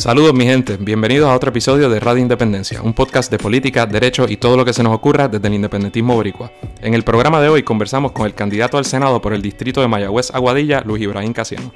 Saludos 0.00 0.32
mi 0.32 0.46
gente, 0.46 0.78
bienvenidos 0.78 1.28
a 1.28 1.36
otro 1.36 1.50
episodio 1.50 1.90
de 1.90 2.00
Radio 2.00 2.22
Independencia, 2.22 2.80
un 2.80 2.94
podcast 2.94 3.30
de 3.30 3.36
política, 3.36 3.84
derecho 3.84 4.24
y 4.26 4.38
todo 4.38 4.56
lo 4.56 4.64
que 4.64 4.72
se 4.72 4.82
nos 4.82 4.94
ocurra 4.94 5.28
desde 5.28 5.46
el 5.46 5.52
independentismo 5.52 6.14
boricua. 6.14 6.50
En 6.80 6.94
el 6.94 7.04
programa 7.04 7.38
de 7.38 7.50
hoy 7.50 7.62
conversamos 7.64 8.12
con 8.12 8.24
el 8.24 8.32
candidato 8.32 8.78
al 8.78 8.86
Senado 8.86 9.20
por 9.20 9.34
el 9.34 9.42
distrito 9.42 9.82
de 9.82 9.88
Mayagüez 9.88 10.30
Aguadilla, 10.34 10.80
Luis 10.86 11.02
Ibrahim 11.02 11.34
Casiano. 11.34 11.74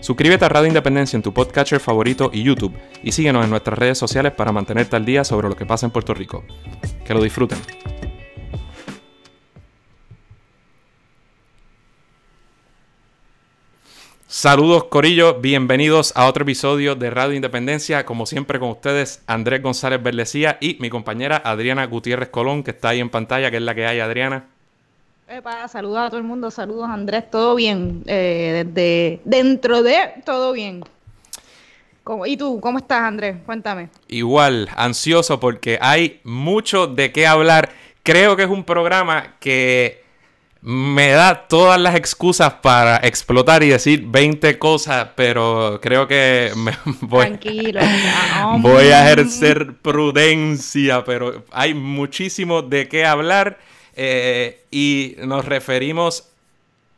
Suscríbete 0.00 0.46
a 0.46 0.48
Radio 0.48 0.68
Independencia 0.68 1.18
en 1.18 1.22
tu 1.22 1.34
podcatcher 1.34 1.78
favorito 1.78 2.30
y 2.32 2.44
YouTube 2.44 2.72
y 3.02 3.12
síguenos 3.12 3.44
en 3.44 3.50
nuestras 3.50 3.78
redes 3.78 3.98
sociales 3.98 4.32
para 4.32 4.52
mantenerte 4.52 4.96
al 4.96 5.04
día 5.04 5.22
sobre 5.22 5.50
lo 5.50 5.54
que 5.54 5.66
pasa 5.66 5.84
en 5.84 5.92
Puerto 5.92 6.14
Rico. 6.14 6.44
Que 7.04 7.12
lo 7.12 7.22
disfruten. 7.22 7.58
Saludos 14.38 14.84
Corillo, 14.84 15.40
bienvenidos 15.40 16.12
a 16.14 16.26
otro 16.26 16.42
episodio 16.42 16.94
de 16.94 17.08
Radio 17.08 17.32
Independencia, 17.32 18.04
como 18.04 18.26
siempre 18.26 18.58
con 18.58 18.68
ustedes 18.68 19.22
Andrés 19.26 19.62
González 19.62 20.02
Berlecía 20.02 20.58
y 20.60 20.76
mi 20.78 20.90
compañera 20.90 21.40
Adriana 21.42 21.86
Gutiérrez 21.86 22.28
Colón, 22.28 22.62
que 22.62 22.72
está 22.72 22.90
ahí 22.90 23.00
en 23.00 23.08
pantalla, 23.08 23.50
que 23.50 23.56
es 23.56 23.62
la 23.62 23.74
que 23.74 23.86
hay, 23.86 23.98
Adriana. 23.98 24.44
Epa, 25.26 25.66
saludos 25.68 26.00
a 26.00 26.08
todo 26.10 26.18
el 26.18 26.24
mundo, 26.24 26.50
saludos 26.50 26.86
Andrés, 26.86 27.30
todo 27.30 27.54
bien, 27.54 28.02
eh, 28.04 28.66
desde 28.66 29.22
dentro 29.24 29.82
de 29.82 29.96
todo 30.26 30.52
bien. 30.52 30.84
¿Y 32.26 32.36
tú, 32.36 32.60
cómo 32.60 32.76
estás 32.76 33.04
Andrés? 33.04 33.38
Cuéntame. 33.46 33.88
Igual, 34.08 34.68
ansioso 34.76 35.40
porque 35.40 35.78
hay 35.80 36.20
mucho 36.24 36.86
de 36.86 37.10
qué 37.10 37.26
hablar. 37.26 37.70
Creo 38.02 38.36
que 38.36 38.42
es 38.42 38.50
un 38.50 38.64
programa 38.64 39.36
que 39.40 40.04
me 40.68 41.10
da 41.10 41.46
todas 41.46 41.80
las 41.80 41.94
excusas 41.94 42.54
para 42.54 42.96
explotar 42.96 43.62
y 43.62 43.68
decir 43.68 44.02
20 44.04 44.58
cosas, 44.58 45.10
pero 45.14 45.78
creo 45.80 46.08
que 46.08 46.50
me 46.56 46.72
voy, 47.02 47.26
Tranquilo, 47.26 47.80
voy 48.58 48.86
a 48.86 49.06
ejercer 49.06 49.74
prudencia, 49.76 51.04
pero 51.04 51.44
hay 51.52 51.72
muchísimo 51.74 52.62
de 52.62 52.88
qué 52.88 53.06
hablar 53.06 53.60
eh, 53.94 54.64
y 54.72 55.14
nos 55.18 55.44
referimos 55.44 56.30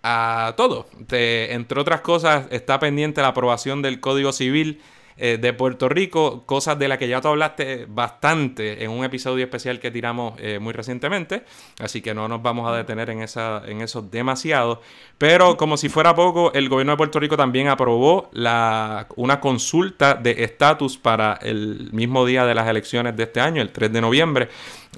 a 0.03 0.55
todo. 0.57 0.87
entre 1.11 1.79
otras 1.79 2.01
cosas, 2.01 2.47
está 2.51 2.81
pendiente 2.81 3.21
la 3.21 3.29
aprobación 3.29 3.83
del 3.83 4.01
Código 4.01 4.33
Civil 4.33 4.81
eh, 5.21 5.37
de 5.37 5.53
Puerto 5.53 5.89
Rico, 5.89 6.45
cosas 6.47 6.79
de 6.79 6.87
las 6.87 6.97
que 6.97 7.09
ya 7.09 7.21
tú 7.21 7.27
hablaste 7.27 7.87
bastante 7.89 8.85
en 8.85 8.93
un 8.93 9.05
episodio 9.05 9.43
especial 9.45 9.81
que 9.81 9.91
tiramos 9.91 10.35
eh, 10.39 10.61
muy 10.61 10.73
recientemente, 10.73 11.43
así 11.81 12.01
que 12.01 12.15
no 12.15 12.29
nos 12.29 12.41
vamos 12.41 12.71
a 12.71 12.77
detener 12.77 13.11
en, 13.11 13.23
esa, 13.23 13.63
en 13.67 13.81
eso 13.81 14.01
demasiado, 14.01 14.81
pero 15.19 15.57
como 15.57 15.77
si 15.77 15.89
fuera 15.89 16.15
poco, 16.15 16.53
el 16.53 16.69
gobierno 16.69 16.93
de 16.93 16.99
Puerto 16.99 17.19
Rico 17.19 17.37
también 17.37 17.67
aprobó 17.67 18.31
la, 18.33 19.09
una 19.17 19.41
consulta 19.41 20.15
de 20.15 20.45
estatus 20.45 20.97
para 20.97 21.35
el 21.43 21.91
mismo 21.93 22.25
día 22.25 22.47
de 22.47 22.55
las 22.55 22.69
elecciones 22.69 23.17
de 23.17 23.25
este 23.25 23.41
año, 23.41 23.61
el 23.61 23.73
3 23.73 23.93
de 23.93 24.01
noviembre, 24.01 24.49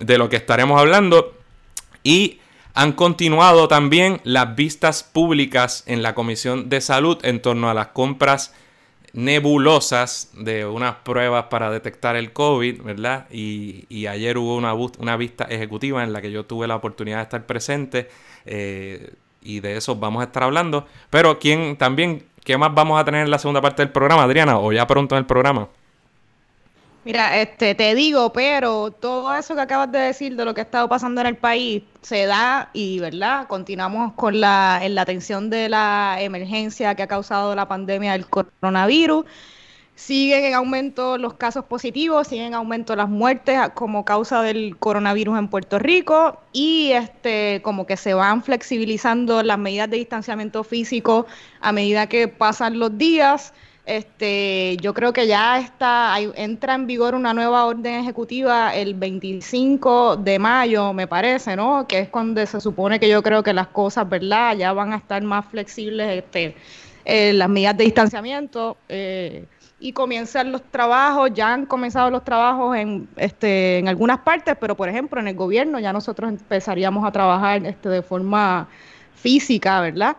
de 0.01 0.19
lo 0.19 0.29
que 0.29 0.37
estaremos 0.37 0.79
hablando, 0.79 1.35
y... 2.05 2.41
Han 2.73 2.93
continuado 2.93 3.67
también 3.67 4.21
las 4.23 4.55
vistas 4.55 5.03
públicas 5.03 5.83
en 5.87 6.05
la 6.05 6.15
Comisión 6.15 6.69
de 6.69 6.81
Salud 6.81 7.19
en 7.25 7.43
torno 7.43 7.69
a 7.69 7.75
las 7.75 7.89
compras 7.89 8.55
nebulosas 9.13 10.31
de 10.35 10.65
unas 10.67 10.97
pruebas 10.97 11.45
para 11.45 11.71
detectar 11.71 12.17
el 12.17 12.33
COVID, 12.33 12.83
¿verdad? 12.83 13.27
Y, 13.31 14.07
ayer 14.07 14.39
hubo 14.39 14.57
una, 14.57 14.75
una, 14.75 15.17
vista 15.17 15.45
ejecutiva 15.45 16.03
en 16.03 16.13
la 16.13 16.21
que 16.21 16.31
yo 16.31 16.45
tuve 16.45 16.67
la 16.67 16.77
oportunidad 16.77 17.19
de 17.19 17.23
estar 17.23 17.47
presente 17.47 18.09
eh, 18.47 19.15
y 19.43 19.61
de 19.61 19.77
eso 19.77 19.97
vamos 19.97 20.23
a 20.23 20.27
estar 20.27 20.43
hablando. 20.43 20.87
Pero 21.11 21.39
¿quién 21.39 21.77
también, 21.77 22.25
qué 22.45 22.57
más 22.57 22.75
vamos 22.75 23.01
a 23.01 23.05
tener 23.05 23.25
en 23.25 23.31
la 23.31 23.39
segunda 23.39 23.61
parte 23.61 23.83
del 23.83 23.93
programa, 23.93 24.25
Adriana? 24.25 24.59
¿O 24.59 24.73
ya 24.73 24.87
pronto 24.87 25.15
en 25.15 25.21
el 25.21 25.27
programa? 25.27 25.69
Mira, 27.11 27.41
este, 27.41 27.75
te 27.75 27.97
digo, 27.97 28.33
pero 28.33 28.93
todo 28.93 29.35
eso 29.35 29.57
que 29.57 29.61
acabas 29.63 29.91
de 29.91 29.99
decir 29.99 30.37
de 30.37 30.45
lo 30.45 30.55
que 30.55 30.61
ha 30.61 30.63
estado 30.63 30.89
pasando 30.89 31.21
en 31.21 31.27
el 31.27 31.37
país 31.37 31.83
se 32.03 32.27
da 32.27 32.71
y, 32.73 33.01
¿verdad? 33.01 33.49
Continuamos 33.49 34.13
con 34.13 34.41
la, 34.41 34.79
en 34.81 34.95
la 34.95 35.03
atención 35.03 35.51
de 35.51 35.69
la 35.69 36.19
emergencia 36.21 36.95
que 36.95 37.03
ha 37.03 37.09
causado 37.09 37.57
la 37.57 37.67
pandemia 37.67 38.13
del 38.13 38.29
coronavirus. 38.29 39.25
Siguen 39.97 40.45
en 40.45 40.55
aumento 40.55 41.19
los 41.19 41.35
casos 41.35 41.65
positivos, 41.65 42.29
siguen 42.29 42.47
en 42.47 42.55
aumento 42.55 42.95
las 42.95 43.09
muertes 43.09 43.59
como 43.75 44.05
causa 44.05 44.43
del 44.43 44.77
coronavirus 44.79 45.37
en 45.37 45.49
Puerto 45.49 45.81
Rico 45.81 46.41
y 46.53 46.93
este 46.93 47.61
como 47.65 47.87
que 47.87 47.97
se 47.97 48.15
van 48.15 48.45
flexibilizando 48.45 49.43
las 49.43 49.59
medidas 49.59 49.91
de 49.91 49.97
distanciamiento 49.97 50.63
físico 50.63 51.27
a 51.61 51.73
medida 51.73 52.07
que 52.07 52.29
pasan 52.29 52.79
los 52.79 52.97
días. 52.97 53.53
Este, 53.87 54.77
yo 54.81 54.95
creo 54.95 55.13
que 55.13 55.27
ya 55.27 55.59
está, 55.59 56.17
entra 56.21 56.75
en 56.75 56.87
vigor 56.87 57.15
una 57.15 57.35
nueva 57.35 57.65
orden 57.65 58.01
ejecutiva 58.01 58.75
el 58.75 58.95
25 58.95 60.17
de 60.17 60.39
mayo, 60.39 60.93
me 60.93 61.07
parece, 61.07 61.57
¿no? 61.57 61.87
Que 61.89 62.01
es 62.01 62.09
cuando 62.09 62.45
se 62.47 62.61
supone 62.61 63.01
que 63.01 63.09
yo 63.09 63.23
creo 63.23 63.43
que 63.43 63.53
las 63.53 63.69
cosas, 63.69 64.09
¿verdad? 64.09 64.57
Ya 64.57 64.73
van 64.73 64.93
a 64.93 64.97
estar 64.97 65.23
más 65.23 65.47
flexibles, 65.47 66.19
este, 66.19 66.55
eh, 67.05 67.33
las 67.33 67.49
medidas 67.49 67.77
de 67.77 67.85
distanciamiento. 67.85 68.77
Eh, 68.89 69.47
y 69.81 69.93
comienzan 69.95 70.53
los 70.53 70.63
trabajos, 70.63 71.31
ya 71.33 71.55
han 71.55 71.65
comenzado 71.65 72.11
los 72.11 72.23
trabajos 72.23 72.77
en, 72.77 73.09
este, 73.17 73.79
en 73.79 73.89
algunas 73.89 74.19
partes, 74.19 74.55
pero 74.61 74.77
por 74.77 74.91
ejemplo 74.91 75.19
en 75.19 75.29
el 75.29 75.35
gobierno 75.35 75.81
ya 75.81 75.93
nosotros 75.93 76.29
empezaríamos 76.29 77.05
a 77.07 77.11
trabajar 77.11 77.65
este, 77.65 77.89
de 77.89 78.03
forma 78.03 78.69
física, 79.15 79.81
¿verdad? 79.81 80.17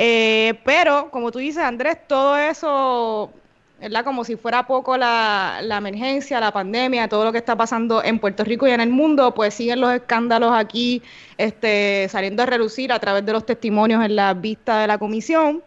Eh, 0.00 0.60
pero, 0.64 1.10
como 1.10 1.32
tú 1.32 1.40
dices, 1.40 1.60
Andrés, 1.60 1.98
todo 2.06 2.36
eso, 2.38 3.32
¿verdad? 3.80 4.04
Como 4.04 4.22
si 4.24 4.36
fuera 4.36 4.64
poco 4.64 4.96
la, 4.96 5.58
emergencia, 5.60 6.38
la 6.38 6.52
pandemia, 6.52 7.08
todo 7.08 7.24
lo 7.24 7.32
que 7.32 7.38
está 7.38 7.56
pasando 7.56 8.04
en 8.04 8.20
Puerto 8.20 8.44
Rico 8.44 8.68
y 8.68 8.70
en 8.70 8.80
el 8.80 8.90
mundo, 8.90 9.34
pues 9.34 9.54
siguen 9.54 9.80
los 9.80 9.92
escándalos 9.92 10.52
aquí 10.54 11.02
este, 11.36 12.06
saliendo 12.08 12.44
a 12.44 12.46
relucir 12.46 12.92
a 12.92 13.00
través 13.00 13.26
de 13.26 13.32
los 13.32 13.44
testimonios 13.44 14.04
en 14.04 14.14
la 14.14 14.34
vista 14.34 14.78
de 14.78 14.86
la 14.86 14.98
comisión. 14.98 15.64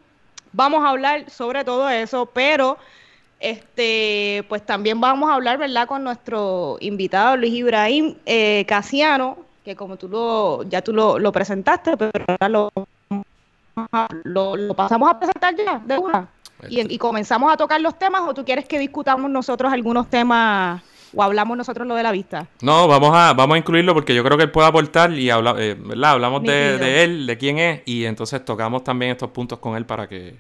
Vamos 0.53 0.85
a 0.85 0.91
hablar 0.91 1.29
sobre 1.29 1.65
todo 1.65 1.89
eso, 1.89 2.25
pero 2.25 2.77
este, 3.41 4.45
pues 4.47 4.65
también 4.65 5.01
vamos 5.01 5.29
a 5.29 5.33
hablar, 5.33 5.57
¿verdad?, 5.57 5.87
con 5.87 6.05
nuestro 6.05 6.77
invitado 6.79 7.35
Luis 7.35 7.53
Ibrahim 7.53 8.15
eh, 8.25 8.63
Casiano, 8.65 9.39
que 9.65 9.75
como 9.75 9.97
tú 9.97 10.07
lo, 10.07 10.63
ya 10.63 10.81
tú 10.81 10.93
lo, 10.93 11.19
lo 11.19 11.33
presentaste, 11.33 11.97
pero 11.97 12.11
ahora 12.27 12.47
lo 12.47 12.71
lo, 14.23 14.73
pasamos 14.75 15.09
a 15.09 15.19
presentar 15.19 15.55
ya, 15.55 15.81
de 15.85 15.97
una. 15.97 16.27
Y, 16.69 16.97
comenzamos 16.97 17.51
a 17.51 17.57
tocar 17.57 17.81
los 17.81 17.97
temas, 17.97 18.21
o 18.21 18.33
tú 18.33 18.45
quieres 18.45 18.65
que 18.65 18.77
discutamos 18.77 19.29
nosotros 19.29 19.73
algunos 19.73 20.09
temas 20.09 20.81
o 21.13 21.23
hablamos 21.23 21.57
nosotros 21.57 21.87
lo 21.87 21.95
de 21.95 22.03
la 22.03 22.11
vista? 22.11 22.47
No, 22.61 22.87
vamos 22.87 23.11
a, 23.13 23.33
vamos 23.33 23.55
a 23.55 23.57
incluirlo 23.57 23.93
porque 23.93 24.15
yo 24.15 24.23
creo 24.23 24.37
que 24.37 24.43
él 24.43 24.51
puede 24.51 24.67
aportar 24.67 25.11
y 25.11 25.29
habla, 25.29 25.55
eh, 25.57 25.77
hablamos 26.03 26.43
de, 26.43 27.03
él, 27.03 27.27
de 27.27 27.37
quién 27.37 27.57
es, 27.57 27.81
y 27.85 28.05
entonces 28.05 28.43
tocamos 28.45 28.83
también 28.83 29.11
estos 29.11 29.29
puntos 29.31 29.59
con 29.59 29.75
él 29.75 29.85
para 29.85 30.07
que 30.07 30.35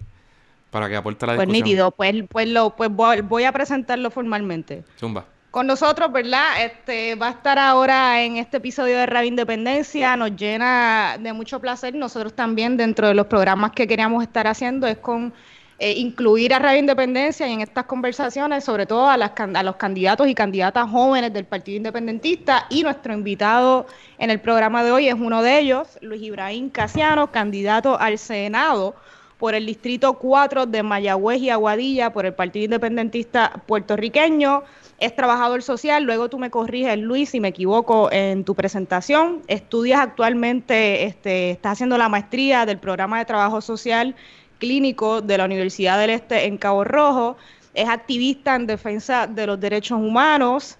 para 0.69 0.87
que 0.87 0.95
aporte 0.95 1.25
la 1.25 1.35
pues 1.35 1.49
discusión. 1.49 1.63
Pues 1.63 1.69
nítido, 1.69 1.91
pues, 1.91 2.29
pues, 2.29 2.47
lo, 2.47 2.69
pues 2.77 2.89
voy, 3.27 3.43
a 3.43 3.51
presentarlo 3.51 4.09
formalmente. 4.09 4.83
Zumba 4.97 5.25
con 5.51 5.67
nosotros, 5.67 6.11
¿verdad? 6.13 6.63
Este 6.63 7.15
va 7.15 7.27
a 7.27 7.31
estar 7.31 7.59
ahora 7.59 8.23
en 8.23 8.37
este 8.37 8.57
episodio 8.57 8.97
de 8.97 9.05
Radio 9.05 9.27
Independencia, 9.27 10.15
nos 10.15 10.33
llena 10.37 11.17
de 11.19 11.33
mucho 11.33 11.59
placer. 11.59 11.93
Nosotros 11.93 12.33
también 12.33 12.77
dentro 12.77 13.09
de 13.09 13.13
los 13.13 13.27
programas 13.27 13.71
que 13.73 13.85
queríamos 13.85 14.23
estar 14.23 14.47
haciendo 14.47 14.87
es 14.87 14.97
con 14.97 15.33
eh, 15.77 15.91
incluir 15.97 16.53
a 16.53 16.59
Radio 16.59 16.79
Independencia 16.79 17.49
y 17.49 17.51
en 17.51 17.59
estas 17.59 17.83
conversaciones, 17.83 18.63
sobre 18.63 18.85
todo 18.85 19.09
a, 19.09 19.17
las, 19.17 19.31
a 19.37 19.63
los 19.63 19.75
candidatos 19.75 20.29
y 20.29 20.35
candidatas 20.35 20.89
jóvenes 20.89 21.33
del 21.33 21.43
Partido 21.43 21.75
Independentista. 21.75 22.65
Y 22.69 22.83
nuestro 22.83 23.13
invitado 23.13 23.87
en 24.19 24.29
el 24.29 24.39
programa 24.39 24.85
de 24.85 24.91
hoy 24.93 25.09
es 25.09 25.15
uno 25.15 25.43
de 25.43 25.59
ellos, 25.59 25.97
Luis 25.99 26.21
Ibrahim 26.21 26.69
Casiano, 26.69 27.29
candidato 27.29 27.99
al 27.99 28.17
Senado 28.19 28.95
por 29.37 29.53
el 29.53 29.65
Distrito 29.65 30.13
4 30.13 30.67
de 30.67 30.83
Mayagüez 30.83 31.41
y 31.41 31.49
Aguadilla, 31.49 32.13
por 32.13 32.25
el 32.25 32.33
Partido 32.35 32.65
Independentista 32.65 33.61
puertorriqueño 33.65 34.63
es 35.01 35.15
trabajador 35.15 35.63
social, 35.63 36.03
luego 36.03 36.29
tú 36.29 36.37
me 36.37 36.51
corriges, 36.51 36.95
Luis, 36.99 37.29
si 37.29 37.39
me 37.39 37.47
equivoco 37.47 38.11
en 38.11 38.43
tu 38.43 38.53
presentación. 38.53 39.41
Estudias 39.47 39.99
actualmente, 39.99 41.05
este, 41.05 41.49
estás 41.49 41.73
haciendo 41.73 41.97
la 41.97 42.07
maestría 42.07 42.67
del 42.67 42.77
programa 42.77 43.17
de 43.17 43.25
trabajo 43.25 43.61
social 43.61 44.15
clínico 44.59 45.21
de 45.21 45.39
la 45.39 45.45
Universidad 45.45 45.97
del 45.97 46.11
Este 46.11 46.45
en 46.45 46.59
Cabo 46.59 46.83
Rojo. 46.83 47.35
Es 47.73 47.89
activista 47.89 48.55
en 48.55 48.67
defensa 48.67 49.25
de 49.25 49.47
los 49.47 49.59
derechos 49.59 49.99
humanos. 49.99 50.77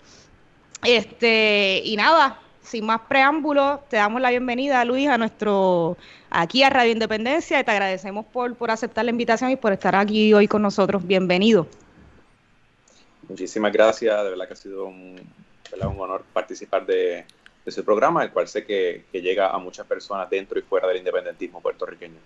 Este, 0.84 1.82
y 1.84 1.96
nada, 1.96 2.40
sin 2.62 2.86
más 2.86 3.02
preámbulos, 3.10 3.80
te 3.90 3.98
damos 3.98 4.22
la 4.22 4.30
bienvenida, 4.30 4.86
Luis, 4.86 5.10
a 5.10 5.18
nuestro 5.18 5.98
aquí 6.30 6.62
a 6.62 6.70
Radio 6.70 6.92
Independencia 6.92 7.60
y 7.60 7.64
te 7.64 7.72
agradecemos 7.72 8.28
por, 8.28 8.56
por 8.56 8.70
aceptar 8.70 9.04
la 9.04 9.10
invitación 9.10 9.50
y 9.50 9.56
por 9.56 9.74
estar 9.74 9.96
aquí 9.96 10.32
hoy 10.32 10.48
con 10.48 10.62
nosotros. 10.62 11.08
Bienvenido. 11.08 11.66
Muchísimas 13.32 13.72
gracias, 13.72 14.24
de 14.26 14.30
verdad 14.30 14.46
que 14.46 14.54
ha 14.54 14.58
sido 14.58 14.86
un, 14.86 15.16
un 15.16 16.00
honor 16.02 16.26
participar 16.34 16.86
de, 16.86 17.24
ese 17.66 17.82
programa, 17.82 18.24
el 18.24 18.32
cual 18.32 18.46
sé 18.50 18.66
que, 18.66 19.06
llega 19.14 19.52
a 19.52 19.58
muchas 19.58 19.88
personas 19.88 20.30
dentro 20.30 20.60
y 20.60 20.64
fuera 20.64 20.86
del 20.90 20.98
independentismo 20.98 21.62
puertorriqueño. 21.62 22.18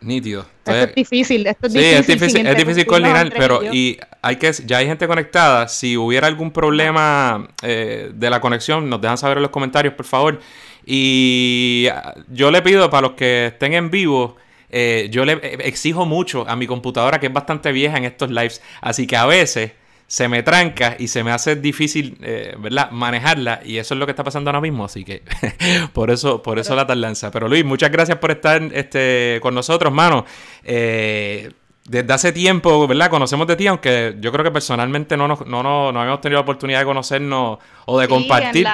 Nítido. 0.00 0.46
esto 0.64 0.72
es 0.72 0.94
difícil, 0.94 1.46
esto 1.48 1.66
es 1.66 1.72
sí, 1.72 1.78
difícil. 1.80 1.98
es 1.98 2.06
difícil, 2.06 2.46
es 2.46 2.56
difícil 2.56 2.86
coordinar, 2.86 3.32
pero 3.36 3.64
y 3.64 3.98
hay 4.22 4.36
que, 4.36 4.52
ya 4.64 4.78
hay 4.78 4.86
gente 4.86 5.08
conectada. 5.08 5.66
Si 5.66 5.96
hubiera 5.96 6.28
algún 6.28 6.52
problema 6.52 7.48
eh, 7.62 8.12
de 8.14 8.30
la 8.30 8.40
conexión, 8.40 8.88
nos 8.88 9.00
dejan 9.00 9.18
saber 9.18 9.38
en 9.38 9.42
los 9.42 9.50
comentarios, 9.50 9.94
por 9.94 10.06
favor. 10.06 10.38
Y 10.86 11.88
ah, 11.92 12.14
yo 12.28 12.52
le 12.52 12.62
pido 12.62 12.88
para 12.90 13.08
los 13.08 13.16
que 13.16 13.46
estén 13.46 13.74
en 13.74 13.90
vivo, 13.90 14.36
eh, 14.70 15.08
yo 15.10 15.24
le 15.24 15.32
exijo 15.66 16.06
mucho 16.06 16.48
a 16.48 16.56
mi 16.56 16.66
computadora, 16.66 17.20
que 17.20 17.26
es 17.26 17.32
bastante 17.32 17.72
vieja 17.72 17.96
en 17.96 18.04
estos 18.04 18.30
lives, 18.30 18.62
así 18.80 19.06
que 19.06 19.16
a 19.16 19.26
veces 19.26 19.72
se 20.10 20.26
me 20.26 20.42
tranca 20.42 20.96
y 20.98 21.06
se 21.06 21.22
me 21.22 21.30
hace 21.30 21.54
difícil, 21.54 22.18
eh, 22.20 22.56
¿verdad? 22.58 22.90
Manejarla 22.90 23.60
y 23.64 23.78
eso 23.78 23.94
es 23.94 24.00
lo 24.00 24.06
que 24.06 24.10
está 24.10 24.24
pasando 24.24 24.50
ahora 24.50 24.60
mismo, 24.60 24.84
así 24.84 25.04
que 25.04 25.22
por 25.92 26.10
eso, 26.10 26.42
por 26.42 26.58
eso 26.58 26.74
la 26.74 26.84
tardanza. 26.84 27.30
Pero 27.30 27.46
Luis, 27.46 27.64
muchas 27.64 27.92
gracias 27.92 28.18
por 28.18 28.32
estar 28.32 28.60
este, 28.72 29.38
con 29.40 29.54
nosotros, 29.54 29.92
mano. 29.92 30.24
Eh, 30.64 31.52
desde 31.84 32.12
hace 32.12 32.32
tiempo, 32.32 32.88
¿verdad? 32.88 33.08
Conocemos 33.08 33.46
de 33.46 33.54
ti, 33.54 33.68
aunque 33.68 34.16
yo 34.18 34.32
creo 34.32 34.44
que 34.44 34.50
personalmente 34.50 35.16
no, 35.16 35.28
nos, 35.28 35.46
no, 35.46 35.62
no, 35.62 35.92
no 35.92 36.00
habíamos 36.00 36.20
tenido 36.20 36.38
la 36.38 36.42
oportunidad 36.42 36.80
de 36.80 36.84
conocernos 36.86 37.58
o 37.86 38.00
de 38.00 38.08
compartir. 38.08 38.66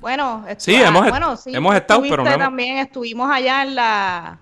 Bueno, 0.00 0.46
sí, 0.56 0.74
hemos, 0.74 1.10
bueno, 1.10 1.36
sí, 1.36 1.54
hemos 1.54 1.76
estado, 1.76 2.02
pero 2.08 2.24
no 2.24 2.38
también 2.38 2.78
estuvimos 2.78 3.30
allá 3.30 3.62
en 3.62 3.74
la, 3.74 4.38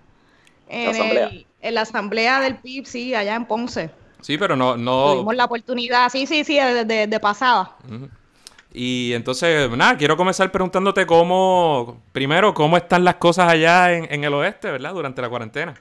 en, 0.70 0.96
el, 0.96 1.46
en 1.60 1.74
la 1.74 1.82
asamblea 1.82 2.40
del 2.40 2.56
PIB, 2.56 2.86
sí, 2.86 3.14
allá 3.14 3.34
en 3.34 3.46
Ponce. 3.46 3.90
Sí, 4.20 4.38
pero 4.38 4.56
no, 4.56 4.76
no... 4.76 5.14
Tuvimos 5.14 5.34
la 5.34 5.44
oportunidad, 5.46 6.08
sí, 6.10 6.26
sí, 6.26 6.44
sí, 6.44 6.58
de, 6.58 7.06
de, 7.06 7.20
pasada. 7.20 7.76
Y 8.72 9.12
entonces, 9.14 9.70
nada, 9.70 9.96
quiero 9.96 10.16
comenzar 10.16 10.52
preguntándote 10.52 11.06
cómo, 11.06 12.02
primero, 12.12 12.54
cómo 12.54 12.76
están 12.76 13.04
las 13.04 13.16
cosas 13.16 13.50
allá 13.50 13.92
en, 13.92 14.24
el 14.24 14.34
oeste, 14.34 14.70
¿verdad? 14.70 14.92
Durante 14.92 15.22
la 15.22 15.28
cuarentena. 15.28 15.74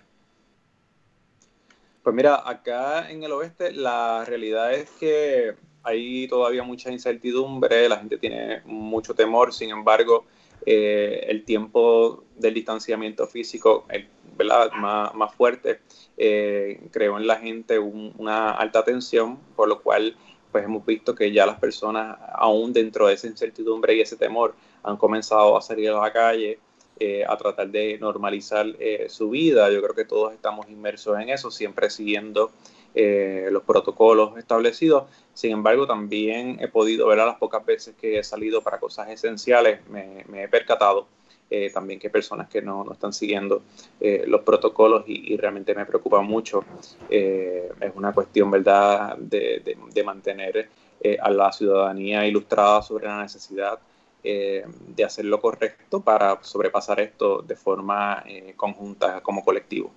Pues 2.01 2.15
mira, 2.15 2.49
acá 2.49 3.09
en 3.11 3.23
el 3.23 3.31
oeste 3.33 3.71
la 3.73 4.23
realidad 4.25 4.73
es 4.73 4.89
que 4.91 5.53
hay 5.83 6.27
todavía 6.27 6.63
mucha 6.63 6.91
incertidumbre, 6.91 7.87
la 7.89 7.97
gente 7.97 8.17
tiene 8.17 8.61
mucho 8.65 9.13
temor, 9.13 9.53
sin 9.53 9.69
embargo, 9.69 10.25
eh, 10.65 11.25
el 11.27 11.43
tiempo 11.43 12.23
del 12.37 12.53
distanciamiento 12.53 13.27
físico, 13.27 13.85
¿verdad? 14.39 14.71
Más, 14.71 15.13
más 15.15 15.35
fuerte, 15.35 15.81
eh, 16.17 16.81
creó 16.91 17.17
en 17.17 17.27
la 17.27 17.35
gente 17.35 17.77
una 17.77 18.51
alta 18.51 18.85
tensión, 18.85 19.37
por 19.55 19.67
lo 19.67 19.81
cual 19.81 20.15
pues 20.51 20.63
hemos 20.63 20.85
visto 20.85 21.13
que 21.13 21.31
ya 21.31 21.45
las 21.45 21.59
personas, 21.59 22.17
aún 22.33 22.71
dentro 22.71 23.07
de 23.07 23.15
esa 23.15 23.27
incertidumbre 23.27 23.95
y 23.95 24.01
ese 24.01 24.15
temor, 24.15 24.55
han 24.81 24.95
comenzado 24.95 25.57
a 25.57 25.61
salir 25.61 25.89
a 25.89 25.99
la 25.99 26.13
calle, 26.13 26.57
eh, 26.99 27.23
a 27.27 27.35
tratar 27.37 27.67
de 27.67 27.97
normalizar 27.99 28.65
eh, 28.79 29.07
su 29.09 29.29
vida. 29.29 29.69
Yo 29.69 29.81
creo 29.81 29.93
que 29.93 30.05
todos 30.05 30.33
estamos 30.33 30.69
inmersos 30.69 31.19
en 31.19 31.29
eso, 31.29 31.51
siempre 31.51 31.89
siguiendo 31.89 32.51
los 32.95 33.63
protocolos 33.63 34.37
establecidos. 34.37 35.03
Sin 35.33 35.51
embargo, 35.51 35.85
también 35.85 36.57
he 36.59 36.67
podido 36.67 37.07
ver 37.07 37.19
a 37.19 37.25
las 37.25 37.37
pocas 37.37 37.65
veces 37.65 37.95
que 37.95 38.19
he 38.19 38.23
salido 38.23 38.61
para 38.61 38.79
cosas 38.79 39.09
esenciales, 39.09 39.87
me 39.87 40.43
he 40.43 40.47
percatado 40.49 41.07
eh, 41.51 41.71
también 41.73 41.99
que 41.99 42.11
personas 42.11 42.47
que 42.47 42.61
no, 42.61 42.83
no 42.83 42.93
están 42.93 43.11
siguiendo 43.11 43.63
eh, 43.99 44.23
los 44.27 44.41
protocolos 44.41 45.03
y, 45.07 45.35
realmente 45.35 45.73
me 45.73 45.85
preocupa 45.85 46.21
mucho. 46.21 46.63
Eh, 47.09 47.71
es 47.79 47.91
una 47.95 48.13
cuestión, 48.13 48.51
¿verdad?, 48.51 49.17
de, 49.17 49.75
de, 49.93 50.03
mantener 50.03 50.69
a 51.21 51.29
la 51.29 51.51
ciudadanía 51.51 52.25
ilustrada 52.27 52.81
sobre 52.81 53.07
la 53.07 53.21
necesidad 53.21 53.79
de 54.21 55.03
hacer 55.05 55.25
lo 55.25 55.39
correcto 55.39 56.01
para 56.01 56.43
sobrepasar 56.43 56.99
esto 56.99 57.41
de 57.41 57.55
forma 57.55 58.23
conjunta 58.57 59.21
como 59.21 59.43
colectivo. 59.43 59.91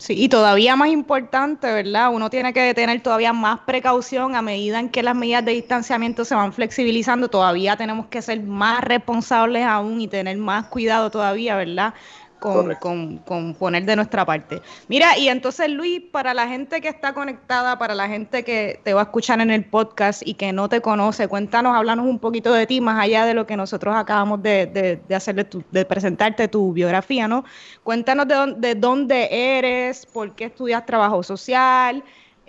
Sí, 0.00 0.14
y 0.16 0.30
todavía 0.30 0.76
más 0.76 0.88
importante, 0.88 1.70
¿verdad? 1.70 2.10
Uno 2.10 2.30
tiene 2.30 2.54
que 2.54 2.72
tener 2.72 3.02
todavía 3.02 3.34
más 3.34 3.60
precaución 3.66 4.34
a 4.34 4.40
medida 4.40 4.80
en 4.80 4.88
que 4.88 5.02
las 5.02 5.14
medidas 5.14 5.44
de 5.44 5.52
distanciamiento 5.52 6.24
se 6.24 6.34
van 6.34 6.54
flexibilizando. 6.54 7.28
Todavía 7.28 7.76
tenemos 7.76 8.06
que 8.06 8.22
ser 8.22 8.42
más 8.42 8.82
responsables 8.82 9.66
aún 9.66 10.00
y 10.00 10.08
tener 10.08 10.38
más 10.38 10.68
cuidado 10.68 11.10
todavía, 11.10 11.54
¿verdad? 11.54 11.92
Con, 12.40 13.18
con, 13.18 13.54
poner 13.54 13.84
de 13.84 13.96
nuestra 13.96 14.24
parte. 14.24 14.60
Mira, 14.88 15.16
y 15.18 15.28
entonces 15.28 15.70
Luis, 15.70 16.02
para 16.10 16.34
la 16.34 16.48
gente 16.48 16.80
que 16.80 16.88
está 16.88 17.14
conectada, 17.14 17.78
para 17.78 17.94
la 17.94 18.08
gente 18.08 18.42
que 18.42 18.80
te 18.82 18.94
va 18.94 19.02
a 19.02 19.04
escuchar 19.04 19.40
en 19.40 19.50
el 19.50 19.64
podcast 19.64 20.22
y 20.26 20.34
que 20.34 20.52
no 20.52 20.68
te 20.68 20.80
conoce, 20.80 21.28
cuéntanos, 21.28 21.76
háblanos 21.76 22.06
un 22.06 22.18
poquito 22.18 22.52
de 22.52 22.66
ti, 22.66 22.80
más 22.80 22.98
allá 22.98 23.24
de 23.26 23.34
lo 23.34 23.46
que 23.46 23.56
nosotros 23.56 23.94
acabamos 23.94 24.42
de, 24.42 24.66
de, 24.66 25.00
de 25.06 25.14
hacerle 25.14 25.46
de 25.70 25.84
presentarte 25.84 26.48
tu 26.48 26.72
biografía, 26.72 27.28
¿no? 27.28 27.44
Cuéntanos 27.84 28.26
de, 28.26 28.54
de 28.56 28.74
dónde 28.74 29.28
eres, 29.30 30.06
por 30.06 30.34
qué 30.34 30.46
estudias 30.46 30.86
trabajo 30.86 31.22
social, 31.22 32.02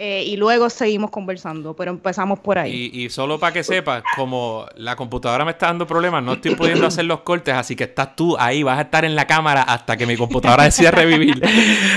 eh, 0.03 0.23
y 0.23 0.35
luego 0.35 0.67
seguimos 0.71 1.11
conversando, 1.11 1.75
pero 1.75 1.91
empezamos 1.91 2.39
por 2.39 2.57
ahí. 2.57 2.89
Y, 2.91 3.11
solo 3.11 3.39
para 3.39 3.53
que 3.53 3.63
sepas, 3.63 4.01
como 4.15 4.65
la 4.75 4.95
computadora 4.95 5.45
me 5.45 5.51
está 5.51 5.67
dando 5.67 5.85
problemas, 5.85 6.23
no 6.23 6.33
estoy 6.33 6.55
pudiendo 6.55 6.87
hacer 6.87 7.05
los 7.05 7.19
cortes, 7.19 7.53
así 7.53 7.75
que 7.75 7.83
estás 7.83 8.15
tú 8.15 8.35
ahí, 8.39 8.63
vas 8.63 8.79
a 8.79 8.81
estar 8.81 9.05
en 9.05 9.15
la 9.15 9.27
cámara 9.27 9.61
hasta 9.61 9.97
que 9.97 10.07
mi 10.07 10.17
computadora 10.17 10.63
decida 10.63 10.89
revivir. 10.89 11.39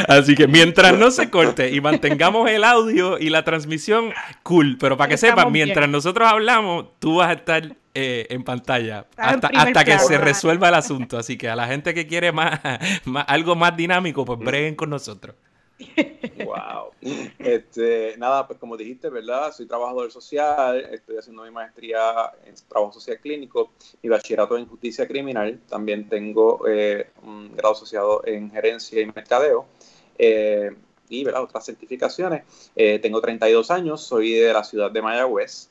Así 0.06 0.35
que 0.35 0.47
mientras 0.47 0.93
no 0.99 1.11
se 1.11 1.31
corte 1.31 1.71
y 1.71 1.81
mantengamos 1.81 2.51
el 2.51 2.65
audio 2.65 3.19
y 3.19 3.31
la 3.31 3.43
transmisión, 3.43 4.12
cool, 4.43 4.77
pero 4.79 4.99
para 4.99 5.09
que 5.09 5.17
sepas, 5.17 5.51
mientras 5.51 5.89
nosotros 5.89 6.29
hablamos, 6.29 6.85
tú 6.99 7.17
vas 7.17 7.31
a 7.31 7.33
estar 7.33 7.75
eh, 7.95 8.27
en 8.29 8.45
pantalla 8.45 9.06
hasta, 9.17 9.47
hasta 9.47 9.83
que 9.83 9.99
se 9.99 10.19
resuelva 10.19 10.69
el 10.69 10.75
asunto. 10.75 11.17
Así 11.17 11.39
que 11.39 11.49
a 11.49 11.56
la 11.56 11.69
gente 11.69 11.95
que 11.95 12.06
quiere 12.06 12.33
más, 12.33 12.61
más 13.06 13.25
algo 13.29 13.56
más 13.56 13.75
dinámico, 13.75 14.27
pues 14.27 14.39
breguen 14.41 14.75
con 14.75 14.91
nosotros. 14.91 15.37
Wow. 16.44 16.93
Este, 17.38 18.17
nada, 18.17 18.47
pues 18.47 18.59
como 18.59 18.76
dijiste, 18.76 19.09
¿verdad? 19.11 19.53
Soy 19.53 19.67
trabajador 19.67 20.11
social, 20.11 20.88
estoy 20.93 21.17
haciendo 21.19 21.43
mi 21.43 21.50
maestría 21.50 22.32
en 22.44 22.55
trabajo 22.69 22.93
social 22.93 23.19
clínico, 23.21 23.73
mi 24.03 24.09
bachillerato 24.09 24.56
en 24.56 24.67
justicia 24.67 25.06
criminal, 25.06 25.61
también 25.69 26.09
tengo 26.09 26.67
eh, 26.69 27.11
un 27.23 27.55
grado 27.56 27.75
asociado 27.75 28.23
en 28.25 28.50
gerencia 28.50 29.00
y 29.00 29.06
mercadeo. 29.06 29.67
Eh, 30.19 30.71
y 31.09 31.23
¿verdad? 31.23 31.43
otras 31.43 31.67
certificaciones. 31.67 32.44
Eh, 32.75 32.99
tengo 32.99 33.20
32 33.20 33.70
años, 33.70 34.03
soy 34.03 34.32
de 34.32 34.53
la 34.53 34.65
ciudad 34.65 34.91
de 34.91 35.03
Mayagüez, 35.03 35.69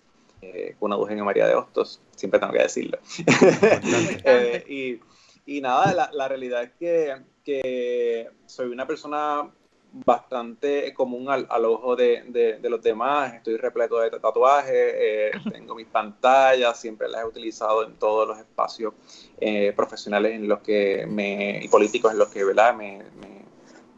con 0.77 0.91
una 0.91 1.11
en 1.11 1.23
María 1.23 1.47
de 1.47 1.55
Hostos, 1.55 2.01
siempre 2.15 2.39
tengo 2.39 2.51
que 2.51 2.59
decirlo. 2.59 2.99
y, 4.67 4.99
y, 5.45 5.61
nada, 5.61 5.93
la, 5.93 6.09
la 6.11 6.27
realidad 6.27 6.63
es 6.63 6.71
que, 6.77 7.15
que 7.45 8.29
soy 8.45 8.67
una 8.67 8.85
persona 8.85 9.49
bastante 9.93 10.91
común 10.93 11.29
al, 11.29 11.65
ojo 11.65 11.95
de, 11.95 12.59
los 12.63 12.81
demás. 12.81 13.35
Estoy 13.35 13.57
repleto 13.57 13.99
de 13.99 14.09
tatuajes, 14.09 14.73
eh, 14.73 15.31
tengo 15.51 15.75
mis 15.75 15.87
pantallas, 15.87 16.79
siempre 16.79 17.07
las 17.07 17.21
he 17.21 17.25
utilizado 17.25 17.85
en 17.85 17.93
todos 17.93 18.27
los 18.27 18.39
espacios 18.39 18.93
eh, 19.39 19.71
profesionales 19.75 20.33
en 20.33 20.47
los 20.47 20.61
que 20.61 21.05
me, 21.07 21.63
y 21.63 21.67
políticos 21.67 22.11
en 22.11 22.17
los 22.17 22.29
que 22.29 22.43
¿verdad? 22.43 22.75
Me, 22.75 23.01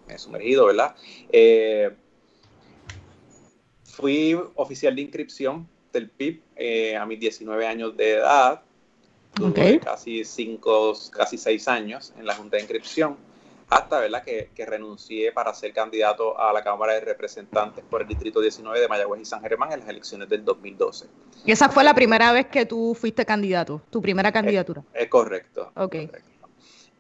he 0.10 0.18
sumergido. 0.18 0.66
¿verdad? 0.66 0.96
Eh, 1.32 1.96
fui 3.84 4.38
oficial 4.56 4.94
de 4.96 5.02
inscripción 5.02 5.68
del 5.94 6.10
PIB 6.10 6.42
a 7.00 7.06
mis 7.06 7.20
19 7.20 7.66
años 7.66 7.96
de 7.96 8.16
edad. 8.16 8.62
Casi 9.84 10.24
5, 10.24 10.94
casi 11.12 11.38
6 11.38 11.68
años 11.68 12.14
en 12.18 12.26
la 12.26 12.36
Junta 12.36 12.56
de 12.56 12.64
Inscripción 12.64 13.18
hasta 13.70 14.00
¿verdad? 14.00 14.24
Que, 14.24 14.50
que, 14.54 14.66
renuncié 14.66 15.32
para 15.32 15.54
ser 15.54 15.74
candidato 15.74 16.40
a 16.40 16.54
la 16.54 16.64
Cámara 16.64 16.94
de 16.94 17.02
Representantes 17.02 17.84
por 17.90 18.02
el 18.02 18.08
Distrito 18.08 18.40
19 18.40 18.80
de 18.80 18.88
Mayagüez 18.88 19.22
y 19.22 19.26
San 19.26 19.42
Germán 19.42 19.72
en 19.72 19.80
las 19.80 19.90
elecciones 19.90 20.30
del 20.30 20.46
2012. 20.46 21.08
¿Y 21.46 21.52
esa 21.52 21.70
fue 21.70 21.84
la 21.84 21.94
primera 21.94 22.32
vez 22.32 22.48
que 22.48 22.66
tú 22.66 22.96
fuiste 22.96 23.26
candidato, 23.26 23.82
tu 23.90 24.02
primera 24.02 24.32
candidatura? 24.32 24.84
Es, 24.94 25.08
correcto. 25.10 25.72
Ok. 25.76 25.96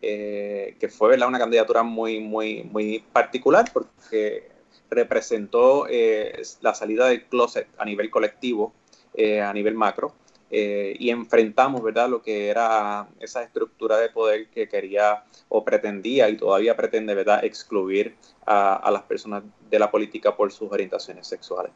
Eh, 0.01 0.75
que 0.79 0.89
fue 0.89 1.09
¿verdad? 1.09 1.27
una 1.27 1.39
candidatura 1.39 1.83
muy, 1.83 2.19
muy, 2.19 2.63
muy 2.63 3.03
particular 3.11 3.65
porque 3.73 4.51
representó 4.89 5.87
eh, 5.89 6.41
la 6.61 6.73
salida 6.73 7.07
del 7.07 7.25
closet 7.25 7.67
a 7.77 7.85
nivel 7.85 8.09
colectivo, 8.09 8.73
eh, 9.13 9.41
a 9.41 9.51
nivel 9.53 9.73
macro, 9.73 10.13
y 10.51 11.09
enfrentamos 11.09 11.83
¿verdad? 11.83 12.09
lo 12.09 12.21
que 12.21 12.47
era 12.47 13.07
esa 13.19 13.43
estructura 13.43 13.97
de 13.97 14.09
poder 14.09 14.47
que 14.49 14.69
quería 14.69 15.23
o 15.49 15.63
pretendía 15.63 16.29
y 16.29 16.37
todavía 16.37 16.75
pretende, 16.75 17.13
¿verdad?, 17.13 17.43
excluir 17.43 18.15
a, 18.45 18.89
las 18.91 19.03
personas 19.03 19.43
de 19.69 19.79
la 19.79 19.89
política 19.89 20.35
por 20.35 20.51
sus 20.51 20.71
orientaciones 20.71 21.27
sexuales. 21.27 21.71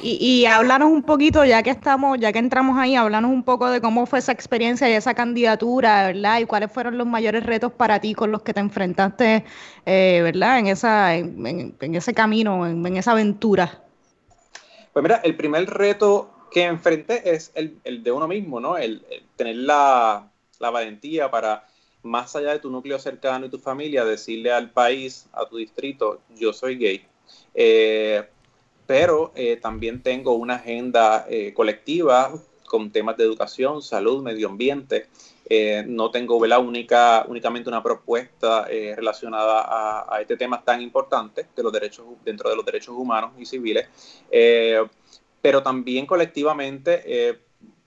Y, 0.00 0.16
y 0.20 0.46
háblanos 0.46 0.90
un 0.90 1.02
poquito, 1.02 1.44
ya 1.44 1.62
que 1.62 1.70
estamos, 1.70 2.18
ya 2.18 2.32
que 2.32 2.38
entramos 2.38 2.78
ahí, 2.78 2.96
háblanos 2.96 3.30
un 3.30 3.44
poco 3.44 3.68
de 3.70 3.80
cómo 3.80 4.06
fue 4.06 4.20
esa 4.20 4.32
experiencia 4.32 4.88
y 4.88 4.94
esa 4.94 5.14
candidatura, 5.14 6.06
¿verdad? 6.06 6.40
Y 6.40 6.46
cuáles 6.46 6.72
fueron 6.72 6.96
los 6.96 7.06
mayores 7.06 7.44
retos 7.44 7.72
para 7.72 8.00
ti 8.00 8.14
con 8.14 8.32
los 8.32 8.42
que 8.42 8.54
te 8.54 8.60
enfrentaste, 8.60 9.44
eh, 9.84 10.20
¿verdad? 10.22 10.58
En 10.58 10.66
esa, 10.66 11.14
en, 11.14 11.76
ese 11.78 12.14
camino, 12.14 12.66
en, 12.66 12.96
esa 12.96 13.12
aventura. 13.12 13.82
Pues 14.92 15.02
mira, 15.02 15.20
el 15.22 15.36
primer 15.36 15.68
reto 15.68 16.31
que 16.52 16.64
enfrenté 16.64 17.34
es 17.34 17.52
el, 17.54 18.02
de 18.02 18.12
uno 18.12 18.28
mismo, 18.28 18.60
¿no? 18.60 18.76
El, 18.76 19.04
tener 19.36 19.56
la, 19.56 20.30
la 20.58 20.70
valentía 20.70 21.30
para 21.30 21.66
más 22.02 22.34
allá 22.36 22.52
de 22.52 22.58
tu 22.58 22.70
núcleo 22.70 22.98
cercano 22.98 23.46
y 23.46 23.48
tu 23.48 23.58
familia, 23.58 24.04
decirle 24.04 24.52
al 24.52 24.70
país, 24.70 25.26
a 25.32 25.46
tu 25.46 25.56
distrito, 25.56 26.20
yo 26.36 26.52
soy 26.52 26.76
gay. 26.76 27.06
Eh, 27.54 28.24
pero 28.86 29.32
eh, 29.34 29.56
también 29.56 30.02
tengo 30.02 30.34
una 30.34 30.56
agenda 30.56 31.26
eh, 31.28 31.52
colectiva 31.54 32.32
con 32.66 32.90
temas 32.90 33.16
de 33.16 33.24
educación, 33.24 33.82
salud, 33.82 34.22
medio 34.22 34.48
ambiente. 34.48 35.08
no 35.86 36.10
tengo 36.10 36.40
¿verdad? 36.40 36.60
Única, 36.60 37.26
únicamente 37.28 37.68
una 37.68 37.82
propuesta 37.82 38.64
relacionada 38.64 39.60
a, 39.60 40.16
a, 40.16 40.20
este 40.22 40.38
tema 40.38 40.64
tan 40.64 40.80
importante 40.80 41.46
de 41.54 41.62
los 41.62 41.70
derechos, 41.70 42.06
dentro 42.24 42.48
de 42.48 42.56
los 42.56 42.64
derechos 42.64 42.94
humanos 42.96 43.32
y 43.38 43.44
civiles, 43.44 43.86
pero 45.42 45.62
también 45.62 46.06
colectivamente 46.06 47.02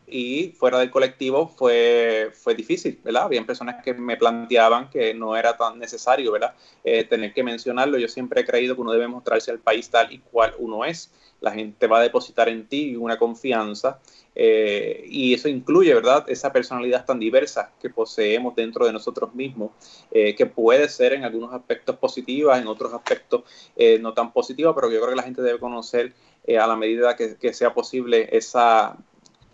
y 0.08 0.54
fuera 0.58 0.78
del 0.80 0.92
colectivo 0.92 1.48
fue, 1.48 2.32
fue 2.34 2.54
difícil, 2.54 3.00
¿verdad? 3.04 3.24
Había 3.24 3.44
personas 3.46 3.84
que 3.84 3.94
me 3.94 4.18
planteaban 4.18 4.90
que 4.90 5.14
no 5.14 5.36
era 5.36 5.58
tan 5.58 5.80
necesario, 5.80 6.32
¿verdad? 6.32 6.54
Eh, 6.84 7.06
tener 7.06 7.34
que 7.34 7.44
mencionarlo. 7.44 7.98
Yo 7.98 8.08
siempre 8.08 8.42
he 8.42 8.46
creído 8.46 8.76
que 8.76 8.82
uno 8.82 8.92
debe 8.92 9.08
mostrarse 9.08 9.52
al 9.52 9.60
país 9.60 9.90
tal 9.90 10.12
y 10.12 10.20
cual 10.20 10.54
uno 10.60 10.86
es. 10.86 11.12
La 11.42 11.52
gente 11.52 11.88
va 11.88 12.00
a 12.00 12.02
depositar 12.02 12.50
en 12.50 12.68
ti 12.68 12.96
una 12.96 13.18
confianza 13.18 14.00
eh, 14.36 15.06
y 15.08 15.34
eso 15.34 15.50
incluye, 15.50 15.94
¿verdad? 15.94 16.26
Esa 16.28 16.52
personalidad 16.52 17.06
tan 17.06 17.20
diversa 17.20 17.74
que 17.80 17.90
poseemos 17.90 18.56
dentro 18.56 18.86
de 18.86 18.94
nosotros 18.94 19.34
mismos, 19.34 19.72
eh, 20.12 20.36
que 20.36 20.46
puede 20.46 20.88
ser 20.88 21.14
en 21.14 21.24
algunos 21.24 21.52
aspectos 21.52 21.98
positiva, 21.98 22.60
en 22.60 22.68
otros 22.68 22.94
aspectos 22.94 23.44
no 24.00 24.14
tan 24.14 24.32
positiva, 24.32 24.74
pero 24.76 24.90
yo 24.92 25.00
creo 25.00 25.10
que 25.10 25.16
la 25.16 25.24
gente 25.24 25.42
debe 25.42 25.60
conocer 25.60 26.14
a 26.48 26.68
la 26.68 26.76
medida 26.76 27.16
que, 27.16 27.38
que 27.38 27.54
sea 27.54 27.74
posible 27.74 28.30
esa 28.32 28.98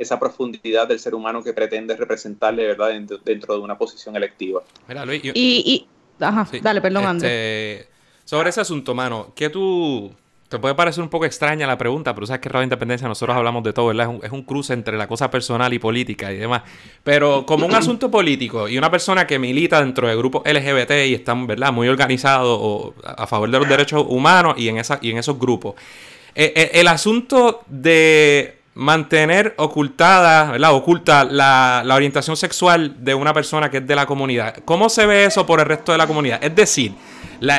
esa 0.02 0.20
profundidad 0.20 0.88
del 0.88 1.00
ser 1.00 1.14
humano 1.14 1.44
que 1.44 1.54
pretende 1.54 1.96
representarle, 1.96 2.66
¿verdad?, 2.68 2.90
dentro, 3.24 3.56
de 3.56 3.62
una 3.62 3.78
posición 3.78 4.16
electiva. 4.16 4.62
Mira, 4.88 5.06
Luis, 5.06 5.22
y, 5.24 5.88
Ajá, 6.20 6.48
dale, 6.62 6.82
perdón, 6.82 7.18
este, 7.18 7.88
Sobre 8.26 8.50
ese 8.50 8.62
asunto, 8.62 8.94
mano, 8.94 9.32
¿qué 9.36 9.50
tú... 9.50 10.14
Te 10.50 10.60
puede 10.60 10.76
parecer 10.76 11.02
un 11.02 11.10
poco 11.10 11.24
extraña 11.24 11.66
la 11.66 11.78
pregunta, 11.78 12.14
pero 12.14 12.28
sabes 12.28 12.42
que 12.42 12.50
Radio 12.50 12.64
Independencia 12.64 13.08
nosotros 13.08 13.38
hablamos 13.38 13.64
de 13.64 13.72
todo, 13.72 13.88
¿verdad? 13.88 14.14
Es 14.22 14.34
un, 14.34 14.44
cruce 14.44 14.74
entre 14.74 14.98
la 14.98 15.08
cosa 15.08 15.32
personal 15.32 15.72
y 15.72 15.80
política 15.80 16.30
y 16.34 16.38
demás. 16.38 16.64
Pero 17.06 17.46
como 17.46 17.66
un 17.66 17.74
asunto 17.74 18.12
político 18.12 18.68
y 18.68 18.78
una 18.78 18.92
persona 18.92 19.26
que 19.26 19.40
milita 19.40 19.80
dentro 19.80 20.10
de 20.10 20.16
grupos 20.18 20.44
LGBT 20.46 20.92
y 21.08 21.14
están, 21.14 21.48
¿verdad?, 21.48 21.72
muy 21.72 21.88
organizados 21.88 22.94
a 23.06 23.28
favor 23.28 23.50
de 23.50 23.60
los 23.60 23.70
derechos 23.70 24.06
humanos 24.10 24.56
y 24.58 24.68
en, 24.68 24.78
esa, 24.78 25.00
y 25.02 25.12
en 25.12 25.20
esos 25.20 25.40
grupos. 25.40 25.76
Eh, 26.36 26.52
eh, 26.56 26.72
el 26.74 26.90
asunto 26.90 27.64
de 27.68 28.61
mantener 28.74 29.54
ocultada, 29.58 30.52
¿verdad? 30.52 30.74
Oculta 30.74 31.26
la, 31.26 31.84
orientación 31.94 32.38
sexual 32.38 33.04
de 33.04 33.14
una 33.14 33.34
persona 33.34 33.70
que 33.70 33.78
es 33.78 33.88
de 33.88 33.96
la 33.96 34.06
comunidad. 34.06 34.56
¿Cómo 34.64 34.88
se 34.90 35.06
ve 35.06 35.26
eso 35.26 35.46
por 35.46 35.60
el 35.60 35.66
resto 35.66 35.92
de 35.92 35.98
la 35.98 36.08
comunidad? 36.08 36.42
Es 36.42 36.56
decir, 36.56 36.94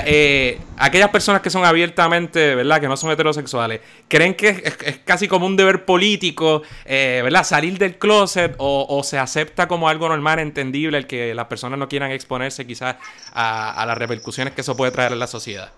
eh, 0.07 0.59
aquellas 0.79 1.11
personas 1.11 1.43
que 1.43 1.51
son 1.51 1.65
abiertamente, 1.65 2.55
¿verdad? 2.55 2.81
Que 2.81 2.89
no 2.89 2.97
son 2.97 3.11
heterosexuales, 3.11 3.81
creen 4.09 4.35
que 4.35 4.49
es, 4.49 4.99
casi 5.05 5.29
como 5.29 5.45
un 5.45 5.57
deber 5.57 5.85
político, 5.85 6.63
eh, 6.87 7.21
¿verdad? 7.23 7.45
Salir 7.45 7.77
del 7.77 7.99
closet 7.99 8.55
o, 8.59 9.03
se 9.05 9.19
acepta 9.19 9.69
como 9.69 9.89
algo 9.89 10.09
normal, 10.09 10.39
entendible, 10.39 10.97
el 10.97 11.07
que 11.07 11.35
las 11.35 11.47
personas 11.47 11.79
no 11.79 11.89
quieran 11.89 12.11
exponerse 12.11 12.67
quizás 12.67 12.97
a, 13.35 13.73
a 13.73 13.85
las 13.87 13.99
repercusiones 13.99 14.55
que 14.55 14.63
eso 14.63 14.77
puede 14.77 14.93
traer 14.93 15.13
en 15.13 15.19
la 15.19 15.27
sociedad. 15.27 15.73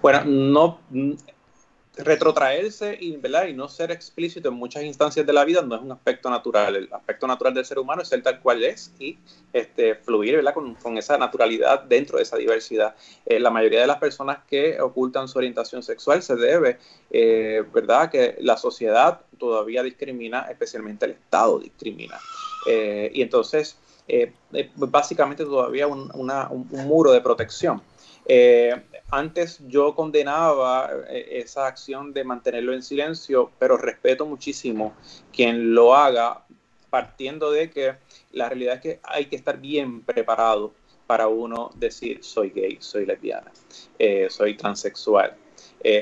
Bueno, 0.00 0.22
no 0.24 0.78
retrotraerse 1.98 2.96
y, 3.00 3.16
¿verdad? 3.16 3.46
y 3.46 3.52
no 3.52 3.68
ser 3.68 3.90
explícito 3.90 4.48
en 4.48 4.54
muchas 4.54 4.84
instancias 4.84 5.26
de 5.26 5.32
la 5.32 5.44
vida 5.44 5.62
no 5.62 5.74
es 5.74 5.82
un 5.82 5.92
aspecto 5.92 6.30
natural. 6.30 6.76
El 6.76 6.88
aspecto 6.92 7.26
natural 7.26 7.54
del 7.54 7.64
ser 7.64 7.78
humano 7.78 8.02
es 8.02 8.08
ser 8.08 8.22
tal 8.22 8.40
cual 8.40 8.62
es 8.64 8.92
y 8.98 9.18
este, 9.52 9.96
fluir. 9.96 10.44
Con, 10.54 10.98
esa 10.98 11.18
naturalidad 11.18 11.82
dentro 11.84 12.18
de 12.18 12.22
esa 12.22 12.36
diversidad. 12.36 12.94
Eh, 13.26 13.38
la 13.40 13.50
mayoría 13.50 13.80
de 13.80 13.86
las 13.86 13.98
personas 13.98 14.38
que 14.48 14.80
ocultan 14.80 15.28
su 15.28 15.38
orientación 15.38 15.82
sexual 15.82 16.22
se 16.22 16.36
debe, 16.36 16.78
eh, 17.10 17.64
¿verdad?, 17.72 18.10
que 18.10 18.36
la 18.40 18.56
sociedad 18.56 19.20
todavía 19.38 19.82
discrimina, 19.82 20.46
especialmente 20.50 21.06
el 21.06 21.12
Estado 21.12 21.58
discrimina. 21.58 22.18
Eh, 22.66 23.10
y 23.12 23.22
entonces, 23.22 23.76
básicamente 24.76 25.44
todavía 25.44 25.86
un, 25.86 26.10
un 26.14 26.68
muro 26.86 27.12
de 27.12 27.20
protección. 27.20 27.82
Eh, 28.30 28.74
antes 29.10 29.58
yo 29.68 29.94
condenaba 29.94 30.90
eh, 31.08 31.40
esa 31.42 31.66
acción 31.66 32.12
de 32.12 32.24
mantenerlo 32.24 32.74
en 32.74 32.82
silencio, 32.82 33.50
pero 33.58 33.78
respeto 33.78 34.26
muchísimo 34.26 34.94
quien 35.32 35.74
lo 35.74 35.94
haga 35.94 36.44
partiendo 36.90 37.50
de 37.50 37.70
que 37.70 37.94
la 38.32 38.50
realidad 38.50 38.74
es 38.76 38.80
que 38.82 39.00
hay 39.02 39.26
que 39.26 39.36
estar 39.36 39.58
bien 39.58 40.02
preparado 40.02 40.74
para 41.06 41.26
uno 41.26 41.70
decir 41.76 42.22
soy 42.22 42.50
gay, 42.50 42.76
soy 42.80 43.06
lesbiana, 43.06 43.50
eh, 43.98 44.26
soy 44.28 44.56
transexual. 44.56 45.34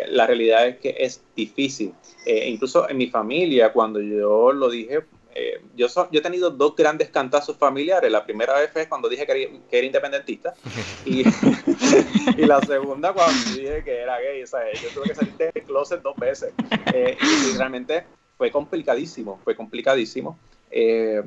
la 0.08 0.26
realidad 0.26 0.66
es 0.66 0.78
que 0.78 0.96
es 0.98 1.22
difícil. 1.36 1.94
incluso 2.26 2.88
en 2.88 2.96
mi 2.96 3.06
familia, 3.06 3.72
cuando 3.72 4.00
yo 4.00 4.52
lo 4.52 4.68
dije, 4.68 5.04
eh, 5.38 5.60
yo, 5.76 5.86
yo 5.86 6.20
he 6.20 6.22
tenido 6.22 6.48
dos 6.50 6.74
grandes 6.74 7.10
cantazos 7.10 7.58
familiares. 7.58 8.10
La 8.10 8.24
primera 8.24 8.54
vez 8.54 8.70
fue 8.72 8.88
cuando 8.88 9.06
dije 9.06 9.26
que 9.26 9.60
era, 9.70 9.86
independentista 9.86 10.54
y, 11.04 11.24
y, 12.38 12.46
la 12.46 12.60
segunda 12.62 13.12
cuando 13.12 13.50
dije 13.50 13.84
que 13.84 14.00
era 14.00 14.18
gay. 14.18 14.42
O 14.42 14.46
sea, 14.46 14.60
yo 14.72 14.88
tuve 14.94 15.08
que 15.08 15.14
salir 15.14 15.34
del 15.36 15.52
closet 15.64 16.00
dos 16.00 16.16
veces. 16.16 16.54
Eh, 16.94 17.18
y 17.20 17.56
realmente 17.58 18.04
fue 18.38 18.50
complicadísimo, 18.50 19.38
fue 19.44 19.54
complicadísimo. 19.54 20.38
Eh, 20.70 21.22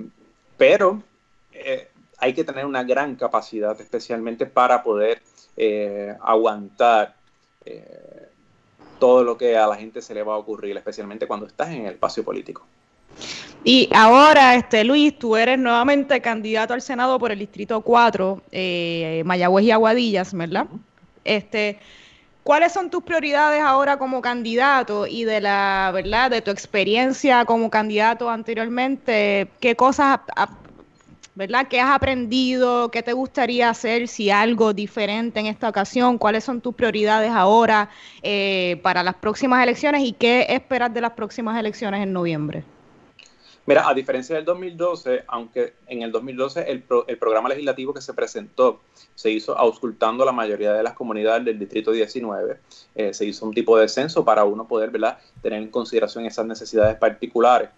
pero 0.58 1.04
hay 2.18 2.34
que 2.34 2.44
tener 2.44 2.66
una 2.66 2.84
gran 2.84 3.16
capacidad, 3.16 3.80
especialmente 3.80 4.46
para 4.46 4.82
poder 4.84 5.22
aguantar 6.22 7.16
todo 8.98 9.24
lo 9.24 9.38
que 9.38 9.58
a 9.58 9.68
la 9.68 9.76
gente 9.76 10.02
se 10.02 10.14
le 10.14 10.24
va 10.24 10.34
a 10.34 10.38
ocurrir, 10.38 10.76
especialmente 10.78 11.28
cuando 11.28 11.46
estás 11.46 11.70
en 11.70 11.86
el 11.86 11.94
espacio 11.94 12.24
político. 12.24 12.66
Y 13.64 13.90
ahora, 13.94 14.56
este 14.56 14.84
Luis, 14.84 15.20
tú 15.20 15.36
eres 15.36 15.60
nuevamente 15.60 16.22
candidato 16.22 16.74
al 16.74 16.82
Senado 16.82 17.20
por 17.20 17.32
el 17.32 17.40
Distrito 17.40 17.82
4, 17.82 18.42
eh, 18.52 19.22
Mayagüez 19.26 19.66
y 19.66 19.72
Aguadillas, 19.72 20.34
¿verdad? 20.34 20.68
Este, 21.26 21.78
¿Cuáles 22.44 22.72
son 22.72 22.90
tus 22.90 23.04
prioridades 23.04 23.62
ahora 23.62 23.98
como 24.00 24.22
candidato 24.22 25.06
y 25.06 25.24
de 25.24 25.42
la 25.42 25.92
verdad 25.94 26.32
de 26.32 26.42
tu 26.42 26.52
experiencia 26.52 27.46
como 27.46 27.70
candidato 27.70 28.30
anteriormente? 28.30 29.50
¿Qué 29.60 29.76
cosas, 29.76 30.22
verdad, 31.36 31.68
qué 31.68 31.82
has 31.82 31.92
aprendido? 31.92 32.90
¿Qué 32.92 33.04
te 33.04 33.14
gustaría 33.14 33.70
hacer 33.70 34.08
si 34.08 34.32
algo 34.32 34.74
diferente 34.74 35.40
en 35.42 35.48
esta 35.48 35.70
ocasión? 35.70 36.18
¿Cuáles 36.18 36.46
son 36.46 36.62
tus 36.62 36.74
prioridades 36.74 37.30
ahora 37.30 37.90
eh, 38.24 38.80
para 38.84 39.04
las 39.04 39.16
próximas 39.16 39.62
elecciones 39.62 40.02
y 40.04 40.14
qué 40.14 40.48
esperas 40.50 40.94
de 40.94 41.02
las 41.02 41.12
próximas 41.12 41.60
elecciones 41.60 42.02
en 42.02 42.14
noviembre? 42.14 42.64
Mira, 43.70 43.88
a 43.88 43.94
diferencia 43.94 44.36
del 44.36 44.46
2012, 44.46 45.26
aunque 45.28 45.76
en 45.86 46.02
el 46.02 46.12
2012 46.12 46.72
el, 46.72 46.84
el 47.06 47.18
programa 47.20 47.50
legislativo 47.50 47.94
que 47.94 48.02
se 48.02 48.16
presentó 48.16 48.82
se 49.14 49.30
hizo 49.30 49.56
auscultando 49.56 50.24
a 50.24 50.26
la 50.26 50.32
mayoría 50.32 50.74
de 50.74 50.82
las 50.82 50.96
comunidades 50.96 51.46
del 51.46 51.60
Distrito 51.60 51.92
19, 51.92 52.58
eh, 52.96 53.14
se 53.14 53.26
hizo 53.26 53.46
un 53.46 53.54
tipo 53.54 53.78
de 53.78 53.88
censo 53.88 54.26
para 54.26 54.44
uno 54.44 54.68
poder 54.68 54.90
¿verdad? 54.90 55.20
tener 55.44 55.62
en 55.62 55.70
consideración 55.70 56.26
esas 56.26 56.48
necesidades 56.48 56.98
particulares. 56.98 57.70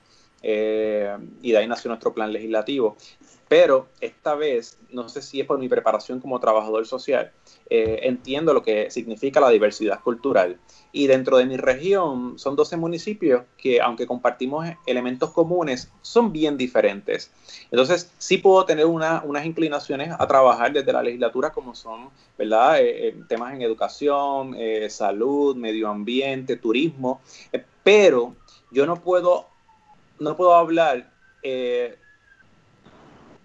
Eh, 0.42 1.14
y 1.42 1.52
de 1.52 1.58
ahí 1.58 1.68
nació 1.68 1.90
nuestro 1.90 2.14
plan 2.14 2.32
legislativo. 2.32 2.96
Pero 3.52 3.90
esta 4.00 4.36
vez, 4.36 4.78
no 4.92 5.10
sé 5.10 5.22
si 5.22 5.42
es 5.42 5.46
por 5.46 5.60
mi 5.60 5.68
preparación 5.68 6.22
como 6.22 6.40
trabajador 6.40 6.88
social, 6.88 7.34
eh, 7.70 8.00
entiendo 8.04 8.54
lo 8.54 8.64
que 8.64 8.90
significa 8.90 9.42
la 9.42 9.50
diversidad 9.50 10.00
cultural. 10.00 10.58
Y 10.94 11.08
dentro 11.08 11.36
de 11.36 11.46
mi 11.46 11.58
región 11.58 12.40
son 12.40 12.56
12 12.56 12.78
municipios 12.78 13.44
que, 13.58 13.82
aunque 13.82 14.08
compartimos 14.08 14.66
elementos 14.86 15.32
comunes, 15.32 15.92
son 16.02 16.32
bien 16.32 16.56
diferentes. 16.56 17.30
Entonces, 17.72 18.10
sí 18.20 18.38
puedo 18.38 18.64
tener 18.64 18.86
unas 18.86 19.46
inclinaciones 19.46 20.16
a 20.18 20.26
trabajar 20.28 20.72
desde 20.72 20.94
la 20.94 21.04
legislatura, 21.04 21.50
como 21.50 21.76
son 21.76 22.10
¿verdad? 22.38 22.80
Eh, 22.80 23.10
eh, 23.10 23.16
temas 23.28 23.54
en 23.54 23.64
educación, 23.64 24.56
salud, 24.88 25.58
medio 25.58 25.90
ambiente, 25.90 26.56
turismo, 26.56 27.20
pero 27.84 28.34
yo 28.72 28.86
no 28.86 28.96
puedo, 28.96 29.48
no 30.20 30.38
puedo 30.38 30.56
hablar 30.56 31.12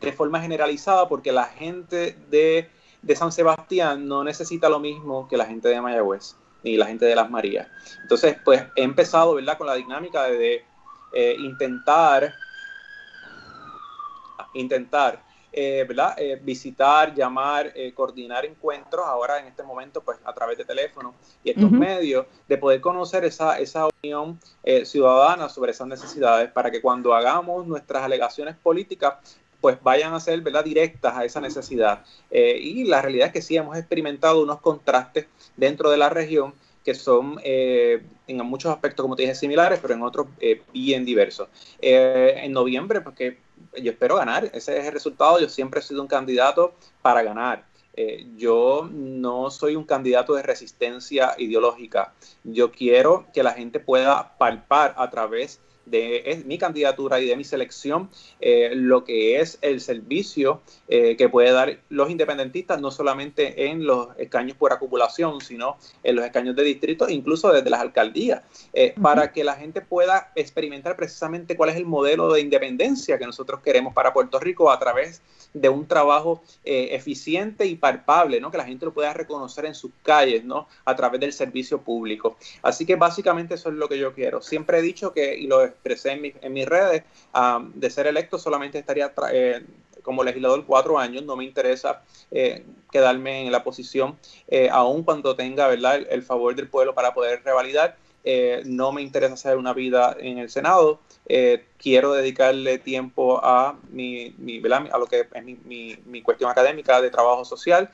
de 0.07 0.13
forma 0.13 0.41
generalizada 0.41 1.09
porque 1.09 1.33
la 1.33 1.47
gente 1.47 2.17
de, 2.31 2.71
San 3.17 3.33
Sebastián 3.33 4.07
no 4.07 4.23
necesita 4.23 4.69
lo 4.69 4.79
mismo 4.79 5.27
que 5.27 5.37
la 5.37 5.47
gente 5.47 5.69
de 5.69 5.81
Mayagüez 5.81 6.37
ni 6.63 6.77
la 6.77 6.87
gente 6.87 7.07
de 7.07 7.17
Las 7.17 7.29
Marías. 7.29 7.67
Entonces, 8.03 8.37
pues 8.45 8.63
he 8.77 8.85
empezado, 8.85 9.35
¿verdad?, 9.35 9.59
con 9.59 9.67
la 9.67 9.75
dinámica 9.75 10.25
de, 10.25 10.65
eh, 11.13 11.37
intentar, 11.41 12.33
intentar, 14.55 15.23
eh, 15.53 15.85
¿verdad?, 15.89 16.15
eh, 16.19 16.41
visitar, 16.41 17.13
llamar, 17.13 17.73
coordinar 17.95 18.45
encuentros, 18.45 19.05
ahora 19.05 19.41
en 19.41 19.47
este 19.47 19.65
momento, 19.65 20.03
pues 20.03 20.19
a 20.25 20.33
través 20.33 20.57
de 20.57 20.65
teléfono 20.65 21.15
y 21.43 21.51
estos 21.51 21.71
medios, 21.71 22.27
de 22.47 22.59
poder 22.59 22.81
conocer 22.81 23.25
esa, 23.25 23.59
esa 23.59 23.87
opinión 23.87 24.39
ciudadana 24.85 25.49
sobre 25.49 25.73
esas 25.73 25.89
necesidades 25.89 26.51
para 26.53 26.71
que 26.71 26.81
cuando 26.81 27.13
hagamos 27.13 27.67
nuestras 27.67 28.05
alegaciones 28.05 28.55
políticas 28.57 29.39
pues 29.67 29.83
vayan 29.83 30.15
a 30.15 30.21
ser 30.21 30.41
¿verdad? 30.43 30.63
directas 30.63 31.17
a 31.17 31.25
esa 31.25 31.41
necesidad. 31.41 32.05
y 32.31 32.85
la 32.85 33.03
realidad 33.03 33.27
es 33.27 33.33
que 33.33 33.43
sí 33.43 33.57
hemos 33.57 33.77
experimentado 33.77 34.41
unos 34.41 34.61
contrastes 34.61 35.27
dentro 35.57 35.91
de 35.91 35.97
la 35.97 36.09
región 36.09 36.55
que 36.85 36.95
son 36.95 37.41
en 37.43 38.37
muchos 38.45 38.71
aspectos, 38.71 39.03
como 39.03 39.17
te 39.17 39.23
dije, 39.23 39.35
similares, 39.35 39.81
pero 39.83 39.95
en 39.95 40.03
otros 40.03 40.29
bien 40.73 41.05
diversos. 41.05 41.49
en 41.81 42.53
noviembre, 42.53 43.01
porque 43.01 43.39
yo 43.83 43.91
espero 43.91 44.15
ganar, 44.15 44.45
ese 44.53 44.79
es 44.79 44.87
el 44.87 44.93
resultado, 44.93 45.41
yo 45.41 45.49
siempre 45.49 45.81
he 45.81 45.83
sido 45.83 46.01
un 46.01 46.07
candidato 46.07 46.75
para 47.03 47.25
ganar. 47.25 47.65
Eh, 47.97 48.27
yo 48.37 48.89
no 48.93 49.51
soy 49.51 49.75
un 49.75 49.85
candidato 49.85 50.35
de 50.35 50.43
resistencia 50.43 51.35
ideológica. 51.39 52.13
Yo 52.45 52.71
quiero 52.71 53.27
que 53.33 53.43
la 53.43 53.53
gente 53.53 53.81
pueda 53.81 54.37
palpar 54.37 54.95
a 54.99 55.11
través 55.11 55.61
de 55.87 56.43
mi 56.45 56.59
candidatura 56.59 57.21
y 57.21 57.27
de 57.27 57.37
mi 57.37 57.45
selección 57.45 58.11
eh, 58.41 58.73
lo 58.75 59.05
que 59.05 59.41
es 59.41 59.59
el 59.63 59.81
servicio 59.81 60.61
eh, 60.89 61.17
que 61.17 61.29
puede 61.29 61.53
dar 61.53 61.79
los 61.89 62.11
independentistas, 62.11 62.81
no 62.81 62.91
solamente 62.91 63.69
en 63.69 63.87
los 63.87 64.09
escaños 64.19 64.57
por 64.57 64.73
acumulación, 64.73 65.41
sino 65.41 65.77
en 66.03 66.17
los 66.17 66.25
escaños 66.25 66.57
de 66.57 66.65
distrito, 66.65 67.09
incluso 67.09 67.53
desde 67.53 67.71
las 67.71 67.81
alcaldías, 67.81 68.43
eh, 68.73 68.95
para 69.01 69.33
que 69.33 69.45
la 69.45 69.55
gente 69.55 69.81
pueda 69.81 70.33
experimentar 70.35 70.97
precisamente 70.97 71.57
cuál 71.57 71.71
es 71.71 71.77
el 71.77 71.87
modelo 71.87 72.33
de 72.33 72.41
independencia 72.41 73.19
que 73.19 73.27
nosotros 73.27 73.61
queremos 73.63 73.95
para 73.95 74.13
Puerto 74.13 74.39
Rico 74.41 74.71
a 74.71 74.79
través 74.79 75.21
de 75.21 75.36
un 75.69 75.87
trabajo 75.87 76.43
eficiente 76.65 77.67
y 77.67 77.77
palpable, 77.77 78.41
¿no? 78.41 78.51
que 78.51 78.59
la 78.59 78.65
gente 78.65 78.87
lo 78.87 78.93
pueda 78.93 79.13
reconocer 79.13 79.67
en 79.67 79.75
sus 79.75 79.91
calles, 80.03 80.45
¿no? 80.45 80.69
a 80.85 80.95
través 80.95 81.21
del 81.21 81.33
servicio 81.33 81.81
público. 81.81 82.37
Así 82.63 82.87
que 82.87 82.97
básicamente 82.97 83.55
eso 83.55 83.69
es 83.69 83.75
lo 83.75 83.89
que 83.89 83.99
yo 83.99 84.15
quiero. 84.15 84.43
Siempre 84.43 84.79
he 84.79 84.83
dicho 84.83 85.13
que, 85.13 85.37
y 85.37 85.47
lo 85.47 85.65
expresé 85.65 86.13
en, 86.13 86.33
en 86.41 86.53
mis 86.53 86.67
redes, 86.67 87.03
de 87.75 87.91
ser 87.91 88.07
electo 88.07 88.39
solamente 88.39 88.79
estaría 88.79 89.13
eh, 89.33 89.65
como 90.03 90.25
legislador 90.25 90.65
cuatro 90.67 90.99
años, 90.99 91.25
no 91.25 91.37
me 91.37 91.45
interesa 91.45 92.03
eh, 92.31 92.65
quedarme 92.91 93.47
en 93.47 93.53
la 93.53 93.65
posición, 93.65 94.17
eh, 94.49 94.69
aun 94.71 95.03
cuando 95.03 95.35
tenga 95.37 95.67
¿verdad? 95.69 96.01
El, 96.09 96.23
favor 96.23 96.55
del 96.55 96.69
pueblo 96.69 96.95
para 96.95 97.15
poder 97.15 97.43
revalidar. 97.45 97.97
No 98.65 98.93
me 98.93 99.03
interesa 99.03 99.35
hacer 99.35 99.57
una 99.57 99.73
vida 99.73 100.17
en 100.19 100.39
el 100.39 100.51
Senado. 100.51 101.01
quiero 101.79 102.13
dedicarle 102.13 102.79
tiempo 102.79 103.41
a, 103.43 103.79
mi, 103.91 104.35
a 104.91 104.99
lo 104.99 105.07
que 105.07 105.27
es 105.33 105.45
mi, 105.45 105.97
mi, 106.05 106.23
cuestión 106.23 106.51
académica 106.51 107.01
de 107.01 107.11
trabajo 107.11 107.45
social. 107.45 107.91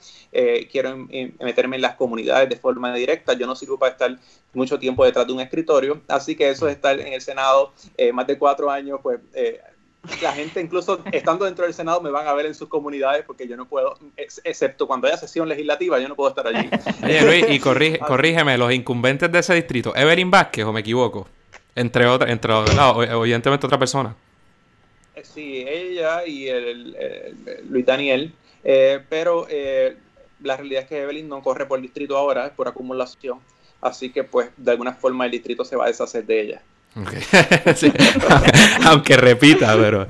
quiero 0.71 0.97
meterme 1.41 1.77
en 1.77 1.83
las 1.83 1.97
comunidades 1.97 2.49
de 2.49 2.57
forma 2.57 2.95
directa. 2.95 3.35
Yo 3.35 3.47
no 3.47 3.55
sirvo 3.55 3.79
para 3.79 3.93
estar 3.93 4.19
mucho 4.55 4.79
tiempo 4.79 5.05
detrás 5.05 5.27
de 5.27 5.33
un 5.33 5.41
escritorio. 5.41 6.01
Así 6.09 6.37
que 6.37 6.51
eso 6.51 6.67
de 6.67 6.73
estar 6.73 6.99
en 6.99 7.13
el 7.13 7.21
Senado 7.21 7.73
eh, 7.97 8.13
más 8.13 8.27
de 8.27 8.39
cuatro 8.39 8.71
años, 8.71 9.01
pues 9.03 9.21
eh, 9.35 9.61
la 10.21 10.33
gente 10.33 10.61
incluso 10.61 11.01
estando 11.13 11.45
dentro 11.45 11.65
del 11.65 11.75
Senado 11.75 12.01
me 12.01 12.11
van 12.11 12.27
a 12.27 12.33
ver 12.35 12.47
en 12.47 12.55
sus 12.55 12.69
comunidades 12.69 13.25
porque 13.25 13.47
yo 13.47 13.57
no 13.57 13.67
puedo, 13.67 13.99
excepto 14.17 14.87
cuando 14.87 15.07
haya 15.07 15.17
sesión 15.17 15.49
legislativa, 15.49 15.99
yo 16.01 16.09
no 16.09 16.17
puedo 16.17 16.31
estar 16.31 16.47
allí. 16.47 16.69
Oye 17.05 17.23
Luis, 17.23 17.47
y 17.49 17.59
corrígeme, 17.61 18.59
los 18.59 18.73
incumbentes 18.73 19.31
de 19.31 19.39
ese 19.39 19.55
distrito, 19.55 19.95
Evelyn 19.95 20.31
Vázquez 20.31 20.65
o 20.65 20.73
me 20.73 20.81
equivoco, 20.81 21.29
entre 21.75 22.07
otras, 22.07 22.31
entre 22.31 22.53
evidentemente 23.11 23.67
otra 23.67 23.79
persona. 23.79 24.15
Eh, 25.15 25.23
sí, 25.25 25.65
ella 25.67 26.27
y 26.27 26.49
el, 26.49 26.97
Luis 27.69 27.87
Daniel, 27.87 28.35
pero 29.09 29.47
la 30.41 30.57
realidad 30.57 30.83
es 30.83 30.89
que 30.89 31.03
Evelyn 31.03 31.29
no 31.29 31.43
corre 31.43 31.67
por 31.67 31.81
distrito 31.81 32.17
ahora, 32.17 32.47
es 32.47 32.53
por 32.53 32.67
acumulación 32.67 33.39
así 33.83 34.11
que 34.11 34.25
pues 34.25 34.51
de 34.57 34.71
alguna 34.71 34.95
forma 34.95 35.27
el 35.27 35.33
distrito 35.33 35.65
se 35.65 35.77
va 35.77 35.85
a 35.85 35.89
deshacer 35.89 36.25
de 36.25 36.41
ella. 36.41 36.63
aunque 38.85 39.17
repita, 39.17 39.75
pero 39.77 40.07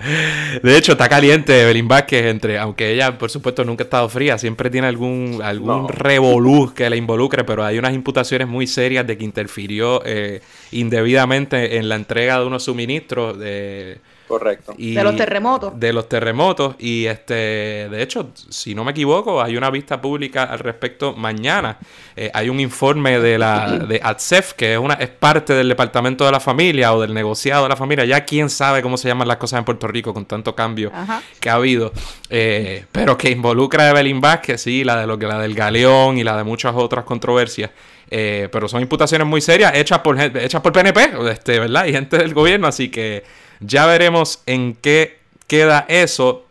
de 0.62 0.76
hecho 0.76 0.92
está 0.92 1.08
caliente 1.08 1.62
Evelyn 1.62 1.86
Vázquez 1.86 2.26
entre, 2.26 2.58
aunque 2.58 2.92
ella 2.92 3.16
por 3.18 3.30
supuesto 3.30 3.64
nunca 3.64 3.84
ha 3.84 3.86
estado 3.86 4.08
fría, 4.08 4.36
siempre 4.36 4.68
tiene 4.68 4.88
algún 4.88 5.40
algún 5.42 5.88
revolú 5.88 6.73
que 6.75 6.90
la 6.90 6.97
involucre, 6.97 7.45
pero 7.45 7.64
hay 7.64 7.78
unas 7.78 7.95
imputaciones 7.95 8.49
muy 8.49 8.66
serias 8.66 9.06
de 9.06 9.16
que 9.16 9.25
interfirió 9.25 10.02
eh, 10.04 10.42
indebidamente 10.73 11.78
en 11.78 11.88
la 11.88 11.95
entrega 11.95 12.40
de 12.40 12.47
unos 12.47 12.64
suministros 12.64 13.38
de 13.38 13.99
Correcto. 14.32 14.73
de 14.78 15.04
los 15.04 15.14
terremotos. 15.14 15.78
De 15.78 15.92
los 15.92 16.08
terremotos. 16.08 16.76
Y 16.78 17.04
este, 17.04 17.34
de 17.34 18.02
hecho, 18.02 18.30
si 18.49 18.75
no 18.75 18.82
me 18.82 18.92
equivoco, 18.92 19.42
hay 19.42 19.58
una 19.58 19.68
vista 19.68 20.00
pública 20.00 20.45
al 20.45 20.58
respecto 20.58 21.12
mañana. 21.14 21.76
Eh, 22.16 22.30
hay 22.32 22.49
un 22.49 22.58
informe 22.58 23.21
de 23.21 23.38
la 23.38 23.78
de 23.78 24.00
ATSEF, 24.02 24.54
que 24.54 24.73
es 24.73 24.78
una, 24.78 24.95
es 24.95 25.10
parte 25.10 25.52
del 25.52 25.68
departamento 25.68 26.25
de 26.25 26.32
la 26.32 26.40
familia 26.40 26.95
o 26.95 27.00
del 27.02 27.12
negociado 27.12 27.64
de 27.64 27.68
la 27.68 27.76
familia. 27.76 28.06
Ya 28.06 28.25
quién 28.25 28.49
sabe 28.49 28.80
cómo 28.80 28.97
se 28.97 29.06
llaman 29.06 29.28
las 29.28 29.36
cosas 29.36 29.58
en 29.58 29.66
Puerto 29.66 29.86
Rico 29.86 30.14
con 30.14 30.25
tanto 30.25 30.54
cambio 30.54 30.90
que 31.38 31.50
ha 31.50 31.54
habido. 31.56 31.92
Eh, 32.30 32.86
pero 32.90 33.18
que 33.18 33.30
involucra 33.30 33.84
a 33.84 33.90
Evelyn 33.90 34.23
Vázquez, 34.23 34.62
sí, 34.62 34.82
la 34.82 34.97
de 34.97 35.06
lo 35.06 35.18
que 35.18 35.26
la 35.26 35.38
del 35.40 35.54
Galeón 35.54 36.16
y 36.16 36.25
la 36.25 36.38
de 36.38 36.45
muchas 36.45 36.75
otras 36.75 37.04
controversias. 37.04 37.71
Eh, 38.10 38.49
pero 38.50 38.68
son 38.68 38.80
imputaciones 38.80 39.26
muy 39.26 39.40
serias 39.40 39.73
hechas 39.75 39.99
por 40.00 40.18
hechas 40.18 40.60
por 40.62 40.73
PNP, 40.73 41.12
este, 41.30 41.58
¿verdad? 41.58 41.84
Y 41.86 41.92
gente 41.92 42.16
del 42.18 42.34
gobierno, 42.34 42.66
así 42.66 42.90
que 42.90 43.25
ya 43.62 43.86
veremos 43.86 44.42
en 44.46 44.75
qué 44.75 45.18
queda 45.46 45.84
eso. 45.88 46.46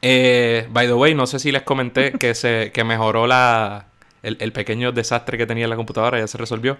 Eh, 0.00 0.66
by 0.70 0.86
the 0.86 0.94
way, 0.94 1.14
no 1.14 1.26
sé 1.26 1.38
si 1.38 1.52
les 1.52 1.62
comenté 1.62 2.12
que 2.12 2.34
se 2.34 2.70
que 2.72 2.84
mejoró 2.84 3.26
la 3.26 3.86
el, 4.22 4.52
pequeño 4.52 4.92
desastre 4.92 5.36
que 5.36 5.46
tenía 5.46 5.66
la 5.66 5.76
computadora, 5.76 6.18
ya 6.18 6.26
se 6.26 6.38
resolvió. 6.38 6.78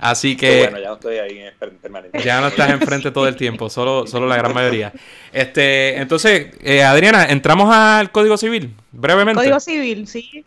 Así 0.00 0.36
que. 0.36 0.60
bueno, 0.60 0.78
ya 0.78 0.88
no 0.88 0.94
estoy 0.94 1.18
ahí 1.18 1.40
permanente. 1.82 2.22
Ya 2.22 2.40
no 2.40 2.48
estás 2.48 2.70
enfrente 2.70 3.10
todo 3.10 3.26
el 3.26 3.36
tiempo, 3.36 3.68
solo, 3.68 4.06
solo 4.06 4.26
la 4.26 4.36
gran 4.36 4.54
mayoría. 4.54 4.92
Este, 5.32 5.96
entonces, 5.96 6.54
eh, 6.62 6.82
Adriana, 6.84 7.26
entramos 7.26 7.74
al 7.74 8.10
Código 8.12 8.36
Civil, 8.36 8.74
brevemente. 8.92 9.40
Código 9.40 9.60
Civil, 9.60 10.06
sí. 10.06 10.44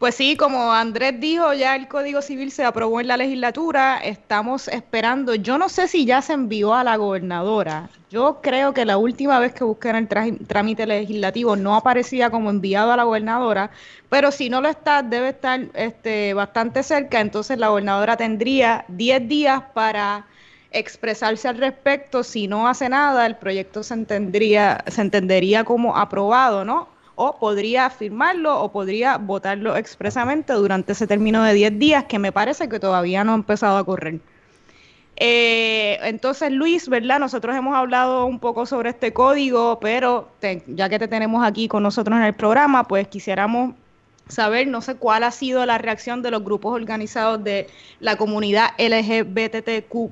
Pues 0.00 0.14
sí, 0.14 0.34
como 0.34 0.72
Andrés 0.72 1.20
dijo, 1.20 1.52
ya 1.52 1.76
el 1.76 1.86
Código 1.86 2.22
Civil 2.22 2.50
se 2.52 2.64
aprobó 2.64 3.02
en 3.02 3.08
la 3.08 3.18
legislatura, 3.18 3.98
estamos 3.98 4.66
esperando, 4.68 5.34
yo 5.34 5.58
no 5.58 5.68
sé 5.68 5.88
si 5.88 6.06
ya 6.06 6.22
se 6.22 6.32
envió 6.32 6.72
a 6.72 6.82
la 6.84 6.96
gobernadora, 6.96 7.90
yo 8.08 8.40
creo 8.42 8.72
que 8.72 8.86
la 8.86 8.96
última 8.96 9.38
vez 9.38 9.52
que 9.52 9.62
busqué 9.62 9.90
en 9.90 9.96
el 9.96 10.08
trámite 10.46 10.86
legislativo 10.86 11.54
no 11.54 11.76
aparecía 11.76 12.30
como 12.30 12.48
enviado 12.48 12.92
a 12.92 12.96
la 12.96 13.04
gobernadora, 13.04 13.72
pero 14.08 14.30
si 14.30 14.48
no 14.48 14.62
lo 14.62 14.70
está, 14.70 15.02
debe 15.02 15.28
estar 15.28 15.66
este, 15.74 16.32
bastante 16.32 16.82
cerca, 16.82 17.20
entonces 17.20 17.58
la 17.58 17.68
gobernadora 17.68 18.16
tendría 18.16 18.86
10 18.88 19.28
días 19.28 19.62
para 19.74 20.26
expresarse 20.70 21.46
al 21.46 21.58
respecto, 21.58 22.24
si 22.24 22.48
no 22.48 22.68
hace 22.68 22.88
nada, 22.88 23.26
el 23.26 23.36
proyecto 23.36 23.82
se, 23.82 23.92
entendería, 23.92 24.82
se 24.86 25.02
entendería 25.02 25.64
como 25.64 25.94
aprobado, 25.94 26.64
¿no? 26.64 26.99
O 27.22 27.36
podría 27.38 27.90
firmarlo 27.90 28.62
o 28.62 28.72
podría 28.72 29.18
votarlo 29.18 29.76
expresamente 29.76 30.54
durante 30.54 30.92
ese 30.92 31.06
término 31.06 31.42
de 31.42 31.52
10 31.52 31.78
días 31.78 32.04
que 32.04 32.18
me 32.18 32.32
parece 32.32 32.66
que 32.70 32.80
todavía 32.80 33.24
no 33.24 33.32
ha 33.32 33.34
empezado 33.34 33.76
a 33.76 33.84
correr. 33.84 34.20
Eh, 35.16 35.98
entonces, 36.04 36.50
Luis, 36.50 36.88
¿verdad? 36.88 37.20
Nosotros 37.20 37.54
hemos 37.54 37.76
hablado 37.76 38.24
un 38.24 38.38
poco 38.38 38.64
sobre 38.64 38.88
este 38.88 39.12
código, 39.12 39.78
pero 39.80 40.30
ya 40.68 40.88
que 40.88 40.98
te 40.98 41.08
tenemos 41.08 41.44
aquí 41.44 41.68
con 41.68 41.82
nosotros 41.82 42.16
en 42.16 42.24
el 42.24 42.32
programa, 42.32 42.88
pues 42.88 43.06
quisiéramos 43.08 43.74
saber, 44.28 44.66
no 44.68 44.80
sé 44.80 44.94
cuál 44.94 45.22
ha 45.22 45.30
sido 45.30 45.66
la 45.66 45.76
reacción 45.76 46.22
de 46.22 46.30
los 46.30 46.42
grupos 46.42 46.74
organizados 46.74 47.44
de 47.44 47.66
la 48.00 48.16
comunidad 48.16 48.70
LGBTQ, 48.78 50.10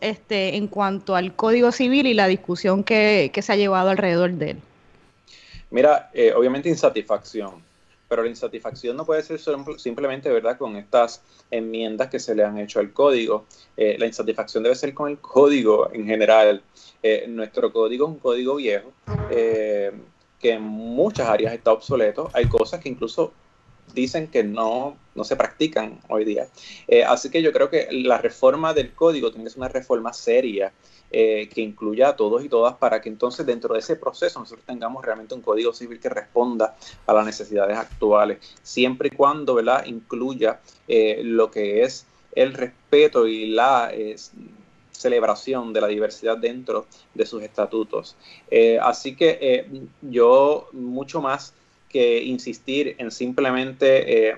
este, 0.00 0.56
en 0.56 0.66
cuanto 0.68 1.14
al 1.14 1.34
código 1.34 1.72
civil 1.72 2.06
y 2.06 2.14
la 2.14 2.26
discusión 2.26 2.84
que 2.84 3.38
se 3.38 3.52
ha 3.52 3.56
llevado 3.56 3.90
alrededor 3.90 4.32
de 4.32 4.52
él. 4.52 4.62
Mira, 5.70 6.10
eh, 6.14 6.32
obviamente 6.34 6.68
insatisfacción, 6.68 7.62
pero 8.08 8.22
la 8.22 8.28
insatisfacción 8.28 8.96
no 8.96 9.04
puede 9.04 9.22
ser 9.22 9.38
simplemente, 9.76 10.30
¿verdad?, 10.30 10.56
con 10.56 10.76
estas 10.76 11.22
enmiendas 11.50 12.08
que 12.08 12.18
se 12.18 12.34
le 12.34 12.42
han 12.42 12.58
hecho 12.58 12.80
al 12.80 12.92
código. 12.92 13.44
Eh, 13.76 13.96
la 13.98 14.06
insatisfacción 14.06 14.62
debe 14.62 14.74
ser 14.74 14.94
con 14.94 15.10
el 15.10 15.18
código 15.18 15.90
en 15.92 16.06
general. 16.06 16.62
Eh, 17.02 17.26
nuestro 17.28 17.70
código 17.70 18.06
es 18.06 18.12
un 18.12 18.18
código 18.18 18.56
viejo 18.56 18.92
que 20.40 20.52
en 20.52 20.62
muchas 20.62 21.28
áreas 21.28 21.52
está 21.52 21.72
obsoleto. 21.72 22.30
Hay 22.32 22.46
cosas 22.46 22.80
que 22.80 22.88
incluso 22.88 23.32
dicen 23.92 24.28
que 24.28 24.44
no, 24.44 24.96
no 25.14 25.24
se 25.24 25.34
practican 25.36 26.00
hoy 26.08 26.24
día. 26.24 26.46
así 27.06 27.28
que 27.28 27.42
yo 27.42 27.52
creo 27.52 27.68
que 27.68 27.88
la 27.90 28.18
reforma 28.18 28.72
del 28.72 28.94
código 28.94 29.30
tiene 29.30 29.44
que 29.44 29.50
ser 29.50 29.58
una 29.58 29.68
reforma 29.68 30.12
seria 30.12 30.72
eh, 31.10 31.48
que 31.52 31.60
incluya 31.60 32.10
a 32.10 32.16
todos 32.16 32.44
y 32.44 32.48
todas 32.48 32.74
para 32.74 33.00
que 33.00 33.08
entonces 33.08 33.46
dentro 33.46 33.74
de 33.74 33.80
ese 33.80 33.96
proceso 33.96 34.40
nosotros 34.40 34.66
tengamos 34.66 35.04
realmente 35.04 35.34
un 35.34 35.40
código 35.40 35.72
civil 35.72 35.98
que 36.00 36.08
responda 36.08 36.76
a 37.06 37.12
las 37.12 37.24
necesidades 37.24 37.78
actuales, 37.78 38.38
siempre 38.62 39.08
y 39.08 39.16
cuando 39.16 39.54
¿verdad? 39.54 39.86
incluya 39.86 40.60
eh, 40.86 41.22
lo 41.24 41.50
que 41.50 41.82
es 41.82 42.06
el 42.32 42.52
respeto 42.52 43.26
y 43.26 43.46
la 43.46 43.90
celebración 44.92 45.72
de 45.72 45.80
la 45.80 45.86
diversidad 45.86 46.36
dentro 46.36 46.86
de 47.14 47.24
sus 47.24 47.42
estatutos. 47.42 48.16
Eh, 48.50 48.78
así 48.80 49.16
que 49.16 49.66
yo 50.02 50.68
mucho 50.72 51.22
más 51.22 51.54
que 51.88 52.22
insistir 52.22 52.96
en 52.98 53.10
simplemente 53.10 54.36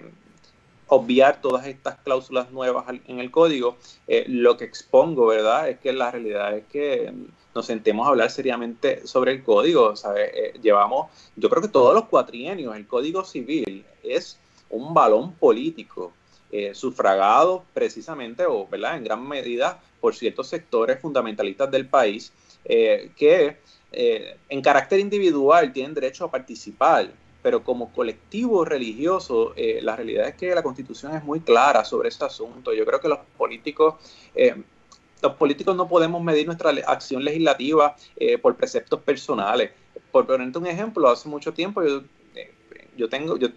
obviar 0.90 1.40
todas 1.40 1.66
estas 1.66 1.98
cláusulas 1.98 2.50
nuevas 2.50 2.84
en 3.06 3.20
el 3.20 3.30
código, 3.30 3.76
eh, 4.08 4.24
lo 4.26 4.56
que 4.56 4.64
expongo, 4.64 5.26
¿verdad? 5.26 5.68
Es 5.68 5.78
que 5.78 5.92
la 5.92 6.10
realidad 6.10 6.56
es 6.56 6.64
que 6.66 7.12
nos 7.54 7.66
sentemos 7.66 8.06
a 8.06 8.10
hablar 8.10 8.28
seriamente 8.28 9.06
sobre 9.06 9.30
el 9.32 9.44
código, 9.44 9.94
¿sabes? 9.94 10.30
Eh, 10.34 10.58
llevamos, 10.60 11.08
yo 11.36 11.48
creo 11.48 11.62
que 11.62 11.68
todos 11.68 11.94
los 11.94 12.06
cuatrienios, 12.06 12.74
el 12.74 12.88
código 12.88 13.24
civil 13.24 13.84
es 14.02 14.40
un 14.68 14.92
balón 14.92 15.32
político 15.34 16.12
eh, 16.50 16.74
sufragado 16.74 17.64
precisamente 17.72 18.44
o 18.44 18.66
¿verdad? 18.66 18.96
en 18.96 19.04
gran 19.04 19.26
medida 19.26 19.80
por 20.00 20.16
ciertos 20.16 20.48
sectores 20.48 21.00
fundamentalistas 21.00 21.70
del 21.70 21.86
país 21.86 22.32
que 22.64 23.56
en 23.92 24.60
carácter 24.60 25.00
individual 25.00 25.72
tienen 25.72 25.94
derecho 25.94 26.26
a 26.26 26.30
participar 26.30 27.10
pero 27.42 27.64
como 27.64 27.92
colectivo 27.92 28.64
religioso, 28.64 29.52
eh, 29.56 29.80
la 29.82 29.96
realidad 29.96 30.28
es 30.28 30.34
que 30.34 30.54
la 30.54 30.62
constitución 30.62 31.14
es 31.16 31.24
muy 31.24 31.40
clara 31.40 31.84
sobre 31.84 32.08
este 32.08 32.24
asunto. 32.24 32.72
Yo 32.72 32.84
creo 32.84 33.00
que 33.00 33.08
los 33.08 33.18
políticos, 33.36 33.94
eh, 34.34 34.62
los 35.22 35.34
políticos 35.34 35.76
no 35.76 35.88
podemos 35.88 36.22
medir 36.22 36.46
nuestra 36.46 36.70
acción 36.86 37.24
legislativa 37.24 37.96
eh, 38.16 38.38
por 38.38 38.56
preceptos 38.56 39.00
personales. 39.00 39.72
Por 40.12 40.26
ponerte 40.26 40.58
un 40.58 40.66
ejemplo, 40.66 41.08
hace 41.08 41.28
mucho 41.28 41.52
tiempo 41.52 41.82
yo, 41.82 42.02
yo 42.96 43.08
tengo, 43.08 43.36
yo, 43.36 43.48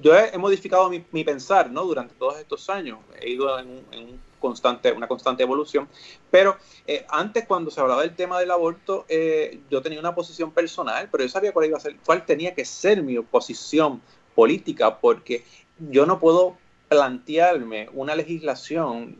yo 0.00 0.16
he, 0.16 0.38
modificado 0.38 0.88
mi, 0.88 1.04
mi, 1.12 1.24
pensar, 1.24 1.70
¿no? 1.70 1.84
Durante 1.84 2.14
todos 2.14 2.38
estos 2.38 2.70
años, 2.70 2.98
he 3.20 3.30
ido 3.30 3.58
en 3.58 3.68
un 3.68 4.27
constante, 4.38 4.92
una 4.92 5.08
constante 5.08 5.42
evolución. 5.42 5.88
Pero 6.30 6.56
eh, 6.86 7.04
antes, 7.08 7.46
cuando 7.46 7.70
se 7.70 7.80
hablaba 7.80 8.02
del 8.02 8.14
tema 8.14 8.38
del 8.38 8.50
aborto, 8.50 9.04
eh, 9.08 9.60
yo 9.70 9.82
tenía 9.82 10.00
una 10.00 10.14
posición 10.14 10.52
personal, 10.52 11.08
pero 11.10 11.24
yo 11.24 11.30
sabía 11.30 11.52
cuál 11.52 11.66
iba 11.66 11.76
a 11.76 11.80
ser, 11.80 11.96
cuál 12.04 12.24
tenía 12.24 12.54
que 12.54 12.64
ser 12.64 13.02
mi 13.02 13.18
posición 13.20 14.00
política, 14.34 14.98
porque 14.98 15.44
yo 15.90 16.06
no 16.06 16.18
puedo 16.18 16.56
plantearme 16.88 17.88
una 17.92 18.14
legislación 18.14 19.16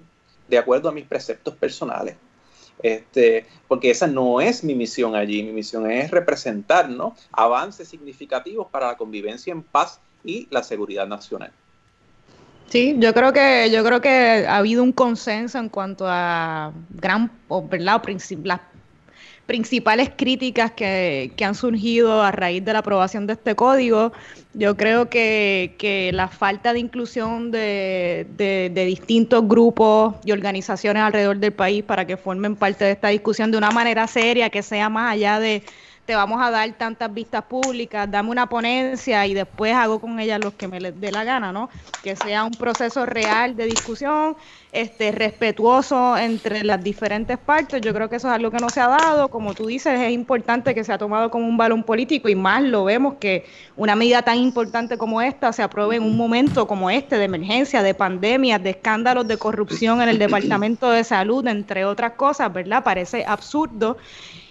de 0.48 0.58
acuerdo 0.58 0.88
a 0.88 0.92
mis 0.92 1.06
preceptos 1.06 1.54
personales. 1.56 2.16
Este, 2.82 3.46
porque 3.66 3.90
esa 3.90 4.06
no 4.06 4.40
es 4.40 4.62
mi 4.62 4.74
misión 4.74 5.16
allí, 5.16 5.42
mi 5.42 5.52
misión 5.52 5.90
es 5.90 6.10
representar 6.10 6.88
¿no? 6.88 7.16
avances 7.32 7.88
significativos 7.88 8.68
para 8.68 8.86
la 8.86 8.96
convivencia 8.96 9.50
en 9.52 9.62
paz 9.62 10.00
y 10.24 10.46
la 10.50 10.62
seguridad 10.62 11.06
nacional. 11.06 11.52
Sí, 12.68 12.96
yo 12.98 13.14
creo 13.14 13.32
que 13.32 13.70
yo 13.72 13.82
creo 13.82 14.00
que 14.00 14.44
ha 14.46 14.58
habido 14.58 14.82
un 14.82 14.92
consenso 14.92 15.58
en 15.58 15.70
cuanto 15.70 16.04
a 16.06 16.72
gran, 16.90 17.30
¿verdad? 17.70 18.02
las 18.44 18.60
principales 19.46 20.10
críticas 20.14 20.72
que, 20.72 21.32
han 21.42 21.54
surgido 21.54 22.22
a 22.22 22.30
raíz 22.30 22.62
de 22.62 22.74
la 22.74 22.80
aprobación 22.80 23.26
de 23.26 23.32
este 23.32 23.54
código. 23.54 24.12
Yo 24.52 24.76
creo 24.76 25.08
que, 25.08 26.10
la 26.12 26.28
falta 26.28 26.74
de 26.74 26.80
inclusión 26.80 27.50
de, 27.50 28.26
de, 28.36 28.84
distintos 28.84 29.48
grupos 29.48 30.16
y 30.22 30.32
organizaciones 30.32 31.02
alrededor 31.02 31.38
del 31.38 31.52
país 31.52 31.82
para 31.82 32.06
que 32.06 32.18
formen 32.18 32.56
parte 32.56 32.84
de 32.84 32.90
esta 32.90 33.08
discusión 33.08 33.50
de 33.50 33.56
una 33.56 33.70
manera 33.70 34.06
seria, 34.06 34.50
que 34.50 34.62
sea 34.62 34.90
más 34.90 35.14
allá 35.14 35.40
de 35.40 35.62
te 36.08 36.16
vamos 36.16 36.40
a 36.40 36.50
dar 36.50 36.72
tantas 36.72 37.12
vistas 37.12 37.44
públicas, 37.44 38.10
dame 38.10 38.30
una 38.30 38.48
ponencia 38.48 39.26
y 39.26 39.34
después 39.34 39.74
hago 39.74 40.00
con 40.00 40.18
ella 40.18 40.38
lo 40.38 40.56
que 40.56 40.66
me 40.66 40.80
dé 40.80 41.12
la 41.12 41.22
gana, 41.22 41.52
¿no? 41.52 41.68
Que 42.02 42.16
sea 42.16 42.44
un 42.44 42.52
proceso 42.52 43.04
real 43.04 43.54
de 43.56 43.66
discusión, 43.66 44.34
este, 44.72 45.12
respetuoso 45.12 46.16
entre 46.16 46.64
las 46.64 46.82
diferentes 46.82 47.36
partes. 47.36 47.82
Yo 47.82 47.92
creo 47.92 48.08
que 48.08 48.16
eso 48.16 48.28
es 48.28 48.32
algo 48.32 48.50
que 48.50 48.56
no 48.56 48.70
se 48.70 48.80
ha 48.80 48.88
dado. 48.88 49.28
Como 49.28 49.52
tú 49.52 49.66
dices, 49.66 50.00
es 50.00 50.10
importante 50.10 50.74
que 50.74 50.82
se 50.82 50.94
ha 50.94 50.96
tomado 50.96 51.30
como 51.30 51.46
un 51.46 51.58
balón 51.58 51.84
político 51.84 52.30
y 52.30 52.34
más 52.34 52.62
lo 52.62 52.84
vemos 52.84 53.16
que 53.20 53.44
una 53.76 53.94
medida 53.94 54.22
tan 54.22 54.38
importante 54.38 54.96
como 54.96 55.20
esta 55.20 55.52
se 55.52 55.62
apruebe 55.62 55.96
en 55.96 56.04
un 56.04 56.16
momento 56.16 56.66
como 56.66 56.88
este 56.88 57.18
de 57.18 57.26
emergencia, 57.26 57.82
de 57.82 57.92
pandemia, 57.92 58.58
de 58.58 58.70
escándalos 58.70 59.28
de 59.28 59.36
corrupción 59.36 60.00
en 60.00 60.08
el 60.08 60.18
Departamento 60.18 60.88
de 60.88 61.04
Salud, 61.04 61.46
entre 61.48 61.84
otras 61.84 62.12
cosas, 62.12 62.50
¿verdad? 62.50 62.82
Parece 62.82 63.26
absurdo. 63.26 63.98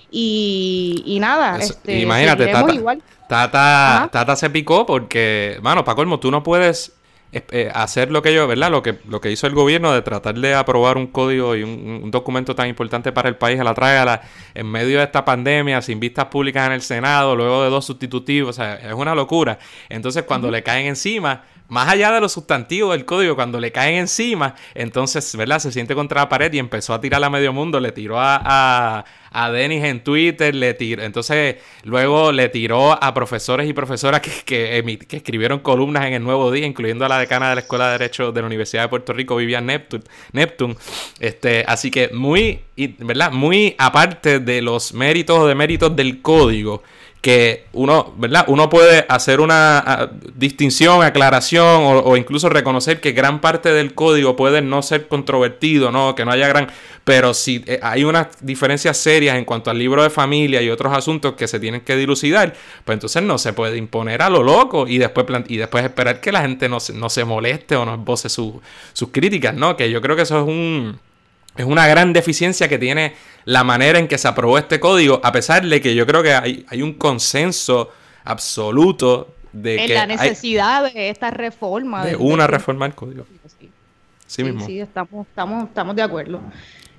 Y, 0.09 1.17
nada, 1.19 1.59
este, 1.59 1.99
imagínate, 1.99 2.47
Tata, 2.47 2.73
igual. 2.73 3.03
Tata, 3.27 4.35
se 4.35 4.49
picó 4.49 4.85
porque, 4.85 5.59
mano, 5.61 5.83
para 5.83 5.95
colmo, 5.95 6.19
tú 6.19 6.31
no 6.31 6.43
puedes 6.43 6.93
eh, 7.33 7.69
hacer 7.73 8.09
lo 8.09 8.21
que 8.21 8.33
yo, 8.33 8.47
¿verdad? 8.47 8.71
Lo 8.71 8.81
que, 8.81 8.99
lo 9.09 9.19
que 9.19 9.29
hizo 9.29 9.47
el 9.47 9.53
gobierno 9.53 9.91
de 9.91 10.01
tratar 10.01 10.35
de 10.35 10.55
aprobar 10.55 10.97
un 10.97 11.07
código 11.07 11.57
y 11.57 11.63
un, 11.63 12.09
documento 12.09 12.55
tan 12.55 12.69
importante 12.69 13.11
para 13.11 13.27
el 13.27 13.35
país 13.35 13.59
a 13.59 13.65
la 13.65 13.73
trágala 13.73 14.21
en 14.53 14.65
medio 14.71 14.99
de 14.99 15.03
esta 15.03 15.25
pandemia, 15.25 15.81
sin 15.81 15.99
vistas 15.99 16.25
públicas 16.27 16.65
en 16.67 16.73
el 16.73 16.81
Senado, 16.81 17.35
luego 17.35 17.63
de 17.63 17.69
dos 17.69 17.85
sustitutivos, 17.85 18.51
o 18.51 18.53
sea, 18.53 18.75
es 18.75 18.93
una 18.93 19.13
locura. 19.13 19.59
Entonces, 19.89 20.23
cuando 20.23 20.49
le 20.49 20.63
caen 20.63 20.87
encima, 20.87 21.43
más 21.67 21.89
allá 21.89 22.11
de 22.11 22.21
los 22.21 22.31
sustantivos 22.31 22.93
del 22.93 23.05
código, 23.05 23.35
cuando 23.35 23.59
le 23.59 23.71
caen 23.71 23.95
encima, 23.95 24.55
entonces, 24.73 25.35
¿verdad? 25.35 25.59
Se 25.59 25.71
siente 25.71 25.95
contra 25.95 26.21
la 26.21 26.29
pared 26.29 26.51
y 26.53 26.59
empezó 26.59 26.93
a 26.93 27.01
tirar 27.01 27.21
a 27.23 27.29
medio 27.29 27.51
mundo, 27.51 27.79
le 27.79 27.91
tiró 27.91 28.19
a, 28.19 28.39
a, 28.43 29.05
Denis 29.51 29.83
en 29.83 30.03
Twitter, 30.03 30.53
le 30.55 30.73
tiró, 30.73 31.03
entonces 31.03 31.57
luego 31.83 32.31
le 32.31 32.49
tiró 32.49 32.91
a 33.01 33.13
profesores 33.13 33.69
y 33.69 33.73
profesoras 33.73 34.21
que, 34.21 34.31
que, 34.43 35.17
escribieron 35.17 35.59
columnas 35.59 36.05
en 36.05 36.13
el 36.13 36.23
Nuevo 36.23 36.51
Día, 36.51 36.65
incluyendo 36.65 37.05
a 37.05 37.09
la 37.09 37.19
decana 37.19 37.49
de 37.49 37.55
la 37.55 37.61
Escuela 37.61 37.85
de 37.87 37.91
Derecho 37.99 38.31
de 38.31 38.41
la 38.41 38.47
Universidad 38.47 38.83
de 38.83 38.89
Puerto 38.89 39.13
Rico, 39.13 39.35
Vivian 39.35 39.65
Neptune. 39.65 40.03
Neptune. 40.31 40.75
Este, 41.19 41.63
así 41.67 41.91
que 41.91 42.09
muy, 42.09 42.61
¿verdad? 42.99 43.31
Muy 43.31 43.75
aparte 43.77 44.39
de 44.39 44.61
los 44.61 44.93
méritos 44.93 45.39
o 45.39 45.47
deméritos 45.47 45.95
del 45.95 46.21
código, 46.21 46.83
que 47.27 47.65
uno, 47.73 48.13
¿verdad? 48.15 48.45
Uno 48.47 48.69
puede 48.69 49.05
hacer 49.09 49.41
una 49.41 50.11
distinción, 50.33 51.03
aclaración 51.03 52.01
o, 52.05 52.15
incluso 52.15 52.47
reconocer 52.47 53.01
que 53.01 53.11
gran 53.11 53.41
parte 53.41 53.73
del 53.73 53.93
código 53.93 54.37
puede 54.37 54.61
no 54.61 54.81
ser 54.81 55.09
controvertido, 55.09 55.91
¿no? 55.91 56.15
Que 56.15 56.23
no 56.23 56.31
haya 56.31 56.47
gran... 56.47 56.69
Pero 57.03 57.33
si 57.33 57.65
eh, 57.67 57.81
hay 57.83 58.05
unas 58.05 58.27
diferencias 58.39 58.95
serias 58.95 59.35
en 59.35 59.43
cuanto 59.43 59.69
al 59.69 59.77
libro 59.77 60.03
de 60.03 60.09
familia 60.09 60.61
y 60.61 60.69
otros 60.69 60.93
asuntos 60.93 61.33
que 61.33 61.49
se 61.49 61.59
tienen 61.59 61.81
que 61.81 61.97
dilucidar, 61.97 62.53
pues 62.85 62.95
entonces 62.95 63.21
no 63.23 63.37
se 63.37 63.51
puede 63.51 63.75
imponer 63.75 64.21
a 64.21 64.29
lo 64.29 64.41
loco 64.41 64.87
y 64.87 64.97
después, 64.97 65.25
y 65.49 65.57
después 65.57 65.83
esperar 65.83 66.21
que 66.21 66.31
la 66.31 66.43
gente 66.43 66.69
no 66.69 66.79
se, 66.79 66.93
no 66.93 67.09
se 67.09 67.25
moleste 67.25 67.75
o 67.75 67.83
no 67.83 67.95
esboce 67.95 68.29
sus 68.29 68.61
críticas, 69.11 69.53
¿no? 69.53 69.75
Que 69.75 69.91
yo 69.91 70.01
creo 70.01 70.15
que 70.15 70.21
eso 70.21 70.39
es 70.39 70.47
un 70.47 70.97
es 71.57 71.65
una 71.65 71.87
gran 71.87 72.13
deficiencia 72.13 72.67
que 72.67 72.77
tiene 72.77 73.13
la 73.45 73.63
manera 73.63 73.99
en 73.99 74.07
que 74.07 74.17
se 74.17 74.27
aprobó 74.27 74.57
este 74.57 74.79
código, 74.79 75.19
a 75.23 75.31
pesar 75.31 75.65
de 75.65 75.81
que 75.81 75.95
yo 75.95 76.05
creo 76.05 76.23
que 76.23 76.33
hay, 76.33 76.65
hay 76.69 76.81
un 76.81 76.93
consenso 76.93 77.91
absoluto 78.23 79.33
de 79.51 79.81
en 79.81 79.87
que 79.87 79.93
la 79.93 80.05
necesidad 80.05 80.91
de 80.91 81.09
esta 81.09 81.31
reforma. 81.31 82.05
De, 82.05 82.15
una 82.15 82.47
reforma 82.47 82.85
del 82.85 82.95
código. 82.95 83.25
Sí, 83.57 83.69
sí, 84.27 84.43
mismo. 84.43 84.65
sí 84.65 84.79
estamos, 84.79 85.25
estamos, 85.27 85.67
estamos 85.67 85.95
de 85.95 86.01
acuerdo. 86.01 86.41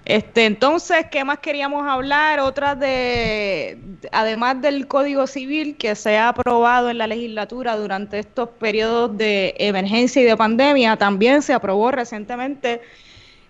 Este, 0.04 0.46
entonces, 0.46 1.06
¿qué 1.10 1.22
más 1.22 1.38
queríamos 1.40 1.86
hablar? 1.86 2.40
Otra 2.40 2.74
de, 2.74 3.78
además 4.10 4.60
del 4.62 4.88
Código 4.88 5.26
Civil 5.26 5.76
que 5.76 5.94
se 5.94 6.16
ha 6.16 6.30
aprobado 6.30 6.88
en 6.88 6.96
la 6.96 7.06
legislatura 7.06 7.76
durante 7.76 8.18
estos 8.18 8.48
periodos 8.48 9.18
de 9.18 9.54
emergencia 9.58 10.22
y 10.22 10.24
de 10.24 10.34
pandemia, 10.34 10.96
también 10.96 11.42
se 11.42 11.52
aprobó 11.52 11.90
recientemente 11.90 12.80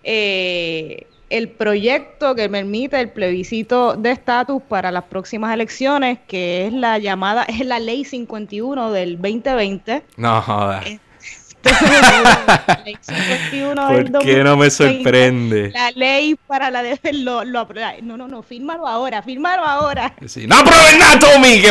eh, 0.03 1.07
el 1.29 1.49
proyecto 1.49 2.35
que 2.35 2.49
permite 2.49 2.99
el 2.99 3.09
plebiscito 3.09 3.93
de 3.93 4.11
estatus 4.11 4.61
para 4.63 4.91
las 4.91 5.03
próximas 5.05 5.53
elecciones, 5.53 6.19
que 6.27 6.67
es 6.67 6.73
la 6.73 6.97
llamada, 6.97 7.43
es 7.47 7.65
la 7.65 7.79
ley 7.79 8.03
51 8.05 8.91
del 8.91 9.21
2020. 9.21 10.03
No 10.17 10.41
jodas. 10.41 10.85
¿Por 13.87 14.19
qué 14.19 14.43
no 14.43 14.57
me 14.57 14.69
sorprende? 14.69 15.71
La 15.71 15.91
ley 15.91 16.35
para 16.47 16.71
la 16.71 16.83
de 16.83 16.99
lo, 17.13 17.43
lo, 17.43 17.67
no, 18.01 18.17
no, 18.17 18.27
no, 18.27 18.43
fírmalo 18.43 18.87
ahora, 18.87 19.21
fírmalo 19.21 19.63
ahora. 19.63 20.13
no 20.47 20.55
aprueben 20.55 20.99
nada, 20.99 21.19
Tommy. 21.19 21.61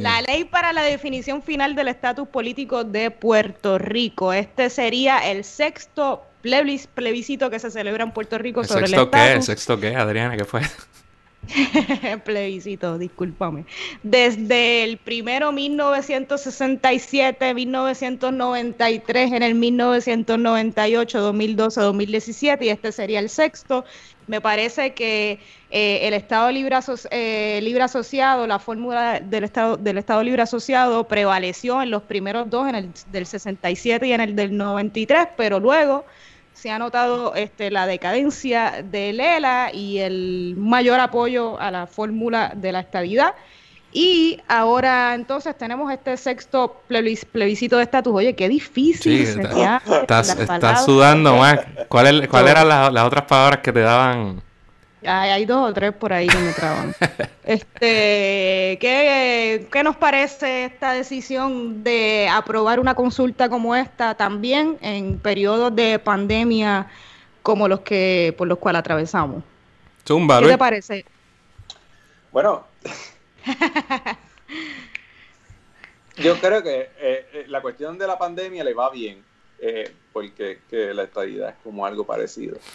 La 0.00 0.22
ley 0.22 0.44
para 0.44 0.72
la 0.72 0.82
definición 0.82 1.42
final 1.42 1.74
del 1.74 1.88
estatus 1.88 2.28
político 2.28 2.84
de 2.84 3.10
Puerto 3.10 3.78
Rico. 3.78 4.32
Este 4.32 4.70
sería 4.70 5.18
el 5.30 5.44
sexto 5.44 6.22
plebiscito 6.42 7.50
que 7.50 7.58
se 7.58 7.70
celebra 7.70 8.04
en 8.04 8.12
Puerto 8.12 8.38
Rico 8.38 8.64
sobre 8.64 8.86
el 8.86 8.94
estatus. 8.94 9.10
Qué? 9.12 9.32
¿El 9.32 9.42
sexto 9.42 9.78
qué, 9.78 9.96
Adriana? 9.96 10.36
¿Qué 10.36 10.44
fue? 10.44 10.62
plebiscito, 12.24 12.98
discúlpame. 12.98 13.64
Desde 14.02 14.84
el 14.84 14.98
primero 14.98 15.52
1967, 15.52 17.54
1993, 17.54 19.32
en 19.32 19.42
el 19.42 19.54
1998, 19.54 21.20
2012, 21.20 21.80
2017 21.80 22.64
y 22.64 22.68
este 22.68 22.92
sería 22.92 23.20
el 23.20 23.30
sexto. 23.30 23.84
Me 24.26 24.40
parece 24.40 24.94
que 24.94 25.40
eh, 25.70 26.00
el 26.02 26.14
Estado 26.14 26.52
libre, 26.52 26.78
eh, 27.10 27.60
libre 27.62 27.82
asociado, 27.82 28.46
la 28.46 28.58
fórmula 28.58 29.18
del 29.18 29.44
Estado 29.44 29.76
del 29.76 29.98
Estado 29.98 30.22
libre 30.22 30.42
asociado 30.42 31.08
prevaleció 31.08 31.82
en 31.82 31.90
los 31.90 32.02
primeros 32.02 32.48
dos, 32.48 32.68
en 32.68 32.74
el 32.76 32.90
del 33.10 33.26
67 33.26 34.06
y 34.06 34.12
en 34.12 34.20
el 34.20 34.36
del 34.36 34.56
93, 34.56 35.28
pero 35.36 35.58
luego 35.58 36.04
se 36.60 36.70
ha 36.70 36.78
notado 36.78 37.34
este, 37.34 37.70
la 37.70 37.86
decadencia 37.86 38.84
de 38.84 39.14
Lela 39.14 39.70
y 39.72 39.98
el 39.98 40.54
mayor 40.58 41.00
apoyo 41.00 41.58
a 41.58 41.70
la 41.70 41.86
fórmula 41.86 42.52
de 42.54 42.72
la 42.72 42.80
estabilidad. 42.80 43.34
Y 43.92 44.38
ahora 44.46 45.14
entonces 45.14 45.56
tenemos 45.56 45.90
este 45.90 46.16
sexto 46.18 46.82
plebiscito 46.86 47.78
de 47.78 47.82
estatus. 47.82 48.12
Oye, 48.14 48.36
qué 48.36 48.48
difícil. 48.48 49.26
Sí, 49.26 49.40
estás, 49.40 50.84
sudando 50.84 51.36
más. 51.36 51.60
¿Cuáles 51.88 52.28
cuál 52.28 52.46
eran 52.46 52.68
las, 52.68 53.04
otras 53.04 53.24
palabras 53.24 53.60
que 53.60 53.72
te 53.72 53.80
daban? 53.80 54.42
Hay, 55.04 55.46
dos 55.46 55.70
o 55.70 55.72
tres 55.72 55.92
por 55.92 56.12
ahí 56.12 56.26
que 56.26 56.38
me 56.38 56.52
traban. 56.52 56.94
este, 57.44 58.78
¿qué, 58.80 59.66
¿Qué 59.72 59.82
nos 59.82 59.96
parece 59.96 60.66
esta 60.66 60.92
decisión 60.92 61.82
de 61.82 62.28
aprobar 62.30 62.80
una 62.80 62.94
consulta 62.94 63.48
como 63.48 63.74
esta 63.74 64.14
también 64.14 64.78
en 64.82 65.18
periodos 65.18 65.74
de 65.74 65.98
pandemia 65.98 66.88
como 67.42 67.66
los 67.68 67.80
que 67.80 68.34
por 68.36 68.46
los 68.46 68.58
cuales 68.58 68.80
atravesamos? 68.80 69.42
¿Qué 70.04 70.46
te 70.48 70.58
parece? 70.58 71.04
Bueno, 72.32 72.64
yo 76.16 76.38
creo 76.40 76.62
que 76.62 76.80
eh, 76.80 77.26
eh, 77.32 77.44
la 77.48 77.60
cuestión 77.60 77.98
de 77.98 78.06
la 78.06 78.18
pandemia 78.18 78.64
le 78.64 78.74
va 78.74 78.90
bien, 78.90 79.22
eh, 79.58 79.92
porque 80.12 80.58
la 80.70 81.04
estadidad 81.04 81.50
es 81.50 81.56
como 81.62 81.86
algo 81.86 82.04
parecido. 82.04 82.58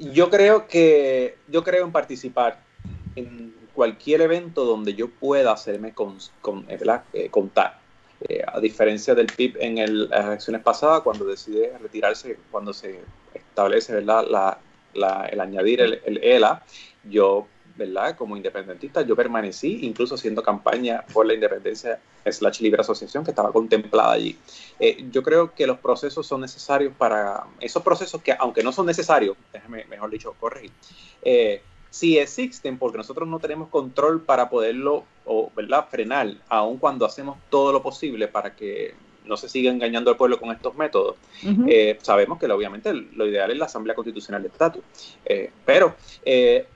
yo 0.00 0.30
creo 0.30 0.66
que 0.66 1.36
yo 1.48 1.62
creo 1.62 1.84
en 1.84 1.92
participar 1.92 2.60
en 3.16 3.54
cualquier 3.74 4.20
evento 4.22 4.64
donde 4.64 4.94
yo 4.94 5.08
pueda 5.08 5.52
hacerme 5.52 5.92
con, 5.92 6.18
contar. 7.30 7.80
a 8.46 8.60
diferencia 8.60 9.14
del 9.14 9.26
PIB 9.26 9.56
en 9.60 10.08
las 10.10 10.26
elecciones 10.26 10.62
pasadas, 10.62 11.00
cuando 11.00 11.24
decide 11.24 11.76
retirarse, 11.78 12.38
cuando 12.50 12.72
se 12.72 13.00
establece 13.34 13.94
¿verdad? 13.94 14.26
La, 14.94 15.26
el 15.26 15.40
añadir 15.40 15.80
el, 15.80 16.20
ELA, 16.22 16.62
yo, 17.04 17.46
¿verdad? 17.80 18.14
Como 18.14 18.36
independentista, 18.36 19.00
yo 19.00 19.16
permanecí 19.16 19.86
incluso 19.86 20.14
haciendo 20.14 20.42
campaña 20.42 21.02
por 21.14 21.24
la 21.24 21.32
independencia 21.32 21.98
slash 22.26 22.60
libre 22.60 22.82
asociación 22.82 23.24
que 23.24 23.30
estaba 23.30 23.50
contemplada 23.52 24.12
allí. 24.12 24.36
Eh, 24.78 25.06
yo 25.10 25.22
creo 25.22 25.54
que 25.54 25.66
los 25.66 25.78
procesos 25.78 26.26
son 26.26 26.42
necesarios 26.42 26.92
para, 26.96 27.44
esos 27.58 27.82
procesos 27.82 28.20
que 28.20 28.34
aunque 28.38 28.62
no 28.62 28.70
son 28.70 28.84
necesarios, 28.84 29.34
déjame 29.50 29.86
mejor 29.86 30.10
dicho, 30.10 30.34
corregir, 30.38 30.70
eh, 31.22 31.62
si 31.88 32.18
existen 32.18 32.76
porque 32.76 32.98
nosotros 32.98 33.26
no 33.26 33.38
tenemos 33.38 33.70
control 33.70 34.20
para 34.20 34.50
poderlo 34.50 35.04
o, 35.24 35.50
¿verdad? 35.56 35.86
frenar, 35.90 36.34
aun 36.50 36.76
cuando 36.76 37.06
hacemos 37.06 37.38
todo 37.48 37.72
lo 37.72 37.82
posible 37.82 38.28
para 38.28 38.54
que 38.54 38.94
no 39.24 39.36
se 39.36 39.48
siga 39.48 39.70
engañando 39.70 40.10
al 40.10 40.16
pueblo 40.16 40.38
con 40.38 40.50
estos 40.50 40.74
métodos. 40.74 41.16
Eh, 41.66 41.98
sabemos 42.02 42.38
que 42.38 42.46
obviamente 42.46 42.92
lo 42.92 43.26
ideal 43.26 43.50
es 43.50 43.58
la 43.58 43.66
Asamblea 43.66 43.94
Constitucional 43.94 44.42
de 44.42 44.48
Estatus, 44.48 44.82
eh, 45.24 45.50
pero 45.64 45.94
eh, 46.24 46.66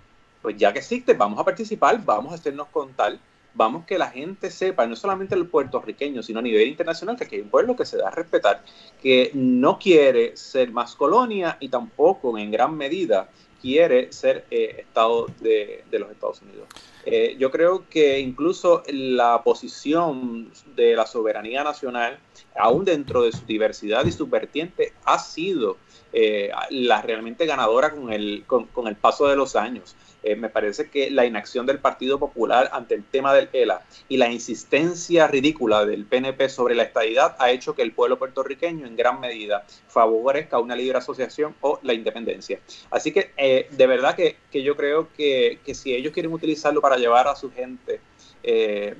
pues 0.44 0.58
ya 0.58 0.74
que 0.74 0.80
existe, 0.80 1.14
vamos 1.14 1.38
a 1.38 1.44
participar, 1.44 2.04
vamos 2.04 2.30
a 2.32 2.34
hacernos 2.34 2.68
contar, 2.68 3.16
vamos 3.54 3.86
que 3.86 3.96
la 3.96 4.10
gente 4.10 4.50
sepa, 4.50 4.86
no 4.86 4.94
solamente 4.94 5.34
el 5.34 5.46
puertorriqueño, 5.46 6.22
sino 6.22 6.40
a 6.40 6.42
nivel 6.42 6.68
internacional, 6.68 7.16
que 7.16 7.24
aquí 7.24 7.36
hay 7.36 7.40
un 7.40 7.48
pueblo 7.48 7.74
que 7.74 7.86
se 7.86 7.96
da 7.96 8.08
a 8.08 8.10
respetar, 8.10 8.62
que 9.02 9.30
no 9.32 9.78
quiere 9.78 10.36
ser 10.36 10.70
más 10.70 10.96
colonia 10.96 11.56
y 11.60 11.70
tampoco 11.70 12.36
en 12.36 12.50
gran 12.50 12.76
medida 12.76 13.30
quiere 13.62 14.12
ser 14.12 14.44
Estado 14.50 15.28
de, 15.40 15.82
los 15.92 16.10
Estados 16.10 16.42
Unidos. 16.42 16.68
Eh, 17.06 17.36
yo 17.38 17.50
creo 17.50 17.88
que 17.88 18.20
incluso 18.20 18.82
la 18.88 19.42
posición 19.42 20.52
de 20.76 20.94
la 20.94 21.06
soberanía 21.06 21.64
nacional, 21.64 22.18
aún 22.54 22.84
dentro 22.84 23.22
de 23.22 23.32
su 23.32 23.46
diversidad 23.46 24.04
y 24.04 24.12
su 24.12 24.26
vertiente, 24.26 24.92
ha 25.06 25.18
sido 25.18 25.78
eh, 26.12 26.50
la 26.70 27.02
realmente 27.02 27.44
ganadora 27.44 27.90
con 27.90 28.12
el, 28.12 28.44
con, 28.46 28.86
el 28.86 28.94
paso 28.94 29.26
de 29.26 29.34
los 29.34 29.56
años. 29.56 29.96
Eh, 30.24 30.36
me 30.36 30.48
parece 30.48 30.88
que 30.88 31.10
la 31.10 31.26
inacción 31.26 31.66
del 31.66 31.78
Partido 31.78 32.18
Popular 32.18 32.70
ante 32.72 32.94
el 32.94 33.04
tema 33.04 33.34
del 33.34 33.48
ELA 33.52 33.82
y 34.08 34.16
la 34.16 34.32
insistencia 34.32 35.26
ridícula 35.26 35.84
del 35.84 36.06
PNP 36.06 36.48
sobre 36.48 36.74
la 36.74 36.82
estadidad 36.82 37.36
ha 37.38 37.50
hecho 37.50 37.74
que 37.74 37.82
el 37.82 37.92
pueblo 37.92 38.18
puertorriqueño 38.18 38.86
en 38.86 38.96
gran 38.96 39.20
medida 39.20 39.64
favorezca 39.88 40.58
una 40.58 40.74
libre 40.74 40.98
asociación 40.98 41.54
o 41.60 41.78
la 41.82 41.92
independencia. 41.92 42.58
Así 42.90 43.12
que 43.12 43.32
de 43.70 43.86
verdad 43.86 44.16
que, 44.16 44.36
yo 44.62 44.76
creo 44.76 45.08
que, 45.16 45.58
que 45.64 45.74
si 45.74 45.94
ellos 45.94 46.12
quieren 46.12 46.32
utilizarlo 46.32 46.80
para 46.80 46.96
llevar 46.96 47.28
a 47.28 47.36
su 47.36 47.52
gente, 47.52 48.00
eh, 48.42 48.94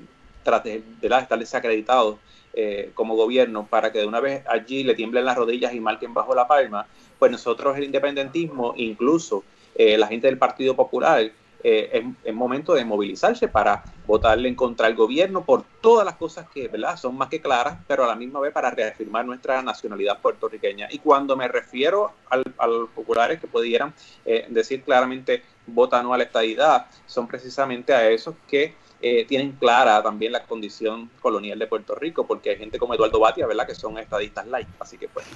de, 0.44 0.82
estar 1.02 1.38
desacreditados 1.38 2.18
eh, 2.52 2.90
como 2.94 3.16
gobierno, 3.16 3.66
para 3.66 3.90
que 3.92 3.98
de 4.00 4.06
una 4.06 4.20
vez 4.20 4.44
allí 4.46 4.84
le 4.84 4.94
tiemblen 4.94 5.24
las 5.24 5.36
rodillas 5.36 5.74
y 5.74 5.80
marquen 5.80 6.12
bajo 6.12 6.34
la 6.34 6.46
palma, 6.46 6.86
pues 7.18 7.32
nosotros 7.32 7.76
el 7.76 7.84
independentismo, 7.84 8.74
incluso 8.76 9.42
eh, 9.74 9.98
la 9.98 10.06
gente 10.06 10.26
del 10.26 10.38
Partido 10.38 10.74
Popular, 10.74 11.30
eh, 11.66 12.04
es, 12.22 12.34
momento 12.34 12.74
de 12.74 12.84
movilizarse 12.84 13.48
para 13.48 13.82
votarle 14.06 14.50
en 14.50 14.54
contra 14.54 14.86
del 14.86 14.96
gobierno 14.96 15.46
por 15.46 15.64
todas 15.80 16.04
las 16.04 16.16
cosas 16.16 16.46
que 16.52 16.68
¿verdad? 16.68 16.98
son 16.98 17.16
más 17.16 17.30
que 17.30 17.40
claras, 17.40 17.78
pero 17.88 18.04
a 18.04 18.06
la 18.06 18.14
misma 18.14 18.38
vez 18.40 18.52
para 18.52 18.70
reafirmar 18.70 19.24
nuestra 19.24 19.62
nacionalidad 19.62 20.20
puertorriqueña. 20.20 20.88
Y 20.90 20.98
cuando 20.98 21.36
me 21.38 21.48
refiero 21.48 22.12
a 22.28 22.66
los 22.66 22.90
populares 22.90 23.40
que 23.40 23.46
pudieran 23.46 23.94
eh, 24.26 24.44
decir 24.50 24.82
claramente 24.82 25.42
vota 25.66 26.02
no 26.02 26.12
a 26.12 26.18
la 26.18 26.24
estadidad, 26.24 26.86
son 27.06 27.26
precisamente 27.26 27.94
a 27.94 28.10
esos 28.10 28.34
que 28.46 28.74
eh, 29.06 29.26
tienen 29.28 29.52
clara 29.52 30.02
también 30.02 30.32
la 30.32 30.44
condición 30.44 31.10
colonial 31.20 31.58
de 31.58 31.66
Puerto 31.66 31.94
Rico, 31.94 32.26
porque 32.26 32.48
hay 32.48 32.56
gente 32.56 32.78
como 32.78 32.94
Eduardo 32.94 33.20
Batia, 33.20 33.46
¿verdad?, 33.46 33.66
que 33.66 33.74
son 33.74 33.98
estadistas 33.98 34.46
light, 34.46 34.66
así 34.80 34.96
que 34.96 35.08
pues 35.08 35.26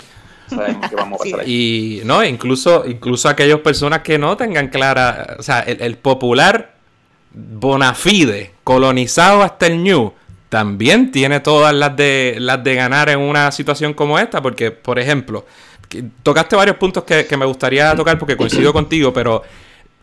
sabemos 0.48 0.88
que 0.88 0.96
vamos 0.96 1.20
a 1.20 1.24
pasar 1.24 1.40
ahí. 1.40 2.00
Y 2.00 2.06
no, 2.06 2.24
incluso, 2.24 2.86
incluso 2.86 3.28
aquellas 3.28 3.60
personas 3.60 4.00
que 4.00 4.18
no 4.18 4.38
tengan 4.38 4.68
clara, 4.68 5.36
o 5.38 5.42
sea, 5.42 5.60
el, 5.60 5.82
el 5.82 5.98
popular 5.98 6.76
bonafide, 7.30 8.54
colonizado 8.64 9.42
hasta 9.42 9.66
el 9.66 9.82
new, 9.82 10.14
también 10.48 11.12
tiene 11.12 11.40
todas 11.40 11.74
las 11.74 11.94
de, 11.94 12.36
las 12.38 12.64
de 12.64 12.74
ganar 12.74 13.10
en 13.10 13.18
una 13.18 13.52
situación 13.52 13.92
como 13.92 14.18
esta, 14.18 14.40
porque, 14.40 14.70
por 14.70 14.98
ejemplo, 14.98 15.44
tocaste 16.22 16.56
varios 16.56 16.78
puntos 16.78 17.04
que, 17.04 17.26
que 17.26 17.36
me 17.36 17.44
gustaría 17.44 17.94
tocar 17.94 18.18
porque 18.18 18.34
coincido 18.34 18.72
contigo, 18.72 19.12
pero 19.12 19.42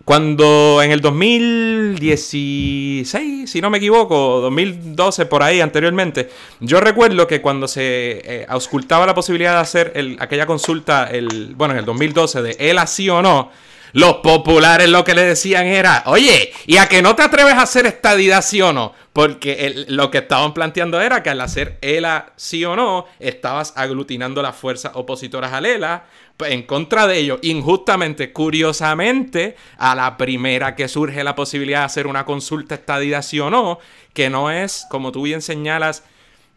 cuando 0.06 0.82
en 0.84 0.92
el 0.92 1.02
2016, 1.02 3.50
si 3.50 3.60
no 3.60 3.72
me 3.72 3.80
equivoco, 3.80 4.40
2012 4.40 5.26
por 5.26 5.42
ahí 5.42 5.62
anteriormente, 5.62 6.30
yo 6.60 6.80
recuerdo 6.80 7.26
que 7.26 7.42
cuando 7.42 7.68
se 7.68 8.22
eh, 8.24 8.46
auscultaba 8.48 9.08
la 9.08 9.16
posibilidad 9.16 9.56
de 9.56 9.62
hacer 9.62 9.94
el, 9.96 10.16
aquella 10.20 10.46
consulta, 10.46 11.06
el, 11.06 11.56
bueno, 11.56 11.74
en 11.74 11.80
el 11.80 11.86
2012 11.86 12.44
de 12.44 12.56
él 12.60 12.78
así 12.78 13.10
o 13.10 13.24
no, 13.24 13.50
los 13.96 14.16
populares 14.16 14.90
lo 14.90 15.06
que 15.06 15.16
le 15.16 15.24
decían 15.24 15.68
era, 15.68 16.04
oye, 16.08 16.52
¿y 16.68 16.76
a 16.76 16.88
que 16.88 17.02
no 17.02 17.16
te 17.16 17.22
atreves 17.24 17.54
a 17.54 17.62
hacer 17.62 17.86
estadidad 17.86 18.44
sí 18.44 18.62
o 18.62 18.74
no? 18.74 18.92
Porque 19.14 19.86
lo 19.88 20.12
que 20.12 20.18
estaban 20.18 20.54
planteando 20.54 21.00
era 21.00 21.24
que 21.24 21.30
al 21.30 21.40
hacer 21.40 21.78
ELA 21.80 22.34
sí 22.36 22.66
o 22.66 22.76
no, 22.76 23.06
estabas 23.20 23.72
aglutinando 23.78 24.42
las 24.42 24.58
fuerzas 24.58 24.92
opositoras 24.96 25.54
al 25.54 25.66
ELA 25.66 26.04
en 26.40 26.64
contra 26.64 27.08
de 27.08 27.20
ellos. 27.20 27.40
Injustamente, 27.44 28.34
curiosamente, 28.34 29.56
a 29.78 29.96
la 29.96 30.18
primera 30.18 30.76
que 30.76 30.90
surge 30.90 31.24
la 31.24 31.34
posibilidad 31.34 31.80
de 31.80 31.86
hacer 31.86 32.08
una 32.08 32.26
consulta 32.26 32.76
estadidad 32.76 33.22
sí 33.22 33.40
o 33.40 33.50
no, 33.50 33.80
que 34.14 34.30
no 34.30 34.52
es, 34.52 34.86
como 34.90 35.14
tú 35.14 35.22
bien 35.22 35.42
señalas, 35.42 36.04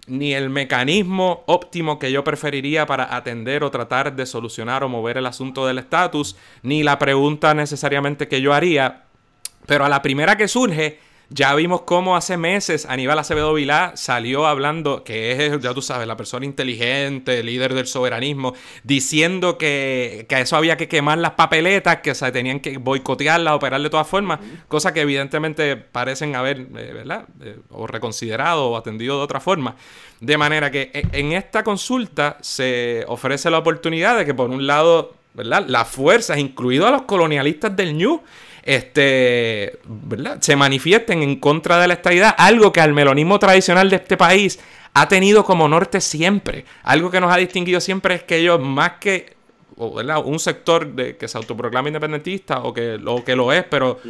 ni 0.09 0.35
el 0.35 0.51
mecanismo 0.51 1.45
óptimo 1.47 1.99
que 1.99 2.11
yo 2.13 2.25
preferiría 2.25 2.87
para 2.87 3.15
atender 3.17 3.65
o 3.65 3.71
tratar 3.71 4.17
de 4.17 4.27
solucionar 4.27 4.83
o 4.85 4.89
mover 4.89 5.19
el 5.19 5.27
asunto 5.27 5.67
del 5.67 5.79
estatus, 5.79 6.37
ni 6.63 6.83
la 6.83 6.99
pregunta 6.99 7.55
necesariamente 7.55 8.29
que 8.29 8.41
yo 8.41 8.53
haría, 8.55 9.05
pero 9.67 9.85
a 9.85 9.89
la 9.89 10.03
primera 10.03 10.37
que 10.37 10.49
surge, 10.49 10.99
ya 11.31 11.55
vimos 11.55 11.83
cómo 11.83 12.17
hace 12.17 12.39
meses 12.39 12.87
Aníbal 12.87 13.19
Acevedo 13.19 13.53
Vilá 13.53 13.93
salió 13.97 14.47
hablando, 14.47 15.05
que 15.05 15.33
es, 15.33 15.61
ya 15.61 15.75
tú 15.75 15.83
sabes, 15.83 16.07
la 16.07 16.17
persona 16.17 16.47
inteligente, 16.47 17.43
líder 17.43 17.75
del 17.75 17.87
soberanismo, 17.87 18.55
diciendo 18.83 19.59
que, 19.59 20.25
que 20.27 20.37
a 20.37 20.41
eso 20.41 20.57
había 20.57 20.79
que 20.79 20.89
quemar 20.89 21.19
las 21.19 21.33
papeletas, 21.33 21.99
que 21.99 22.15
se 22.15 22.33
tenían 22.33 22.61
que 22.61 22.79
boicotearlas, 22.79 23.55
operar 23.55 23.83
de 23.83 23.91
todas 23.91 24.07
formas, 24.07 24.41
cosa 24.69 24.95
que 24.95 25.03
evidentemente 25.03 25.77
parecen 25.77 26.35
haber, 26.35 26.61
eh, 26.61 26.93
¿verdad? 26.95 27.27
Eh, 27.43 27.59
o 27.71 27.87
reconsiderado 27.87 28.71
o 28.71 28.77
atendido 28.77 29.19
de 29.19 29.25
otra 29.25 29.41
forma. 29.41 29.77
De 30.21 30.39
manera 30.39 30.71
que 30.71 30.91
e, 30.95 31.07
en 31.13 31.33
esta 31.33 31.63
consulta 31.63 32.39
se 32.41 33.05
ofrece 33.07 33.51
la 33.51 33.59
oportunidad 33.59 34.17
de 34.17 34.25
que 34.25 34.33
por 34.33 34.49
un 34.49 34.67
lado, 34.67 35.15
¿verdad? 35.35 35.67
Las 35.69 35.89
fuerzas, 35.89 36.39
incluidos 36.39 36.89
a 36.89 36.93
los 36.93 37.03
colonialistas 37.03 37.77
del 37.77 37.99
New, 37.99 38.23
este, 38.69 39.79
¿verdad? 39.87 40.43
se 40.43 40.55
manifiesten 40.55 41.23
en 41.23 41.37
contra 41.37 41.81
de 41.81 41.89
la 41.89 41.95
estadidad, 41.95 42.35
algo 42.37 42.71
que 42.71 42.83
al 42.83 42.93
melonismo 42.93 43.39
tradicional 43.39 43.89
de 43.89 43.97
este 43.97 44.19
país 44.19 44.61
ha 44.93 45.09
tenido 45.09 45.43
como 45.43 45.69
norte 45.69 46.03
siempre. 46.03 46.67
Algo 46.83 47.11
que 47.11 47.19
nos 47.19 47.33
ha 47.33 47.39
distinguido 47.39 47.81
siempre 47.81 48.17
es 48.17 48.25
que 48.25 48.37
ellos, 48.37 48.61
más 48.61 48.93
que 49.01 49.39
un 49.79 50.39
sector 50.39 50.93
de, 50.93 51.17
que 51.17 51.29
se 51.29 51.39
autoproclama 51.39 51.89
independentista 51.89 52.59
o 52.59 52.75
que, 52.75 52.99
lo 52.99 53.25
que 53.25 53.35
lo 53.35 53.53
es, 53.55 53.65
pero 53.65 54.01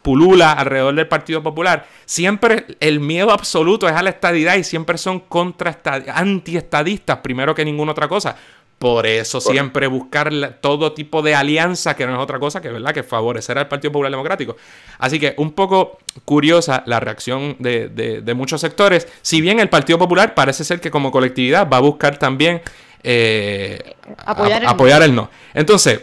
pulula 0.00 0.52
alrededor 0.52 0.94
del 0.94 1.08
Partido 1.08 1.42
Popular, 1.42 1.86
siempre 2.06 2.64
el 2.80 3.00
miedo 3.00 3.32
absoluto 3.32 3.86
es 3.86 3.94
a 3.94 4.02
la 4.02 4.10
estadidad 4.10 4.56
y 4.56 4.64
siempre 4.64 4.96
son 4.96 5.20
contra 5.20 5.78
antiestadistas 6.14 7.18
primero 7.18 7.54
que 7.54 7.66
ninguna 7.66 7.92
otra 7.92 8.08
cosa. 8.08 8.34
Por 8.78 9.06
eso 9.06 9.40
siempre 9.40 9.86
buscar 9.86 10.58
todo 10.60 10.92
tipo 10.92 11.22
de 11.22 11.34
alianza, 11.34 11.96
que 11.96 12.04
no 12.04 12.12
es 12.12 12.18
otra 12.18 12.38
cosa 12.38 12.60
que, 12.60 12.68
¿verdad? 12.68 12.92
que 12.92 13.02
favorecer 13.02 13.56
al 13.56 13.68
Partido 13.68 13.90
Popular 13.90 14.10
Democrático. 14.10 14.56
Así 14.98 15.18
que 15.18 15.34
un 15.38 15.52
poco 15.52 15.98
curiosa 16.26 16.82
la 16.84 17.00
reacción 17.00 17.56
de, 17.58 18.34
muchos 18.36 18.60
sectores. 18.60 19.08
Si 19.22 19.40
bien 19.40 19.60
el 19.60 19.70
Partido 19.70 19.98
Popular 19.98 20.34
parece 20.34 20.62
ser 20.62 20.78
que 20.78 20.90
como 20.90 21.10
colectividad 21.10 21.66
va 21.70 21.78
a 21.78 21.80
buscar 21.80 22.18
también 22.18 22.60
eh, 23.02 23.94
apoyar, 24.26 25.02
el, 25.02 25.14
no. 25.14 25.30
Entonces, 25.54 26.02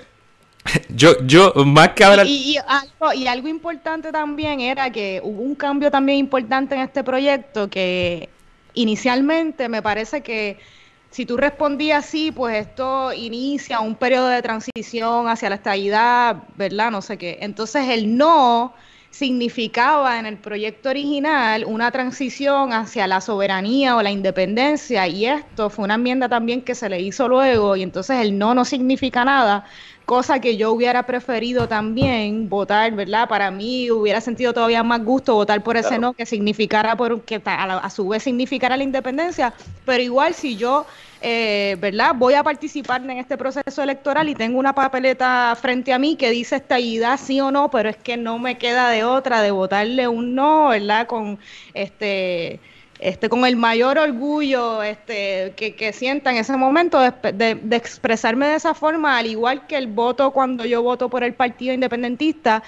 yo, 0.90 1.16
yo, 1.28 1.54
más 1.66 1.90
que 1.90 2.04
hablar... 2.06 2.26
Y, 2.26 2.58
algo, 2.58 3.14
y 3.14 3.28
algo 3.28 3.50
importante 3.50 4.12
también 4.12 4.62
era 4.62 4.92
que 4.92 5.22
hubo 5.24 5.44
un 5.44 5.54
cambio 5.54 5.92
también 5.92 6.18
importante 6.18 6.74
en 6.74 6.82
este 6.82 7.04
proyecto 7.04 7.70
que 7.70 8.30
inicialmente 8.74 9.70
me 9.70 9.84
parece 9.84 10.22
que 10.22 10.58
si 11.14 11.28
tú 11.28 11.38
respondías 11.38 12.08
sí, 12.08 12.32
pues 12.32 12.56
esto 12.68 13.14
inicia 13.14 13.82
un 13.82 13.96
periodo 13.96 14.30
de 14.30 14.42
transición 14.42 15.28
hacia 15.28 15.48
la 15.50 15.56
estabilidad, 15.56 16.38
¿verdad? 16.56 16.90
No 16.90 17.04
sé 17.04 17.20
qué. 17.20 17.38
Entonces 17.42 17.88
el 17.90 18.18
no 18.18 18.74
significaba 19.12 20.18
en 20.18 20.26
el 20.26 20.38
proyecto 20.38 20.90
original 20.90 21.66
una 21.68 21.92
transición 21.92 22.74
hacia 22.74 23.06
la 23.06 23.22
soberanía 23.22 23.96
o 23.96 24.02
la 24.02 24.10
independencia 24.10 25.08
y 25.08 25.28
esto 25.28 25.70
fue 25.70 25.86
una 25.86 25.94
enmienda 25.96 26.28
también 26.28 26.64
que 26.64 26.74
se 26.74 26.90
le 26.90 27.00
hizo 27.00 27.28
luego 27.28 27.76
y 27.76 27.84
entonces 27.84 28.20
el 28.20 28.40
no 28.40 28.56
no 28.56 28.66
significa 28.66 29.24
nada 29.24 29.66
cosa 30.06 30.40
que 30.40 30.58
yo 30.58 30.72
hubiera 30.72 31.04
preferido 31.04 31.68
también 31.68 32.50
votar, 32.50 32.92
¿verdad? 32.94 33.28
Para 33.28 33.52
mí 33.52 33.90
hubiera 33.90 34.22
sentido 34.22 34.54
todavía 34.54 34.84
más 34.84 35.04
gusto 35.04 35.34
votar 35.36 35.64
por 35.64 35.78
ese 35.78 35.98
no 35.98 36.14
que 36.14 36.26
significara, 36.26 36.96
por, 36.96 37.22
que 37.22 37.42
a, 37.46 37.90
su 37.90 38.08
vez 38.08 38.24
significara 38.24 38.78
la 38.78 38.84
independencia, 38.84 39.54
pero 39.86 40.04
igual 40.04 40.34
si 40.34 40.58
yo, 40.58 40.86
eh, 41.22 41.78
¿verdad? 41.80 42.14
Voy 42.16 42.34
a 42.34 42.44
participar 42.44 43.02
en 43.04 43.12
este 43.12 43.38
proceso 43.38 43.82
electoral 43.82 44.28
y 44.30 44.36
tengo 44.36 44.60
una 44.60 44.76
papeleta 44.76 45.56
frente 45.60 45.94
a 45.94 46.00
mí 46.00 46.16
que 46.16 46.30
dice 46.30 46.58
esta 46.58 46.80
idea 46.80 47.18
sí 47.18 47.40
o 47.40 47.52
no, 47.52 47.72
pero 47.72 47.90
es 47.90 47.98
que 47.98 48.18
no 48.18 48.40
me 48.40 48.58
queda 48.58 48.90
de 48.90 49.04
otra 49.04 49.42
de 49.42 49.52
votarle 49.52 50.08
un 50.08 50.36
no, 50.36 50.70
¿verdad? 50.70 51.08
Con 51.08 51.40
este 51.74 52.60
este, 53.04 53.28
con 53.28 53.46
el 53.46 53.58
mayor 53.58 53.98
orgullo 53.98 54.82
este, 54.82 55.54
que, 55.58 55.92
sienta 55.92 56.32
en 56.32 56.38
ese 56.38 56.56
momento 56.56 57.02
de, 57.02 57.60
expresarme 57.72 58.48
de 58.48 58.56
esa 58.56 58.74
forma, 58.74 59.18
al 59.18 59.28
igual 59.28 59.68
que 59.68 59.76
el 59.76 59.88
voto 59.88 60.32
cuando 60.32 60.64
yo 60.64 60.82
voto 60.82 61.10
por 61.10 61.22
el 61.26 61.34
partido 61.34 61.74
independentista, 61.74 62.64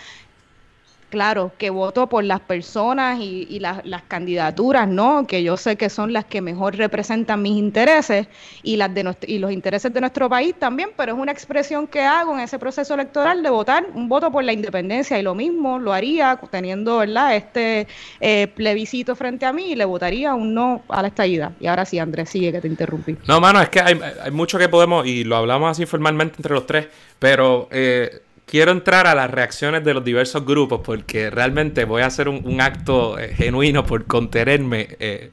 claro, 1.16 1.54
que 1.58 1.70
voto 1.70 2.10
por 2.10 2.26
las 2.26 2.42
personas 2.42 3.22
y, 3.22 3.58
las, 3.62 4.04
candidaturas, 4.10 4.86
¿no? 4.86 5.26
Que 5.26 5.44
yo 5.44 5.56
sé 5.56 5.78
que 5.78 5.90
son 5.90 6.12
las 6.12 6.26
que 6.26 6.42
mejor 6.42 6.76
representan 6.76 7.42
mis 7.42 7.58
intereses 7.58 8.28
y, 8.64 8.76
las 8.76 8.94
de 8.94 9.16
y 9.26 9.40
los 9.40 9.54
intereses 9.54 9.94
de 9.94 10.02
nuestro 10.02 10.28
país 10.28 10.56
también, 10.60 10.90
pero 10.98 11.14
es 11.14 11.18
una 11.18 11.32
expresión 11.32 11.88
que 11.88 12.02
hago 12.02 12.34
en 12.34 12.42
ese 12.42 12.60
proceso 12.60 12.96
electoral 12.96 13.42
de 13.44 13.50
votar 13.50 13.86
un 13.94 14.10
voto 14.10 14.30
por 14.30 14.44
la 14.44 14.52
independencia 14.52 15.18
y 15.18 15.22
lo 15.22 15.36
mismo 15.36 15.80
lo 15.80 15.94
haría 15.94 16.38
teniendo, 16.52 16.98
¿verdad? 16.98 17.34
Este 17.38 17.88
eh, 18.20 18.48
plebiscito 18.54 19.16
frente 19.16 19.46
a 19.46 19.54
mí 19.54 19.72
y 19.72 19.76
le 19.76 19.86
votaría 19.86 20.34
un 20.34 20.54
no 20.54 20.84
a 20.90 21.02
la 21.02 21.08
estallida. 21.08 21.54
Y 21.62 21.68
ahora 21.68 21.86
sí, 21.86 21.98
Andrés, 21.98 22.30
sigue 22.30 22.52
que 22.52 22.60
te 22.60 22.68
interrumpí. 22.68 23.16
No, 23.26 23.40
mano, 23.40 23.62
es 23.62 23.70
que 23.70 23.80
hay, 23.80 23.98
hay 24.22 24.32
mucho 24.32 24.60
que 24.60 24.68
podemos, 24.68 25.08
y 25.08 25.24
lo 25.24 25.38
hablamos 25.38 25.72
así 25.72 25.86
formalmente 25.86 26.36
entre 26.40 26.54
los 26.54 26.68
tres, 26.68 26.90
pero... 27.20 27.70
Eh, 27.72 28.20
quiero 28.46 28.72
entrar 28.72 29.08
a 29.08 29.16
las 29.16 29.30
reacciones 29.30 29.84
de 29.84 29.94
los 29.94 30.04
diversos 30.04 30.46
grupos 30.46 30.82
porque 30.84 31.30
realmente 31.30 31.86
voy 31.86 32.02
a 32.02 32.08
hacer 32.08 32.30
un, 32.30 32.62
acto 32.62 33.18
eh, 33.20 33.34
genuino 33.36 33.86
por 33.86 34.06
contenerme, 34.06 34.96
eh, 35.00 35.32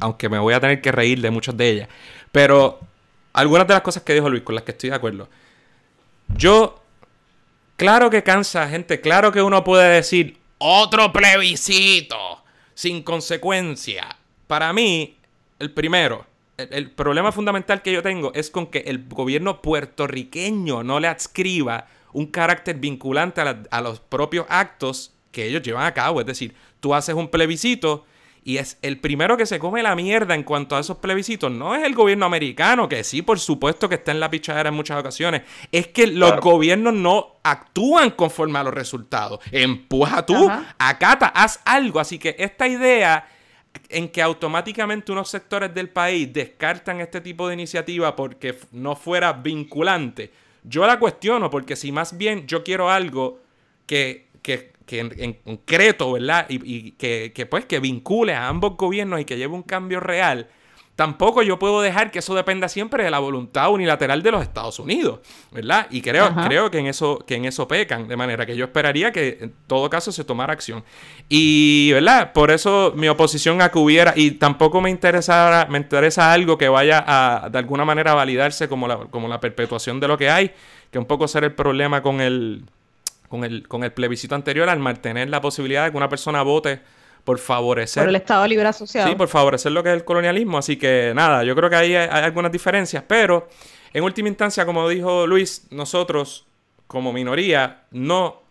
aunque 0.00 0.28
me 0.28 0.38
voy 0.38 0.54
a 0.54 0.60
tener 0.60 0.80
que 0.80 0.92
reír 0.92 1.20
de 1.20 1.30
muchas 1.30 1.56
de 1.56 1.70
ellas. 1.70 1.88
Pero 2.32 2.80
algunas 3.32 3.66
de 3.66 3.74
las 3.74 3.82
cosas 3.82 4.02
que 4.02 4.14
dijo 4.14 4.28
Luis, 4.28 4.42
con 4.42 4.54
las 4.54 4.64
que 4.64 4.72
estoy 4.72 4.90
de 4.90 4.96
acuerdo. 4.96 5.28
Yo, 6.36 6.80
claro 7.76 8.10
que 8.10 8.22
cansa, 8.22 8.68
gente, 8.68 9.00
claro 9.00 9.32
que 9.32 9.42
uno 9.42 9.64
puede 9.64 9.94
decir 9.94 10.38
otro 10.58 11.12
plebiscito 11.12 12.42
sin 12.74 13.02
consecuencia. 13.02 14.16
Para 14.46 14.72
mí, 14.72 15.16
el 15.58 15.70
primero, 15.70 16.26
el, 16.56 16.90
problema 16.90 17.32
fundamental 17.32 17.82
que 17.82 17.92
yo 17.92 18.02
tengo 18.02 18.32
es 18.34 18.50
con 18.50 18.66
que 18.66 18.80
el 18.80 19.06
gobierno 19.08 19.62
puertorriqueño 19.62 20.82
no 20.82 21.00
le 21.00 21.08
adscriba 21.08 21.88
un 22.12 22.26
carácter 22.26 22.76
vinculante 22.76 23.40
a, 23.40 23.80
los 23.80 24.00
propios 24.00 24.46
actos 24.48 25.12
que 25.32 25.46
ellos 25.46 25.62
llevan 25.62 25.86
a 25.86 25.94
cabo. 25.94 26.20
Es 26.20 26.26
decir, 26.26 26.54
tú 26.80 26.94
haces 26.94 27.14
un 27.14 27.28
plebiscito 27.28 28.04
y 28.42 28.56
es 28.56 28.78
el 28.82 28.98
primero 28.98 29.36
que 29.36 29.46
se 29.46 29.58
come 29.58 29.82
la 29.82 29.94
mierda 29.94 30.34
en 30.34 30.42
cuanto 30.42 30.76
a 30.76 30.80
esos 30.80 30.96
plebiscitos. 30.98 31.52
No 31.52 31.74
es 31.74 31.84
el 31.84 31.94
gobierno 31.94 32.26
americano, 32.26 32.88
que 32.88 33.04
sí, 33.04 33.22
por 33.22 33.38
supuesto 33.38 33.88
que 33.88 33.96
está 33.96 34.12
en 34.12 34.20
la 34.20 34.30
pichadera 34.30 34.70
en 34.70 34.74
muchas 34.74 34.98
ocasiones. 34.98 35.42
Es 35.70 35.88
que 35.88 36.06
los 36.06 36.40
gobiernos 36.40 36.94
no 36.94 37.36
actúan 37.42 38.10
conforme 38.10 38.58
a 38.58 38.64
los 38.64 38.74
resultados. 38.74 39.40
Empuja 39.52 40.24
tú, 40.24 40.50
acata, 40.78 41.26
haz 41.26 41.60
algo. 41.64 42.00
Así 42.00 42.18
que 42.18 42.34
esta 42.38 42.66
idea 42.66 43.28
en 43.88 44.08
que 44.08 44.22
automáticamente 44.22 45.12
unos 45.12 45.28
sectores 45.28 45.72
del 45.74 45.90
país 45.90 46.32
descartan 46.32 47.00
este 47.00 47.20
tipo 47.20 47.46
de 47.46 47.54
iniciativa 47.54 48.16
porque 48.16 48.58
no 48.72 48.96
fuera 48.96 49.32
vinculante 49.32 50.32
yo 50.64 50.86
la 50.86 50.98
cuestiono 50.98 51.50
porque 51.50 51.76
si 51.76 51.92
más 51.92 52.16
bien 52.16 52.46
yo 52.46 52.62
quiero 52.62 52.90
algo 52.90 53.40
que, 53.86 54.28
que, 54.42 54.72
que 54.86 55.00
en, 55.00 55.32
concreto, 55.34 56.12
¿verdad? 56.12 56.46
Y, 56.48 56.92
que, 56.92 57.32
que, 57.34 57.46
pues 57.46 57.64
que 57.64 57.80
vincule 57.80 58.34
a 58.34 58.48
ambos 58.48 58.76
gobiernos 58.76 59.20
y 59.20 59.24
que 59.24 59.36
lleve 59.36 59.54
un 59.54 59.62
cambio 59.62 60.00
real, 60.00 60.48
tampoco 61.00 61.40
yo 61.40 61.58
puedo 61.58 61.80
dejar 61.80 62.10
que 62.10 62.18
eso 62.18 62.34
dependa 62.34 62.68
siempre 62.68 63.02
de 63.02 63.10
la 63.10 63.20
voluntad 63.20 63.70
unilateral 63.72 64.22
de 64.22 64.32
los 64.32 64.42
Estados 64.42 64.78
Unidos, 64.78 65.20
¿verdad? 65.50 65.86
Y 65.88 66.02
creo, 66.02 66.30
creo 66.46 66.70
que, 66.70 66.76
en 66.76 66.88
eso, 66.88 67.24
que 67.26 67.36
en 67.36 67.46
eso 67.46 67.66
pecan, 67.66 68.06
de 68.06 68.18
manera 68.18 68.44
que 68.44 68.54
yo 68.54 68.66
esperaría 68.66 69.10
que 69.10 69.38
en 69.40 69.54
todo 69.66 69.88
caso 69.88 70.12
se 70.12 70.24
tomara 70.24 70.52
acción. 70.52 70.84
Y, 71.26 71.90
¿verdad? 71.94 72.34
Por 72.34 72.50
eso 72.50 72.92
mi 72.94 73.08
oposición 73.08 73.62
a 73.62 73.70
que 73.70 73.78
hubiera, 73.78 74.12
y 74.14 74.32
tampoco 74.32 74.82
me, 74.82 74.90
interesa, 74.90 75.66
me 75.70 75.78
interesa 75.78 76.34
algo 76.34 76.58
que 76.58 76.68
vaya 76.68 77.02
a, 77.06 77.48
de 77.48 77.56
alguna 77.56 77.86
manera, 77.86 78.12
validarse 78.12 78.68
como 78.68 78.86
la, 78.86 78.98
como 79.06 79.26
la 79.26 79.40
perpetuación 79.40 80.00
de 80.00 80.08
lo 80.08 80.18
que 80.18 80.28
hay, 80.28 80.50
que 80.90 80.98
un 80.98 81.06
poco 81.06 81.26
ser 81.28 81.44
el 81.44 81.54
problema 81.54 82.02
con 82.02 82.20
el, 82.20 82.64
con 83.30 83.44
el, 83.44 83.66
con 83.66 83.84
el 83.84 83.92
plebiscito 83.92 84.34
anterior, 84.34 84.68
al 84.68 84.80
mantener 84.80 85.30
la 85.30 85.40
posibilidad 85.40 85.86
de 85.86 85.92
que 85.92 85.96
una 85.96 86.10
persona 86.10 86.42
vote 86.42 86.82
por 87.24 87.38
favorecer... 87.38 88.02
Por 88.02 88.08
el 88.08 88.16
Estado 88.16 88.46
Libre 88.46 88.66
Asociado. 88.66 89.08
Sí, 89.08 89.14
por 89.14 89.28
favorecer 89.28 89.72
lo 89.72 89.82
que 89.82 89.90
es 89.90 89.96
el 89.96 90.04
colonialismo. 90.04 90.58
Así 90.58 90.76
que 90.76 91.12
nada, 91.14 91.44
yo 91.44 91.54
creo 91.54 91.70
que 91.70 91.76
ahí 91.76 91.94
hay, 91.94 92.08
algunas 92.08 92.52
diferencias, 92.52 93.04
pero 93.06 93.48
en 93.92 94.04
última 94.04 94.28
instancia, 94.28 94.66
como 94.66 94.88
dijo 94.88 95.26
Luis, 95.26 95.66
nosotros 95.70 96.46
como 96.86 97.12
minoría 97.12 97.84
no... 97.90 98.42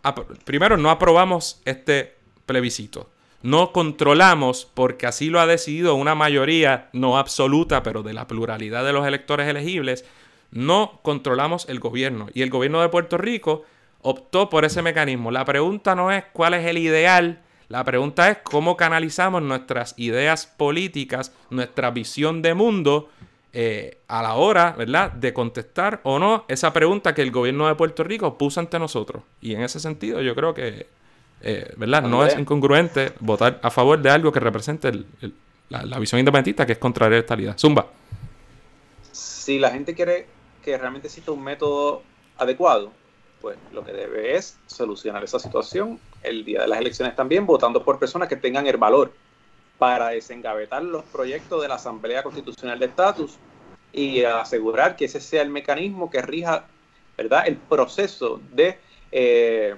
Primero, 0.44 0.76
no 0.76 0.90
aprobamos 0.90 1.60
este 1.64 2.16
plebiscito. 2.46 3.10
No 3.42 3.72
controlamos, 3.72 4.68
porque 4.74 5.06
así 5.06 5.30
lo 5.30 5.40
ha 5.40 5.46
decidido 5.46 5.94
una 5.94 6.14
mayoría, 6.14 6.88
no 6.92 7.18
absoluta, 7.18 7.82
pero 7.82 8.02
de 8.02 8.12
la 8.12 8.26
pluralidad 8.26 8.84
de 8.84 8.92
los 8.92 9.06
electores 9.06 9.48
elegibles, 9.48 10.04
no 10.50 11.00
controlamos 11.02 11.66
el 11.68 11.80
gobierno. 11.80 12.28
Y 12.34 12.42
el 12.42 12.50
gobierno 12.50 12.80
de 12.82 12.88
Puerto 12.88 13.16
Rico 13.16 13.64
optó 14.02 14.50
por 14.50 14.64
ese 14.64 14.82
mecanismo. 14.82 15.30
La 15.30 15.44
pregunta 15.44 15.94
no 15.94 16.10
es 16.10 16.24
cuál 16.32 16.54
es 16.54 16.66
el 16.66 16.78
ideal 16.78 17.40
la 17.70 17.84
pregunta 17.84 18.28
es 18.28 18.38
cómo 18.42 18.76
canalizamos 18.76 19.42
nuestras 19.42 19.94
ideas 19.96 20.44
políticas, 20.44 21.32
nuestra 21.50 21.92
visión 21.92 22.42
de 22.42 22.52
mundo 22.52 23.08
eh, 23.52 23.98
a 24.08 24.22
la 24.22 24.34
hora, 24.34 24.74
¿verdad?, 24.76 25.12
de 25.12 25.32
contestar 25.32 26.00
o 26.02 26.18
no 26.18 26.44
esa 26.48 26.72
pregunta 26.72 27.14
que 27.14 27.22
el 27.22 27.30
gobierno 27.30 27.68
de 27.68 27.76
Puerto 27.76 28.02
Rico 28.02 28.36
puso 28.36 28.58
ante 28.58 28.76
nosotros. 28.80 29.22
Y 29.40 29.54
en 29.54 29.62
ese 29.62 29.78
sentido 29.78 30.20
yo 30.20 30.34
creo 30.34 30.52
que, 30.52 30.88
eh, 31.42 31.72
¿verdad?, 31.76 32.02
no 32.02 32.26
es 32.26 32.36
incongruente 32.36 33.12
votar 33.20 33.60
a 33.62 33.70
favor 33.70 34.02
de 34.02 34.10
algo 34.10 34.32
que 34.32 34.40
represente 34.40 34.90
la, 35.68 35.98
visión 36.00 36.18
independentista, 36.18 36.66
que 36.66 36.72
es 36.72 36.78
contraria 36.78 37.18
a 37.18 37.20
esta 37.20 37.36
idea. 37.40 37.56
Zumba. 37.56 37.86
Si 39.12 39.60
la 39.60 39.70
gente 39.70 39.94
quiere 39.94 40.26
que 40.64 40.76
realmente 40.76 41.06
exista 41.06 41.30
un 41.30 41.44
método 41.44 42.02
adecuado, 42.36 42.90
pues 43.40 43.56
lo 43.72 43.84
que 43.84 43.92
debe 43.92 44.36
es 44.36 44.58
solucionar 44.66 45.24
esa 45.24 45.38
situación 45.38 45.98
el 46.22 46.44
día 46.44 46.62
de 46.62 46.68
las 46.68 46.78
elecciones 46.78 47.16
también, 47.16 47.46
votando 47.46 47.84
por 47.84 47.98
personas 47.98 48.28
que 48.28 48.36
tengan 48.36 48.66
el 48.66 48.76
valor 48.76 49.12
para 49.78 50.08
desengavetar 50.08 50.82
los 50.82 51.04
proyectos 51.04 51.62
de 51.62 51.68
la 51.68 51.76
Asamblea 51.76 52.22
Constitucional 52.22 52.78
de 52.78 52.86
Estatus 52.86 53.38
y 53.92 54.22
asegurar 54.22 54.94
que 54.96 55.06
ese 55.06 55.20
sea 55.20 55.42
el 55.42 55.48
mecanismo 55.48 56.10
que 56.10 56.20
rija 56.20 56.66
¿verdad? 57.16 57.44
el 57.46 57.56
proceso 57.56 58.40
de 58.52 58.78
eh, 59.10 59.74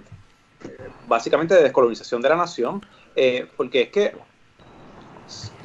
básicamente 1.07 1.55
de 1.55 1.63
descolonización 1.63 2.21
de 2.21 2.29
la 2.29 2.37
nación, 2.37 2.83
eh, 3.17 3.47
porque 3.57 3.83
es 3.83 3.89
que 3.91 4.13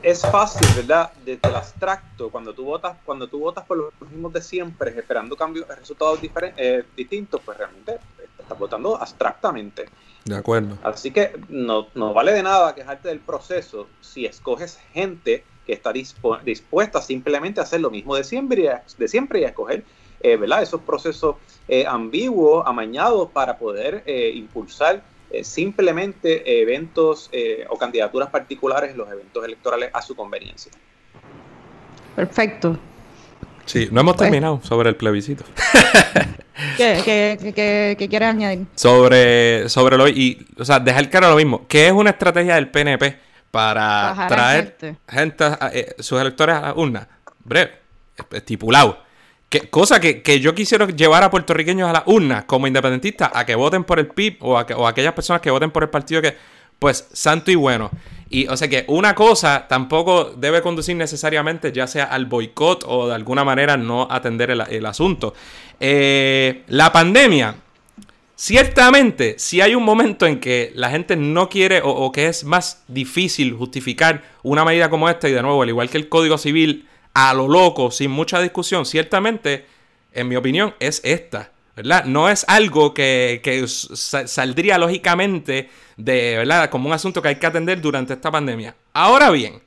es 0.01 0.21
fácil, 0.21 0.67
¿verdad? 0.75 1.11
Desde 1.25 1.47
el 1.47 1.55
abstracto, 1.55 2.29
cuando 2.29 2.53
tú 2.53 2.65
votas, 2.65 2.97
cuando 3.05 3.27
tú 3.27 3.39
votas 3.39 3.65
por 3.65 3.77
los 3.77 3.93
mismos 4.09 4.33
de 4.33 4.41
siempre, 4.41 4.97
esperando 4.97 5.35
cambios, 5.35 5.67
resultados 5.67 6.21
diferentes, 6.21 6.63
eh, 6.63 6.85
distintos, 6.95 7.41
pues 7.43 7.57
realmente 7.57 7.97
estás 8.39 8.57
votando 8.57 8.95
abstractamente. 8.95 9.85
De 10.25 10.35
acuerdo. 10.35 10.77
Así 10.83 11.11
que 11.11 11.39
no, 11.49 11.87
no 11.95 12.13
vale 12.13 12.33
de 12.33 12.43
nada 12.43 12.75
quejarte 12.75 13.09
del 13.09 13.19
proceso 13.19 13.87
si 14.01 14.25
escoges 14.25 14.79
gente 14.93 15.43
que 15.65 15.73
está 15.73 15.91
dispuesta 15.91 17.01
simplemente 17.01 17.59
a 17.59 17.63
hacer 17.63 17.81
lo 17.81 17.89
mismo 17.89 18.15
de 18.15 18.23
siempre, 18.23 18.81
de 18.97 19.07
siempre 19.07 19.41
y 19.41 19.43
a 19.43 19.49
escoger 19.49 19.83
eh, 20.21 20.37
¿verdad? 20.37 20.63
esos 20.63 20.81
procesos 20.81 21.35
eh, 21.67 21.85
ambiguos, 21.85 22.65
amañados 22.65 23.29
para 23.31 23.57
poder 23.57 24.03
eh, 25.29 25.43
simplemente 25.43 26.61
eventos 26.61 27.29
o 27.69 27.77
candidaturas 27.77 28.29
particulares 28.29 28.91
en 28.91 28.97
los 28.97 29.11
eventos 29.11 29.43
electorales 29.43 29.89
a 29.93 30.01
su 30.01 30.15
conveniencia. 30.15 30.71
Perfecto. 32.15 32.79
Sí, 33.65 33.89
no 33.91 34.01
hemos 34.01 34.15
pues- 34.15 34.29
terminado 34.29 34.61
sobre 34.63 34.89
el 34.89 34.95
plebiscito. 34.95 35.43
¿Qué, 36.77 38.07
quieres 38.09 38.29
añadir? 38.29 38.65
Sobre, 38.75 39.69
sobre 39.69 39.97
lo 39.97 40.07
y, 40.07 40.47
o 40.57 40.65
sea, 40.65 40.79
dejar 40.79 41.09
claro 41.09 41.29
lo 41.29 41.35
mismo. 41.35 41.67
¿Qué 41.67 41.87
es 41.87 41.91
una 41.91 42.11
estrategia 42.11 42.55
del 42.55 42.69
PNP 42.69 43.19
para 43.51 44.25
traer 44.27 44.77
gente, 45.07 45.43
a, 45.45 45.71
sus 45.99 46.19
electores 46.19 46.55
a 46.55 46.61
la 46.61 46.73
urna? 46.73 47.07
Breve, 47.43 47.73
estipulado 48.31 49.05
cosa 49.69 49.99
que, 49.99 50.39
yo 50.39 50.53
quisiera 50.53 50.87
llevar 50.87 51.23
a 51.23 51.31
puertorriqueños 51.31 51.89
a 51.89 51.93
la 51.93 52.03
urna 52.05 52.45
como 52.45 52.67
independentistas 52.67 53.31
a 53.33 53.45
que 53.45 53.55
voten 53.55 53.83
por 53.83 53.99
el 53.99 54.07
PIB 54.07 54.37
o, 54.41 54.57
a 54.57 54.65
o 54.75 54.87
aquellas 54.87 55.13
personas 55.13 55.41
que 55.41 55.51
voten 55.51 55.71
por 55.71 55.83
el 55.83 55.89
partido 55.89 56.21
que, 56.21 56.35
pues, 56.79 57.07
santo 57.13 57.51
y 57.51 57.55
bueno. 57.55 57.89
Y, 58.29 58.47
o 58.47 58.57
sea 58.57 58.67
que 58.67 58.83
una 58.87 59.15
cosa 59.15 59.67
tampoco 59.69 60.25
debe 60.35 60.61
conducir 60.61 60.97
necesariamente 60.97 61.71
ya 61.71 61.87
sea 61.87 62.05
al 62.05 62.25
boicot 62.25 62.83
o 62.85 63.07
de 63.07 63.15
alguna 63.15 63.45
manera 63.45 63.77
no 63.77 64.07
atender 64.11 64.51
el, 64.51 64.85
asunto. 64.85 65.33
Eh, 65.79 66.63
la 66.67 66.91
pandemia, 66.91 67.55
ciertamente, 68.35 69.35
si 69.37 69.61
hay 69.61 69.75
un 69.75 69.83
momento 69.83 70.25
en 70.25 70.41
que 70.41 70.73
la 70.75 70.89
gente 70.89 71.15
no 71.15 71.47
quiere 71.47 71.79
o, 71.81 71.89
o 71.89 72.11
que 72.11 72.27
es 72.27 72.43
más 72.43 72.83
difícil 72.89 73.53
justificar 73.53 74.23
una 74.43 74.65
medida 74.65 74.89
como 74.89 75.07
esta 75.07 75.29
y 75.29 75.31
de 75.31 75.41
nuevo, 75.41 75.61
al 75.61 75.69
igual 75.69 75.89
que 75.89 75.97
el 75.97 76.09
Código 76.09 76.37
Civil, 76.37 76.85
a 77.19 77.33
lo 77.33 77.47
loco, 77.47 77.89
sin 77.89 78.11
mucha 78.11 78.39
discusión, 78.39 78.85
ciertamente, 78.85 79.65
en 80.13 80.27
mi 80.27 80.35
opinión, 80.35 80.75
es 80.79 81.01
esta. 81.03 81.51
¿verdad? 81.75 82.05
No 82.05 82.29
es 82.29 82.45
algo 82.47 82.93
que, 82.93 83.65
saldría 83.65 84.77
lógicamente 84.77 85.67
de, 85.95 86.37
¿verdad? 86.37 86.69
Como 86.69 86.87
un 86.87 86.93
asunto 86.93 87.19
que 87.19 87.29
hay 87.29 87.35
que 87.37 87.47
atender 87.47 87.81
durante 87.81 88.13
esta 88.13 88.29
pandemia. 88.29 88.75
Ahora 88.93 89.31
bien, 89.31 89.63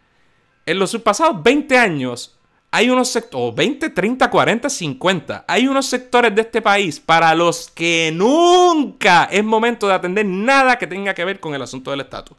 en 0.65 0.79
los 0.79 0.97
pasados 0.99 1.43
20 1.43 1.77
años, 1.77 2.39
hay 2.71 2.89
unos 2.89 3.09
sectores, 3.09 3.57
20, 3.57 3.91
30, 3.91 4.31
40, 4.31 4.71
50, 4.71 5.45
hay 5.49 5.67
unos 5.67 5.87
sectores 5.87 6.33
de 6.33 6.43
este 6.43 6.63
país 6.63 7.01
para 7.01 7.35
los 7.35 7.69
que 7.69 8.13
nunca 8.15 9.25
es 9.25 9.43
momento 9.43 9.89
de 9.89 9.95
atender 9.95 10.25
nada 10.25 10.79
que 10.79 10.87
tenga 10.87 11.15
que 11.15 11.25
ver 11.25 11.41
con 11.41 11.53
el 11.57 11.63
asunto 11.63 11.91
del 11.91 12.03
estatus. 12.03 12.37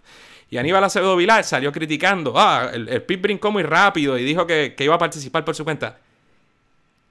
Y 0.51 0.57
Aníbal 0.57 0.83
Acevedo 0.83 1.15
Vilar 1.15 1.45
salió 1.45 1.71
criticando, 1.71 2.33
ah, 2.35 2.69
el, 2.73 2.89
el 2.89 3.01
PIB 3.03 3.21
brincó 3.21 3.51
muy 3.51 3.63
rápido 3.63 4.17
y 4.17 4.25
dijo 4.25 4.45
que, 4.45 4.75
iba 4.79 4.93
a 4.93 4.99
participar 4.99 5.45
por 5.45 5.55
su 5.55 5.63
cuenta. 5.63 5.97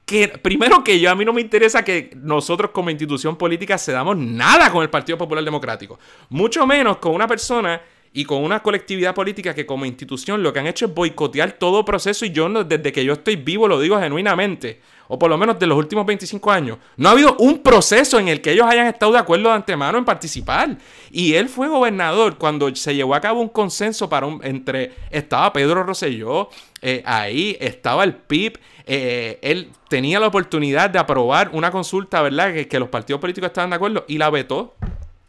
Que, 0.04 0.28
primero 0.28 0.84
que 0.84 1.00
yo, 1.00 1.10
a 1.10 1.14
mí 1.14 1.24
no 1.24 1.32
me 1.32 1.40
interesa 1.40 1.82
que 1.82 2.10
nosotros 2.16 2.70
como 2.70 2.90
institución 2.90 3.36
política 3.36 3.78
se 3.78 3.92
damos 3.92 4.18
nada 4.18 4.70
con 4.70 4.82
el 4.82 4.90
Partido 4.90 5.16
Popular 5.16 5.42
Democrático. 5.42 5.98
Mucho 6.28 6.66
menos 6.66 6.98
con 6.98 7.14
una 7.14 7.26
persona 7.26 7.80
y 8.12 8.26
con 8.26 8.44
una 8.44 8.62
colectividad 8.62 9.14
política 9.14 9.54
que 9.54 9.64
como 9.64 9.86
institución 9.86 10.42
lo 10.42 10.52
que 10.52 10.58
han 10.58 10.66
hecho 10.66 10.84
es 10.84 10.94
boicotear 10.94 11.52
todo 11.52 11.82
proceso 11.82 12.26
y 12.26 12.32
yo 12.32 12.46
desde 12.64 12.92
que 12.92 13.04
yo 13.06 13.14
estoy 13.14 13.36
vivo 13.36 13.68
lo 13.68 13.80
digo 13.80 13.98
genuinamente 14.00 14.80
o 15.12 15.18
por 15.18 15.28
lo 15.28 15.36
menos 15.36 15.58
de 15.58 15.66
los 15.66 15.76
últimos 15.76 16.06
25 16.06 16.52
años, 16.52 16.78
no 16.96 17.08
ha 17.08 17.12
habido 17.12 17.34
un 17.40 17.58
proceso 17.58 18.20
en 18.20 18.28
el 18.28 18.40
que 18.40 18.52
ellos 18.52 18.64
hayan 18.64 18.86
estado 18.86 19.10
de 19.10 19.18
acuerdo 19.18 19.48
de 19.48 19.56
antemano 19.56 19.98
en 19.98 20.04
participar. 20.04 20.78
Y 21.10 21.34
él 21.34 21.48
fue 21.48 21.66
gobernador 21.66 22.38
cuando 22.38 22.72
se 22.76 22.94
llevó 22.94 23.16
a 23.16 23.20
cabo 23.20 23.40
un 23.40 23.48
consenso 23.48 24.08
para 24.08 24.26
un, 24.26 24.40
entre, 24.44 24.92
estaba 25.10 25.52
Pedro 25.52 25.82
Rosselló, 25.82 26.48
eh, 26.80 27.02
ahí 27.04 27.56
estaba 27.58 28.04
el 28.04 28.14
PIB, 28.14 28.60
eh, 28.86 29.40
él 29.42 29.72
tenía 29.88 30.20
la 30.20 30.28
oportunidad 30.28 30.88
de 30.90 31.00
aprobar 31.00 31.50
una 31.54 31.72
consulta, 31.72 32.22
¿verdad? 32.22 32.54
Que, 32.54 32.68
que 32.68 32.78
los 32.78 32.88
partidos 32.88 33.20
políticos 33.20 33.48
estaban 33.48 33.70
de 33.70 33.76
acuerdo 33.76 34.04
y 34.06 34.16
la 34.16 34.30
vetó. 34.30 34.76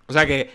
O 0.06 0.14
sea 0.14 0.28
que 0.28 0.52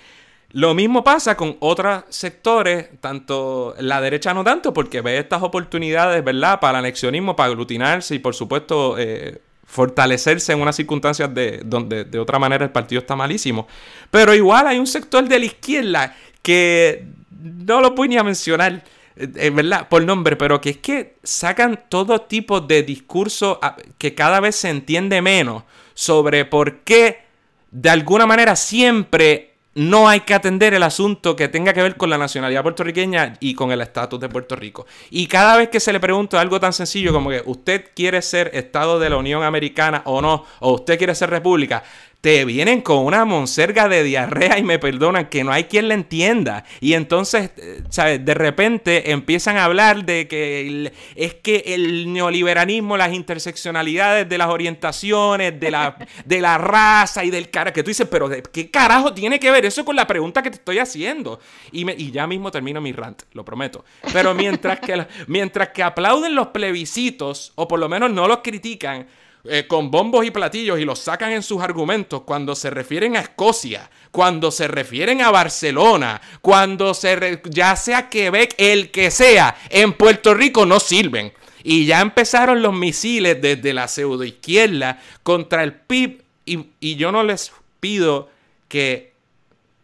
lo 0.52 0.74
mismo 0.74 1.02
pasa 1.02 1.36
con 1.36 1.56
otros 1.60 2.04
sectores, 2.08 2.88
tanto 3.00 3.74
la 3.80 4.00
derecha 4.00 4.32
no 4.32 4.44
tanto, 4.44 4.72
porque 4.72 5.00
ve 5.00 5.18
estas 5.18 5.42
oportunidades, 5.42 6.24
¿verdad?, 6.24 6.60
para 6.60 6.78
el 6.78 6.84
anexionismo, 6.84 7.36
para 7.36 7.50
aglutinarse 7.50 8.14
y, 8.14 8.18
por 8.20 8.34
supuesto, 8.34 8.96
eh, 8.98 9.40
fortalecerse 9.66 10.52
en 10.52 10.60
unas 10.60 10.76
circunstancias 10.76 11.34
de, 11.34 11.60
donde 11.64 12.04
de 12.04 12.18
otra 12.18 12.38
manera 12.38 12.64
el 12.64 12.70
partido 12.70 13.00
está 13.00 13.16
malísimo. 13.16 13.66
Pero 14.10 14.34
igual 14.34 14.68
hay 14.68 14.78
un 14.78 14.86
sector 14.86 15.28
de 15.28 15.38
la 15.38 15.44
izquierda 15.44 16.16
que 16.40 17.04
no 17.42 17.80
lo 17.80 17.90
voy 17.90 18.08
ni 18.08 18.16
a 18.16 18.22
mencionar, 18.22 18.84
eh, 19.16 19.28
eh, 19.34 19.50
¿verdad? 19.50 19.88
Por 19.88 20.04
nombre, 20.04 20.36
pero 20.36 20.60
que 20.60 20.70
es 20.70 20.76
que 20.78 21.16
sacan 21.24 21.84
todo 21.88 22.20
tipo 22.22 22.60
de 22.60 22.84
discurso 22.84 23.58
ah, 23.60 23.76
que 23.98 24.14
cada 24.14 24.38
vez 24.40 24.54
se 24.54 24.70
entiende 24.70 25.20
menos 25.20 25.64
sobre 25.94 26.44
por 26.44 26.78
qué 26.78 27.24
de 27.70 27.90
alguna 27.90 28.26
manera 28.26 28.54
siempre 28.54 29.55
no 29.76 30.08
hay 30.08 30.20
que 30.20 30.32
atender 30.32 30.72
el 30.72 30.82
asunto 30.82 31.36
que 31.36 31.48
tenga 31.48 31.74
que 31.74 31.82
ver 31.82 31.98
con 31.98 32.08
la 32.08 32.16
nacionalidad 32.16 32.62
puertorriqueña 32.62 33.34
y 33.40 33.54
con 33.54 33.72
el 33.72 33.82
estatus 33.82 34.18
de 34.18 34.30
Puerto 34.30 34.56
Rico. 34.56 34.86
Y 35.10 35.26
cada 35.26 35.54
vez 35.58 35.68
que 35.68 35.80
se 35.80 35.92
le 35.92 36.00
pregunta 36.00 36.40
algo 36.40 36.58
tan 36.58 36.72
sencillo 36.72 37.12
como 37.12 37.28
que 37.28 37.42
usted 37.44 37.90
quiere 37.94 38.22
ser 38.22 38.50
Estado 38.54 38.98
de 38.98 39.10
la 39.10 39.18
Unión 39.18 39.42
Americana 39.42 40.00
o 40.06 40.22
no, 40.22 40.46
o 40.60 40.72
usted 40.72 40.96
quiere 40.96 41.14
ser 41.14 41.28
república, 41.28 41.84
te 42.20 42.44
vienen 42.44 42.80
con 42.80 42.98
una 42.98 43.24
monserga 43.24 43.88
de 43.88 44.02
diarrea 44.02 44.58
y 44.58 44.64
me 44.64 44.78
perdonan 44.78 45.26
que 45.26 45.44
no 45.44 45.52
hay 45.52 45.64
quien 45.64 45.88
la 45.88 45.94
entienda. 45.94 46.64
Y 46.80 46.94
entonces, 46.94 47.50
eh, 47.56 47.82
¿sabes? 47.90 48.24
De 48.24 48.34
repente 48.34 49.12
empiezan 49.12 49.56
a 49.56 49.64
hablar 49.64 50.04
de 50.04 50.26
que 50.26 50.92
es 51.14 51.34
que 51.34 51.62
el 51.66 52.12
neoliberalismo, 52.12 52.96
las 52.96 53.12
interseccionalidades 53.12 54.28
de 54.28 54.38
las 54.38 54.48
orientaciones, 54.48 55.58
de 55.60 55.70
la, 55.70 55.96
de 56.24 56.40
la 56.40 56.58
raza 56.58 57.24
y 57.24 57.30
del 57.30 57.50
cara, 57.50 57.72
que 57.72 57.82
tú 57.82 57.90
dices, 57.90 58.08
pero 58.10 58.28
¿qué 58.52 58.70
carajo 58.70 59.14
tiene 59.14 59.38
que 59.38 59.50
ver 59.50 59.64
eso 59.64 59.84
con 59.84 59.94
la 59.94 60.06
pregunta 60.06 60.42
que 60.42 60.50
te 60.50 60.56
estoy 60.56 60.78
haciendo? 60.78 61.38
Y, 61.70 61.84
me, 61.84 61.94
y 61.96 62.10
ya 62.10 62.26
mismo 62.26 62.50
termino 62.50 62.80
mi 62.80 62.92
rant, 62.92 63.22
lo 63.34 63.44
prometo. 63.44 63.84
Pero 64.12 64.34
mientras 64.34 64.80
que, 64.80 65.06
mientras 65.28 65.68
que 65.68 65.82
aplauden 65.82 66.34
los 66.34 66.48
plebiscitos, 66.48 67.52
o 67.54 67.68
por 67.68 67.78
lo 67.78 67.88
menos 67.88 68.10
no 68.10 68.26
los 68.26 68.38
critican, 68.38 69.06
eh, 69.48 69.66
con 69.66 69.90
bombos 69.90 70.24
y 70.24 70.30
platillos 70.30 70.78
y 70.78 70.84
los 70.84 70.98
sacan 70.98 71.32
en 71.32 71.42
sus 71.42 71.62
argumentos 71.62 72.22
cuando 72.22 72.54
se 72.54 72.70
refieren 72.70 73.16
a 73.16 73.20
Escocia, 73.20 73.90
cuando 74.10 74.50
se 74.50 74.68
refieren 74.68 75.20
a 75.22 75.30
Barcelona, 75.30 76.20
cuando 76.40 76.94
se 76.94 77.40
ya 77.50 77.76
sea 77.76 78.08
Quebec, 78.08 78.54
el 78.58 78.90
que 78.90 79.10
sea, 79.10 79.56
en 79.70 79.92
Puerto 79.92 80.34
Rico 80.34 80.66
no 80.66 80.80
sirven. 80.80 81.32
Y 81.62 81.86
ya 81.86 82.00
empezaron 82.00 82.62
los 82.62 82.72
misiles 82.72 83.40
desde 83.40 83.74
la 83.74 83.88
pseudoizquierda 83.88 85.00
contra 85.22 85.64
el 85.64 85.74
PIB 85.74 86.22
y, 86.46 86.94
yo 86.96 87.10
no 87.10 87.22
les 87.22 87.52
pido 87.80 88.30
que 88.68 89.14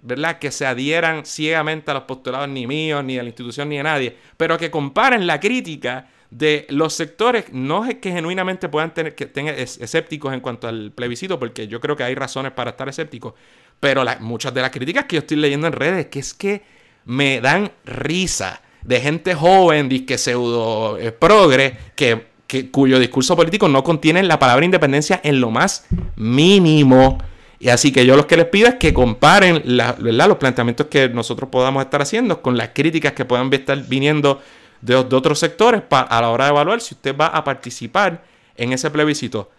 ¿verdad? 0.01 0.39
Que 0.39 0.51
se 0.51 0.67
adhieran 0.67 1.25
ciegamente 1.25 1.91
a 1.91 1.95
los 1.95 2.03
postulados 2.05 2.49
ni 2.49 2.67
míos, 2.67 3.05
ni 3.05 3.17
de 3.17 3.23
la 3.23 3.29
institución, 3.29 3.69
ni 3.69 3.77
de 3.77 3.85
nadie, 3.85 4.17
pero 4.37 4.59
que 4.59 4.71
comparen 4.71 5.27
la 5.29 5.39
crítica 5.39 6.09
de 6.33 6.66
los 6.70 6.95
sectores, 6.95 7.53
no 7.53 7.85
es 7.85 7.97
que 7.97 8.11
genuinamente 8.11 8.70
puedan 8.70 8.95
tener 8.95 9.14
que 9.14 9.26
tengan 9.26 9.55
escépticos 9.55 10.33
en 10.33 10.41
cuanto 10.41 10.66
al 10.66 10.91
plebiscito, 10.91 11.39
porque 11.39 11.68
yo 11.68 11.78
creo 11.78 11.95
que 11.95 12.05
hay 12.05 12.14
razones 12.14 12.53
para 12.53 12.70
estar 12.70 12.89
escépticos, 12.89 13.35
pero 13.78 14.03
muchas 14.20 14.55
de 14.55 14.62
las 14.62 14.70
críticas 14.70 15.05
que 15.05 15.16
yo 15.16 15.20
estoy 15.20 15.37
leyendo 15.37 15.66
en 15.66 15.74
redes, 15.74 16.07
que 16.07 16.20
es 16.20 16.33
que 16.33 16.62
me 17.05 17.43
dan 17.43 17.70
risa 17.85 18.62
de 18.83 19.01
gente 19.01 19.35
joven, 19.35 19.91
disque 19.91 20.16
pseudo 20.16 20.97
eh, 20.99 21.12
progre, 21.12 21.76
que, 21.95 22.33
cuyo 22.70 22.99
discurso 22.99 23.37
político 23.37 23.68
no 23.68 23.85
contiene 23.85 24.22
la 24.22 24.39
palabra 24.39 24.64
independencia 24.64 25.20
en 25.22 25.41
lo 25.41 25.51
más 25.51 25.87
mínimo. 26.16 27.18
Y 27.59 27.68
así 27.68 27.93
que 27.93 28.05
yo 28.05 28.16
lo 28.16 28.26
que 28.26 28.37
les 28.37 28.47
pido 28.47 28.68
es 28.68 28.74
que 28.74 28.93
comparen 28.93 29.62
los 29.64 30.37
planteamientos 30.39 30.87
que 30.87 31.09
nosotros 31.09 31.49
podamos 31.51 31.85
estar 31.85 32.03
haciendo 32.03 32.43
con 32.43 32.57
las 32.57 32.70
críticas 32.70 33.12
que 33.12 33.24
puedan 33.24 33.53
estar 33.53 33.78
viniendo 33.87 34.43
de, 34.83 34.97
otros 34.97 35.39
sectores 35.39 35.83
a 35.91 36.20
la 36.20 36.28
hora 36.28 36.45
de 36.45 36.51
evaluar 36.51 36.80
si 36.80 36.95
usted 36.95 37.16
va 37.16 37.28
a 37.28 37.43
participar 37.43 38.22
en 38.57 38.72
ese 38.72 38.91
plebiscito. 38.91 39.51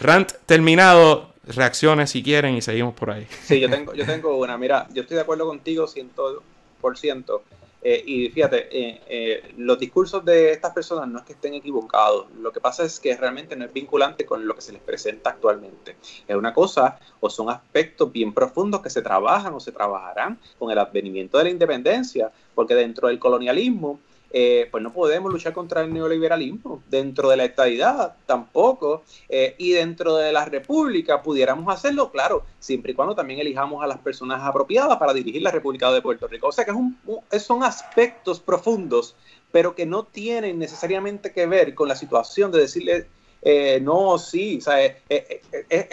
Rant 0.00 0.32
terminado, 0.46 1.34
reacciones 1.46 2.10
si 2.10 2.22
quieren 2.22 2.54
y 2.54 2.62
seguimos 2.62 2.94
por 2.94 3.10
ahí. 3.10 3.26
Sí, 3.44 3.60
yo 3.60 3.68
tengo, 3.68 3.92
yo 3.94 4.06
tengo 4.06 4.36
una. 4.36 4.56
Mira, 4.56 4.86
yo 4.92 5.02
estoy 5.02 5.16
de 5.16 5.22
acuerdo 5.22 5.46
contigo 5.46 5.86
100%. 5.86 7.40
Eh, 7.80 8.02
y 8.04 8.28
fíjate, 8.30 8.68
eh, 8.76 9.00
eh, 9.08 9.54
los 9.56 9.78
discursos 9.78 10.24
de 10.24 10.50
estas 10.50 10.72
personas 10.72 11.08
no 11.08 11.20
es 11.20 11.24
que 11.24 11.34
estén 11.34 11.54
equivocados, 11.54 12.26
lo 12.32 12.52
que 12.52 12.60
pasa 12.60 12.84
es 12.84 12.98
que 12.98 13.16
realmente 13.16 13.54
no 13.54 13.64
es 13.64 13.72
vinculante 13.72 14.26
con 14.26 14.48
lo 14.48 14.56
que 14.56 14.62
se 14.62 14.72
les 14.72 14.82
presenta 14.82 15.30
actualmente. 15.30 15.96
Es 16.26 16.36
una 16.36 16.52
cosa 16.52 16.98
o 17.20 17.30
son 17.30 17.50
aspectos 17.50 18.10
bien 18.10 18.34
profundos 18.34 18.82
que 18.82 18.90
se 18.90 19.00
trabajan 19.00 19.54
o 19.54 19.60
se 19.60 19.70
trabajarán 19.70 20.40
con 20.58 20.72
el 20.72 20.78
advenimiento 20.78 21.38
de 21.38 21.44
la 21.44 21.50
independencia, 21.50 22.32
porque 22.54 22.74
dentro 22.74 23.06
del 23.08 23.20
colonialismo 23.20 24.00
eh, 24.30 24.68
pues 24.70 24.82
no 24.82 24.92
podemos 24.92 25.32
luchar 25.32 25.52
contra 25.52 25.82
el 25.82 25.92
neoliberalismo. 25.92 26.82
Dentro 26.88 27.30
de 27.30 27.36
la 27.36 27.44
estadidad 27.44 28.16
tampoco. 28.26 29.02
Eh, 29.28 29.54
y 29.58 29.72
dentro 29.72 30.16
de 30.16 30.32
la 30.32 30.44
república 30.44 31.22
pudiéramos 31.22 31.72
hacerlo, 31.72 32.10
claro, 32.10 32.44
siempre 32.58 32.92
y 32.92 32.94
cuando 32.94 33.14
también 33.14 33.40
elijamos 33.40 33.82
a 33.82 33.86
las 33.86 33.98
personas 33.98 34.42
apropiadas 34.42 34.98
para 34.98 35.12
dirigir 35.12 35.42
la 35.42 35.50
República 35.50 35.90
de 35.90 36.02
Puerto 36.02 36.28
Rico. 36.28 36.48
O 36.48 36.52
sea 36.52 36.64
que 36.64 36.72
es 36.72 36.76
un, 36.76 36.98
son 37.38 37.62
aspectos 37.64 38.40
profundos, 38.40 39.16
pero 39.50 39.74
que 39.74 39.86
no 39.86 40.04
tienen 40.04 40.58
necesariamente 40.58 41.32
que 41.32 41.46
ver 41.46 41.74
con 41.74 41.88
la 41.88 41.96
situación 41.96 42.52
de 42.52 42.60
decirle 42.60 43.06
eh, 43.40 43.78
no, 43.80 44.18
sí, 44.18 44.58
o 44.58 44.60
sea, 44.60 44.96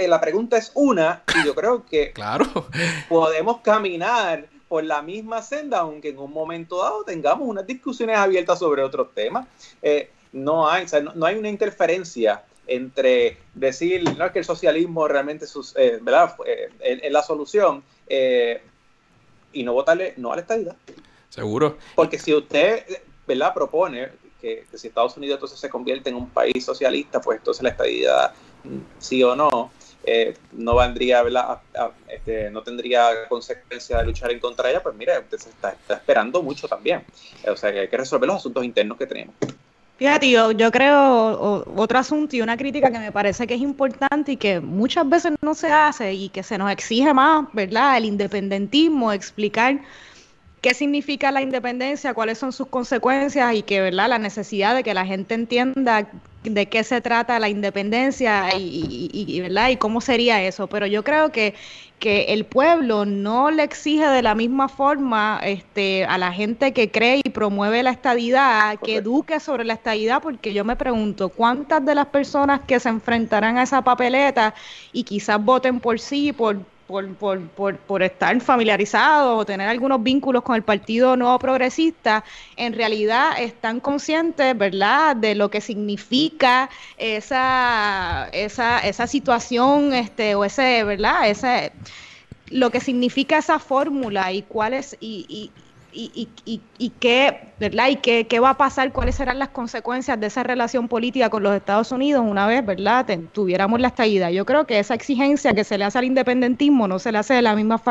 la 0.07 0.19
pregunta 0.19 0.57
es 0.57 0.71
una 0.73 1.21
y 1.39 1.45
yo 1.45 1.53
creo 1.53 1.85
que 1.85 2.11
claro. 2.13 2.47
podemos 3.07 3.61
caminar 3.61 4.47
por 4.67 4.83
la 4.83 5.01
misma 5.01 5.41
senda, 5.41 5.79
aunque 5.79 6.09
en 6.09 6.19
un 6.19 6.31
momento 6.31 6.81
dado 6.81 7.03
tengamos 7.03 7.47
unas 7.47 7.67
discusiones 7.67 8.17
abiertas 8.17 8.59
sobre 8.59 8.83
otros 8.83 9.13
temas. 9.13 9.47
Eh, 9.81 10.09
no, 10.33 10.67
hay, 10.67 10.85
no, 11.15 11.25
hay 11.25 11.35
una 11.35 11.49
interferencia 11.49 12.43
entre 12.67 13.37
decir 13.53 14.03
¿no? 14.17 14.31
que 14.31 14.39
el 14.39 14.45
socialismo 14.45 15.07
realmente 15.07 15.45
sus, 15.45 15.75
eh, 15.77 15.99
¿verdad? 16.01 16.35
Eh, 16.45 16.99
es, 17.03 17.11
la 17.11 17.21
solución 17.21 17.83
y 19.53 19.63
no 19.63 19.73
votarle 19.73 20.13
no 20.17 20.33
a 20.33 20.35
la 20.35 20.41
estadidad. 20.41 20.75
Seguro. 21.29 21.77
Porque 21.95 22.17
si 22.17 22.33
usted 22.33 22.85
¿verdad? 23.27 23.53
propone 23.53 24.09
que, 24.41 24.65
que, 24.69 24.77
si 24.77 24.87
Estados 24.87 25.15
Unidos 25.15 25.35
entonces 25.35 25.59
se 25.59 25.69
convierte 25.69 26.09
en 26.09 26.15
un 26.15 26.29
país 26.29 26.65
socialista, 26.65 27.21
pues 27.21 27.37
entonces 27.37 27.63
la 27.63 27.69
estadidad 27.69 28.33
mm, 28.63 28.77
sí 28.97 29.23
o 29.23 29.35
no, 29.35 29.71
eh, 30.05 30.35
no 30.53 30.75
vendría, 30.75 31.23
este, 32.07 32.49
no 32.51 32.61
tendría 32.61 33.27
consecuencia 33.27 33.97
de 33.97 34.05
luchar 34.05 34.31
en 34.31 34.39
contra 34.39 34.65
de 34.65 34.73
ella, 34.73 34.83
pues 34.83 34.95
mire, 34.95 35.17
usted 35.19 35.37
se 35.37 35.49
está, 35.49 35.75
esperando 35.89 36.43
mucho 36.43 36.67
también. 36.67 37.03
Eh, 37.43 37.49
o 37.49 37.57
sea, 37.57 37.71
que 37.71 37.79
hay 37.81 37.87
que 37.87 37.97
resolver 37.97 38.27
los 38.27 38.37
asuntos 38.37 38.63
internos 38.63 38.97
que 38.97 39.07
tenemos. 39.07 39.35
Fíjate, 39.97 40.29
yo, 40.29 40.51
yo 40.51 40.71
creo 40.71 41.63
otro 41.75 41.97
asunto 41.97 42.35
y 42.35 42.41
una 42.41 42.57
crítica 42.57 42.91
que 42.91 42.99
me 42.99 43.13
parece 43.13 43.47
que 43.47 43.53
es 43.53 43.61
importante 43.61 44.33
y 44.33 44.37
que 44.37 44.59
muchas 44.59 45.07
veces 45.07 45.33
no 45.41 45.55
se 45.55 45.71
hace 45.71 46.13
y 46.13 46.27
que 46.29 46.43
se 46.43 46.57
nos 46.57 46.69
exige 46.69 47.13
más, 47.13 47.47
¿verdad? 47.53 47.97
El 47.97 48.05
independentismo, 48.05 49.13
explicar 49.13 49.79
qué 50.65 50.73
significa 50.73 51.31
la 51.31 51.43
independencia, 51.43 52.15
cuáles 52.15 52.39
son 52.39 52.51
sus 52.51 52.65
consecuencias 52.65 53.53
y 53.53 53.61
que, 53.61 53.81
¿verdad? 53.81 54.09
La 54.09 54.17
necesidad 54.17 54.73
de 54.73 54.81
que 54.81 54.95
la 54.95 55.05
gente 55.05 55.35
entienda 55.35 56.09
de 56.41 56.65
qué 56.65 56.83
se 56.83 57.01
trata 57.01 57.37
la 57.37 57.49
independencia 57.49 58.49
y, 58.57 59.41
¿verdad? 59.41 59.69
y 59.69 59.77
cómo 59.77 60.01
sería 60.01 60.41
eso. 60.41 60.65
Pero 60.65 60.87
yo 60.87 61.03
creo 61.03 61.31
que, 61.31 61.53
que 61.99 62.33
el 62.33 62.45
pueblo 62.45 63.05
no 63.05 63.51
le 63.51 63.61
exige 63.61 64.07
de 64.07 64.23
la 64.23 64.33
misma 64.33 64.67
forma 64.67 65.39
este, 65.43 66.03
a 66.05 66.17
la 66.17 66.33
gente 66.33 66.73
que 66.73 66.89
cree 66.89 67.21
y 67.23 67.29
promueve 67.29 67.83
la 67.83 67.91
estadidad, 67.91 68.79
que 68.79 68.95
eduque 68.95 69.39
sobre 69.39 69.65
la 69.65 69.73
estadidad, 69.73 70.19
porque 70.19 70.51
yo 70.51 70.65
me 70.65 70.75
pregunto, 70.75 71.29
¿cuántas 71.29 71.85
de 71.85 71.93
las 71.93 72.07
personas 72.07 72.61
que 72.65 72.79
se 72.79 72.89
enfrentarán 72.89 73.59
a 73.59 73.63
esa 73.63 73.83
papeleta 73.83 74.55
y 74.91 75.03
quizás 75.03 75.39
voten 75.45 75.79
por 75.79 75.99
sí, 75.99 76.33
por 76.33 76.57
por, 76.87 77.07
por, 77.15 77.77
por, 77.77 78.03
estar 78.03 78.39
familiarizados 78.41 79.41
o 79.41 79.45
tener 79.45 79.67
algunos 79.67 80.01
vínculos 80.03 80.43
con 80.43 80.55
el 80.55 80.63
Partido 80.63 81.17
Nuevo 81.17 81.39
Progresista, 81.39 82.23
en 82.57 82.73
realidad 82.73 83.31
están 83.39 83.79
conscientes, 83.79 84.57
¿verdad?, 84.57 85.15
de 85.15 85.35
lo 85.35 85.49
que 85.49 85.61
significa 85.61 86.69
esa, 86.97 88.29
esa, 88.31 88.79
esa 88.79 89.07
situación, 89.07 89.93
este, 89.93 90.35
o 90.35 90.45
ese, 90.45 90.83
¿verdad?, 90.83 91.29
ese 91.29 91.71
lo 92.51 92.69
que 92.69 92.79
significa 92.79 93.39
esa 93.39 93.57
fórmula 93.57 94.31
y 94.31 94.43
cuáles 94.43 94.95
y, 94.99 95.25
y, 95.27 95.51
y, 95.95 96.29
y, 96.77 96.89
qué, 96.99 97.53
¿verdad? 97.59 97.89
Y 97.89 97.95
qué, 97.97 98.27
qué, 98.27 98.39
va 98.39 98.51
a 98.51 98.57
pasar, 98.57 98.91
cuáles 98.91 99.15
serán 99.15 99.39
las 99.39 99.49
consecuencias 99.49 100.19
de 100.19 100.27
esa 100.27 100.43
relación 100.43 100.87
política 100.87 101.29
con 101.29 101.41
los 101.41 101.55
Estados 101.55 101.91
Unidos 101.91 102.25
una 102.27 102.45
vez, 102.47 102.65
¿verdad? 102.65 103.05
tuviéramos 103.31 103.79
la 103.79 103.87
estadía. 103.87 104.29
Yo 104.31 104.45
creo 104.45 104.65
que 104.65 104.79
esa 104.79 104.93
exigencia 104.93 105.53
que 105.53 105.63
se 105.63 105.77
le 105.77 105.85
hace 105.85 105.97
al 105.97 106.05
independentismo 106.05 106.87
no 106.87 106.99
se 106.99 107.11
le 107.11 107.17
hace 107.17 107.33
de 107.35 107.41
la 107.41 107.55
misma 107.55 107.81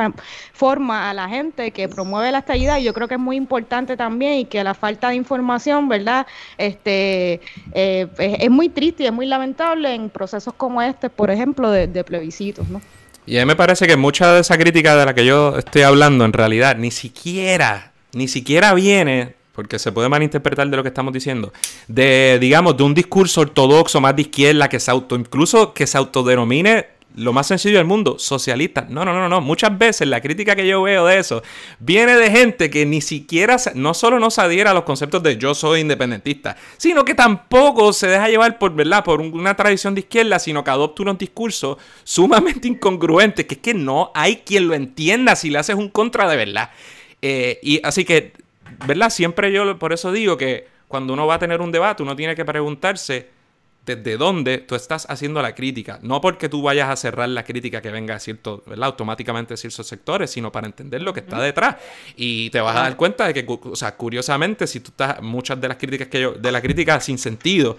forma 0.53 1.11
a 1.11 1.15
la 1.15 1.29
gente 1.29 1.71
que 1.71 1.89
promueve 1.89 2.31
la 2.31 2.45
y 2.55 2.85
yo 2.85 2.93
creo 2.95 3.09
que 3.09 3.15
es 3.15 3.21
muy 3.21 3.37
importante 3.37 3.97
también 3.97 4.35
y 4.35 4.45
que 4.45 4.63
la 4.63 4.75
falta 4.75 5.09
de 5.09 5.17
información, 5.17 5.89
¿verdad? 5.89 6.27
Este, 6.59 7.41
eh, 7.73 8.07
es, 8.19 8.51
muy 8.51 8.69
triste 8.69 9.05
y 9.05 9.07
es 9.07 9.13
muy 9.13 9.27
lamentable 9.27 9.95
en 9.95 10.11
procesos 10.11 10.55
como 10.55 10.83
este, 10.83 11.09
por 11.11 11.31
ejemplo, 11.31 11.71
de, 11.71 11.87
de 11.87 12.05
plebiscitos, 12.05 12.69
¿no? 12.69 12.81
Y 13.27 13.39
a 13.39 13.41
mí 13.41 13.47
me 13.47 13.57
parece 13.57 13.87
que 13.87 13.97
mucha 13.97 14.33
de 14.33 14.41
esa 14.41 14.59
crítica 14.59 14.95
de 14.97 15.07
la 15.07 15.15
que 15.15 15.25
yo 15.25 15.57
estoy 15.57 15.83
hablando 15.83 16.25
en 16.25 16.33
realidad 16.33 16.77
ni 16.77 16.91
siquiera 16.91 17.94
ni 18.15 18.29
siquiera 18.29 18.75
viene, 18.75 19.35
porque 19.55 19.79
se 19.79 19.93
puede 19.93 20.09
malinterpretar 20.09 20.69
de 20.69 20.77
lo 20.77 20.83
que 20.83 20.89
estamos 20.89 21.13
diciendo, 21.13 21.53
de, 21.89 22.39
digamos, 22.41 22.77
de 22.77 22.83
un 22.83 22.95
discurso 22.95 23.43
ortodoxo 23.43 24.01
más 24.01 24.17
de 24.17 24.23
izquierda 24.23 24.69
que 24.69 24.81
se 24.81 24.91
auto, 24.91 25.17
incluso 25.17 25.73
que 25.73 25.87
se 25.87 25.97
autodenomine 25.97 26.95
lo 27.17 27.33
más 27.33 27.47
sencillo 27.47 27.79
del 27.79 27.87
mundo, 27.87 28.17
socialista. 28.19 28.87
No, 28.89 29.05
no, 29.05 29.13
no, 29.13 29.29
no. 29.29 29.41
Muchas 29.41 29.77
veces 29.79 30.09
la 30.09 30.21
crítica 30.21 30.57
que 30.57 30.67
yo 30.67 30.83
veo 30.83 31.07
de 31.07 31.19
eso 31.19 31.43
viene 31.79 32.17
de 32.17 32.31
gente 32.31 32.71
que 32.71 32.85
ni 32.87 33.01
siquiera, 33.01 33.57
no 33.75 33.95
solo 33.95 34.19
no 34.19 34.31
se 34.31 34.41
adhiera 34.41 34.73
a 34.73 34.75
los 34.75 34.85
conceptos 34.85 35.23
de 35.23 35.37
yo 35.37 35.55
soy 35.55 35.81
independentista, 35.81 36.57
sino 36.77 37.05
que 37.05 37.15
tampoco 37.15 37.93
se 37.93 38.09
deja 38.09 38.29
llevar 38.29 38.59
por, 38.59 38.75
¿verdad? 38.75 39.05
por 39.05 39.21
una 39.21 39.55
tradición 39.55 39.95
de 39.95 40.01
izquierda, 40.01 40.39
sino 40.39 40.65
que 40.65 40.71
adopta 40.71 41.03
un 41.05 41.17
discurso 41.17 41.79
sumamente 42.03 42.69
incongruente, 42.69 43.47
que 43.47 43.55
es 43.55 43.61
que 43.61 43.75
no 43.75 44.11
hay 44.15 44.39
quien 44.39 44.67
lo 44.67 44.75
entienda 44.75 45.37
si 45.37 45.51
le 45.51 45.59
haces 45.59 45.77
un 45.77 45.89
contra 45.89 46.29
de 46.29 46.37
verdad. 46.37 46.71
Eh, 47.23 47.59
y 47.63 47.81
así 47.85 48.05
que, 48.05 48.33
¿verdad? 48.87 49.11
Siempre 49.11 49.53
yo 49.53 49.79
por 49.79 49.93
eso 49.93 50.13
digo 50.13 50.37
que 50.37 50.67
cuando 50.89 51.13
uno 51.13 51.27
va 51.27 51.35
a 51.35 51.39
tener 51.39 51.61
un 51.61 51.73
debate, 51.73 52.03
uno 52.03 52.15
tiene 52.15 52.35
que 52.35 52.45
preguntarse 52.45 53.35
desde 53.85 54.17
dónde 54.17 54.59
tú 54.59 54.75
estás 54.75 55.07
haciendo 55.11 55.43
la 55.43 55.55
crítica. 55.55 55.99
No 56.03 56.21
porque 56.21 56.49
tú 56.49 56.63
vayas 56.63 56.89
a 56.89 56.97
cerrar 56.97 57.29
la 57.29 57.45
crítica 57.45 57.83
que 57.83 57.91
venga 57.91 58.15
a 58.15 58.19
cierto, 58.19 58.63
¿verdad? 58.67 58.87
automáticamente 58.87 59.55
a 59.55 59.57
ciertos 59.57 59.87
sectores, 59.87 60.31
sino 60.31 60.51
para 60.51 60.67
entender 60.67 61.03
lo 61.03 61.13
que 61.13 61.21
está 61.21 61.41
detrás. 61.41 61.77
Y 62.17 62.51
te 62.51 62.61
vas 62.61 62.77
a 62.77 62.81
dar 62.81 62.97
cuenta 62.97 63.27
de 63.27 63.35
que, 63.35 63.45
o 63.47 63.77
sea, 63.77 63.97
curiosamente, 63.97 64.67
si 64.67 64.81
tú 64.81 64.91
estás, 64.91 65.21
muchas 65.21 65.61
de 65.61 65.69
las 65.69 65.77
críticas 65.77 66.09
que 66.09 66.21
yo, 66.21 66.33
de 66.33 66.53
la 66.53 66.63
crítica 66.63 66.99
sin 67.01 67.19
sentido, 67.19 67.77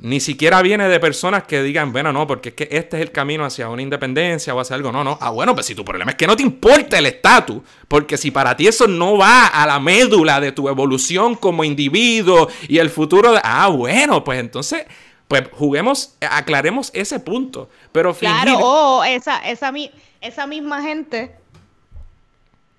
ni 0.00 0.20
siquiera 0.20 0.62
viene 0.62 0.88
de 0.88 1.00
personas 1.00 1.42
que 1.42 1.62
digan, 1.62 1.92
bueno, 1.92 2.12
no, 2.12 2.26
porque 2.26 2.50
es 2.50 2.54
que 2.54 2.68
este 2.70 2.96
es 2.96 3.02
el 3.02 3.10
camino 3.10 3.44
hacia 3.44 3.68
una 3.68 3.82
independencia 3.82 4.54
o 4.54 4.60
hacia 4.60 4.76
algo. 4.76 4.92
No, 4.92 5.02
no. 5.02 5.18
Ah, 5.20 5.30
bueno, 5.30 5.54
pues 5.54 5.66
si 5.66 5.74
tu 5.74 5.84
problema 5.84 6.12
es 6.12 6.16
que 6.16 6.26
no 6.26 6.36
te 6.36 6.42
importa 6.44 6.98
el 6.98 7.06
estatus, 7.06 7.62
porque 7.88 8.16
si 8.16 8.30
para 8.30 8.56
ti 8.56 8.68
eso 8.68 8.86
no 8.86 9.16
va 9.16 9.48
a 9.48 9.66
la 9.66 9.80
médula 9.80 10.40
de 10.40 10.52
tu 10.52 10.68
evolución 10.68 11.34
como 11.34 11.64
individuo 11.64 12.48
y 12.68 12.78
el 12.78 12.90
futuro 12.90 13.32
de... 13.32 13.40
Ah, 13.42 13.68
bueno, 13.68 14.22
pues 14.22 14.38
entonces, 14.38 14.84
pues 15.26 15.44
juguemos, 15.52 16.16
aclaremos 16.20 16.90
ese 16.94 17.18
punto. 17.18 17.68
Pero 17.90 18.14
Claro, 18.14 18.58
oh, 18.60 19.04
esa, 19.04 19.38
esa, 19.38 19.72
esa 20.20 20.46
misma 20.46 20.82
gente 20.82 21.32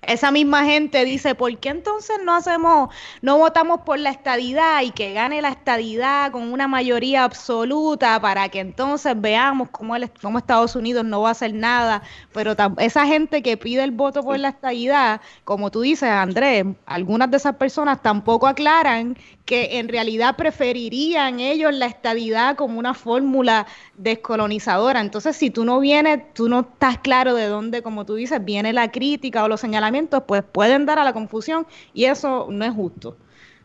esa 0.02 0.30
misma 0.30 0.64
gente 0.64 1.04
dice, 1.04 1.34
¿por 1.34 1.58
qué 1.58 1.68
entonces 1.68 2.18
no 2.24 2.34
hacemos, 2.34 2.88
no 3.20 3.36
votamos 3.38 3.80
por 3.82 3.98
la 3.98 4.10
estadidad 4.10 4.80
y 4.82 4.92
que 4.92 5.12
gane 5.12 5.42
la 5.42 5.50
estadidad 5.50 6.32
con 6.32 6.52
una 6.52 6.68
mayoría 6.68 7.24
absoluta 7.24 8.18
para 8.20 8.48
que 8.48 8.60
entonces 8.60 9.14
veamos 9.20 9.68
cómo, 9.70 9.94
el, 9.96 10.10
cómo 10.22 10.38
Estados 10.38 10.74
Unidos 10.74 11.04
no 11.04 11.20
va 11.20 11.28
a 11.28 11.32
hacer 11.32 11.52
nada? 11.52 12.02
Pero 12.32 12.56
esa 12.78 13.06
gente 13.06 13.42
que 13.42 13.56
pide 13.58 13.84
el 13.84 13.90
voto 13.90 14.22
por 14.22 14.38
la 14.38 14.48
estadidad, 14.48 15.20
como 15.44 15.70
tú 15.70 15.82
dices, 15.82 16.08
Andrés, 16.08 16.64
algunas 16.86 17.30
de 17.30 17.36
esas 17.36 17.56
personas 17.56 18.00
tampoco 18.00 18.46
aclaran 18.46 19.16
que 19.44 19.80
en 19.80 19.88
realidad 19.88 20.36
preferirían 20.36 21.40
ellos 21.40 21.74
la 21.74 21.86
estadidad 21.86 22.54
como 22.54 22.78
una 22.78 22.94
fórmula 22.94 23.66
descolonizadora. 23.96 25.00
Entonces, 25.00 25.36
si 25.36 25.50
tú 25.50 25.64
no 25.64 25.80
vienes, 25.80 26.32
tú 26.34 26.48
no 26.48 26.60
estás 26.60 26.98
claro 26.98 27.34
de 27.34 27.46
dónde, 27.46 27.82
como 27.82 28.06
tú 28.06 28.14
dices, 28.14 28.44
viene 28.44 28.72
la 28.72 28.92
crítica 28.92 29.42
o 29.42 29.48
los 29.48 29.60
señalamientos, 29.60 29.89
pues 30.26 30.42
pueden 30.42 30.86
dar 30.86 30.98
a 30.98 31.04
la 31.04 31.12
confusión 31.12 31.66
y 31.94 32.04
eso 32.04 32.48
no 32.50 32.64
es 32.64 32.72
justo. 32.72 33.16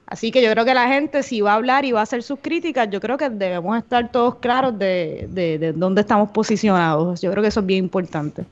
Así 0.07 0.31
que 0.31 0.43
yo 0.43 0.51
creo 0.51 0.65
que 0.65 0.73
la 0.73 0.87
gente, 0.87 1.23
si 1.23 1.41
va 1.41 1.53
a 1.53 1.55
hablar 1.55 1.83
y 1.83 1.91
va 1.91 2.01
a 2.01 2.03
hacer 2.03 2.21
sus 2.21 2.39
críticas, 2.39 2.89
yo 2.91 3.01
creo 3.01 3.17
que 3.17 3.29
debemos 3.29 3.77
estar 3.77 4.11
todos 4.11 4.35
claros 4.35 4.77
de, 4.77 5.27
de, 5.29 5.57
de 5.57 5.73
dónde 5.73 6.01
estamos 6.01 6.29
posicionados. 6.29 7.21
Yo 7.21 7.31
creo 7.31 7.41
que 7.41 7.49
eso 7.49 7.61
es 7.61 7.65
bien 7.65 7.85
importante. 7.85 8.45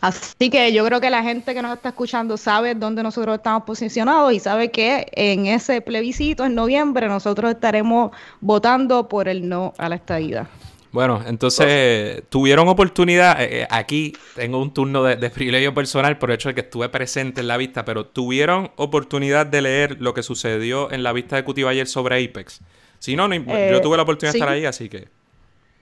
Así 0.00 0.50
que 0.50 0.72
yo 0.72 0.84
creo 0.84 1.00
que 1.00 1.10
la 1.10 1.22
gente 1.22 1.54
que 1.54 1.62
nos 1.62 1.74
está 1.74 1.88
escuchando 1.88 2.36
sabe 2.36 2.74
dónde 2.74 3.02
nosotros 3.02 3.36
estamos 3.36 3.64
posicionados 3.64 4.32
y 4.32 4.40
sabe 4.40 4.70
que 4.70 5.08
en 5.12 5.46
ese 5.46 5.80
plebiscito 5.80 6.44
en 6.44 6.54
noviembre 6.54 7.08
nosotros 7.08 7.50
estaremos 7.50 8.12
votando 8.40 9.08
por 9.08 9.26
el 9.26 9.48
no 9.48 9.74
a 9.78 9.88
la 9.88 9.96
estadía. 9.96 10.48
Bueno, 10.96 11.22
entonces 11.26 12.22
tuvieron 12.30 12.68
oportunidad, 12.68 13.38
eh, 13.42 13.60
eh, 13.60 13.66
aquí 13.68 14.14
tengo 14.34 14.62
un 14.62 14.72
turno 14.72 15.02
de, 15.02 15.28
privilegio 15.28 15.74
personal 15.74 16.16
por 16.16 16.30
el 16.30 16.36
hecho 16.36 16.48
de 16.48 16.54
que 16.54 16.62
estuve 16.62 16.88
presente 16.88 17.42
en 17.42 17.48
la 17.48 17.58
vista, 17.58 17.84
pero 17.84 18.06
tuvieron 18.06 18.70
oportunidad 18.76 19.44
de 19.44 19.60
leer 19.60 20.00
lo 20.00 20.14
que 20.14 20.22
sucedió 20.22 20.90
en 20.90 21.02
la 21.02 21.12
vista 21.12 21.36
ejecutiva 21.36 21.68
ayer 21.68 21.86
sobre 21.86 22.24
Apex. 22.24 22.62
Si 22.98 23.14
no, 23.14 23.28
yo 23.28 23.42
eh, 23.46 23.80
tuve 23.82 23.98
la 23.98 24.04
oportunidad 24.04 24.32
de 24.32 24.38
estar 24.38 24.48
ahí, 24.48 24.64
así 24.64 24.88
que... 24.88 25.08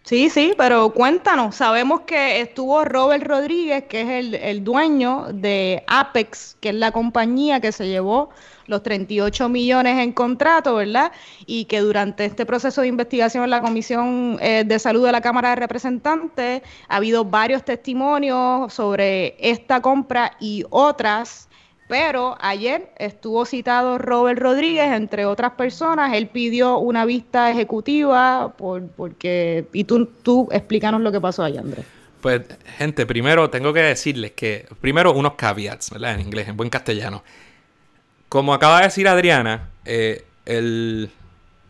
Sí, 0.04 0.28
sí, 0.28 0.52
pero 0.58 0.90
cuéntanos, 0.92 1.56
sabemos 1.56 2.02
que 2.02 2.42
estuvo 2.42 2.84
Robert 2.84 3.26
Rodríguez, 3.26 3.84
que 3.84 4.02
es 4.02 4.08
el, 4.10 4.34
el, 4.34 4.62
dueño 4.62 5.28
de 5.32 5.82
Apex, 5.86 6.58
que 6.60 6.68
es 6.68 6.74
la 6.74 6.92
compañía 6.92 7.58
que 7.60 7.72
se 7.72 7.88
llevó 7.88 8.28
los 8.66 8.82
38 8.82 9.48
millones 9.48 9.98
en 9.98 10.12
contrato, 10.12 10.74
¿verdad? 10.74 11.10
Y 11.46 11.64
que 11.64 11.80
durante 11.80 12.26
este 12.26 12.44
proceso 12.44 12.82
de 12.82 12.88
investigación 12.88 13.44
en 13.44 13.50
la 13.50 13.62
Comisión 13.62 14.36
eh, 14.42 14.64
de 14.66 14.78
Salud 14.78 15.06
de 15.06 15.12
la 15.12 15.22
Cámara 15.22 15.50
de 15.50 15.56
Representantes 15.56 16.60
ha 16.88 16.96
habido 16.96 17.24
varios 17.24 17.64
testimonios 17.64 18.74
sobre 18.74 19.36
esta 19.38 19.80
compra 19.80 20.36
y 20.38 20.64
otras 20.68 21.48
pero 21.88 22.36
ayer 22.40 22.90
estuvo 22.98 23.44
citado 23.44 23.98
Robert 23.98 24.40
Rodríguez, 24.40 24.92
entre 24.92 25.26
otras 25.26 25.52
personas. 25.52 26.14
Él 26.14 26.28
pidió 26.28 26.78
una 26.78 27.04
vista 27.04 27.50
ejecutiva 27.50 28.54
por, 28.56 28.86
porque... 28.88 29.66
Y 29.72 29.84
tú, 29.84 30.06
tú 30.06 30.48
explícanos 30.50 31.02
lo 31.02 31.12
que 31.12 31.20
pasó 31.20 31.44
ayer, 31.44 31.60
Andrés. 31.60 31.84
Pues, 32.22 32.42
gente, 32.78 33.04
primero 33.04 33.50
tengo 33.50 33.72
que 33.72 33.80
decirles 33.80 34.32
que... 34.32 34.66
Primero, 34.80 35.12
unos 35.12 35.34
caveats, 35.34 35.90
¿verdad? 35.90 36.14
En 36.14 36.20
inglés, 36.20 36.48
en 36.48 36.56
buen 36.56 36.70
castellano. 36.70 37.22
Como 38.30 38.54
acaba 38.54 38.78
de 38.78 38.84
decir 38.84 39.06
Adriana, 39.06 39.68
eh, 39.84 40.24
el 40.46 41.10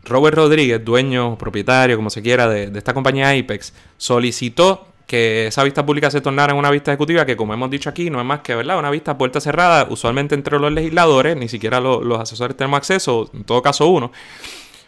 Robert 0.05 0.37
Rodríguez, 0.37 0.83
dueño, 0.83 1.37
propietario, 1.37 1.97
como 1.97 2.09
se 2.09 2.21
quiera, 2.21 2.47
de, 2.47 2.69
de 2.69 2.79
esta 2.79 2.93
compañía 2.93 3.31
Apex, 3.31 3.73
solicitó 3.97 4.87
que 5.05 5.47
esa 5.47 5.63
vista 5.63 5.85
pública 5.85 6.09
se 6.09 6.21
tornara 6.21 6.53
en 6.53 6.59
una 6.59 6.71
vista 6.71 6.91
ejecutiva 6.91 7.25
que, 7.25 7.37
como 7.37 7.53
hemos 7.53 7.69
dicho 7.69 7.89
aquí, 7.89 8.09
no 8.09 8.19
es 8.19 8.25
más 8.25 8.39
que 8.39 8.55
¿verdad? 8.55 8.79
una 8.79 8.89
vista 8.89 9.17
puerta 9.17 9.39
cerrada, 9.39 9.87
usualmente 9.89 10.35
entre 10.35 10.59
los 10.59 10.71
legisladores, 10.71 11.37
ni 11.37 11.47
siquiera 11.47 11.79
los 11.79 12.19
asesores 12.19 12.57
tenemos 12.57 12.77
acceso, 12.77 13.29
en 13.33 13.43
todo 13.43 13.61
caso 13.61 13.87
uno, 13.87 14.11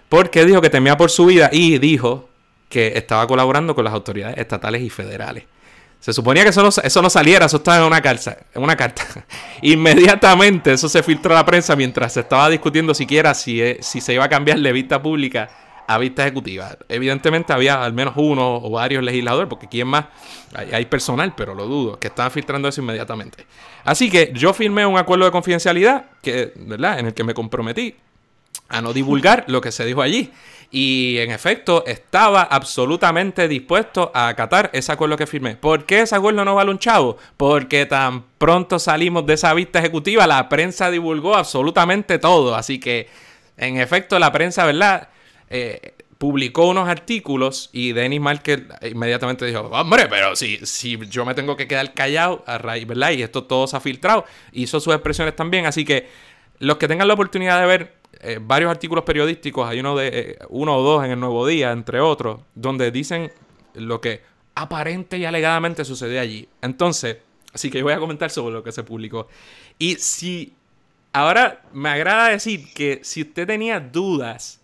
porque 0.09 0.45
dijo 0.45 0.61
que 0.61 0.70
temía 0.70 0.97
por 0.97 1.11
su 1.11 1.26
vida 1.26 1.49
y 1.51 1.78
dijo 1.78 2.30
que 2.70 2.93
estaba 2.95 3.28
colaborando 3.28 3.76
con 3.76 3.86
las 3.86 3.93
autoridades 3.93 4.38
estatales 4.38 4.82
y 4.82 4.89
federales. 4.89 5.43
Se 5.99 6.13
suponía 6.13 6.43
que 6.43 6.49
eso 6.49 6.61
no, 6.61 6.70
eso 6.70 7.01
no 7.01 7.09
saliera, 7.09 7.47
eso 7.47 7.57
estaba 7.57 7.78
en 7.78 7.84
una, 7.84 8.01
carta, 8.01 8.38
en 8.53 8.61
una 8.61 8.76
carta. 8.76 9.03
Inmediatamente 9.61 10.74
eso 10.74 10.88
se 10.89 11.01
filtró 11.01 11.34
a 11.34 11.38
la 11.38 11.45
prensa 11.45 11.76
mientras 11.76 12.13
se 12.13 12.22
estaba 12.22 12.49
discutiendo 12.49 12.93
siquiera 12.93 13.34
si, 13.34 13.61
eh, 13.61 13.80
si 13.82 13.99
se 13.99 14.13
iba 14.13 14.24
a 14.24 14.30
cambiar 14.30 14.59
de 14.59 14.72
vista 14.72 15.01
pública 15.01 15.49
a 15.88 15.97
vista 15.97 16.23
ejecutiva. 16.23 16.77
Evidentemente 16.89 17.53
había 17.53 17.81
al 17.81 17.93
menos 17.93 18.13
uno 18.17 18.57
o 18.57 18.69
varios 18.69 19.01
legisladores, 19.03 19.49
porque 19.49 19.67
quién 19.67 19.88
más, 19.88 20.05
hay, 20.53 20.85
personal, 20.85 21.33
pero 21.35 21.55
lo 21.55 21.65
dudo, 21.65 21.97
que 21.97 22.07
estaban 22.07 22.29
filtrando 22.31 22.67
eso 22.67 22.81
inmediatamente. 22.81 23.45
Así 23.85 24.11
que 24.11 24.31
yo 24.33 24.53
firmé 24.53 24.85
un 24.85 24.97
acuerdo 24.97 25.23
de 25.23 25.31
confidencialidad, 25.31 26.05
que, 26.21 26.51
¿verdad? 26.55 26.99
En 26.99 27.07
el 27.07 27.13
que 27.13 27.23
me 27.23 27.33
comprometí 27.33 27.95
a 28.67 28.81
no 28.81 28.91
divulgar 28.91 29.45
lo 29.47 29.61
que 29.61 29.71
se 29.71 29.85
dijo 29.85 30.01
allí. 30.01 30.31
Y 30.69 31.19
en 31.19 31.31
efecto, 31.31 31.85
estaba 31.88 32.41
absolutamente 32.41 33.47
dispuesto 33.47 34.11
a 34.13 34.27
acatar 34.27 34.69
ese 34.73 34.91
acuerdo 34.91 35.15
que 35.15 35.25
firmé. 35.25 35.55
¿Por 35.55 35.85
qué 35.85 36.01
ese 36.01 36.15
acuerdo 36.15 36.43
no 36.43 36.55
vale 36.55 36.71
un 36.71 36.79
chavo? 36.79 37.15
Porque 37.38 37.85
tan 37.85 38.25
pronto 38.38 38.77
salimos 38.77 39.25
de 39.25 39.35
esa 39.35 39.53
vista 39.53 39.79
ejecutiva, 39.79 40.27
la 40.27 40.49
prensa 40.49 40.91
divulgó 40.91 41.38
absolutamente 41.38 42.19
todo. 42.19 42.55
Así 42.55 42.77
que, 42.77 43.07
en 43.55 43.77
efecto, 43.77 44.19
la 44.19 44.33
prensa, 44.33 44.65
¿verdad? 44.65 45.07
Eh, 45.49 45.93
publicó 46.17 46.67
unos 46.67 46.89
artículos 46.89 47.69
y 47.71 47.93
Dennis 47.93 48.19
Marker 48.19 48.67
inmediatamente 48.81 49.45
dijo, 49.45 49.61
hombre, 49.61 50.07
pero 50.07 50.35
si, 50.35 50.57
si 50.65 50.97
yo 51.09 51.25
me 51.25 51.35
tengo 51.35 51.55
que 51.55 51.67
quedar 51.67 51.93
callado 51.93 52.43
a 52.47 52.57
raíz, 52.57 52.87
¿verdad? 52.87 53.11
Y 53.11 53.21
esto 53.21 53.43
todo 53.43 53.67
se 53.67 53.77
ha 53.77 53.79
filtrado, 53.79 54.25
hizo 54.51 54.79
sus 54.79 54.93
expresiones 54.93 55.35
también, 55.35 55.65
así 55.65 55.85
que 55.85 56.07
los 56.59 56.77
que 56.77 56.87
tengan 56.87 57.07
la 57.07 57.13
oportunidad 57.13 57.59
de 57.61 57.67
ver 57.67 57.97
eh, 58.19 58.39
varios 58.41 58.71
artículos 58.71 59.03
periodísticos, 59.03 59.69
hay 59.69 59.79
uno 59.79 59.95
de 59.95 60.07
eh, 60.07 60.37
uno 60.49 60.77
o 60.77 60.81
dos 60.81 61.05
en 61.05 61.11
el 61.11 61.19
Nuevo 61.19 61.45
Día, 61.45 61.71
entre 61.71 61.99
otros, 61.99 62.41
donde 62.55 62.89
dicen 62.91 63.31
lo 63.75 64.01
que 64.01 64.21
aparente 64.55 65.17
y 65.17 65.25
alegadamente 65.25 65.85
sucedió 65.85 66.19
allí. 66.19 66.49
Entonces, 66.61 67.17
así 67.53 67.69
que 67.69 67.77
yo 67.77 67.83
voy 67.83 67.93
a 67.93 67.99
comentar 67.99 68.31
sobre 68.31 68.53
lo 68.53 68.63
que 68.63 68.71
se 68.71 68.83
publicó. 68.83 69.27
Y 69.77 69.95
si 69.95 70.55
ahora 71.13 71.61
me 71.73 71.89
agrada 71.89 72.29
decir 72.29 72.73
que 72.73 73.01
si 73.03 73.21
usted 73.21 73.45
tenía 73.45 73.79
dudas 73.79 74.56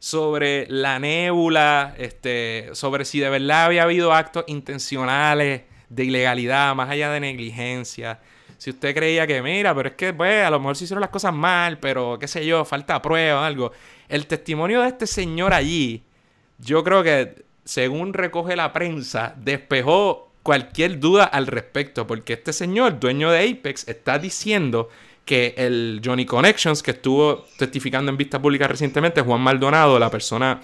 sobre 0.00 0.66
la 0.68 0.98
nébula, 0.98 1.94
este, 1.98 2.70
sobre 2.72 3.04
si 3.04 3.20
de 3.20 3.28
verdad 3.28 3.66
había 3.66 3.82
habido 3.84 4.12
actos 4.12 4.44
intencionales 4.48 5.62
de 5.90 6.04
ilegalidad, 6.04 6.74
más 6.74 6.88
allá 6.88 7.10
de 7.10 7.20
negligencia. 7.20 8.18
Si 8.56 8.70
usted 8.70 8.94
creía 8.94 9.26
que, 9.26 9.42
mira, 9.42 9.74
pero 9.74 9.90
es 9.90 9.94
que, 9.94 10.12
pues, 10.12 10.44
a 10.44 10.50
lo 10.50 10.58
mejor 10.58 10.76
se 10.76 10.84
hicieron 10.84 11.02
las 11.02 11.10
cosas 11.10 11.34
mal, 11.34 11.78
pero 11.78 12.18
qué 12.18 12.28
sé 12.28 12.44
yo, 12.46 12.64
falta 12.64 13.00
prueba 13.00 13.42
o 13.42 13.44
algo. 13.44 13.72
El 14.08 14.26
testimonio 14.26 14.80
de 14.80 14.88
este 14.88 15.06
señor 15.06 15.52
allí, 15.52 16.02
yo 16.58 16.82
creo 16.82 17.02
que, 17.02 17.44
según 17.64 18.14
recoge 18.14 18.56
la 18.56 18.72
prensa, 18.72 19.34
despejó 19.36 20.32
cualquier 20.42 20.98
duda 20.98 21.24
al 21.24 21.46
respecto, 21.46 22.06
porque 22.06 22.32
este 22.34 22.54
señor, 22.54 22.98
dueño 22.98 23.30
de 23.30 23.50
Apex, 23.50 23.86
está 23.86 24.18
diciendo 24.18 24.88
que 25.30 25.54
el 25.56 26.02
Johnny 26.04 26.26
Connections, 26.26 26.82
que 26.82 26.90
estuvo 26.90 27.46
testificando 27.56 28.10
en 28.10 28.16
vista 28.16 28.42
pública 28.42 28.66
recientemente, 28.66 29.20
Juan 29.20 29.40
Maldonado, 29.40 29.96
la 29.96 30.10
persona 30.10 30.60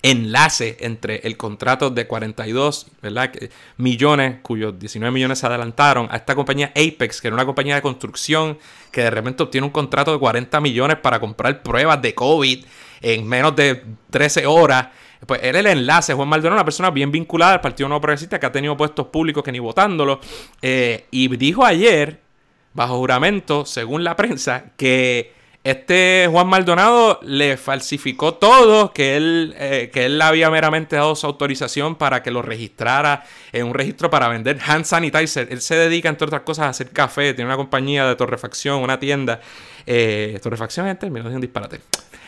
enlace 0.00 0.78
entre 0.80 1.16
el 1.18 1.36
contrato 1.36 1.90
de 1.90 2.06
42 2.06 2.86
¿verdad? 3.02 3.30
millones, 3.76 4.38
cuyos 4.40 4.78
19 4.78 5.12
millones 5.12 5.40
se 5.40 5.46
adelantaron, 5.46 6.08
a 6.10 6.16
esta 6.16 6.34
compañía 6.34 6.72
Apex, 6.74 7.20
que 7.20 7.28
era 7.28 7.34
una 7.34 7.44
compañía 7.44 7.74
de 7.74 7.82
construcción 7.82 8.56
que 8.90 9.02
de 9.02 9.10
repente 9.10 9.42
obtiene 9.42 9.66
un 9.66 9.70
contrato 9.70 10.14
de 10.14 10.18
40 10.18 10.58
millones 10.62 10.96
para 10.96 11.20
comprar 11.20 11.62
pruebas 11.62 12.00
de 12.00 12.14
COVID 12.14 12.64
en 13.02 13.28
menos 13.28 13.54
de 13.54 13.84
13 14.08 14.46
horas. 14.46 14.88
Pues 15.26 15.40
él 15.42 15.56
el 15.56 15.66
enlace, 15.66 16.14
Juan 16.14 16.26
Maldonado, 16.26 16.56
una 16.56 16.64
persona 16.64 16.88
bien 16.88 17.12
vinculada 17.12 17.52
al 17.52 17.60
Partido 17.60 17.86
Nuevo 17.86 18.00
Progresista 18.00 18.40
que 18.40 18.46
ha 18.46 18.52
tenido 18.52 18.78
puestos 18.78 19.08
públicos 19.08 19.44
que 19.44 19.52
ni 19.52 19.58
votándolo. 19.58 20.20
Eh, 20.62 21.04
y 21.10 21.28
dijo 21.36 21.66
ayer 21.66 22.29
bajo 22.72 22.98
juramento, 22.98 23.64
según 23.66 24.04
la 24.04 24.16
prensa, 24.16 24.64
que 24.76 25.32
este 25.62 26.26
Juan 26.30 26.46
Maldonado 26.46 27.20
le 27.22 27.58
falsificó 27.58 28.34
todo, 28.34 28.92
que 28.92 29.16
él, 29.16 29.54
eh, 29.58 29.90
que 29.92 30.06
él 30.06 30.20
había 30.22 30.48
meramente 30.48 30.96
dado 30.96 31.14
su 31.14 31.26
autorización 31.26 31.96
para 31.96 32.22
que 32.22 32.30
lo 32.30 32.40
registrara 32.40 33.24
en 33.52 33.66
un 33.66 33.74
registro 33.74 34.08
para 34.08 34.28
vender 34.28 34.58
hand 34.66 34.86
sanitizer. 34.86 35.48
Él 35.50 35.60
se 35.60 35.74
dedica, 35.74 36.08
entre 36.08 36.26
otras 36.26 36.42
cosas, 36.42 36.64
a 36.64 36.68
hacer 36.70 36.90
café, 36.90 37.34
tiene 37.34 37.48
una 37.48 37.58
compañía 37.58 38.06
de 38.06 38.16
torrefacción, 38.16 38.82
una 38.82 38.98
tienda. 38.98 39.40
Eh, 39.86 40.38
torrefacción 40.42 40.86
es 40.86 40.92
el 40.92 40.98
término, 40.98 41.28
es 41.28 41.34
un 41.34 41.40
disparate. 41.42 41.80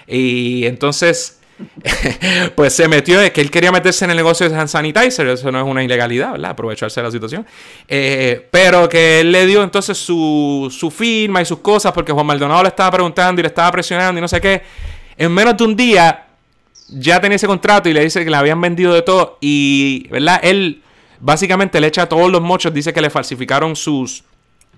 Y 0.06 0.66
entonces 0.66 1.41
pues 2.54 2.74
se 2.74 2.88
metió, 2.88 3.20
es 3.20 3.30
que 3.30 3.40
él 3.40 3.50
quería 3.50 3.72
meterse 3.72 4.04
en 4.04 4.10
el 4.10 4.16
negocio 4.16 4.48
de 4.48 4.56
hand 4.56 4.68
sanitizer, 4.68 5.26
eso 5.28 5.50
no 5.50 5.60
es 5.60 5.66
una 5.66 5.82
ilegalidad, 5.82 6.32
¿verdad? 6.32 6.50
Aprovecharse 6.50 7.00
de 7.00 7.04
la 7.06 7.10
situación. 7.10 7.46
Eh, 7.88 8.48
pero 8.50 8.88
que 8.88 9.20
él 9.20 9.32
le 9.32 9.46
dio 9.46 9.62
entonces 9.62 9.98
su, 9.98 10.74
su 10.76 10.90
firma 10.90 11.42
y 11.42 11.44
sus 11.44 11.58
cosas 11.58 11.92
porque 11.92 12.12
Juan 12.12 12.26
Maldonado 12.26 12.62
le 12.62 12.68
estaba 12.68 12.90
preguntando 12.90 13.40
y 13.40 13.42
le 13.42 13.48
estaba 13.48 13.70
presionando 13.70 14.18
y 14.18 14.22
no 14.22 14.28
sé 14.28 14.40
qué. 14.40 14.62
En 15.16 15.32
menos 15.32 15.56
de 15.56 15.64
un 15.64 15.76
día 15.76 16.26
ya 16.88 17.20
tenía 17.20 17.36
ese 17.36 17.46
contrato 17.46 17.88
y 17.88 17.92
le 17.92 18.02
dice 18.02 18.24
que 18.24 18.30
le 18.30 18.36
habían 18.36 18.60
vendido 18.60 18.92
de 18.92 19.02
todo 19.02 19.38
y, 19.40 20.08
¿verdad? 20.08 20.40
Él 20.42 20.82
básicamente 21.20 21.80
le 21.80 21.86
echa 21.86 22.08
todos 22.08 22.30
los 22.30 22.42
mochos, 22.42 22.74
dice 22.74 22.92
que 22.92 23.00
le 23.00 23.10
falsificaron 23.10 23.76
sus, 23.76 24.24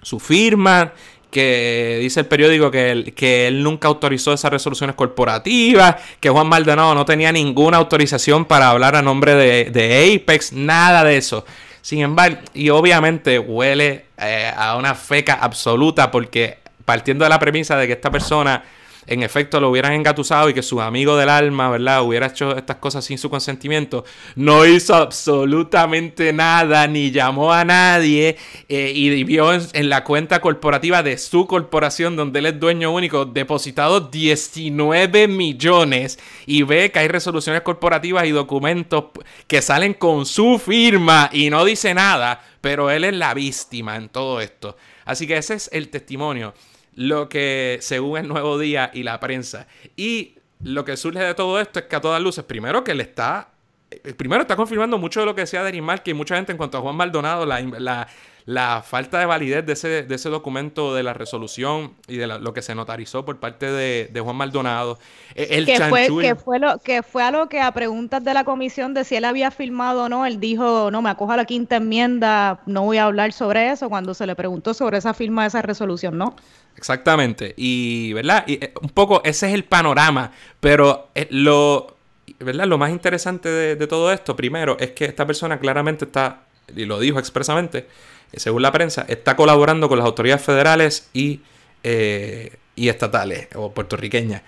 su 0.03 0.21
firma, 0.21 0.93
que 1.35 1.99
dice 2.01 2.21
el 2.21 2.27
periódico 2.27 2.71
que 2.71 2.93
él, 2.93 3.13
que 3.13 3.49
él 3.49 3.65
nunca 3.65 3.89
autorizó 3.89 4.33
esas 4.33 4.53
resoluciones 4.53 4.95
corporativas, 4.95 5.97
que 6.21 6.31
Juan 6.31 6.47
Maldonado 6.47 6.95
no 6.95 7.05
tenía 7.05 7.33
ninguna 7.33 7.77
autorización 7.79 8.45
para 8.45 8.71
hablar 8.71 8.95
a 8.95 9.03
nombre 9.03 9.35
de, 9.35 10.15
Apex, 10.15 10.53
nada 10.53 11.03
de 11.03 11.17
eso. 11.17 11.45
Sin 11.83 11.99
embargo, 12.03 12.39
y 12.55 12.71
obviamente 12.71 13.41
huele 13.41 14.05
eh, 14.17 14.53
a 14.57 14.77
una 14.77 14.95
feca 14.95 15.35
absoluta 15.35 16.13
porque 16.13 16.59
partiendo 16.85 17.25
de 17.25 17.31
la 17.31 17.41
premisa 17.41 17.77
de 17.77 17.89
que 17.89 17.95
esta 17.95 18.13
persona 18.13 18.63
en 19.07 19.23
efecto 19.23 19.61
lo 19.61 19.71
hubieran 19.71 19.93
engatusado 19.93 20.49
y 20.49 20.55
que 20.55 20.63
su 20.63 20.81
amigo 20.81 21.17
del 21.17 21.29
alma, 21.29 21.71
¿verdad?, 21.71 22.03
hubiera 22.03 22.27
hecho 22.27 22.57
estas 22.57 22.77
cosas 22.77 23.05
sin 23.05 23.19
su 23.19 23.31
consentimiento, 23.31 24.05
no 24.37 24.65
hizo 24.67 24.95
absolutamente 24.95 26.33
nada, 26.33 26.87
ni 26.87 27.11
llamó 27.11 27.53
a 27.53 27.65
nadie 27.65 28.37
eh, 28.69 28.93
y 28.95 29.25
vio 29.25 29.53
en, 29.53 29.89
la 29.89 30.05
cuenta 30.05 30.41
corporativa 30.41 31.03
de 31.03 31.19
su 31.19 31.47
corporación, 31.47 32.17
donde 32.17 32.39
él 32.39 32.47
es 32.47 32.61
dueño 32.61 32.93
único, 32.93 33.25
depositado 33.25 34.01
19 34.01 35.29
millones 35.29 36.19
y 36.47 36.63
ve 36.63 36.91
que 36.91 37.01
hay 37.01 37.09
resoluciones 37.09 37.63
corporativas 37.63 38.27
y 38.27 38.31
documentos 38.31 39.05
que 39.47 39.63
salen 39.63 39.95
con 39.95 40.27
su 40.27 40.59
firma 40.59 41.31
y 41.33 41.51
no 41.51 41.65
dice 41.65 41.95
nada, 41.95 42.43
pero 42.61 42.91
él 42.91 43.05
es 43.05 43.15
la 43.15 43.35
víctima 43.35 43.97
en 43.97 44.09
todo 44.09 44.41
esto. 44.41 44.77
Así 45.05 45.27
que 45.27 45.37
ese 45.37 45.55
es 45.55 45.69
el 45.73 45.91
testimonio 45.91 46.55
lo 46.95 47.29
que 47.29 47.79
según 47.81 48.19
el 48.19 48.29
Nuevo 48.29 48.59
Día 48.59 48.91
y 48.93 49.03
la 49.03 49.21
prensa. 49.21 49.67
Y 49.97 50.37
lo 50.63 50.85
que 50.85 50.97
surge 50.97 51.21
de 51.21 51.35
todo 51.35 51.61
esto 51.61 51.81
es 51.81 51.87
que 51.87 51.97
a 51.97 52.01
todas 52.01 52.23
luces, 52.23 52.45
primero 52.45 52.85
que 52.85 52.95
le 52.95 53.03
está 53.03 53.49
eh, 53.91 54.15
primero 54.15 54.43
está 54.43 54.57
confirmando 54.57 54.99
mucho 54.99 55.21
de 55.21 55.27
lo 55.27 55.35
que 55.35 55.43
decía 55.43 55.63
Denis 55.63 56.01
que 56.03 56.15
mucha 56.15 56.37
gente 56.37 56.53
en 56.53 56.59
cuanto 56.59 56.79
a 56.79 56.81
Juan 56.81 56.97
Maldonado, 56.97 57.47
la, 57.47 57.61
la, 57.61 58.09
la 58.47 58.83
falta 58.83 59.19
de 59.19 59.27
validez 59.27 59.65
de 59.65 59.73
ese, 59.73 60.03
de 60.03 60.15
ese 60.15 60.29
documento 60.29 60.95
de 60.95 61.03
la 61.03 61.15
resolución 61.15 61.95
y 62.09 62.17
de 62.17 62.27
lo 62.27 62.53
que 62.53 62.63
se 62.63 62.75
notarizó 62.75 63.25
por 63.25 63.39
parte 63.39 63.71
de, 63.71 64.21
Juan 64.21 64.37
Maldonado. 64.37 64.99
E, 65.35 65.57
el 65.57 65.67
que, 65.67 65.81
fue, 65.81 66.09
que, 66.21 66.35
fue 66.35 66.59
lo, 66.59 66.79
que 66.79 67.03
fue 67.03 67.23
a 67.23 67.31
lo 67.31 67.49
que 67.49 67.61
a 67.61 67.73
preguntas 67.73 68.23
de 68.25 68.35
la 68.35 68.45
comisión 68.45 68.95
de 68.95 69.05
si 69.05 69.17
él 69.17 69.25
había 69.25 69.51
firmado 69.51 70.05
o 70.05 70.09
no, 70.09 70.27
él 70.27 70.41
dijo, 70.41 70.91
no, 70.91 71.03
me 71.03 71.11
acojo 71.11 71.33
a 71.33 71.37
la 71.37 71.45
quinta 71.45 71.77
enmienda, 71.77 72.61
no 72.67 72.83
voy 72.83 72.99
a 72.99 73.05
hablar 73.05 73.33
sobre 73.33 73.71
eso, 73.71 73.89
cuando 73.89 74.15
se 74.15 74.27
le 74.27 74.35
preguntó 74.35 74.75
sobre 74.75 74.99
esa 74.99 75.15
firma 75.15 75.43
de 75.43 75.49
esa 75.49 75.63
resolución, 75.63 76.19
¿no? 76.19 76.37
Exactamente, 76.85 77.55
y, 77.57 78.13
¿verdad? 78.13 78.45
Y 78.47 78.63
eh, 78.63 78.75
un 78.83 78.91
poco 78.91 79.23
ese 79.25 79.49
es 79.49 79.55
el 79.55 79.65
panorama, 79.65 80.33
pero 80.61 81.09
eh, 81.15 81.27
lo, 81.31 81.97
¿verdad? 82.41 82.67
Lo 82.67 82.77
más 82.77 82.91
interesante 82.91 83.49
de, 83.49 83.87
todo 83.87 84.13
esto, 84.13 84.37
primero, 84.37 84.77
es 84.79 84.91
que 84.91 85.07
esta 85.07 85.27
persona 85.27 85.59
claramente 85.59 86.05
está, 86.05 86.43
y 86.77 86.85
lo 86.85 87.01
dijo 87.01 87.19
expresamente, 87.19 87.87
según 88.35 88.61
la 88.61 88.71
prensa, 88.71 89.07
está 89.09 89.35
colaborando 89.35 89.89
con 89.89 89.97
las 89.97 90.05
autoridades 90.05 90.45
federales 90.45 91.09
y, 91.15 91.41
eh, 91.83 92.55
y 92.77 92.91
estatales 92.91 93.49
o 93.55 93.73
puertorriqueñas. 93.73 94.43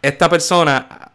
Esta 0.00 0.30
persona, 0.30 1.10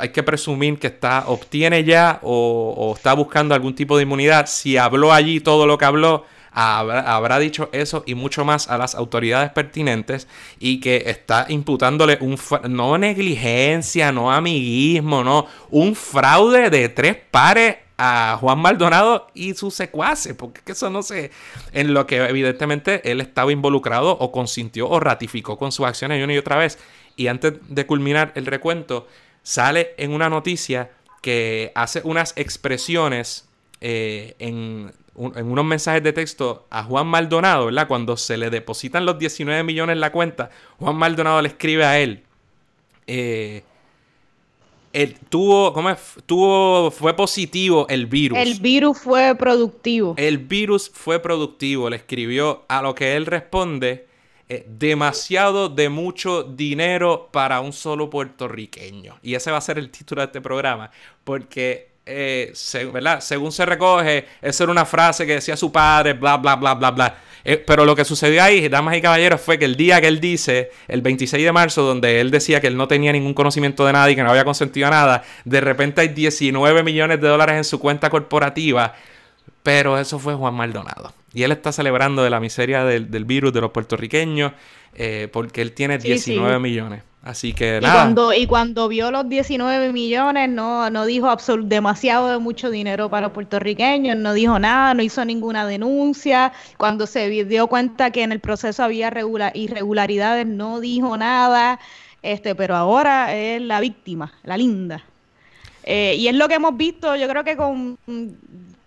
hay 0.00 0.08
que 0.08 0.22
presumir 0.22 0.78
que 0.78 0.86
está, 0.86 1.24
obtiene 1.26 1.84
ya 1.84 2.20
o, 2.22 2.94
está 2.96 3.12
buscando 3.12 3.54
algún 3.54 3.74
tipo 3.74 3.98
de 3.98 4.04
inmunidad. 4.04 4.46
Si 4.46 4.78
habló 4.78 5.12
allí 5.12 5.40
todo 5.40 5.66
lo 5.66 5.76
que 5.76 5.84
habló, 5.84 6.24
habrá, 6.56 7.38
dicho 7.38 7.68
eso 7.72 8.02
y 8.06 8.14
mucho 8.14 8.44
más 8.44 8.68
a 8.70 8.78
las 8.78 8.94
autoridades 8.94 9.50
pertinentes 9.50 10.26
y 10.58 10.80
que 10.80 11.04
está 11.06 11.44
imputándole 11.48 12.18
un 12.20 12.38
no 12.70 12.96
negligencia, 12.96 14.10
no 14.10 14.32
amiguismo, 14.32 15.22
no, 15.22 15.46
un 15.70 15.94
fraude 15.94 16.70
de 16.70 16.88
tres 16.88 17.16
pares 17.30 17.76
a 17.98 18.38
Juan 18.40 18.58
Maldonado 18.58 19.28
y 19.34 19.54
sus 19.54 19.74
secuaces, 19.74 20.34
porque 20.34 20.60
eso 20.72 20.88
no 20.88 21.02
sé, 21.02 21.30
en 21.72 21.92
lo 21.92 22.06
que 22.06 22.16
evidentemente 22.16 23.10
él 23.10 23.20
estaba 23.20 23.52
involucrado 23.52 24.12
o 24.12 24.32
consintió 24.32 24.88
o 24.88 24.98
ratificó 24.98 25.58
con 25.58 25.72
sus 25.72 25.86
acciones 25.86 26.22
una 26.24 26.34
y 26.34 26.38
otra 26.38 26.56
vez. 26.56 26.78
Y 27.16 27.28
antes 27.28 27.54
de 27.68 27.86
culminar 27.86 28.32
el 28.34 28.46
recuento, 28.46 29.06
sale 29.42 29.94
en 29.98 30.12
una 30.12 30.28
noticia 30.28 30.90
que 31.22 31.72
hace 31.74 32.00
unas 32.04 32.34
expresiones 32.36 33.48
eh, 33.80 34.36
en, 34.38 34.92
unos 35.16 35.64
mensajes 35.64 36.02
de 36.02 36.12
texto 36.12 36.66
a 36.70 36.84
Juan 36.84 37.06
Maldonado, 37.06 37.66
¿verdad? 37.66 37.88
Cuando 37.88 38.16
se 38.16 38.36
le 38.36 38.50
depositan 38.50 39.06
los 39.06 39.18
19 39.18 39.62
millones 39.64 39.94
en 39.94 40.00
la 40.00 40.12
cuenta, 40.12 40.50
Juan 40.78 40.96
Maldonado 40.96 41.42
le 41.42 41.48
escribe 41.48 41.84
a 41.84 41.98
él. 41.98 42.22
Eh, 43.06 43.62
tuvo, 45.28 45.72
¿cómo 45.72 45.90
es? 45.90 45.98
Tuvo, 46.24 46.90
fue 46.90 47.14
positivo 47.14 47.86
el 47.88 48.06
virus. 48.06 48.38
El 48.38 48.60
virus 48.60 48.98
fue 48.98 49.34
productivo. 49.34 50.14
El 50.16 50.38
virus 50.38 50.90
fue 50.92 51.20
productivo, 51.20 51.90
le 51.90 51.96
escribió 51.96 52.64
a 52.68 52.82
lo 52.82 52.94
que 52.94 53.16
él 53.16 53.26
responde, 53.26 54.06
eh, 54.48 54.64
demasiado 54.66 55.68
de 55.68 55.88
mucho 55.88 56.44
dinero 56.44 57.28
para 57.32 57.60
un 57.60 57.72
solo 57.72 58.08
puertorriqueño. 58.08 59.18
Y 59.22 59.34
ese 59.34 59.50
va 59.50 59.58
a 59.58 59.62
ser 59.62 59.78
el 59.78 59.90
título 59.90 60.22
de 60.22 60.26
este 60.26 60.40
programa, 60.40 60.90
porque, 61.24 61.88
eh, 62.06 62.52
¿verdad? 62.92 63.20
Según 63.20 63.50
se 63.52 63.66
recoge, 63.66 64.26
esa 64.40 64.64
era 64.64 64.70
una 64.70 64.86
frase 64.86 65.26
que 65.26 65.34
decía 65.34 65.56
su 65.56 65.72
padre, 65.72 66.12
bla, 66.12 66.36
bla, 66.36 66.54
bla, 66.54 66.74
bla, 66.74 66.90
bla. 66.92 67.18
Eh, 67.44 67.62
pero 67.64 67.84
lo 67.84 67.94
que 67.94 68.04
sucedió 68.04 68.42
ahí, 68.42 68.68
damas 68.68 68.96
y 68.96 69.00
caballeros, 69.00 69.40
fue 69.40 69.58
que 69.58 69.64
el 69.64 69.76
día 69.76 70.00
que 70.00 70.08
él 70.08 70.20
dice, 70.20 70.70
el 70.88 71.02
26 71.02 71.44
de 71.44 71.52
marzo, 71.52 71.82
donde 71.82 72.20
él 72.20 72.30
decía 72.30 72.60
que 72.60 72.66
él 72.66 72.76
no 72.76 72.88
tenía 72.88 73.12
ningún 73.12 73.34
conocimiento 73.34 73.84
de 73.86 73.92
nada 73.92 74.10
y 74.10 74.16
que 74.16 74.22
no 74.22 74.30
había 74.30 74.44
consentido 74.44 74.86
a 74.86 74.90
nada, 74.90 75.24
de 75.44 75.60
repente 75.60 76.00
hay 76.00 76.08
19 76.08 76.82
millones 76.82 77.20
de 77.20 77.28
dólares 77.28 77.56
en 77.56 77.64
su 77.64 77.78
cuenta 77.78 78.10
corporativa. 78.10 78.94
Pero 79.62 79.98
eso 79.98 80.18
fue 80.18 80.34
Juan 80.34 80.54
Maldonado. 80.54 81.12
Y 81.34 81.42
él 81.42 81.52
está 81.52 81.70
celebrando 81.72 82.22
de 82.22 82.30
la 82.30 82.40
miseria 82.40 82.84
del, 82.84 83.24
virus 83.24 83.52
de 83.52 83.60
los 83.60 83.70
puertorriqueños 83.70 84.52
eh, 84.94 85.28
porque 85.32 85.60
él 85.60 85.72
tiene 85.72 85.98
19 85.98 86.58
millones. 86.60 87.02
Así 87.26 87.52
que 87.52 87.80
nada. 87.80 87.92
Y 87.92 87.98
cuando, 87.98 88.32
y 88.32 88.46
cuando 88.46 88.86
vio 88.86 89.10
los 89.10 89.28
19 89.28 89.92
millones, 89.92 90.48
no, 90.48 90.88
no 90.90 91.04
dijo 91.06 91.36
demasiado 91.64 92.30
de 92.30 92.38
mucho 92.38 92.70
dinero 92.70 93.10
para 93.10 93.22
los 93.26 93.32
puertorriqueños, 93.32 94.16
no 94.16 94.32
dijo 94.32 94.60
nada, 94.60 94.94
no 94.94 95.02
hizo 95.02 95.24
ninguna 95.24 95.66
denuncia. 95.66 96.52
Cuando 96.76 97.04
se 97.08 97.28
dio 97.44 97.66
cuenta 97.66 98.12
que 98.12 98.22
en 98.22 98.30
el 98.30 98.38
proceso 98.38 98.84
había 98.84 99.12
irregularidades, 99.54 100.46
no 100.46 100.78
dijo 100.78 101.16
nada. 101.16 101.80
Este, 102.22 102.54
pero 102.54 102.76
ahora 102.76 103.34
es 103.34 103.60
la 103.60 103.80
víctima, 103.80 104.32
la 104.44 104.56
linda. 104.56 105.02
Eh, 105.82 106.14
y 106.16 106.28
es 106.28 106.34
lo 106.36 106.46
que 106.46 106.54
hemos 106.54 106.76
visto, 106.76 107.16
yo 107.16 107.28
creo 107.28 107.42
que 107.42 107.56
con 107.56 107.98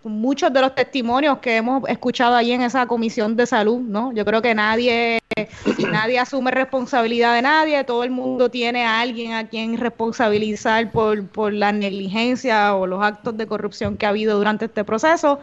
muchos 0.02 0.52
de 0.52 0.60
los 0.60 0.74
testimonios 0.74 1.38
que 1.38 1.56
hemos 1.56 1.86
escuchado 1.88 2.34
allí 2.34 2.52
en 2.52 2.62
esa 2.62 2.86
comisión 2.86 3.36
de 3.36 3.46
salud, 3.46 3.80
¿no? 3.80 4.12
Yo 4.12 4.24
creo 4.24 4.40
que 4.40 4.54
nadie, 4.54 5.20
nadie 5.92 6.18
asume 6.18 6.50
responsabilidad 6.50 7.34
de 7.34 7.42
nadie, 7.42 7.84
todo 7.84 8.04
el 8.04 8.10
mundo 8.10 8.50
tiene 8.50 8.84
a 8.84 9.00
alguien 9.00 9.32
a 9.32 9.48
quien 9.48 9.76
responsabilizar 9.76 10.90
por, 10.90 11.26
por 11.28 11.52
la 11.52 11.72
negligencia 11.72 12.74
o 12.74 12.86
los 12.86 13.02
actos 13.02 13.36
de 13.36 13.46
corrupción 13.46 13.96
que 13.96 14.06
ha 14.06 14.10
habido 14.10 14.38
durante 14.38 14.66
este 14.66 14.84
proceso. 14.84 15.40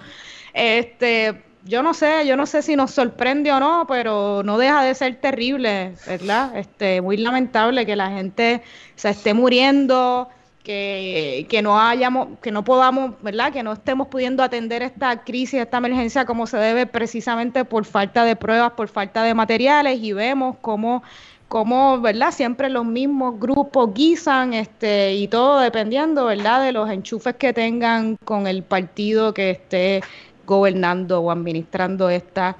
Este, 0.53 1.43
yo 1.63 1.83
no 1.83 1.93
sé, 1.93 2.25
yo 2.25 2.35
no 2.35 2.45
sé 2.45 2.61
si 2.61 2.75
nos 2.75 2.91
sorprende 2.91 3.51
o 3.51 3.59
no, 3.59 3.85
pero 3.87 4.41
no 4.43 4.57
deja 4.57 4.83
de 4.83 4.95
ser 4.95 5.17
terrible, 5.17 5.93
¿verdad? 6.07 6.57
Este, 6.57 7.01
muy 7.01 7.17
lamentable 7.17 7.85
que 7.85 7.95
la 7.95 8.09
gente 8.09 8.63
se 8.95 9.09
esté 9.09 9.33
muriendo, 9.33 10.29
que, 10.67 11.61
no 11.63 11.79
hayamos, 11.79 12.39
que 12.41 12.51
no 12.51 12.63
podamos, 12.63 13.13
¿verdad? 13.21 13.53
Que 13.53 13.63
no 13.63 13.73
estemos 13.73 14.07
pudiendo 14.07 14.43
atender 14.43 14.83
esta 14.83 15.23
crisis, 15.23 15.61
esta 15.61 15.77
emergencia 15.77 16.25
como 16.25 16.45
se 16.45 16.57
debe 16.57 16.85
precisamente 16.85 17.63
por 17.63 17.85
falta 17.85 18.25
de 18.25 18.35
pruebas, 18.35 18.73
por 18.73 18.89
falta 18.89 19.23
de 19.23 19.33
materiales 19.33 19.99
y 20.01 20.11
vemos 20.11 20.57
cómo, 20.59 21.03
cómo 21.47 22.01
¿verdad? 22.01 22.31
Siempre 22.31 22.69
los 22.69 22.85
mismos 22.85 23.39
grupos 23.39 23.93
guisan 23.93 24.53
este, 24.53 25.15
y 25.15 25.29
todo 25.29 25.59
dependiendo, 25.59 26.25
¿verdad? 26.25 26.63
De 26.63 26.73
los 26.73 26.89
enchufes 26.89 27.35
que 27.35 27.53
tengan 27.53 28.17
con 28.25 28.45
el 28.45 28.63
partido 28.63 29.33
que 29.33 29.51
esté 29.51 30.01
gobernando 30.45 31.21
o 31.21 31.31
administrando 31.31 32.09
esta 32.09 32.57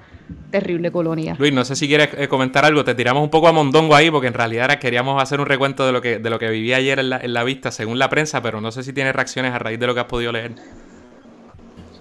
terrible 0.50 0.90
colonia. 0.90 1.36
Luis, 1.38 1.52
no 1.52 1.64
sé 1.64 1.76
si 1.76 1.88
quieres 1.88 2.10
eh, 2.16 2.28
comentar 2.28 2.64
algo, 2.64 2.84
te 2.84 2.94
tiramos 2.94 3.22
un 3.22 3.30
poco 3.30 3.48
a 3.48 3.52
mondongo 3.52 3.94
ahí 3.94 4.10
porque 4.10 4.28
en 4.28 4.34
realidad 4.34 4.78
queríamos 4.78 5.22
hacer 5.22 5.40
un 5.40 5.46
recuento 5.46 5.86
de 5.86 5.92
lo 5.92 6.00
que, 6.00 6.18
de 6.18 6.30
lo 6.30 6.38
que 6.38 6.48
viví 6.48 6.72
ayer 6.72 6.98
en 6.98 7.10
la, 7.10 7.18
en 7.18 7.32
la 7.32 7.44
vista 7.44 7.70
según 7.70 7.98
la 7.98 8.08
prensa, 8.08 8.42
pero 8.42 8.60
no 8.60 8.72
sé 8.72 8.82
si 8.82 8.92
tienes 8.92 9.14
reacciones 9.14 9.52
a 9.52 9.58
raíz 9.58 9.78
de 9.78 9.86
lo 9.86 9.94
que 9.94 10.00
has 10.00 10.06
podido 10.06 10.32
leer. 10.32 10.52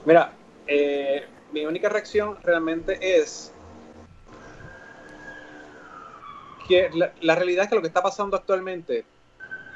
Mira, 0.05 0.33
eh, 0.67 1.25
mi 1.51 1.65
única 1.65 1.89
reacción 1.89 2.37
realmente 2.43 2.97
es 3.01 3.53
que 6.67 6.89
la, 6.93 7.11
la, 7.21 7.35
realidad 7.35 7.63
es 7.63 7.69
que 7.69 7.75
lo 7.75 7.81
que 7.81 7.87
está 7.87 8.03
pasando 8.03 8.35
actualmente 8.35 9.05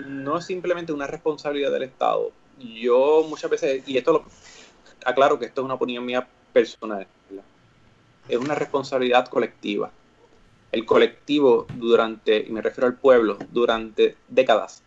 no 0.05 0.37
es 0.37 0.45
simplemente 0.45 0.91
una 0.91 1.07
responsabilidad 1.07 1.71
del 1.71 1.83
Estado. 1.83 2.31
Yo 2.59 3.25
muchas 3.27 3.49
veces, 3.49 3.83
y 3.87 3.97
esto 3.97 4.13
lo 4.13 4.25
aclaro 5.05 5.39
que 5.39 5.45
esto 5.45 5.61
es 5.61 5.65
una 5.65 5.75
opinión 5.75 6.05
mía 6.05 6.27
personal, 6.53 7.07
es 8.27 8.37
una 8.37 8.55
responsabilidad 8.55 9.27
colectiva. 9.27 9.91
El 10.71 10.85
colectivo 10.85 11.67
durante, 11.75 12.45
y 12.47 12.49
me 12.51 12.61
refiero 12.61 12.87
al 12.87 12.95
pueblo, 12.95 13.37
durante 13.51 14.15
décadas 14.29 14.83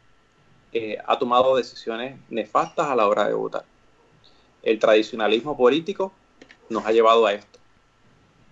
eh, 0.73 0.99
ha 1.07 1.19
tomado 1.19 1.57
decisiones 1.57 2.19
nefastas 2.31 2.89
a 2.89 2.97
la 2.97 3.07
hora 3.07 3.27
de 3.27 3.35
votar. 3.35 3.65
El 4.63 4.79
tradicionalismo 4.79 5.57
político 5.57 6.13
nos 6.69 6.87
ha 6.87 6.93
llevado 6.93 7.27
a 7.27 7.35
esto. 7.35 7.59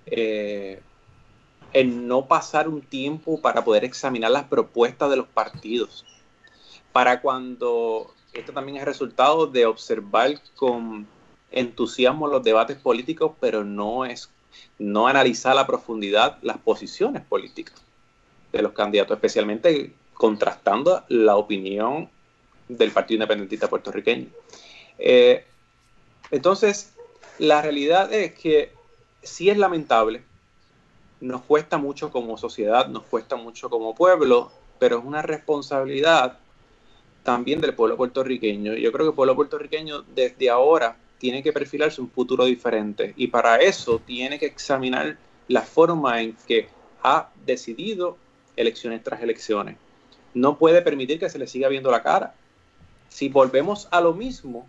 Eh, 0.06 0.80
el 1.72 2.06
no 2.06 2.26
pasar 2.26 2.68
un 2.68 2.82
tiempo 2.82 3.40
para 3.40 3.64
poder 3.64 3.84
examinar 3.84 4.30
las 4.30 4.44
propuestas 4.44 5.10
de 5.10 5.16
los 5.16 5.26
partidos. 5.26 6.04
Para 6.92 7.22
cuando 7.22 8.14
esto 8.32 8.52
también 8.52 8.78
es 8.78 8.84
resultado 8.84 9.46
de 9.46 9.66
observar 9.66 10.40
con 10.54 11.06
entusiasmo 11.50 12.28
los 12.28 12.42
debates 12.42 12.76
políticos, 12.78 13.32
pero 13.40 13.64
no 13.64 14.04
es 14.04 14.30
no 14.78 15.08
analizar 15.08 15.52
a 15.52 15.56
la 15.56 15.66
profundidad 15.66 16.38
las 16.42 16.58
posiciones 16.58 17.22
políticas 17.22 17.80
de 18.52 18.62
los 18.62 18.72
candidatos, 18.72 19.16
especialmente 19.16 19.92
contrastando 20.14 21.04
la 21.08 21.36
opinión 21.36 22.08
del 22.68 22.90
Partido 22.90 23.16
Independentista 23.16 23.68
puertorriqueño. 23.68 24.28
Eh, 24.98 25.44
entonces, 26.30 26.92
la 27.38 27.62
realidad 27.62 28.12
es 28.12 28.34
que 28.34 28.72
sí 29.22 29.50
es 29.50 29.56
lamentable, 29.56 30.22
nos 31.20 31.42
cuesta 31.42 31.78
mucho 31.78 32.10
como 32.10 32.36
sociedad, 32.36 32.88
nos 32.88 33.04
cuesta 33.04 33.36
mucho 33.36 33.70
como 33.70 33.94
pueblo, 33.94 34.50
pero 34.78 34.98
es 34.98 35.04
una 35.04 35.22
responsabilidad 35.22 36.38
también 37.22 37.60
del 37.60 37.74
pueblo 37.74 37.96
puertorriqueño. 37.96 38.74
Yo 38.74 38.90
creo 38.92 39.06
que 39.06 39.10
el 39.10 39.14
pueblo 39.14 39.36
puertorriqueño 39.36 40.02
desde 40.02 40.50
ahora 40.50 40.96
tiene 41.22 41.40
que 41.40 41.52
perfilarse 41.52 42.00
un 42.00 42.10
futuro 42.10 42.46
diferente 42.46 43.14
y 43.16 43.28
para 43.28 43.58
eso 43.58 44.00
tiene 44.04 44.40
que 44.40 44.46
examinar 44.46 45.16
la 45.46 45.62
forma 45.62 46.20
en 46.20 46.36
que 46.48 46.66
ha 47.04 47.30
decidido 47.46 48.18
elecciones 48.56 49.04
tras 49.04 49.22
elecciones. 49.22 49.76
No 50.34 50.58
puede 50.58 50.82
permitir 50.82 51.20
que 51.20 51.30
se 51.30 51.38
le 51.38 51.46
siga 51.46 51.68
viendo 51.68 51.92
la 51.92 52.02
cara. 52.02 52.34
Si 53.08 53.28
volvemos 53.28 53.86
a 53.92 54.00
lo 54.00 54.14
mismo, 54.14 54.68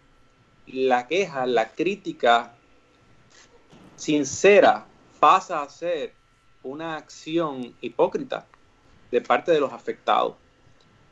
la 0.68 1.08
queja, 1.08 1.47
la 1.47 1.72
crítica 1.72 2.54
sincera 3.95 4.86
pasa 5.20 5.64
a 5.64 5.70
ser 5.70 6.14
una 6.62 6.97
acción 6.97 7.74
hipócrita 7.82 8.45
de 9.10 9.22
parte 9.22 9.51
de 9.51 9.60
los 9.60 9.74
afectados. 9.74 10.36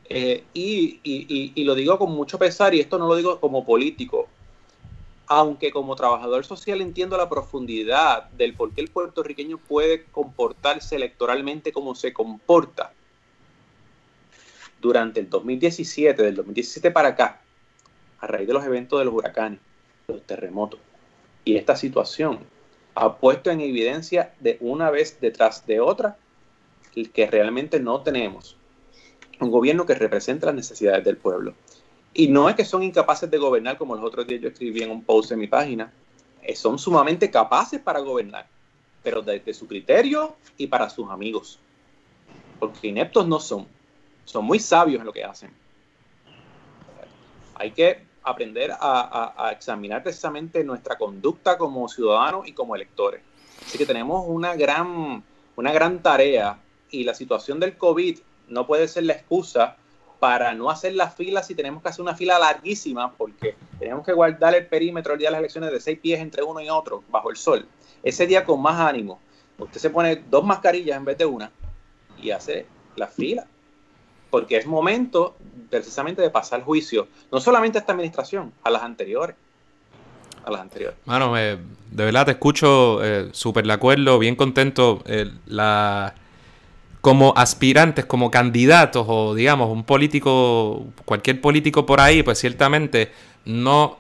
Eh, 0.07 0.43
y, 0.53 1.63
lo 1.63 1.73
digo 1.73 1.97
con 1.97 2.11
mucho 2.11 2.37
pesar, 2.37 2.75
y 2.75 2.79
esto 2.79 2.99
no 2.99 3.07
lo 3.07 3.15
digo 3.15 3.39
como 3.39 3.65
político, 3.65 4.27
aunque 5.27 5.71
como 5.71 5.95
trabajador 5.95 6.45
social 6.45 6.81
entiendo 6.81 7.17
la 7.17 7.29
profundidad 7.29 8.29
del 8.31 8.53
por 8.53 8.73
qué 8.73 8.81
el 8.81 8.89
puertorriqueño 8.89 9.57
puede 9.57 10.05
comportarse 10.05 10.95
electoralmente 10.95 11.71
como 11.71 11.95
se 11.95 12.13
comporta. 12.13 12.93
Durante 14.81 15.19
el 15.19 15.29
2017, 15.29 16.21
del 16.21 16.35
2017 16.35 16.91
para 16.91 17.09
acá, 17.09 17.41
a 18.19 18.27
raíz 18.27 18.47
de 18.47 18.53
los 18.53 18.65
eventos 18.65 18.99
de 18.99 19.05
los 19.05 19.13
huracanes, 19.13 19.59
los 20.07 20.21
terremotos 20.23 20.79
y 21.45 21.55
esta 21.55 21.75
situación, 21.75 22.39
ha 22.95 23.17
puesto 23.17 23.51
en 23.51 23.61
evidencia 23.61 24.33
de 24.39 24.57
una 24.59 24.89
vez 24.89 25.19
detrás 25.21 25.65
de 25.65 25.79
otra 25.79 26.17
que 27.13 27.27
realmente 27.27 27.79
no 27.79 28.01
tenemos 28.01 28.57
un 29.41 29.49
gobierno 29.49 29.85
que 29.85 29.95
represente 29.95 30.45
las 30.45 30.55
necesidades 30.55 31.03
del 31.03 31.17
pueblo. 31.17 31.55
Y 32.13 32.27
no 32.27 32.49
es 32.49 32.55
que 32.55 32.65
son 32.65 32.83
incapaces 32.83 33.29
de 33.29 33.37
gobernar, 33.37 33.77
como 33.77 33.95
los 33.95 34.03
otros 34.03 34.27
días 34.27 34.41
yo 34.41 34.49
escribí 34.49 34.83
en 34.83 34.91
un 34.91 35.03
post 35.03 35.31
en 35.31 35.39
mi 35.39 35.47
página, 35.47 35.91
eh, 36.41 36.55
son 36.55 36.77
sumamente 36.77 37.31
capaces 37.31 37.79
para 37.79 37.99
gobernar, 37.99 38.47
pero 39.03 39.21
desde 39.21 39.53
su 39.53 39.67
criterio 39.67 40.35
y 40.57 40.67
para 40.67 40.89
sus 40.89 41.09
amigos. 41.09 41.59
Porque 42.59 42.87
ineptos 42.87 43.27
no 43.27 43.39
son, 43.39 43.67
son 44.25 44.45
muy 44.45 44.59
sabios 44.59 44.99
en 44.99 45.05
lo 45.05 45.13
que 45.13 45.23
hacen. 45.23 45.51
Hay 47.55 47.71
que 47.71 48.05
aprender 48.23 48.71
a, 48.79 49.51
examinar 49.51 50.03
precisamente 50.03 50.63
nuestra 50.63 50.97
conducta 50.97 51.57
como 51.57 51.87
ciudadanos 51.87 52.47
y 52.47 52.53
como 52.53 52.75
electores. 52.75 53.21
Así 53.65 53.77
que 53.77 53.85
tenemos 53.85 54.25
una 54.27 54.55
gran, 54.55 55.23
una 55.55 55.71
gran 55.71 56.01
tarea 56.01 56.59
y 56.89 57.03
la 57.03 57.13
situación 57.13 57.59
del 57.59 57.77
COVID 57.77 58.19
no 58.49 58.67
puede 58.67 58.87
ser 58.87 59.03
la 59.03 59.13
excusa 59.13 59.77
para 60.21 60.53
no 60.53 60.69
hacer 60.69 60.93
las 60.93 61.15
filas 61.15 61.47
si 61.47 61.55
tenemos 61.55 61.81
que 61.81 61.89
hacer 61.89 62.03
una 62.03 62.15
fila 62.15 62.37
larguísima 62.37 63.11
porque 63.11 63.55
tenemos 63.79 64.05
que 64.05 64.13
guardar 64.13 64.53
el 64.53 64.67
perímetro 64.67 65.13
el 65.13 65.19
día 65.19 65.29
de 65.29 65.31
las 65.31 65.39
elecciones 65.39 65.71
de 65.71 65.79
seis 65.79 65.97
pies 65.99 66.19
entre 66.19 66.43
uno 66.43 66.61
y 66.61 66.69
otro 66.69 67.03
bajo 67.09 67.31
el 67.31 67.37
sol. 67.37 67.65
Ese 68.03 68.27
día 68.27 68.45
con 68.45 68.61
más 68.61 68.79
ánimo, 68.79 69.19
usted 69.57 69.79
se 69.79 69.89
pone 69.89 70.17
dos 70.29 70.45
mascarillas 70.45 70.95
en 70.95 71.05
vez 71.05 71.17
de 71.17 71.25
una 71.25 71.51
y 72.21 72.29
hace 72.29 72.67
la 72.97 73.07
fila 73.07 73.47
porque 74.29 74.57
es 74.57 74.67
momento 74.67 75.35
precisamente 75.71 76.21
de 76.21 76.29
pasar 76.29 76.61
juicio, 76.61 77.07
no 77.31 77.41
solamente 77.41 77.79
a 77.79 77.81
esta 77.81 77.93
administración, 77.93 78.53
a 78.61 78.69
las 78.69 78.83
anteriores. 78.83 79.35
A 80.45 80.51
las 80.51 80.61
anteriores. 80.61 80.99
Mano, 81.05 81.33
de 81.33 81.57
verdad 81.91 82.25
te 82.25 82.31
escucho 82.33 83.03
eh, 83.03 83.29
súper 83.31 83.65
de 83.65 83.73
acuerdo, 83.73 84.19
bien 84.19 84.35
contento. 84.35 85.01
Eh, 85.07 85.31
la, 85.47 86.13
como 87.01 87.33
aspirantes, 87.35 88.05
como 88.05 88.31
candidatos, 88.31 89.05
o 89.09 89.33
digamos, 89.35 89.69
un 89.69 89.83
político, 89.83 90.85
cualquier 91.05 91.41
político 91.41 91.85
por 91.85 91.99
ahí, 91.99 92.23
pues 92.23 92.39
ciertamente 92.39 93.11
no 93.45 93.99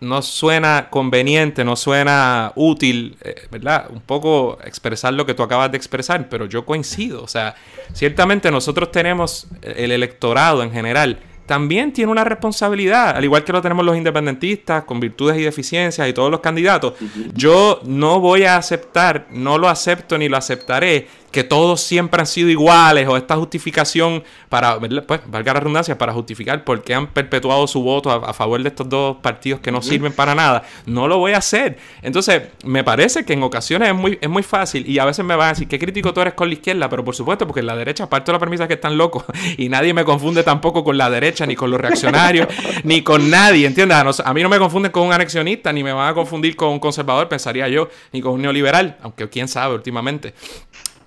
no 0.00 0.22
suena 0.22 0.90
conveniente, 0.90 1.64
no 1.64 1.74
suena 1.74 2.52
útil, 2.54 3.16
eh, 3.20 3.48
¿verdad? 3.50 3.88
Un 3.90 4.00
poco 4.00 4.58
expresar 4.64 5.12
lo 5.12 5.26
que 5.26 5.34
tú 5.34 5.42
acabas 5.42 5.72
de 5.72 5.76
expresar, 5.76 6.28
pero 6.28 6.46
yo 6.46 6.64
coincido. 6.64 7.22
O 7.22 7.26
sea, 7.26 7.56
ciertamente 7.92 8.50
nosotros 8.52 8.92
tenemos 8.92 9.48
el 9.60 9.90
electorado 9.90 10.62
en 10.62 10.70
general 10.70 11.18
también 11.48 11.94
tiene 11.94 12.12
una 12.12 12.24
responsabilidad, 12.24 13.16
al 13.16 13.24
igual 13.24 13.42
que 13.42 13.54
lo 13.54 13.62
tenemos 13.62 13.82
los 13.82 13.96
independentistas, 13.96 14.84
con 14.84 15.00
virtudes 15.00 15.38
y 15.38 15.44
deficiencias 15.44 16.06
y 16.06 16.12
todos 16.12 16.30
los 16.30 16.40
candidatos. 16.40 16.92
Yo 17.32 17.80
no 17.86 18.20
voy 18.20 18.44
a 18.44 18.58
aceptar, 18.58 19.28
no 19.30 19.56
lo 19.56 19.70
acepto 19.70 20.18
ni 20.18 20.28
lo 20.28 20.36
aceptaré, 20.36 21.08
que 21.30 21.44
todos 21.44 21.80
siempre 21.80 22.20
han 22.20 22.26
sido 22.26 22.48
iguales 22.48 23.06
o 23.08 23.16
esta 23.16 23.36
justificación 23.36 24.24
para, 24.48 24.78
pues, 24.78 25.20
valga 25.26 25.54
la 25.54 25.60
redundancia, 25.60 25.98
para 25.98 26.12
justificar 26.12 26.64
por 26.64 26.82
qué 26.82 26.94
han 26.94 27.08
perpetuado 27.08 27.66
su 27.66 27.82
voto 27.82 28.10
a, 28.10 28.32
favor 28.32 28.62
de 28.62 28.68
estos 28.68 28.88
dos 28.88 29.16
partidos 29.18 29.60
que 29.60 29.70
no 29.70 29.82
sirven 29.82 30.12
para 30.12 30.34
nada. 30.34 30.62
No 30.86 31.08
lo 31.08 31.18
voy 31.18 31.32
a 31.32 31.38
hacer. 31.38 31.78
Entonces, 32.02 32.42
me 32.64 32.84
parece 32.84 33.24
que 33.24 33.34
en 33.34 33.42
ocasiones 33.42 33.88
es 33.88 33.94
muy, 33.94 34.18
es 34.20 34.28
muy 34.28 34.42
fácil 34.42 34.88
y 34.88 34.98
a 34.98 35.04
veces 35.04 35.24
me 35.24 35.36
van 35.36 35.48
a 35.48 35.50
decir, 35.50 35.68
¿qué 35.68 35.78
crítico 35.78 36.12
tú 36.14 36.20
eres 36.20 36.34
con 36.34 36.48
la 36.48 36.54
izquierda? 36.54 36.88
Pero 36.88 37.04
por 37.04 37.14
supuesto, 37.14 37.46
porque 37.46 37.60
en 37.60 37.66
la 37.66 37.76
derecha, 37.76 38.08
parte 38.08 38.30
de 38.30 38.34
la 38.34 38.38
premisa 38.38 38.66
que 38.66 38.74
están 38.74 38.96
locos 38.96 39.24
y 39.58 39.68
nadie 39.68 39.92
me 39.92 40.04
confunde 40.04 40.42
tampoco 40.42 40.84
con 40.84 40.96
la 40.96 41.10
derecha, 41.10 41.46
ni 41.46 41.56
con 41.56 41.70
los 41.70 41.80
reaccionarios, 41.80 42.48
ni 42.84 43.02
con 43.02 43.30
nadie, 43.30 43.66
¿entiendes? 43.66 43.98
A, 44.24 44.34
mí 44.34 44.42
no 44.42 44.48
me 44.48 44.58
confunden 44.58 44.92
con 44.92 45.06
un 45.06 45.12
anexionista, 45.12 45.72
ni 45.72 45.82
me 45.82 45.92
van 45.92 46.08
a 46.08 46.14
confundir 46.14 46.56
con 46.56 46.70
un 46.70 46.78
conservador, 46.78 47.28
pensaría 47.28 47.68
yo, 47.68 47.88
ni 48.12 48.20
con 48.20 48.32
un 48.32 48.42
neoliberal, 48.42 48.96
aunque 49.02 49.28
quién 49.28 49.48
sabe 49.48 49.74
últimamente. 49.74 50.34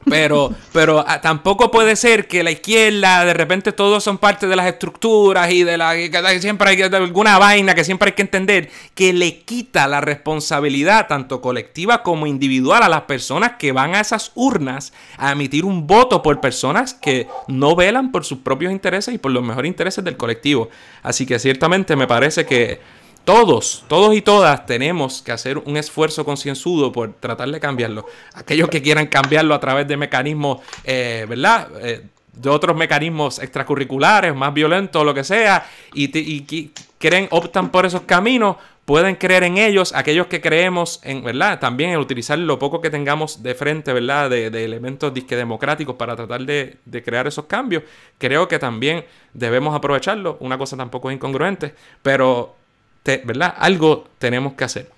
Pero, 0.09 0.53
pero 0.73 1.03
ah, 1.07 1.21
tampoco 1.21 1.69
puede 1.69 1.95
ser 1.95 2.27
que 2.27 2.43
la 2.43 2.51
izquierda, 2.51 3.23
de 3.25 3.33
repente 3.33 3.71
todos 3.71 4.03
son 4.03 4.17
parte 4.17 4.47
de 4.47 4.55
las 4.55 4.67
estructuras 4.67 5.51
y 5.51 5.63
de 5.63 5.77
la 5.77 5.93
que 5.93 6.39
siempre 6.41 6.69
hay 6.69 6.81
alguna 6.81 7.37
vaina 7.37 7.75
que 7.75 7.83
siempre 7.83 8.09
hay 8.09 8.13
que 8.13 8.21
entender, 8.23 8.69
que 8.95 9.13
le 9.13 9.39
quita 9.39 9.87
la 9.87 10.01
responsabilidad, 10.01 11.07
tanto 11.07 11.41
colectiva 11.41 12.03
como 12.03 12.27
individual, 12.27 12.83
a 12.83 12.89
las 12.89 13.01
personas 13.01 13.53
que 13.59 13.71
van 13.71 13.95
a 13.95 14.01
esas 14.01 14.31
urnas 14.35 14.93
a 15.17 15.31
emitir 15.31 15.65
un 15.65 15.87
voto 15.87 16.21
por 16.21 16.41
personas 16.41 16.93
que 16.93 17.27
no 17.47 17.75
velan 17.75 18.11
por 18.11 18.25
sus 18.25 18.39
propios 18.39 18.71
intereses 18.71 19.13
y 19.13 19.17
por 19.17 19.31
los 19.31 19.43
mejores 19.43 19.69
intereses 19.69 20.03
del 20.03 20.17
colectivo. 20.17 20.69
Así 21.03 21.25
que 21.25 21.39
ciertamente 21.39 21.95
me 21.95 22.07
parece 22.07 22.45
que 22.45 23.00
todos, 23.23 23.85
todos 23.87 24.15
y 24.15 24.21
todas 24.21 24.65
tenemos 24.65 25.21
que 25.21 25.31
hacer 25.31 25.57
un 25.57 25.77
esfuerzo 25.77 26.25
concienzudo 26.25 26.91
por 26.91 27.13
tratar 27.13 27.49
de 27.49 27.59
cambiarlo. 27.59 28.05
Aquellos 28.33 28.69
que 28.69 28.81
quieran 28.81 29.07
cambiarlo 29.07 29.53
a 29.53 29.59
través 29.59 29.87
de 29.87 29.97
mecanismos, 29.97 30.59
eh, 30.83 31.25
¿verdad? 31.29 31.67
Eh, 31.81 32.03
de 32.33 32.49
otros 32.49 32.75
mecanismos 32.75 33.39
extracurriculares, 33.39 34.35
más 34.35 34.53
violentos, 34.53 35.05
lo 35.05 35.13
que 35.13 35.23
sea, 35.23 35.65
y, 35.93 36.71
creen, 36.97 37.27
optan 37.29 37.69
por 37.69 37.85
esos 37.85 38.01
caminos, 38.01 38.55
pueden 38.85 39.15
creer 39.15 39.43
en 39.43 39.57
ellos, 39.57 39.93
aquellos 39.93 40.27
que 40.27 40.41
creemos 40.41 40.99
en, 41.03 41.23
¿verdad? 41.23 41.59
También 41.59 41.91
en 41.91 41.99
utilizar 41.99 42.39
lo 42.39 42.57
poco 42.57 42.81
que 42.81 42.89
tengamos 42.89 43.43
de 43.43 43.53
frente, 43.53 43.93
¿verdad? 43.93 44.29
De, 44.29 44.47
elementos 44.47 45.13
disque 45.13 45.35
democráticos 45.35 45.95
para 45.95 46.15
tratar 46.15 46.41
de, 46.41 46.77
de, 46.85 47.03
crear 47.03 47.27
esos 47.27 47.45
cambios. 47.45 47.83
Creo 48.17 48.47
que 48.47 48.59
también 48.59 49.05
debemos 49.33 49.75
aprovecharlo. 49.75 50.37
Una 50.39 50.57
cosa 50.57 50.77
tampoco 50.77 51.09
es 51.09 51.15
incongruente, 51.15 51.75
pero 52.01 52.55
¿verdad? 53.03 53.53
Algo 53.57 54.07
tenemos 54.17 54.53
que 54.53 54.63
hacer. 54.63 54.91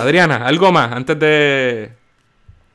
Adriana, 0.00 0.46
algo 0.46 0.70
más 0.72 0.92
antes 0.92 1.18
de... 1.18 1.92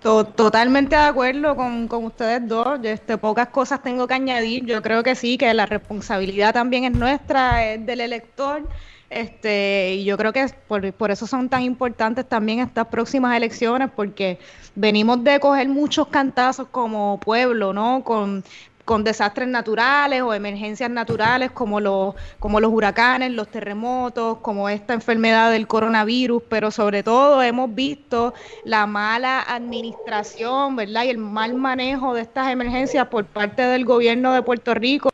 Totalmente 0.01 0.97
de 0.97 1.01
acuerdo 1.01 1.55
con, 1.55 1.87
ustedes 2.03 2.45
dos. 2.45 2.77
Este, 2.83 3.17
pocas 3.17 3.47
cosas 3.47 3.81
tengo 3.81 4.05
que 4.05 4.13
añadir. 4.13 4.65
Yo 4.65 4.81
creo 4.81 5.01
que 5.01 5.15
sí, 5.15 5.37
que 5.37 5.53
la 5.53 5.65
responsabilidad 5.65 6.53
también 6.53 6.83
es 6.83 6.91
nuestra, 6.91 7.65
es 7.71 7.85
del 7.85 8.01
elector. 8.01 8.67
Este, 9.09 9.93
y 9.93 10.03
yo 10.03 10.17
creo 10.17 10.33
que 10.33 10.45
por, 10.67 10.91
por 10.93 11.11
eso 11.11 11.25
son 11.25 11.47
tan 11.47 11.61
importantes 11.61 12.27
también 12.27 12.59
estas 12.59 12.87
próximas 12.87 13.37
elecciones, 13.37 13.89
porque 13.95 14.39
venimos 14.75 15.23
de 15.23 15.39
coger 15.39 15.69
muchos 15.69 16.07
cantazos 16.07 16.67
como 16.69 17.17
pueblo, 17.21 17.71
¿no? 17.71 18.03
Con 18.03 18.43
con 18.85 19.03
desastres 19.03 19.47
naturales 19.47 20.21
o 20.21 20.33
emergencias 20.33 20.89
naturales 20.89 21.51
como 21.51 21.79
los, 21.79 22.15
como 22.39 22.59
los 22.59 22.71
huracanes, 22.71 23.31
los 23.31 23.47
terremotos, 23.47 24.39
como 24.39 24.67
esta 24.67 24.93
enfermedad 24.93 25.51
del 25.51 25.67
coronavirus, 25.67 26.43
pero 26.49 26.69
sobre 26.69 27.03
todo 27.03 27.41
hemos 27.41 27.73
visto 27.73 28.33
la 28.65 28.85
mala 28.85 29.41
administración, 29.41 30.75
¿verdad? 30.75 31.05
Y 31.05 31.09
el 31.09 31.17
mal 31.17 31.53
manejo 31.53 32.13
de 32.13 32.21
estas 32.21 32.49
emergencias 32.49 33.07
por 33.07 33.25
parte 33.25 33.61
del 33.61 33.85
gobierno 33.85 34.33
de 34.33 34.41
Puerto 34.41 34.73
Rico, 34.73 35.09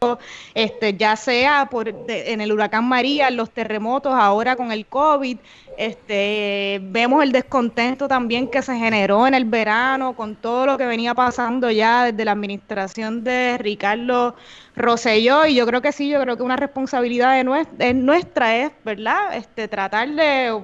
este, 0.55 0.95
ya 0.95 1.15
sea 1.15 1.67
por, 1.69 1.89
en 2.07 2.41
el 2.41 2.51
huracán 2.51 2.87
María, 2.87 3.29
los 3.29 3.51
terremotos, 3.51 4.13
ahora 4.13 4.55
con 4.55 4.71
el 4.71 4.85
COVID, 4.87 5.37
este, 5.79 6.81
vemos 6.83 7.23
el 7.23 7.31
descontento 7.31 8.09
también 8.09 8.49
que 8.49 8.61
se 8.61 8.75
generó 8.75 9.25
en 9.25 9.33
el 9.33 9.45
verano 9.45 10.13
con 10.13 10.35
todo 10.35 10.65
lo 10.65 10.77
que 10.77 10.85
venía 10.85 11.15
pasando 11.15 11.71
ya 11.71 12.03
desde 12.03 12.25
la 12.25 12.33
administración 12.33 13.23
de 13.23 13.57
Ricardo 13.57 14.35
Rosselló 14.75 15.45
y 15.45 15.55
yo 15.55 15.65
creo 15.65 15.81
que 15.81 15.93
sí, 15.93 16.09
yo 16.09 16.19
creo 16.19 16.35
que 16.35 16.43
una 16.43 16.57
responsabilidad 16.57 17.37
de 17.77 17.93
nuestra, 17.93 18.57
es, 18.57 18.73
¿verdad? 18.83 19.37
Este, 19.37 19.69
tratar 19.69 20.09
de, 20.09 20.61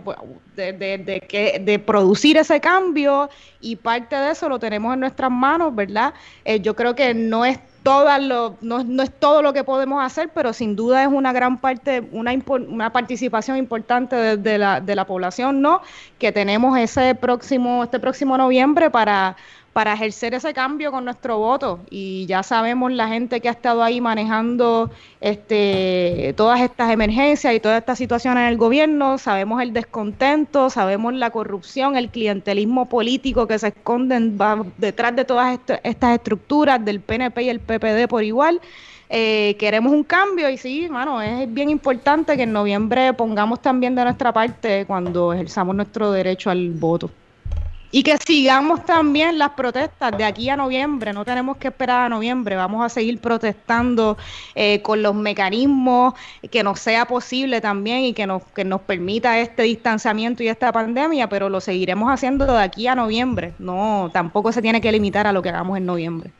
de, 0.58 1.24
que, 1.30 1.62
de 1.64 1.80
producir 1.80 2.36
ese 2.36 2.60
cambio 2.60 3.30
y 3.62 3.78
parte 3.78 4.18
de 4.18 4.32
eso 4.32 4.50
lo 4.50 4.60
tenemos 4.60 4.94
en 4.96 5.00
nuestras 5.00 5.32
manos, 5.32 5.74
¿verdad? 5.74 6.14
Eh, 6.44 6.60
yo 6.60 6.76
creo 6.76 6.94
que 6.94 7.14
no 7.14 7.46
es 7.46 7.58
lo, 7.86 8.58
no, 8.62 8.84
no, 8.84 9.04
es 9.04 9.12
todo 9.20 9.42
lo 9.42 9.54
que 9.54 9.64
podemos 9.64 10.04
hacer, 10.04 10.30
pero 10.34 10.54
sin 10.54 10.76
duda 10.76 11.04
es 11.04 11.08
una 11.08 11.32
gran 11.32 11.60
parte, 11.60 12.08
una, 12.12 12.34
una 12.48 12.92
participación 12.92 13.58
importante 13.58 14.38
de, 14.38 14.58
la, 14.58 14.82
de 14.82 14.96
la 14.96 15.06
población, 15.06 15.62
¿no? 15.62 15.82
Que 16.18 16.32
tenemos 16.32 16.78
ese 16.78 17.16
próximo, 17.16 17.84
este 17.84 18.00
próximo 18.00 18.38
noviembre 18.38 18.90
para 18.90 19.38
para 19.76 19.92
ejercer 19.92 20.34
ese 20.34 20.54
cambio 20.54 20.90
con 20.90 21.04
nuestro 21.04 21.38
voto. 21.38 21.82
Y 21.90 22.26
ya 22.28 22.44
sabemos 22.44 22.94
la 22.94 23.10
gente 23.10 23.42
que 23.42 23.50
ha 23.50 23.52
estado 23.52 23.84
ahí 23.84 24.00
manejando 24.00 24.90
este, 25.20 26.34
todas 26.38 26.62
estas 26.62 26.92
emergencias 26.92 27.54
y 27.54 27.60
toda 27.60 27.80
esta 27.80 27.94
situación 27.94 28.38
en 28.38 28.46
el 28.46 28.56
gobierno, 28.56 29.18
sabemos 29.18 29.62
el 29.62 29.74
descontento, 29.74 30.70
sabemos 30.70 31.14
la 31.16 31.30
corrupción, 31.30 31.98
el 31.98 32.08
clientelismo 32.08 32.88
político 32.88 33.48
que 33.48 33.60
se 33.60 33.68
esconden 33.68 34.40
detrás 34.78 35.14
de 35.14 35.26
todas 35.26 35.60
estas 35.84 36.16
estructuras 36.16 36.86
del 36.86 37.02
PNP 37.02 37.44
y 37.44 37.50
el 37.50 37.60
PPD 37.60 38.08
por 38.08 38.24
igual. 38.24 38.62
Eh, 39.10 39.58
queremos 39.60 39.92
un 39.92 40.06
cambio 40.06 40.50
y 40.50 40.58
sí, 40.58 40.88
mano, 40.90 41.22
es 41.22 41.54
bien 41.54 41.70
importante 41.70 42.38
que 42.38 42.44
en 42.44 42.54
noviembre 42.54 43.12
pongamos 43.12 43.62
también 43.62 43.94
de 43.94 44.06
nuestra 44.06 44.32
parte 44.32 44.86
cuando 44.86 45.34
ejerzamos 45.34 45.76
nuestro 45.76 46.14
derecho 46.14 46.50
al 46.50 46.72
voto. 46.72 47.12
Y 47.96 48.04
que 48.04 48.18
sigamos 48.18 48.84
también 48.84 49.38
las 49.38 49.52
protestas 49.52 50.18
de 50.18 50.26
aquí 50.26 50.50
a 50.50 50.58
noviembre, 50.58 51.14
no 51.14 51.24
tenemos 51.24 51.56
que 51.56 51.70
esperar 51.70 52.08
a 52.08 52.10
noviembre, 52.10 52.58
vamos 52.58 52.86
a 52.86 52.90
seguir 52.90 53.22
protestando 53.22 54.18
eh, 54.54 54.82
con 54.82 55.02
los 55.02 55.16
mecanismos 55.16 56.14
que 56.52 56.62
nos 56.62 56.82
sea 56.82 57.06
posible 57.06 57.62
también 57.62 58.00
y 58.00 58.14
que 58.14 58.28
nos, 58.28 58.44
que 58.54 58.66
nos 58.66 58.82
permita 58.82 59.40
este 59.40 59.64
distanciamiento 59.64 60.44
y 60.44 60.50
esta 60.50 60.74
pandemia, 60.74 61.30
pero 61.30 61.48
lo 61.48 61.62
seguiremos 61.62 62.12
haciendo 62.12 62.46
de 62.46 62.62
aquí 62.62 62.86
a 62.88 62.96
noviembre, 62.96 63.54
no, 63.60 64.10
tampoco 64.12 64.52
se 64.52 64.62
tiene 64.62 64.82
que 64.82 64.92
limitar 64.92 65.26
a 65.26 65.32
lo 65.32 65.42
que 65.42 65.48
hagamos 65.48 65.78
en 65.78 65.86
noviembre. 65.86 66.34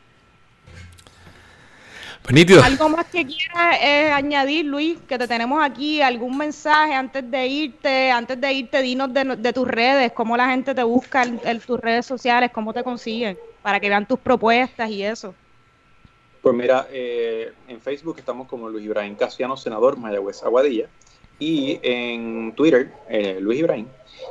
¿Algo 2.64 2.90
más 2.90 3.06
que 3.06 3.26
quieras 3.26 3.78
eh, 3.82 4.12
añadir, 4.12 4.66
Luis? 4.66 4.98
Que 5.08 5.18
te 5.18 5.28
tenemos 5.28 5.64
aquí, 5.64 6.02
algún 6.02 6.38
mensaje 6.38 6.94
antes 6.94 7.30
de 7.30 7.48
irte, 7.48 8.10
antes 8.10 8.40
de 8.42 8.52
irte, 8.52 8.82
dinos 8.82 9.14
de, 9.14 9.54
tus 9.54 9.68
redes, 9.68 10.12
cómo 10.12 10.36
la 10.36 10.50
gente 10.50 10.74
te 10.74 10.84
busca 10.84 11.24
en, 11.24 11.60
tus 11.60 11.80
redes 11.80 12.06
sociales, 12.06 12.50
cómo 12.52 12.74
te 12.74 12.84
consiguen, 12.84 13.38
para 13.62 13.80
que 13.80 13.90
vean 13.90 14.08
tus 14.08 14.20
propuestas 14.20 14.90
y 14.90 15.04
eso. 15.04 15.36
Pues 16.42 16.56
mira, 16.56 16.88
eh, 16.92 17.54
en 17.68 17.80
Facebook 17.80 18.16
estamos 18.18 18.48
como 18.48 18.70
Luis 18.70 18.86
Ibrahim 18.86 19.16
Casiano, 19.16 19.56
senador 19.56 19.98
Mayagüez 19.98 20.44
Aguadilla, 20.44 20.88
y 21.38 21.80
en 21.84 22.54
Twitter, 22.56 22.92
eh, 23.10 23.38
Luis 23.40 23.60
Ibrahim. 23.60 23.88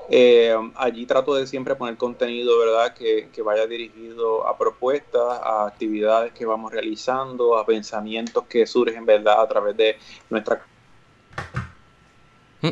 Eh, 0.09 0.55
allí 0.77 1.07
trato 1.07 1.35
de 1.35 1.47
siempre 1.47 1.75
poner 1.77 1.97
contenido, 1.97 2.59
¿verdad?, 2.59 2.95
que, 2.95 3.31
vaya 3.43 3.67
dirigido 3.67 4.47
a 4.47 4.57
propuestas, 4.57 5.41
a 5.43 5.67
actividades 5.67 6.33
que 6.33 6.45
vamos 6.45 6.73
realizando, 6.73 7.57
a 7.57 7.65
pensamientos 7.65 8.45
que 8.47 8.67
surgen, 8.67 9.07
¿verdad?, 9.07 9.41
a 9.41 9.49
través 9.49 9.77
de 9.77 9.97
nuestra... 10.31 10.67
Mm. 12.61 12.69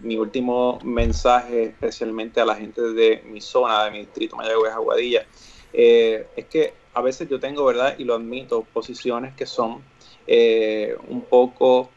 Mi 0.00 0.16
último 0.16 0.78
mensaje, 0.84 1.64
especialmente 1.64 2.40
a 2.40 2.44
la 2.44 2.56
gente 2.56 2.80
de 2.80 3.22
mi 3.26 3.40
zona, 3.40 3.84
de 3.84 3.90
mi 3.90 3.98
distrito 4.00 4.36
Mayagüez, 4.36 4.72
Aguadilla, 4.72 5.26
eh, 5.72 6.26
es 6.36 6.46
que 6.46 6.74
a 6.94 7.02
veces 7.02 7.28
yo 7.28 7.40
tengo, 7.40 7.64
¿verdad?, 7.64 7.96
y 7.98 8.04
lo 8.04 8.14
admito, 8.14 8.64
posiciones 8.72 9.34
que 9.34 9.46
son 9.46 9.82
eh, 10.26 10.96
un 11.08 11.22
poco 11.22 11.90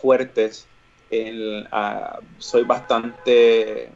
fuertes 0.00 0.67
soy 2.38 2.64
bastante 2.64 3.90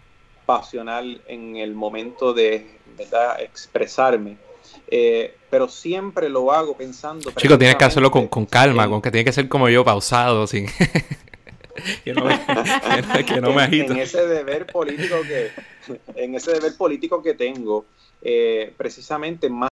pasional 0.46 1.20
en 1.26 1.56
el 1.56 1.74
momento 1.74 2.32
de 2.32 2.78
expresarme. 3.40 4.36
Eh, 4.88 5.34
pero 5.50 5.68
siempre 5.68 6.28
lo 6.28 6.52
hago 6.52 6.76
pensando. 6.76 7.32
Chico, 7.36 7.58
tienes 7.58 7.76
que 7.76 7.84
hacerlo 7.84 8.10
con, 8.10 8.28
calma, 8.46 8.88
con 8.88 9.00
que 9.02 9.10
tiene 9.10 9.24
que 9.24 9.32
ser 9.32 9.48
como 9.48 9.68
yo, 9.68 9.84
pausado, 9.84 10.46
sin. 10.46 10.66
que 12.04 12.12
no 13.40 13.52
me, 13.52 13.64
En 13.64 13.96
ese 13.96 14.26
deber 14.26 14.66
político 14.66 15.16
que, 15.22 15.50
en 16.14 16.34
ese 16.34 16.52
deber 16.52 16.76
político 16.76 17.22
que 17.22 17.34
tengo, 17.34 17.86
eh, 18.20 18.72
precisamente 18.76 19.48
más 19.48 19.71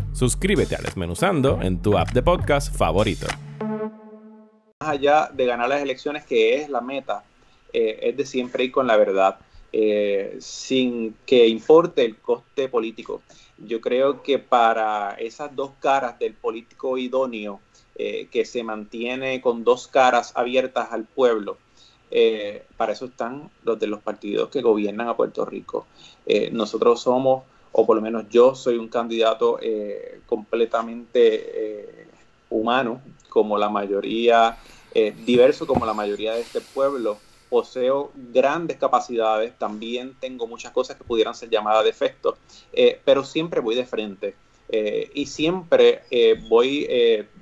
Suscríbete 0.13 0.75
a 0.75 0.79
Desmenuzando 0.79 1.61
en 1.61 1.81
tu 1.81 1.97
app 1.97 2.09
de 2.11 2.21
podcast 2.21 2.75
favorito. 2.75 3.27
Más 4.81 4.89
allá 4.89 5.31
de 5.33 5.45
ganar 5.45 5.69
las 5.69 5.81
elecciones, 5.81 6.25
que 6.25 6.55
es 6.55 6.69
la 6.69 6.81
meta, 6.81 7.23
eh, 7.71 7.97
es 8.03 8.17
de 8.17 8.25
siempre 8.25 8.65
ir 8.65 8.71
con 8.71 8.87
la 8.87 8.97
verdad, 8.97 9.39
eh, 9.71 10.35
sin 10.39 11.15
que 11.25 11.47
importe 11.47 12.03
el 12.03 12.17
coste 12.17 12.67
político. 12.67 13.21
Yo 13.57 13.79
creo 13.79 14.21
que 14.21 14.37
para 14.37 15.11
esas 15.13 15.55
dos 15.55 15.71
caras 15.79 16.19
del 16.19 16.33
político 16.33 16.97
idóneo, 16.97 17.61
eh, 17.95 18.27
que 18.29 18.43
se 18.43 18.63
mantiene 18.63 19.39
con 19.39 19.63
dos 19.63 19.87
caras 19.87 20.33
abiertas 20.35 20.89
al 20.91 21.05
pueblo, 21.05 21.57
para 22.75 22.91
eso 22.91 23.05
están 23.05 23.49
los 23.63 23.79
de 23.79 23.87
los 23.87 24.01
partidos 24.01 24.49
que 24.49 24.61
gobiernan 24.61 25.07
a 25.07 25.15
Puerto 25.15 25.45
Rico. 25.45 25.87
nosotros 26.51 27.01
somos 27.01 27.43
o 27.71 27.85
por 27.85 27.95
lo 27.95 28.01
menos 28.01 28.25
yo 28.29 28.55
soy 28.55 28.77
un 28.77 28.87
candidato 28.87 29.57
eh, 29.61 30.21
completamente 30.25 31.19
eh, 31.23 32.07
humano, 32.49 33.01
como 33.29 33.57
la 33.57 33.69
mayoría, 33.69 34.57
eh, 34.93 35.13
diverso 35.25 35.65
como 35.65 35.85
la 35.85 35.93
mayoría 35.93 36.33
de 36.33 36.41
este 36.41 36.61
pueblo. 36.61 37.17
Poseo 37.49 38.11
grandes 38.15 38.77
capacidades, 38.77 39.57
también 39.57 40.15
tengo 40.19 40.47
muchas 40.47 40.71
cosas 40.71 40.95
que 40.95 41.03
pudieran 41.03 41.35
ser 41.35 41.49
llamadas 41.49 41.83
defectos, 41.83 42.35
pero 43.03 43.25
siempre 43.25 43.59
voy 43.59 43.75
de 43.75 43.85
frente. 43.85 44.35
y 45.13 45.25
siempre 45.25 46.03
voy 46.47 46.87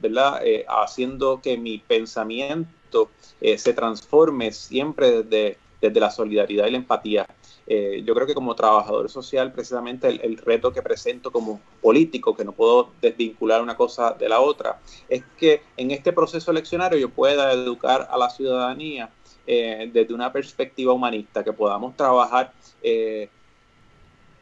¿verdad? 0.01 0.41
haciendo 0.67 1.39
que 1.43 1.57
mi 1.57 1.77
pensamiento 1.77 3.11
se 3.39 3.73
transforme 3.73 4.51
siempre 4.51 5.21
desde, 5.21 5.57
desde 5.79 5.99
la 5.99 6.09
solidaridad 6.09 6.65
y 6.65 6.71
la 6.71 6.77
empatía. 6.77 7.27
Eh, 7.71 8.01
yo 8.03 8.15
creo 8.15 8.25
que 8.25 8.33
como 8.33 8.55
trabajador 8.55 9.11
social, 9.11 9.51
precisamente 9.51 10.07
el, 10.07 10.37
reto 10.37 10.73
que 10.73 10.81
presento 10.81 11.31
como 11.31 11.61
político, 11.81 12.35
que 12.35 12.43
no 12.43 12.51
puedo 12.51 12.89
desvincular 12.99 13.61
una 13.61 13.77
cosa 13.77 14.13
de 14.13 14.27
la 14.27 14.39
otra, 14.39 14.79
es 15.07 15.23
que 15.37 15.61
en 15.77 15.91
este 15.91 16.11
proceso 16.11 16.49
eleccionario 16.49 16.97
yo 16.97 17.09
pueda 17.09 17.53
educar 17.53 18.07
a 18.09 18.17
la 18.17 18.31
ciudadanía 18.31 19.11
eh, 19.45 19.87
desde 19.93 20.15
una 20.15 20.33
perspectiva 20.33 20.93
humanista, 20.93 21.43
que 21.43 21.53
podamos 21.53 21.95
trabajar 21.95 22.51
eh, 22.81 23.29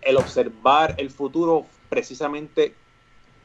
el 0.01 0.15
observar 0.15 0.95
el 0.97 1.09
futuro 1.09 1.65
precisamente 1.89 2.75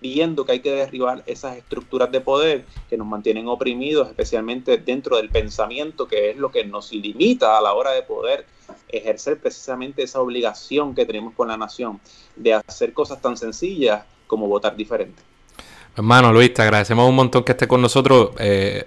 viendo 0.03 0.45
que 0.45 0.53
hay 0.53 0.61
que 0.61 0.73
derribar 0.73 1.23
esas 1.27 1.57
estructuras 1.57 2.11
de 2.11 2.21
poder 2.21 2.67
que 2.91 2.99
nos 2.99 3.07
mantienen 3.07 3.49
oprimidos, 3.49 4.09
especialmente 4.09 4.77
dentro 4.77 5.17
del 5.17 5.31
pensamiento, 5.31 6.07
que 6.09 6.31
es 6.31 6.37
lo 6.37 6.51
que 6.51 6.65
nos 6.65 6.93
limita 6.93 7.57
a 7.57 7.63
la 7.63 7.73
hora 7.73 7.93
de 7.93 8.03
poder 8.03 8.45
ejercer 8.89 9.41
precisamente 9.41 10.03
esa 10.03 10.21
obligación 10.21 10.95
que 10.95 11.07
tenemos 11.07 11.35
con 11.35 11.49
la 11.49 11.57
nación 11.57 12.01
de 12.37 12.55
hacer 12.55 12.93
cosas 12.93 13.23
tan 13.23 13.37
sencillas 13.37 14.05
como 14.27 14.49
votar 14.49 14.77
diferente. 14.77 15.23
Hermano 15.95 16.33
Luis, 16.33 16.55
te 16.55 16.63
agradecemos 16.63 17.07
un 17.07 17.15
montón 17.15 17.45
que 17.45 17.53
estés 17.53 17.69
con 17.69 17.83
nosotros. 17.83 18.31
Eh, 18.39 18.87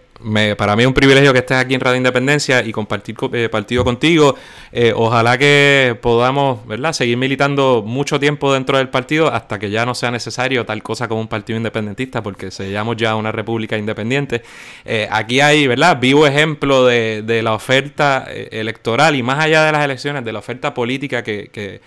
para 0.58 0.76
mí 0.76 0.82
es 0.82 0.88
un 0.88 0.94
privilegio 0.96 1.34
que 1.34 1.40
estés 1.40 1.58
aquí 1.58 1.76
en 1.76 1.82
Radio 1.82 1.98
Independencia 1.98 2.66
y 2.66 2.72
compartir 2.72 3.16
eh, 3.32 3.48
partido 3.48 3.84
contigo. 3.84 4.36
Eh, 4.72 4.92
ojalá 4.96 5.38
que 5.38 5.96
podamos 6.02 6.66
¿verdad? 6.66 6.94
seguir 6.94 7.16
militando 7.18 7.84
mucho 7.86 8.20
tiempo 8.20 8.52
dentro 8.52 8.80
del 8.80 8.90
partido 8.90 9.32
hasta 9.32 9.60
que 9.60 9.70
ya 9.70 9.86
no 9.86 9.94
sea 9.94 10.10
necesario 10.10 10.66
tal 10.66 10.82
cosa 10.82 11.08
como 11.08 11.22
un 11.22 11.28
partido 11.28 11.58
independentista, 11.58 12.24
porque 12.24 12.50
se 12.50 12.72
llama 12.72 12.96
ya 12.98 13.14
una 13.14 13.32
república 13.32 13.78
independiente. 13.78 14.42
aquí 15.12 15.42
hay 15.42 15.68
¿verdad? 15.68 16.00
vivo 16.00 16.26
ejemplo 16.26 16.86
de, 16.86 17.42
la 17.44 17.54
oferta 17.54 18.26
electoral 18.32 19.16
y 19.16 19.22
más 19.22 19.44
allá 19.44 19.64
de 19.64 19.72
las 19.74 19.86
elecciones, 19.86 20.26
de 20.26 20.34
la 20.34 20.40
oferta 20.40 20.74
política 20.74 21.22
que, 21.22 21.82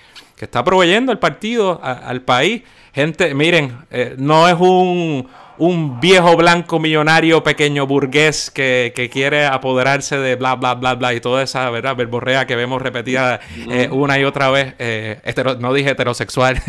está 0.44 0.64
proveyendo 0.64 1.12
el 1.12 1.18
partido 1.18 1.80
al 1.82 2.22
país. 2.22 2.62
Gente, 2.94 3.34
miren, 3.34 3.76
eh, 3.90 4.14
no 4.18 4.48
es 4.48 4.56
un, 4.58 5.28
un, 5.58 6.00
viejo 6.00 6.36
blanco 6.36 6.80
millonario 6.80 7.44
pequeño 7.44 7.86
burgués 7.86 8.50
que, 8.50 8.92
que, 8.96 9.08
quiere 9.08 9.46
apoderarse 9.46 10.16
de 10.18 10.36
bla, 10.36 10.56
bla, 10.56 10.74
bla, 10.74 10.94
bla 10.94 11.14
y 11.14 11.20
toda 11.20 11.42
esa 11.42 11.70
¿verdad? 11.70 11.94
verborrea 11.94 12.46
que 12.46 12.56
vemos 12.56 12.82
repetida 12.82 13.40
eh, 13.70 13.88
una 13.92 14.18
y 14.18 14.24
otra 14.24 14.50
vez. 14.50 14.74
Eh, 14.78 15.20
no 15.60 15.72
dije 15.72 15.90
heterosexual 15.90 16.60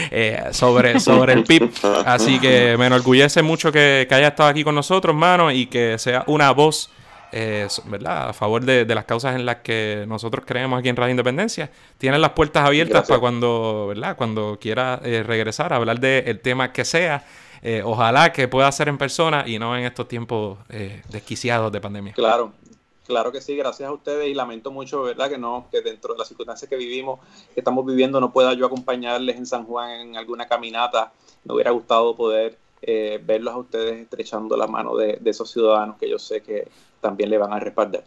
sobre, 0.50 0.98
sobre 0.98 1.34
el 1.34 1.44
PIB. 1.44 1.70
Así 2.04 2.40
que 2.40 2.76
me 2.78 2.86
enorgullece 2.86 3.42
mucho 3.42 3.70
que, 3.70 4.06
que 4.08 4.14
haya 4.14 4.28
estado 4.28 4.48
aquí 4.48 4.64
con 4.64 4.74
nosotros, 4.74 5.14
hermano, 5.14 5.52
y 5.52 5.66
que 5.66 5.98
sea 5.98 6.24
una 6.26 6.50
voz 6.52 6.90
eh, 7.32 7.68
¿verdad? 7.86 8.30
a 8.30 8.32
favor 8.32 8.64
de, 8.64 8.84
las 8.86 9.04
causas 9.04 9.36
en 9.36 9.46
las 9.46 9.56
que 9.56 10.04
nosotros 10.06 10.44
creemos 10.46 10.78
aquí 10.78 10.88
en 10.88 10.96
Radio 10.96 11.10
Independencia. 11.12 11.70
Tienen 11.98 12.20
las 12.20 12.30
puertas 12.30 12.66
abiertas 12.66 13.06
para 13.06 13.20
cuando, 13.20 13.86
¿verdad? 13.88 14.16
cuando 14.16 14.58
quiera 14.60 15.00
eh, 15.04 15.22
regresar 15.22 15.72
a 15.72 15.76
hablar 15.76 16.00
del 16.00 16.40
tema 16.40 16.72
que 16.72 16.84
sea. 16.84 17.24
eh, 17.62 17.82
ojalá 17.84 18.32
que 18.32 18.48
pueda 18.48 18.70
ser 18.70 18.88
en 18.88 18.98
persona 18.98 19.44
y 19.46 19.58
no 19.58 19.76
en 19.76 19.84
estos 19.84 20.06
tiempos 20.08 20.58
eh, 20.68 21.02
desquiciados 21.08 21.72
de 21.72 21.80
pandemia. 21.80 22.12
Claro, 22.12 22.52
claro 23.06 23.32
que 23.32 23.40
sí, 23.40 23.56
gracias 23.56 23.88
a 23.88 23.92
ustedes 23.92 24.28
y 24.28 24.34
lamento 24.34 24.70
mucho, 24.70 25.02
¿verdad? 25.02 25.28
Que 25.28 25.38
no, 25.38 25.66
que 25.70 25.80
dentro 25.80 26.14
de 26.14 26.18
las 26.18 26.28
circunstancias 26.28 26.68
que 26.68 26.76
vivimos, 26.76 27.20
que 27.54 27.60
estamos 27.60 27.84
viviendo, 27.84 28.20
no 28.20 28.32
pueda 28.32 28.54
yo 28.54 28.66
acompañarles 28.66 29.36
en 29.36 29.46
San 29.46 29.64
Juan 29.64 29.90
en 29.90 30.16
alguna 30.16 30.46
caminata. 30.46 31.12
Me 31.44 31.54
hubiera 31.54 31.70
gustado 31.70 32.14
poder 32.14 32.58
eh, 32.82 33.20
verlos 33.24 33.54
a 33.54 33.58
ustedes 33.58 34.00
estrechando 34.00 34.56
la 34.56 34.66
mano 34.66 34.96
de, 34.96 35.18
de 35.20 35.30
esos 35.30 35.50
ciudadanos 35.50 35.96
que 35.96 36.08
yo 36.08 36.18
sé 36.18 36.42
que 36.42 36.68
también 37.00 37.30
le 37.30 37.38
van 37.38 37.52
a 37.52 37.60
respaldar. 37.60 38.04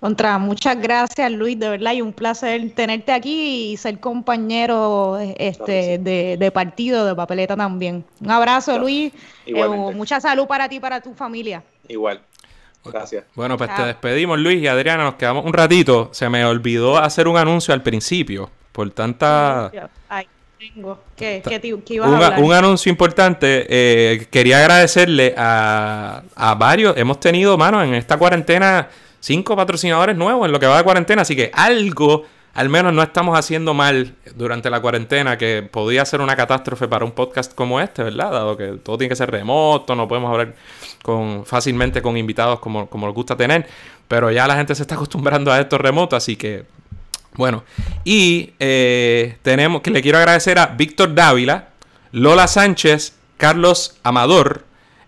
Contra, 0.00 0.36
muchas 0.38 0.78
gracias 0.78 1.32
Luis, 1.32 1.58
de 1.58 1.70
verdad, 1.70 1.94
y 1.94 2.02
un 2.02 2.12
placer 2.12 2.72
tenerte 2.74 3.10
aquí 3.10 3.72
y 3.72 3.76
ser 3.78 4.00
compañero 4.00 5.18
este, 5.18 5.98
de, 5.98 6.36
de, 6.38 6.50
partido, 6.50 7.06
de 7.06 7.14
papeleta 7.14 7.56
también. 7.56 8.04
Un 8.20 8.30
abrazo 8.30 8.78
Luis, 8.78 9.14
eh, 9.46 9.66
mucha 9.66 10.20
salud 10.20 10.46
para 10.46 10.68
ti 10.68 10.76
y 10.76 10.80
para 10.80 11.00
tu 11.00 11.14
familia. 11.14 11.62
Igual. 11.88 12.20
Gracias. 12.84 13.24
Bueno, 13.34 13.56
pues 13.56 13.74
te 13.74 13.82
despedimos 13.82 14.38
Luis 14.38 14.60
y 14.60 14.66
Adriana, 14.66 15.04
nos 15.04 15.14
quedamos 15.14 15.46
un 15.46 15.54
ratito. 15.54 16.10
Se 16.12 16.28
me 16.28 16.44
olvidó 16.44 16.98
hacer 16.98 17.26
un 17.26 17.38
anuncio 17.38 17.72
al 17.72 17.82
principio, 17.82 18.50
por 18.72 18.90
tanta... 18.90 19.72
Ay, 20.10 20.28
tengo. 20.72 20.98
¿Qué, 21.16 21.42
qué, 21.44 21.60
ibas 21.94 22.08
un, 22.08 22.14
a 22.14 22.26
hablar? 22.26 22.42
un, 22.42 22.52
anuncio 22.52 22.90
importante. 22.90 23.66
Eh, 23.68 24.26
quería 24.30 24.58
agradecerle 24.58 25.34
a, 25.36 26.22
a 26.34 26.54
varios. 26.54 26.96
Hemos 26.96 27.20
tenido, 27.20 27.56
mano, 27.58 27.82
en 27.82 27.94
esta 27.94 28.16
cuarentena 28.18 28.88
cinco 29.20 29.56
patrocinadores 29.56 30.16
nuevos 30.16 30.46
en 30.46 30.52
lo 30.52 30.60
que 30.60 30.66
va 30.66 30.76
de 30.76 30.84
cuarentena, 30.84 31.22
así 31.22 31.34
que 31.34 31.50
algo 31.54 32.24
al 32.52 32.68
menos 32.68 32.92
no 32.92 33.02
estamos 33.02 33.36
haciendo 33.36 33.74
mal 33.74 34.14
durante 34.36 34.70
la 34.70 34.80
cuarentena, 34.80 35.36
que 35.36 35.68
podía 35.68 36.04
ser 36.04 36.20
una 36.20 36.36
catástrofe 36.36 36.86
para 36.86 37.04
un 37.04 37.10
podcast 37.10 37.52
como 37.52 37.80
este, 37.80 38.04
¿verdad? 38.04 38.30
Dado 38.30 38.56
que 38.56 38.66
todo 38.82 38.96
tiene 38.96 39.08
que 39.08 39.16
ser 39.16 39.30
remoto, 39.30 39.96
no 39.96 40.06
podemos 40.06 40.30
hablar 40.30 40.54
con, 41.02 41.44
fácilmente 41.44 42.00
con 42.00 42.16
invitados 42.16 42.60
como, 42.60 42.86
como 42.86 43.06
nos 43.06 43.14
gusta 43.14 43.34
tener, 43.36 43.66
pero 44.06 44.30
ya 44.30 44.46
la 44.46 44.54
gente 44.54 44.74
se 44.74 44.82
está 44.82 44.94
acostumbrando 44.94 45.50
a 45.50 45.60
esto 45.60 45.78
remoto, 45.78 46.14
así 46.14 46.36
que 46.36 46.64
bueno. 47.36 47.64
Y 48.04 48.52
eh, 48.58 49.36
tenemos 49.42 49.82
que 49.82 49.90
le 49.90 50.02
quiero 50.02 50.18
agradecer 50.18 50.58
a 50.58 50.66
Víctor 50.66 51.14
Dávila, 51.14 51.68
Lola 52.12 52.46
Sánchez, 52.46 53.14
Carlos 53.36 53.98
Amador, 54.02 54.64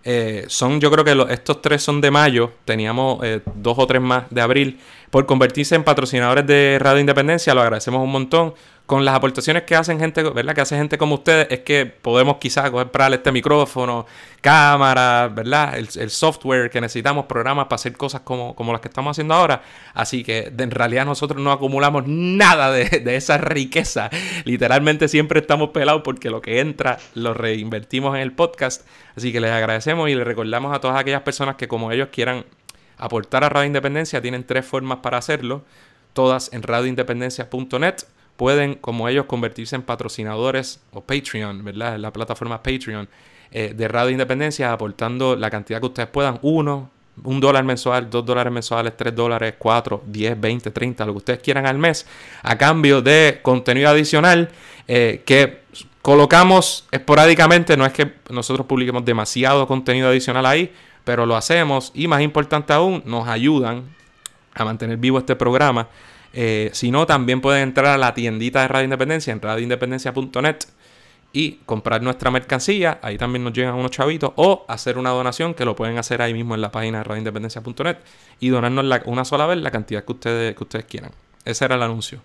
eh, 0.09 0.45
son, 0.47 0.81
yo 0.81 0.89
creo 0.89 1.05
que 1.05 1.35
estos 1.35 1.61
tres 1.61 1.83
son 1.83 2.01
de 2.01 2.13
mayo, 2.13 2.53
teníamos 2.65 3.19
eh, 3.25 3.41
dos 3.57 3.77
o 3.77 3.89
tres 3.89 4.01
más 4.01 4.25
de 4.31 4.41
abril, 4.41 4.79
por 5.17 5.25
convertirse 5.25 5.75
en 5.75 5.83
patrocinadores 5.83 6.47
de 6.47 6.77
Radio 6.79 7.01
Independencia, 7.01 7.55
lo 7.55 7.63
agradecemos 7.63 8.03
un 8.03 8.13
montón 8.13 8.53
con 8.85 9.07
las 9.07 9.15
aportaciones 9.15 9.63
que 9.63 9.75
hacen 9.75 9.99
gente, 9.99 10.23
¿verdad? 10.23 10.55
Que 10.55 10.61
hace 10.61 10.77
gente 10.77 10.99
como 10.99 11.15
ustedes, 11.15 11.47
es 11.49 11.61
que 11.61 11.87
podemos 11.87 12.37
quizás 12.37 12.71
comprar 12.71 13.15
este 13.15 13.33
micrófono, 13.33 14.05
cámara, 14.43 15.29
¿verdad? 15.35 15.79
El, 15.79 16.11
software 16.11 16.69
que 16.69 16.83
necesitamos, 16.83 17.25
programas 17.25 17.65
para 17.65 17.77
hacer 17.77 17.97
cosas 17.97 18.21
como, 18.21 18.55
como 18.55 18.73
las 18.73 18.83
que 18.83 18.89
estamos 18.89 19.13
haciendo 19.13 19.33
ahora. 19.33 19.63
Así 19.95 20.23
que 20.23 20.53
en 20.55 20.71
realidad 20.71 21.07
nosotros 21.07 21.41
no 21.41 21.51
acumulamos 21.51 22.07
nada 22.07 22.71
de, 22.71 22.85
de, 23.01 23.17
esa 23.17 23.39
riqueza. 23.39 24.11
Literalmente 24.45 25.09
siempre 25.09 25.41
estamos 25.41 25.71
pelados 25.71 26.03
porque 26.05 26.29
lo 26.29 26.43
que 26.43 26.61
entra 26.61 26.99
lo 27.15 27.33
reinvertimos 27.33 28.15
en 28.17 28.21
el 28.21 28.33
podcast. 28.33 28.87
Así 29.17 29.33
que 29.33 29.41
les 29.41 29.51
agradecemos 29.51 30.11
y 30.11 30.15
les 30.15 30.27
recordamos 30.27 30.77
a 30.77 30.81
todas 30.83 31.01
aquellas 31.01 31.23
personas 31.23 31.57
que 31.57 31.69
como 31.69 31.91
ellos 31.91 32.09
quieran 32.13 32.45
aportar 32.99 33.45
a 33.45 33.49
Radio 33.49 33.67
Independencia, 33.67 34.21
tienen 34.21 34.45
tres 34.45 34.65
formas 34.67 34.99
para 34.99 35.19
hacerlo. 35.19 35.65
Todas 36.13 36.53
en 36.53 36.63
radioindependencia.net 36.63 37.95
pueden, 38.37 38.75
como 38.75 39.09
ellos, 39.09 39.27
convertirse 39.27 39.77
en 39.77 39.83
patrocinadores 39.83 40.81
o 40.93 41.03
Patreon, 41.03 41.65
¿verdad? 41.65 41.99
La 41.99 42.13
plataforma 42.13 42.63
Patreon 42.63 43.09
eh, 43.51 43.75
de 43.75 43.89
Radio 43.89 44.11
Independencia, 44.11 44.73
aportando 44.73 45.37
la 45.37 45.51
cantidad 45.51 45.81
que 45.81 45.87
ustedes 45.87 46.09
puedan, 46.09 46.39
uno, 46.43 46.91
un 47.25 47.41
dólar 47.41 47.65
mensual, 47.65 48.11
dos 48.11 48.25
dólares 48.25 48.53
mensuales, 48.53 48.97
tres 48.97 49.15
dólares, 49.15 49.55
cuatro, 49.59 50.03
diez, 50.07 50.39
veinte, 50.39 50.71
treinta, 50.71 51.05
lo 51.07 51.13
que 51.13 51.19
ustedes 51.19 51.39
quieran 51.41 51.67
al 51.67 51.79
mes, 51.79 52.07
a 52.43 52.57
cambio 52.59 53.01
de 53.01 53.41
contenido 53.43 53.89
adicional 53.89 54.51
eh, 54.87 55.23
que 55.25 55.63
colocamos 56.03 56.87
esporádicamente, 56.91 57.77
no 57.77 57.85
es 57.87 57.93
que 57.93 58.13
nosotros 58.31 58.67
publiquemos 58.67 59.05
demasiado 59.05 59.67
contenido 59.67 60.09
adicional 60.09 60.47
ahí, 60.47 60.73
pero 61.07 61.25
lo 61.25 61.37
hacemos 61.37 61.91
y 61.95 62.07
más 62.07 62.21
importante 62.21 62.75
aún, 62.75 63.03
nos 63.07 63.27
ayudan 63.27 63.85
a 64.53 64.65
mantener 64.67 64.99
vivo 64.99 65.19
este 65.19 65.37
programa 65.37 65.89
eh, 66.39 66.69
si 66.75 66.91
no, 66.91 67.07
también 67.07 67.41
pueden 67.41 67.63
entrar 67.63 67.87
a 67.87 67.97
la 67.97 68.13
tiendita 68.13 68.61
de 68.61 68.69
Radio 68.69 68.85
Independencia 68.85 69.33
en 69.33 69.41
radioindependencia.net 69.41 70.57
y 71.33 71.53
comprar 71.65 72.03
nuestra 72.03 72.31
mercancía. 72.31 72.99
Ahí 73.03 73.17
también 73.17 73.43
nos 73.43 73.55
llegan 73.55 73.75
unos 73.75 73.91
chavitos. 73.91 74.33
O 74.37 74.67
hacer 74.69 74.99
una 74.99 75.11
donación 75.11 75.55
que 75.55 75.65
lo 75.65 75.75
pueden 75.75 75.97
hacer 75.97 76.21
ahí 76.21 76.35
mismo 76.35 76.55
en 76.55 76.61
la 76.61 76.71
página 76.71 76.99
de 76.99 77.05
radioindependencia.net 77.05 77.97
y 78.39 78.51
donarnos 78.51 78.85
una 79.07 79.25
sola 79.25 79.47
vez 79.47 79.57
la 79.59 79.71
cantidad 79.71 80.05
que 80.05 80.13
ustedes, 80.13 80.55
que 80.55 80.63
ustedes 80.63 80.85
quieran. 80.85 81.13
Ese 81.47 81.65
era 81.65 81.77
el 81.77 81.83
anuncio. 81.83 82.21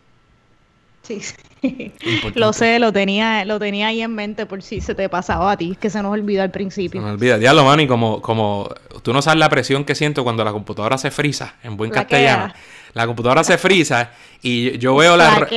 Sí, 1.03 1.21
sí. 1.21 1.35
lo 2.35 2.53
sé, 2.53 2.79
lo 2.79 2.91
tenía, 2.91 3.45
lo 3.45 3.59
tenía 3.59 3.87
ahí 3.87 4.01
en 4.01 4.13
mente 4.13 4.45
por 4.45 4.63
si 4.63 4.81
se 4.81 4.95
te 4.95 5.09
pasaba 5.09 5.51
a 5.51 5.57
ti, 5.57 5.77
que 5.79 5.89
se 5.89 6.01
nos 6.01 6.11
olvidó 6.11 6.43
al 6.43 6.51
principio. 6.51 7.01
Se 7.01 7.05
me 7.05 7.11
olvida, 7.11 7.37
diablo, 7.37 7.63
mano, 7.65 7.81
y 7.81 7.87
como, 7.87 8.21
como 8.21 8.69
tú 9.03 9.13
no 9.13 9.21
sabes 9.21 9.39
la 9.39 9.49
presión 9.49 9.85
que 9.85 9.95
siento 9.95 10.23
cuando 10.23 10.43
la 10.43 10.51
computadora 10.51 10.97
se 10.97 11.11
frisa, 11.11 11.55
en 11.63 11.77
buen 11.77 11.91
castellano. 11.91 12.53
la 12.93 13.05
computadora 13.05 13.43
se 13.43 13.57
frisa 13.57 14.11
y 14.41 14.77
yo 14.79 14.95
veo 14.95 15.15
la... 15.17 15.47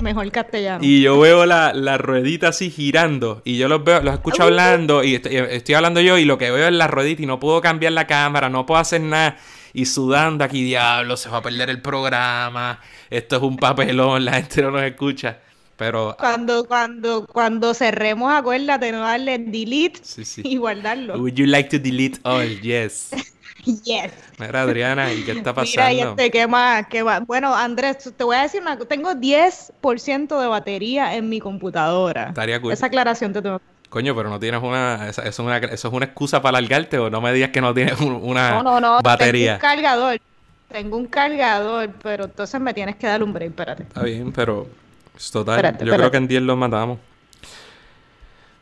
mejor, 0.00 0.30
castellano. 0.30 0.82
Y 0.82 1.02
yo 1.02 1.18
veo 1.20 1.44
la, 1.44 1.74
la, 1.74 1.98
ruedita 1.98 2.48
así 2.48 2.70
girando 2.70 3.42
y 3.44 3.58
yo 3.58 3.68
los 3.68 3.84
veo, 3.84 4.00
los 4.00 4.14
escucho 4.14 4.44
hablando 4.44 5.04
y 5.04 5.16
estoy, 5.16 5.74
hablando 5.74 6.00
yo 6.00 6.16
y 6.16 6.24
lo 6.24 6.38
que 6.38 6.50
veo 6.50 6.68
es 6.68 6.74
la 6.74 6.86
ruedita 6.86 7.22
y 7.22 7.26
no 7.26 7.38
puedo 7.38 7.60
cambiar 7.60 7.92
la 7.92 8.06
cámara, 8.06 8.48
no 8.48 8.64
puedo 8.64 8.80
hacer 8.80 9.02
nada 9.02 9.36
y 9.72 9.86
sudando 9.86 10.44
aquí, 10.44 10.62
diablo, 10.62 11.16
se 11.16 11.28
va 11.28 11.38
a 11.38 11.42
perder 11.42 11.70
el 11.70 11.80
programa, 11.82 12.80
esto 13.08 13.36
es 13.36 13.42
un 13.42 13.56
papelón, 13.56 14.24
la 14.24 14.34
gente 14.34 14.62
no 14.62 14.70
nos 14.72 14.82
escucha. 14.82 15.38
Pero 15.76 16.14
cuando 16.18 16.66
cuando 16.66 17.26
cuando 17.26 17.72
cerremos, 17.72 18.30
acuérdate 18.30 18.92
no 18.92 19.00
darle 19.00 19.38
delete 19.38 20.00
y 20.44 20.58
guardarlo. 20.58 21.14
Would 21.18 21.32
you 21.32 21.46
like 21.46 21.70
to 21.70 21.78
delete 21.78 22.18
all? 22.22 22.60
Yes. 22.60 23.10
Yes. 23.84 24.12
Mira, 24.38 24.62
Adriana, 24.62 25.12
¿y 25.12 25.22
qué 25.22 25.32
está 25.32 25.52
pasando? 25.54 25.90
Mira, 25.90 26.10
este, 26.10 26.30
¿qué 26.30 26.46
más? 26.46 26.86
¿Qué 26.88 27.04
más? 27.04 27.26
Bueno, 27.26 27.54
Andrés, 27.54 28.10
te 28.16 28.24
voy 28.24 28.36
a 28.36 28.42
decir 28.42 28.62
una 28.62 28.78
Tengo 28.78 29.12
10% 29.12 30.40
de 30.40 30.46
batería 30.46 31.14
en 31.14 31.28
mi 31.28 31.40
computadora. 31.40 32.28
Estaría 32.28 32.60
cool. 32.60 32.72
Esa 32.72 32.86
aclaración 32.86 33.34
te 33.34 33.42
tengo 33.42 33.60
Coño, 33.90 34.14
pero 34.14 34.30
no 34.30 34.40
tienes 34.40 34.62
una 34.62 35.08
eso, 35.08 35.22
es 35.22 35.38
una... 35.40 35.58
¿Eso 35.58 35.88
es 35.88 35.94
una 35.94 36.06
excusa 36.06 36.40
para 36.40 36.58
alargarte 36.58 36.98
o 36.98 37.10
no 37.10 37.20
me 37.20 37.32
digas 37.32 37.50
que 37.50 37.60
no 37.60 37.74
tienes 37.74 38.00
una 38.00 38.52
no, 38.52 38.62
no, 38.62 38.80
no, 38.80 39.02
batería? 39.02 39.58
Tengo 39.58 39.68
un 39.68 39.76
cargador. 39.76 40.20
Tengo 40.68 40.96
un 40.96 41.06
cargador, 41.06 41.90
pero 42.00 42.24
entonces 42.24 42.60
me 42.60 42.72
tienes 42.72 42.96
que 42.96 43.08
dar 43.08 43.22
un 43.22 43.32
break, 43.32 43.50
espérate. 43.50 43.82
Está 43.82 44.02
bien, 44.04 44.32
pero... 44.32 44.68
Es 45.16 45.30
total. 45.30 45.76
Yo 45.84 45.94
creo 45.96 46.10
que 46.10 46.16
en 46.16 46.28
10 46.28 46.42
los 46.42 46.56
matamos. 46.56 46.98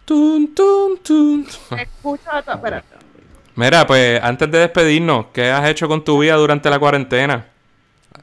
Tun, 0.06 0.54
tun, 0.54 0.98
tun. 1.02 1.46
Escucha, 1.78 2.38
espérate. 2.38 2.96
Mira, 3.54 3.86
pues 3.86 4.22
antes 4.22 4.50
de 4.50 4.58
despedirnos, 4.60 5.26
¿qué 5.34 5.50
has 5.50 5.68
hecho 5.68 5.86
con 5.86 6.02
tu 6.02 6.18
vida 6.20 6.34
durante 6.36 6.70
la 6.70 6.78
cuarentena? 6.78 7.44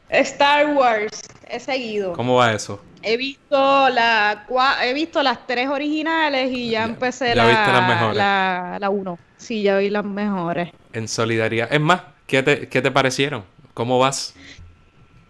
Star 0.09 0.67
Wars, 0.67 1.21
he 1.47 1.59
seguido. 1.59 2.13
¿Cómo 2.13 2.35
va 2.35 2.53
eso? 2.53 2.81
He 3.05 3.17
visto 3.17 3.89
la 3.89 4.45
he 4.83 4.93
visto 4.93 5.21
las 5.21 5.45
tres 5.45 5.69
originales 5.69 6.51
y 6.51 6.71
ya, 6.71 6.83
empecé 6.83 7.35
la, 7.35 7.47
viste 7.47 7.71
las 7.71 7.87
mejores? 7.87 8.17
la 8.17 8.77
la 8.79 8.89
uno. 8.89 9.19
Sí, 9.37 9.61
ya 9.61 9.77
vi 9.77 9.89
las 9.89 10.05
mejores. 10.05 10.71
En 10.93 11.07
solidaridad. 11.07 11.71
Es 11.71 11.79
más, 11.79 12.01
¿qué 12.25 12.41
te, 12.41 12.67
qué 12.67 12.81
te 12.81 12.91
parecieron? 12.91 13.43
¿Cómo 13.73 13.99
vas? 13.99 14.33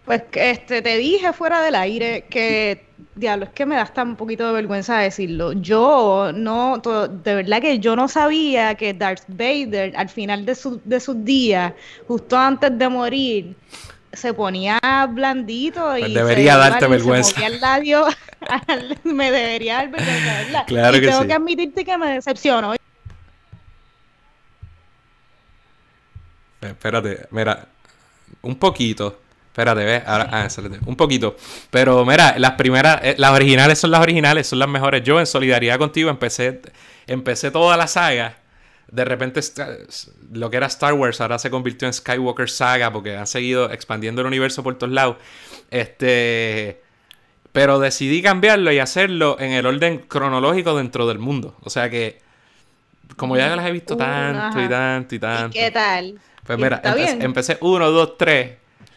Pues 0.06 0.22
este, 0.34 0.82
te 0.82 0.96
dije 0.98 1.32
fuera 1.32 1.60
del 1.62 1.74
aire 1.74 2.26
que, 2.30 2.86
diablo, 3.16 3.46
es 3.46 3.50
que 3.50 3.66
me 3.66 3.74
da 3.74 3.82
hasta 3.82 4.04
un 4.04 4.14
poquito 4.14 4.46
de 4.46 4.52
vergüenza 4.52 4.98
decirlo. 4.98 5.52
Yo 5.52 6.30
no, 6.32 6.78
de 6.78 7.34
verdad 7.34 7.60
que 7.60 7.80
yo 7.80 7.96
no 7.96 8.06
sabía 8.06 8.76
que 8.76 8.94
Darth 8.94 9.24
Vader 9.26 9.96
al 9.96 10.08
final 10.08 10.46
de, 10.46 10.54
su, 10.54 10.80
de 10.84 11.00
sus 11.00 11.24
días, 11.24 11.72
justo 12.06 12.38
antes 12.38 12.78
de 12.78 12.88
morir, 12.88 13.56
se 14.16 14.34
ponía 14.34 14.78
blandito 15.10 15.96
y 15.96 16.00
pues 16.00 16.14
debería 16.14 16.56
darte 16.56 16.86
vergüenza. 16.86 17.30
Se 17.38 17.48
me 19.04 19.30
debería 19.30 19.76
dar 19.76 19.90
vergüenza, 19.90 20.34
¿verdad? 20.44 20.64
Claro 20.66 20.96
y 20.96 21.00
que 21.00 21.06
tengo 21.08 21.26
que 21.26 21.32
admitirte 21.32 21.84
que 21.84 21.98
me 21.98 22.12
decepcionó. 22.14 22.74
Espérate, 26.60 27.26
mira, 27.30 27.66
un 28.42 28.56
poquito. 28.56 29.20
Espérate, 29.48 29.84
ve. 29.84 30.02
Ahora, 30.04 30.28
ah, 30.32 30.48
un 30.84 30.96
poquito. 30.96 31.36
Pero 31.70 32.04
mira, 32.04 32.38
las 32.38 32.52
primeras, 32.52 33.00
eh, 33.02 33.14
las 33.16 33.32
originales 33.32 33.78
son 33.78 33.90
las 33.90 34.00
originales, 34.02 34.46
son 34.46 34.58
las 34.58 34.68
mejores. 34.68 35.02
Yo, 35.02 35.18
en 35.18 35.26
solidaridad 35.26 35.78
contigo, 35.78 36.10
empecé, 36.10 36.60
empecé 37.06 37.50
toda 37.50 37.76
la 37.76 37.86
saga. 37.86 38.36
De 38.88 39.04
repente, 39.04 39.40
lo 40.32 40.48
que 40.50 40.56
era 40.56 40.66
Star 40.66 40.92
Wars 40.94 41.20
ahora 41.20 41.38
se 41.38 41.50
convirtió 41.50 41.88
en 41.88 41.92
Skywalker 41.94 42.48
Saga 42.48 42.92
porque 42.92 43.16
han 43.16 43.26
seguido 43.26 43.70
expandiendo 43.72 44.20
el 44.20 44.26
universo 44.28 44.62
por 44.62 44.76
todos 44.78 44.92
lados. 44.92 45.16
Este. 45.70 46.82
Pero 47.52 47.78
decidí 47.78 48.20
cambiarlo 48.22 48.70
y 48.70 48.78
hacerlo 48.78 49.38
en 49.40 49.52
el 49.52 49.64
orden 49.66 49.98
cronológico 50.06 50.76
dentro 50.76 51.06
del 51.06 51.18
mundo. 51.18 51.56
O 51.62 51.70
sea 51.70 51.88
que 51.88 52.20
como 53.16 53.36
ya 53.36 53.54
las 53.56 53.66
he 53.66 53.72
visto 53.72 53.94
Uh, 53.94 53.98
tanto 53.98 54.60
y 54.62 54.68
tanto 54.68 55.14
y 55.14 55.16
¿Y 55.16 55.20
tanto. 55.20 55.52
qué 55.54 55.70
tal? 55.70 56.20
Pues 56.44 56.58
¿Y 56.58 56.62
mira, 56.62 56.82
empe- 56.82 57.24
empecé 57.24 57.56
1, 57.60 57.90
2, 57.90 58.18
3. 58.18 58.50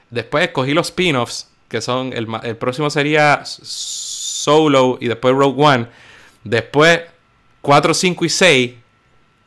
Después 0.10 0.46
escogí 0.46 0.74
los 0.74 0.88
spin-offs, 0.88 1.48
que 1.70 1.80
son 1.82 2.12
el, 2.14 2.28
el 2.44 2.58
próximo 2.58 2.90
sería 2.90 3.42
Solo 3.46 4.98
y 5.00 5.08
después 5.08 5.34
Rogue 5.36 5.64
One. 5.64 5.88
Después 6.44 7.02
4, 7.62 7.94
5 7.94 8.26
y 8.26 8.30
6, 8.30 8.72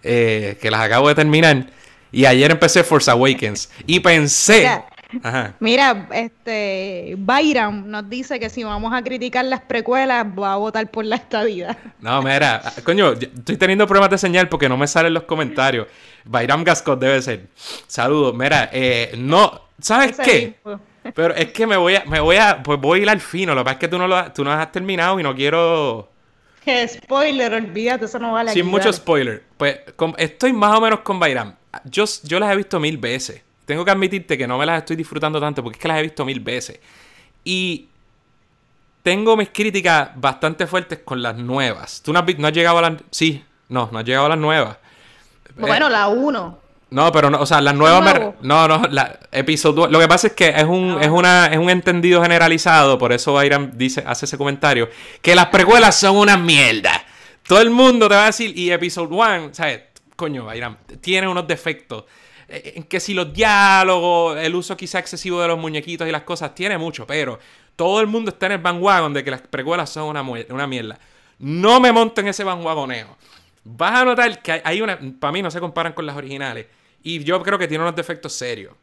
eh, 0.02 0.58
que 0.60 0.70
las 0.70 0.80
acabo 0.80 1.08
de 1.08 1.14
terminar. 1.14 1.66
Y 2.10 2.26
ayer 2.26 2.50
empecé 2.50 2.84
Force 2.84 3.10
Awakens. 3.10 3.70
Y 3.86 4.00
pensé... 4.00 4.58
Mira. 4.60 4.84
Ajá. 5.22 5.54
Mira, 5.60 6.08
este 6.14 7.14
Byram 7.18 7.86
nos 7.90 8.08
dice 8.08 8.40
que 8.40 8.48
si 8.48 8.64
vamos 8.64 8.94
a 8.94 9.02
criticar 9.02 9.44
las 9.44 9.60
precuelas, 9.60 10.24
va 10.26 10.54
a 10.54 10.56
votar 10.56 10.90
por 10.90 11.04
la 11.04 11.16
estadía. 11.16 11.76
No, 12.00 12.22
mira, 12.22 12.62
ah, 12.64 12.72
coño, 12.82 13.12
estoy 13.12 13.58
teniendo 13.58 13.86
problemas 13.86 14.08
de 14.08 14.16
señal 14.16 14.48
porque 14.48 14.70
no 14.70 14.78
me 14.78 14.86
salen 14.86 15.12
los 15.12 15.24
comentarios. 15.24 15.86
Bayram 16.24 16.64
Gascot 16.64 16.98
debe 16.98 17.20
ser. 17.20 17.46
Saludos. 17.86 18.34
Mira, 18.34 18.70
eh, 18.72 19.12
no, 19.18 19.60
¿sabes 19.78 20.18
Ese 20.18 20.22
qué? 20.22 20.54
Pero 21.14 21.34
es 21.34 21.48
que 21.52 21.66
me 21.66 21.76
voy 21.76 21.96
a, 21.96 22.04
me 22.06 22.20
voy 22.20 22.36
a, 22.36 22.62
pues 22.62 22.80
voy 22.80 23.00
a 23.00 23.02
ir 23.02 23.10
al 23.10 23.20
fino. 23.20 23.54
Lo 23.54 23.60
que 23.60 23.64
pasa 23.64 23.74
es 23.74 23.80
que 23.80 23.88
tú 23.88 23.98
no 23.98 24.08
lo, 24.08 24.16
has- 24.16 24.32
tú 24.32 24.44
no 24.44 24.50
has 24.52 24.72
terminado 24.72 25.20
y 25.20 25.22
no 25.22 25.34
quiero, 25.34 26.08
Spoiler, 26.86 27.54
olvídate, 27.54 28.04
eso 28.04 28.18
no 28.18 28.32
vale 28.32 28.52
sin 28.52 28.66
mucho 28.66 28.92
spoiler. 28.92 29.42
Pues 29.56 29.80
con- 29.96 30.14
estoy 30.18 30.52
más 30.52 30.76
o 30.76 30.80
menos 30.80 31.00
con 31.00 31.18
Bayram. 31.18 31.54
Yo, 31.84 32.04
yo 32.24 32.38
las 32.38 32.52
he 32.52 32.56
visto 32.56 32.78
mil 32.78 32.98
veces. 32.98 33.42
Tengo 33.64 33.84
que 33.84 33.90
admitirte 33.90 34.36
que 34.36 34.46
no 34.46 34.58
me 34.58 34.66
las 34.66 34.78
estoy 34.78 34.96
disfrutando 34.96 35.40
tanto 35.40 35.62
porque 35.62 35.76
es 35.76 35.82
que 35.82 35.88
las 35.88 35.98
he 35.98 36.02
visto 36.02 36.24
mil 36.24 36.40
veces. 36.40 36.78
Y 37.44 37.88
tengo 39.02 39.36
mis 39.36 39.48
críticas 39.50 40.10
bastante 40.14 40.66
fuertes 40.66 41.00
con 41.04 41.22
las 41.22 41.36
nuevas. 41.36 42.02
¿Tú 42.02 42.12
no 42.12 42.20
has, 42.20 42.38
no 42.38 42.46
has 42.46 42.52
llegado 42.52 42.78
a 42.78 42.82
las... 42.82 42.92
Sí, 43.10 43.44
no, 43.68 43.88
no 43.90 43.98
has 43.98 44.04
llegado 44.04 44.26
a 44.26 44.30
las 44.30 44.38
nuevas. 44.38 44.76
Bueno, 45.56 45.88
la 45.88 46.08
1. 46.08 46.58
No, 46.92 47.10
pero 47.10 47.30
no, 47.30 47.40
o 47.40 47.46
sea, 47.46 47.60
las 47.60 47.74
nuevas 47.74 48.02
me-? 48.04 48.34
No, 48.42 48.68
no, 48.68 48.82
la 48.90 49.18
episodio. 49.32 49.86
Lo 49.88 49.98
que 49.98 50.08
pasa 50.08 50.26
es 50.28 50.32
que 50.34 50.48
es 50.48 50.64
un, 50.64 50.98
Ah. 50.98 51.02
es 51.04 51.08
una, 51.08 51.46
es 51.46 51.58
un 51.58 51.70
entendido 51.70 52.22
generalizado, 52.22 52.98
por 52.98 53.12
eso 53.12 53.32
Bayram 53.32 53.72
dice, 53.74 54.04
hace 54.06 54.26
ese 54.26 54.36
comentario, 54.38 54.88
que 55.20 55.34
las 55.34 55.46
precuelas 55.46 55.98
son 55.98 56.16
una 56.16 56.36
mierda. 56.36 57.04
Todo 57.46 57.60
el 57.60 57.70
mundo 57.70 58.08
te 58.08 58.14
va 58.14 58.24
a 58.24 58.26
decir, 58.26 58.56
y 58.56 58.70
episodio 58.70 59.08
1, 59.16 59.50
¿sabes? 59.54 59.82
Coño, 60.16 60.44
Bayram, 60.44 60.76
tiene 61.00 61.26
unos 61.26 61.46
defectos. 61.48 62.04
Eh, 62.48 62.74
En 62.76 62.82
que 62.84 63.00
si 63.00 63.14
los 63.14 63.32
diálogos, 63.32 64.36
el 64.38 64.54
uso 64.54 64.76
quizá 64.76 64.98
excesivo 64.98 65.40
de 65.40 65.48
los 65.48 65.58
muñequitos 65.58 66.06
y 66.06 66.12
las 66.12 66.22
cosas, 66.22 66.54
tiene 66.54 66.76
mucho, 66.78 67.06
pero 67.06 67.38
todo 67.74 68.00
el 68.00 68.06
mundo 68.06 68.30
está 68.30 68.46
en 68.46 68.52
el 68.52 68.58
bandwagon 68.58 69.14
de 69.14 69.24
que 69.24 69.30
las 69.30 69.40
precuelas 69.40 69.88
son 69.90 70.04
una, 70.04 70.22
una 70.22 70.66
mierda. 70.66 70.98
No 71.38 71.80
me 71.80 71.90
monto 71.90 72.20
en 72.20 72.28
ese 72.28 72.44
bandwagoneo. 72.44 73.16
Vas 73.64 73.94
a 74.00 74.04
notar 74.04 74.42
que 74.42 74.52
hay- 74.52 74.60
hay 74.64 74.82
una. 74.82 74.98
Para 75.18 75.32
mí 75.32 75.40
no 75.40 75.50
se 75.50 75.58
comparan 75.60 75.92
con 75.92 76.04
las 76.04 76.16
originales. 76.16 76.66
Y 77.02 77.22
yo 77.24 77.42
creo 77.42 77.58
que 77.58 77.68
tiene 77.68 77.82
unos 77.84 77.96
defectos 77.96 78.32
serios. 78.32 78.74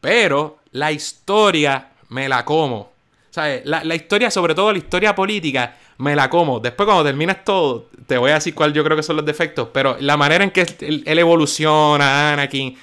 Pero 0.00 0.58
la 0.72 0.92
historia 0.92 1.88
me 2.08 2.28
la 2.28 2.44
como. 2.44 2.92
¿Sabes? 3.30 3.62
La, 3.64 3.82
la 3.84 3.94
historia, 3.94 4.30
sobre 4.30 4.54
todo 4.54 4.70
la 4.72 4.78
historia 4.78 5.14
política, 5.14 5.76
me 5.98 6.14
la 6.14 6.30
como. 6.30 6.60
Después, 6.60 6.86
cuando 6.86 7.04
terminas 7.04 7.44
todo, 7.44 7.88
te 8.06 8.16
voy 8.18 8.30
a 8.30 8.34
decir 8.34 8.54
cuál 8.54 8.72
yo 8.72 8.84
creo 8.84 8.96
que 8.96 9.02
son 9.02 9.16
los 9.16 9.24
defectos. 9.24 9.68
Pero 9.72 9.96
la 10.00 10.16
manera 10.16 10.44
en 10.44 10.50
que 10.50 10.62
él, 10.80 11.02
él 11.06 11.18
evoluciona, 11.18 12.32
Anakin, 12.34 12.78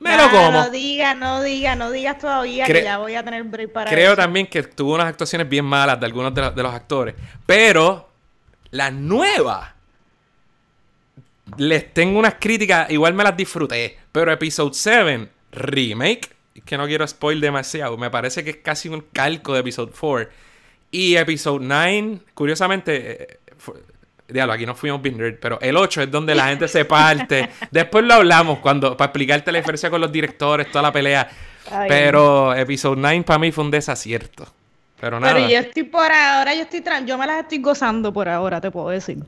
me 0.00 0.16
lo 0.16 0.30
como. 0.30 0.50
No 0.52 0.70
digas, 0.70 1.16
no 1.16 1.42
digas, 1.42 1.76
no 1.76 1.90
digas 1.90 2.18
todavía 2.18 2.66
Cre- 2.66 2.72
que 2.74 2.82
ya 2.84 2.98
voy 2.98 3.14
a 3.14 3.24
tener 3.24 3.42
break 3.44 3.72
para 3.72 3.90
Creo 3.90 4.08
eso. 4.12 4.16
también 4.16 4.46
que 4.46 4.62
tuvo 4.62 4.94
unas 4.94 5.06
actuaciones 5.08 5.48
bien 5.48 5.64
malas 5.64 5.98
de 5.98 6.06
algunos 6.06 6.34
de, 6.34 6.40
los- 6.42 6.54
de 6.54 6.62
los 6.62 6.74
actores. 6.74 7.14
Pero 7.46 8.08
las 8.70 8.92
nuevas. 8.92 9.70
Les 11.56 11.92
tengo 11.94 12.18
unas 12.18 12.34
críticas. 12.38 12.90
Igual 12.90 13.14
me 13.14 13.24
las 13.24 13.36
disfruté. 13.36 13.98
Pero 14.12 14.30
Episode 14.32 14.70
7, 14.74 15.28
remake. 15.52 16.30
Que 16.64 16.76
no 16.76 16.86
quiero 16.86 17.06
spoil 17.06 17.40
demasiado. 17.40 17.96
Me 17.96 18.10
parece 18.10 18.44
que 18.44 18.50
es 18.50 18.56
casi 18.58 18.88
un 18.88 19.04
calco 19.12 19.54
de 19.54 19.60
Episode 19.60 19.92
4. 19.98 20.28
Y 20.90 21.16
Episode 21.16 21.64
9, 21.64 22.18
curiosamente. 22.34 23.22
eh, 23.22 23.38
fue- 23.56 23.74
Diablo, 24.28 24.52
aquí 24.52 24.66
no 24.66 24.74
fuimos 24.74 25.00
bien 25.00 25.16
nerd, 25.16 25.36
pero 25.40 25.58
el 25.62 25.74
8 25.76 26.02
es 26.02 26.10
donde 26.10 26.34
la 26.34 26.48
gente 26.48 26.68
se 26.68 26.84
parte. 26.84 27.48
Después 27.70 28.04
lo 28.04 28.12
hablamos 28.14 28.58
cuando 28.58 28.94
para 28.94 29.06
explicarte 29.08 29.50
la 29.52 29.58
diferencia 29.58 29.88
con 29.88 30.02
los 30.02 30.12
directores, 30.12 30.70
toda 30.70 30.82
la 30.82 30.92
pelea. 30.92 31.30
Ay, 31.70 31.88
Pero 31.88 32.54
Episode 32.54 32.96
9 33.00 33.22
para 33.22 33.38
mí 33.38 33.52
fue 33.52 33.64
un 33.64 33.70
desacierto. 33.70 34.46
Pero 35.00 35.18
nada. 35.20 35.32
Pero 35.34 35.48
yo 35.48 35.58
estoy 35.58 35.84
por 35.84 36.10
ahora, 36.12 36.54
yo 36.54 36.62
estoy 36.62 36.80
tran- 36.80 37.06
yo 37.06 37.16
me 37.16 37.26
las 37.26 37.40
estoy 37.44 37.58
gozando 37.58 38.12
por 38.12 38.28
ahora, 38.28 38.60
te 38.60 38.70
puedo 38.70 38.90
decir. 38.90 39.18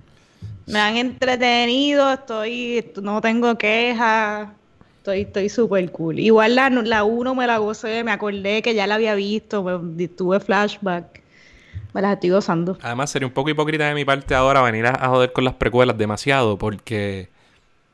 Me 0.70 0.78
han 0.78 0.96
entretenido, 0.96 2.12
estoy, 2.12 2.92
no 3.02 3.20
tengo 3.20 3.56
quejas, 3.58 4.48
estoy, 4.98 5.22
estoy 5.22 5.48
súper 5.48 5.90
cool. 5.92 6.18
Igual 6.18 6.54
la, 6.54 6.70
la 6.70 7.04
1 7.04 7.34
me 7.34 7.46
la 7.46 7.58
gocé, 7.58 8.04
me 8.04 8.12
acordé 8.12 8.62
que 8.62 8.74
ya 8.74 8.86
la 8.86 8.94
había 8.94 9.14
visto, 9.14 9.62
me, 9.62 10.08
tuve 10.08 10.40
flashback, 10.40 11.20
me 11.92 12.02
las 12.02 12.14
estoy 12.14 12.30
gozando. 12.30 12.78
Además, 12.82 13.10
sería 13.10 13.26
un 13.26 13.34
poco 13.34 13.50
hipócrita 13.50 13.88
de 13.88 13.94
mi 13.94 14.04
parte 14.04 14.34
ahora 14.34 14.62
venir 14.62 14.86
a, 14.86 14.90
a 14.90 15.08
joder 15.08 15.32
con 15.32 15.44
las 15.44 15.54
precuelas 15.54 15.98
demasiado, 15.98 16.56
porque 16.56 17.28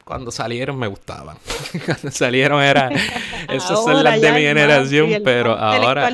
cuando 0.07 0.31
salieron 0.31 0.79
me 0.79 0.87
gustaban. 0.87 1.37
cuando 1.85 2.13
salieron 2.13 2.63
era. 2.63 2.91
Esas 3.49 3.83
son 3.83 4.05
las 4.05 4.21
de 4.21 4.33
mi 4.33 4.41
generación, 4.43 5.21
pero 5.25 5.59
ahora. 5.59 6.09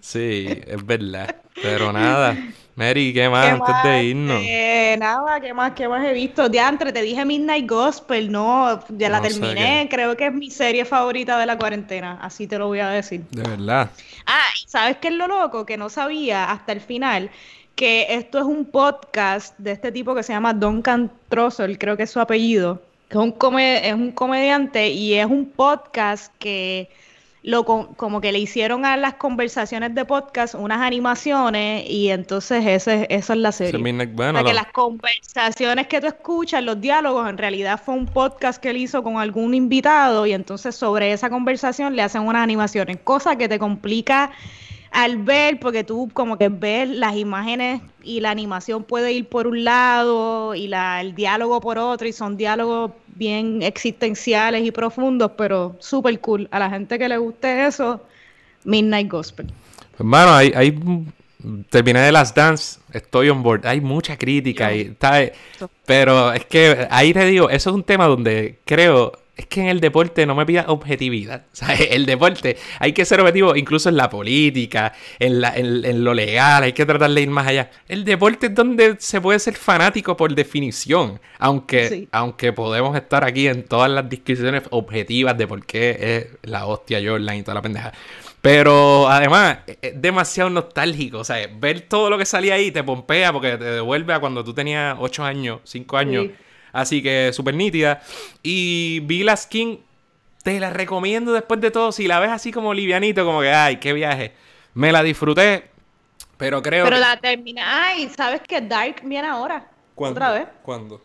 Sí, 0.00 0.46
es 0.64 0.86
verdad. 0.86 1.34
Pero 1.60 1.92
nada. 1.92 2.38
Mary, 2.78 3.12
¿qué 3.12 3.28
más 3.28 3.44
¿Qué 3.44 3.50
antes 3.50 3.68
más? 3.68 3.82
de 3.84 4.02
irnos? 4.04 4.42
Eh, 4.44 4.96
nada, 5.00 5.40
¿qué 5.40 5.52
más, 5.52 5.72
qué 5.72 5.88
más 5.88 6.04
he 6.06 6.12
visto? 6.12 6.48
Diantre, 6.48 6.92
te 6.92 7.02
dije 7.02 7.24
Midnight 7.24 7.68
Gospel, 7.68 8.30
no, 8.30 8.80
ya 8.90 9.08
la 9.08 9.18
No 9.20 9.26
terminé, 9.28 9.88
creo 9.90 10.16
que 10.16 10.28
es 10.28 10.32
mi 10.32 10.48
serie 10.50 10.84
favorita 10.84 11.36
de 11.38 11.46
la 11.46 11.58
cuarentena, 11.58 12.18
así 12.22 12.46
te 12.46 12.56
lo 12.56 12.68
voy 12.68 12.78
a 12.78 12.88
decir. 12.88 13.22
De 13.32 13.42
verdad. 13.42 13.90
Ah, 14.26 14.44
¿y 14.64 14.68
¿sabes 14.68 14.96
qué 14.98 15.08
es 15.08 15.14
lo 15.14 15.26
loco? 15.26 15.66
Que 15.66 15.76
no 15.76 15.88
sabía 15.90 16.50
hasta 16.52 16.70
el 16.72 16.80
final 16.80 17.30
que 17.74 18.06
esto 18.10 18.38
es 18.38 18.44
un 18.44 18.64
podcast 18.64 19.58
de 19.58 19.72
este 19.72 19.90
tipo 19.92 20.14
que 20.14 20.22
se 20.22 20.32
llama 20.32 20.52
Duncan 20.54 21.10
Trussell, 21.28 21.78
creo 21.78 21.96
que 21.96 22.04
es 22.04 22.10
su 22.10 22.20
apellido, 22.20 22.80
que 23.08 23.18
es 23.18 23.22
un, 23.24 23.32
come- 23.32 23.88
es 23.88 23.94
un 23.94 24.12
comediante 24.12 24.88
y 24.88 25.14
es 25.14 25.26
un 25.26 25.50
podcast 25.50 26.32
que 26.38 26.90
lo 27.42 27.64
co- 27.64 27.94
como 27.96 28.20
que 28.20 28.32
le 28.32 28.38
hicieron 28.40 28.84
a 28.84 28.96
las 28.96 29.14
conversaciones 29.14 29.94
de 29.94 30.04
podcast 30.04 30.54
unas 30.54 30.80
animaciones 30.80 31.88
y 31.88 32.10
entonces 32.10 32.66
ese, 32.66 33.06
esa 33.10 33.32
es 33.32 33.38
la 33.38 33.52
serie. 33.52 33.78
O 33.80 34.06
bueno, 34.12 34.40
sea, 34.40 34.44
que 34.48 34.54
las 34.54 34.72
conversaciones 34.72 35.86
que 35.86 36.00
tú 36.00 36.06
escuchas, 36.08 36.62
los 36.62 36.80
diálogos, 36.80 37.28
en 37.28 37.38
realidad 37.38 37.80
fue 37.84 37.94
un 37.94 38.06
podcast 38.06 38.60
que 38.60 38.70
él 38.70 38.76
hizo 38.78 39.02
con 39.02 39.18
algún 39.18 39.54
invitado 39.54 40.26
y 40.26 40.32
entonces 40.32 40.74
sobre 40.74 41.12
esa 41.12 41.30
conversación 41.30 41.94
le 41.96 42.02
hacen 42.02 42.22
unas 42.22 42.42
animaciones, 42.42 42.98
cosa 43.02 43.36
que 43.36 43.48
te 43.48 43.58
complica 43.58 44.30
al 44.90 45.18
ver 45.18 45.60
porque 45.60 45.84
tú 45.84 46.08
como 46.12 46.38
que 46.38 46.48
ves 46.48 46.88
las 46.88 47.16
imágenes 47.16 47.82
y 48.02 48.20
la 48.20 48.30
animación 48.30 48.84
puede 48.84 49.12
ir 49.12 49.28
por 49.28 49.46
un 49.46 49.64
lado 49.64 50.54
y 50.54 50.68
la, 50.68 51.00
el 51.00 51.14
diálogo 51.14 51.60
por 51.60 51.78
otro 51.78 52.08
y 52.08 52.12
son 52.12 52.36
diálogos 52.36 52.92
bien 53.06 53.62
existenciales 53.62 54.64
y 54.64 54.70
profundos, 54.70 55.32
pero 55.36 55.76
súper 55.78 56.18
cool. 56.20 56.48
A 56.50 56.58
la 56.58 56.70
gente 56.70 56.98
que 56.98 57.08
le 57.08 57.18
guste 57.18 57.66
eso, 57.66 58.00
Midnight 58.64 59.10
Gospel. 59.10 59.52
Hermano, 59.98 60.32
hay, 60.32 60.52
hay 60.54 60.78
terminé 61.70 62.00
de 62.00 62.12
las 62.12 62.34
dance, 62.34 62.80
estoy 62.92 63.28
on 63.28 63.42
board. 63.42 63.66
Hay 63.66 63.80
mucha 63.80 64.16
crítica 64.16 64.72
y 64.74 64.82
está, 64.82 65.20
pero 65.84 66.32
es 66.32 66.44
que 66.46 66.86
ahí 66.90 67.12
te 67.12 67.24
digo, 67.26 67.50
eso 67.50 67.70
es 67.70 67.74
un 67.74 67.84
tema 67.84 68.06
donde 68.06 68.58
creo 68.64 69.12
es 69.38 69.46
que 69.46 69.60
en 69.60 69.68
el 69.68 69.80
deporte 69.80 70.26
no 70.26 70.34
me 70.34 70.44
pida 70.44 70.64
objetividad. 70.68 71.44
O 71.52 71.56
sea, 71.56 71.74
el 71.74 72.04
deporte 72.04 72.56
hay 72.80 72.92
que 72.92 73.04
ser 73.06 73.20
objetivo 73.20 73.56
incluso 73.56 73.88
en 73.88 73.96
la 73.96 74.10
política, 74.10 74.92
en, 75.18 75.40
la- 75.40 75.54
en- 75.56 75.84
en 75.84 76.04
lo 76.04 76.12
legal, 76.12 76.62
hay 76.64 76.72
que 76.74 76.84
tratar 76.84 77.10
de 77.10 77.20
ir 77.22 77.30
más 77.30 77.46
allá. 77.46 77.70
El 77.88 78.04
deporte 78.04 78.46
es 78.48 78.54
donde 78.54 78.96
se 78.98 79.20
puede 79.20 79.38
ser 79.38 79.54
fanático 79.54 80.16
por 80.16 80.34
definición, 80.34 81.20
aunque, 81.38 81.88
Sí. 81.88 82.08
aunque 82.12 82.52
podemos 82.52 82.94
estar 82.96 83.24
aquí 83.24 83.46
en 83.48 83.62
todas 83.62 83.90
las 83.90 84.08
discusiones 84.10 84.64
objetivas 84.70 85.38
de 85.38 85.46
por 85.46 85.64
qué 85.64 85.96
es 86.42 86.50
la 86.50 86.66
hostia 86.66 87.00
Jordan 87.02 87.36
y 87.36 87.42
toda 87.42 87.54
la 87.54 87.62
pendeja. 87.62 87.92
Pero 88.40 89.08
además 89.08 89.58
es 89.82 90.00
demasiado 90.00 90.48
nostálgico, 90.50 91.18
o 91.18 91.24
sea, 91.24 91.38
ver 91.58 91.82
todo 91.82 92.08
lo 92.10 92.18
que 92.18 92.24
salía 92.24 92.54
ahí 92.54 92.70
te 92.70 92.84
pompea 92.84 93.32
porque 93.32 93.56
te 93.56 93.64
devuelve 93.64 94.12
a 94.14 94.20
cuando 94.20 94.44
tú 94.44 94.54
tenías 94.54 94.96
8 94.98 95.24
años, 95.24 95.60
5 95.64 95.96
años. 95.96 96.26
Sí. 96.26 96.32
Así 96.72 97.02
que 97.02 97.30
súper 97.32 97.54
nítida. 97.54 98.00
Y 98.42 99.00
vi 99.00 99.22
la 99.22 99.36
skin, 99.36 99.80
te 100.42 100.60
la 100.60 100.70
recomiendo 100.70 101.32
después 101.32 101.60
de 101.60 101.70
todo. 101.70 101.92
Si 101.92 102.06
la 102.06 102.20
ves 102.20 102.30
así 102.30 102.52
como 102.52 102.74
livianito, 102.74 103.24
como 103.24 103.40
que, 103.40 103.52
ay, 103.52 103.76
qué 103.78 103.92
viaje. 103.92 104.32
Me 104.74 104.92
la 104.92 105.02
disfruté, 105.02 105.70
pero 106.36 106.62
creo 106.62 106.84
Pero 106.84 106.96
que... 106.96 107.00
la 107.00 107.16
termina. 107.16 107.86
Ay, 107.86 108.10
¿sabes 108.16 108.40
que 108.46 108.60
Dark 108.60 108.96
viene 109.04 109.26
ahora? 109.28 109.66
Otra 109.96 110.32
vez. 110.32 110.46
¿Cuándo? 110.62 111.02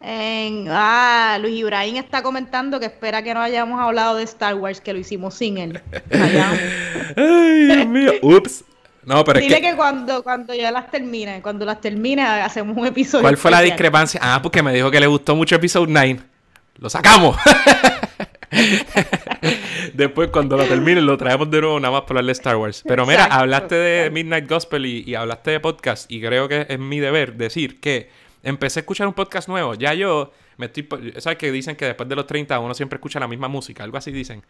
En- 0.00 0.66
ah, 0.70 1.36
Luis 1.40 1.54
Ibrahim 1.60 1.96
está 1.96 2.22
comentando 2.22 2.80
que 2.80 2.86
espera 2.86 3.22
que 3.22 3.34
no 3.34 3.40
hayamos 3.40 3.78
hablado 3.80 4.16
de 4.16 4.24
Star 4.24 4.54
Wars, 4.54 4.80
que 4.80 4.92
lo 4.94 4.98
hicimos 4.98 5.34
sin 5.34 5.58
él. 5.58 5.80
Ay, 7.16 7.66
Dios 7.66 7.86
mío. 7.86 8.12
Ups. 8.22 8.64
No, 9.04 9.24
pero 9.24 9.40
Dile 9.40 9.54
es 9.56 9.60
que... 9.60 9.70
que, 9.70 9.76
cuando, 9.76 10.22
cuando 10.22 10.52
ya 10.54 10.70
las 10.70 10.90
termine, 10.90 11.40
cuando 11.40 11.64
las 11.64 11.80
termine, 11.80 12.22
hacemos 12.22 12.76
un 12.76 12.86
episodio. 12.86 13.22
¿Cuál 13.22 13.36
fue 13.36 13.50
la 13.50 13.62
discrepancia? 13.62 14.20
Ah, 14.22 14.40
porque 14.42 14.62
me 14.62 14.72
dijo 14.72 14.90
que 14.90 15.00
le 15.00 15.06
gustó 15.06 15.34
mucho 15.34 15.56
Episode 15.56 15.86
9. 15.90 16.20
Lo 16.78 16.90
sacamos. 16.90 17.36
Después, 19.94 20.30
cuando 20.30 20.56
lo 20.56 20.64
termine, 20.64 21.00
lo 21.00 21.16
traemos 21.16 21.50
de 21.50 21.60
nuevo 21.60 21.78
nada 21.78 21.92
más 21.92 22.02
para 22.02 22.20
hablar 22.20 22.26
de 22.26 22.32
Star 22.32 22.56
Wars. 22.56 22.82
Pero 22.86 23.06
mira, 23.06 23.24
Exacto, 23.24 23.40
hablaste 23.40 23.74
de. 23.74 24.10
Midnight 24.10 24.48
Gospel 24.48 24.86
y, 24.86 25.04
y 25.06 25.14
hablaste 25.14 25.52
de 25.52 25.60
podcast. 25.60 26.10
Y 26.10 26.20
creo 26.20 26.48
que 26.48 26.66
es 26.68 26.78
mi 26.78 27.00
deber 27.00 27.34
decir 27.34 27.80
que 27.80 28.10
empecé 28.42 28.80
a 28.80 28.82
escuchar 28.82 29.06
un 29.06 29.14
podcast 29.14 29.48
nuevo. 29.48 29.74
Ya 29.74 29.94
yo 29.94 30.32
me 30.56 30.66
estoy. 30.66 30.86
¿Sabes 31.18 31.38
que 31.38 31.52
dicen 31.52 31.76
que 31.76 31.86
después 31.86 32.08
de 32.08 32.16
los 32.16 32.26
30 32.26 32.58
uno 32.58 32.74
siempre 32.74 32.96
escucha 32.96 33.20
la 33.20 33.28
misma 33.28 33.48
música? 33.48 33.84
Algo 33.84 33.96
así 33.96 34.10
dicen. 34.10 34.42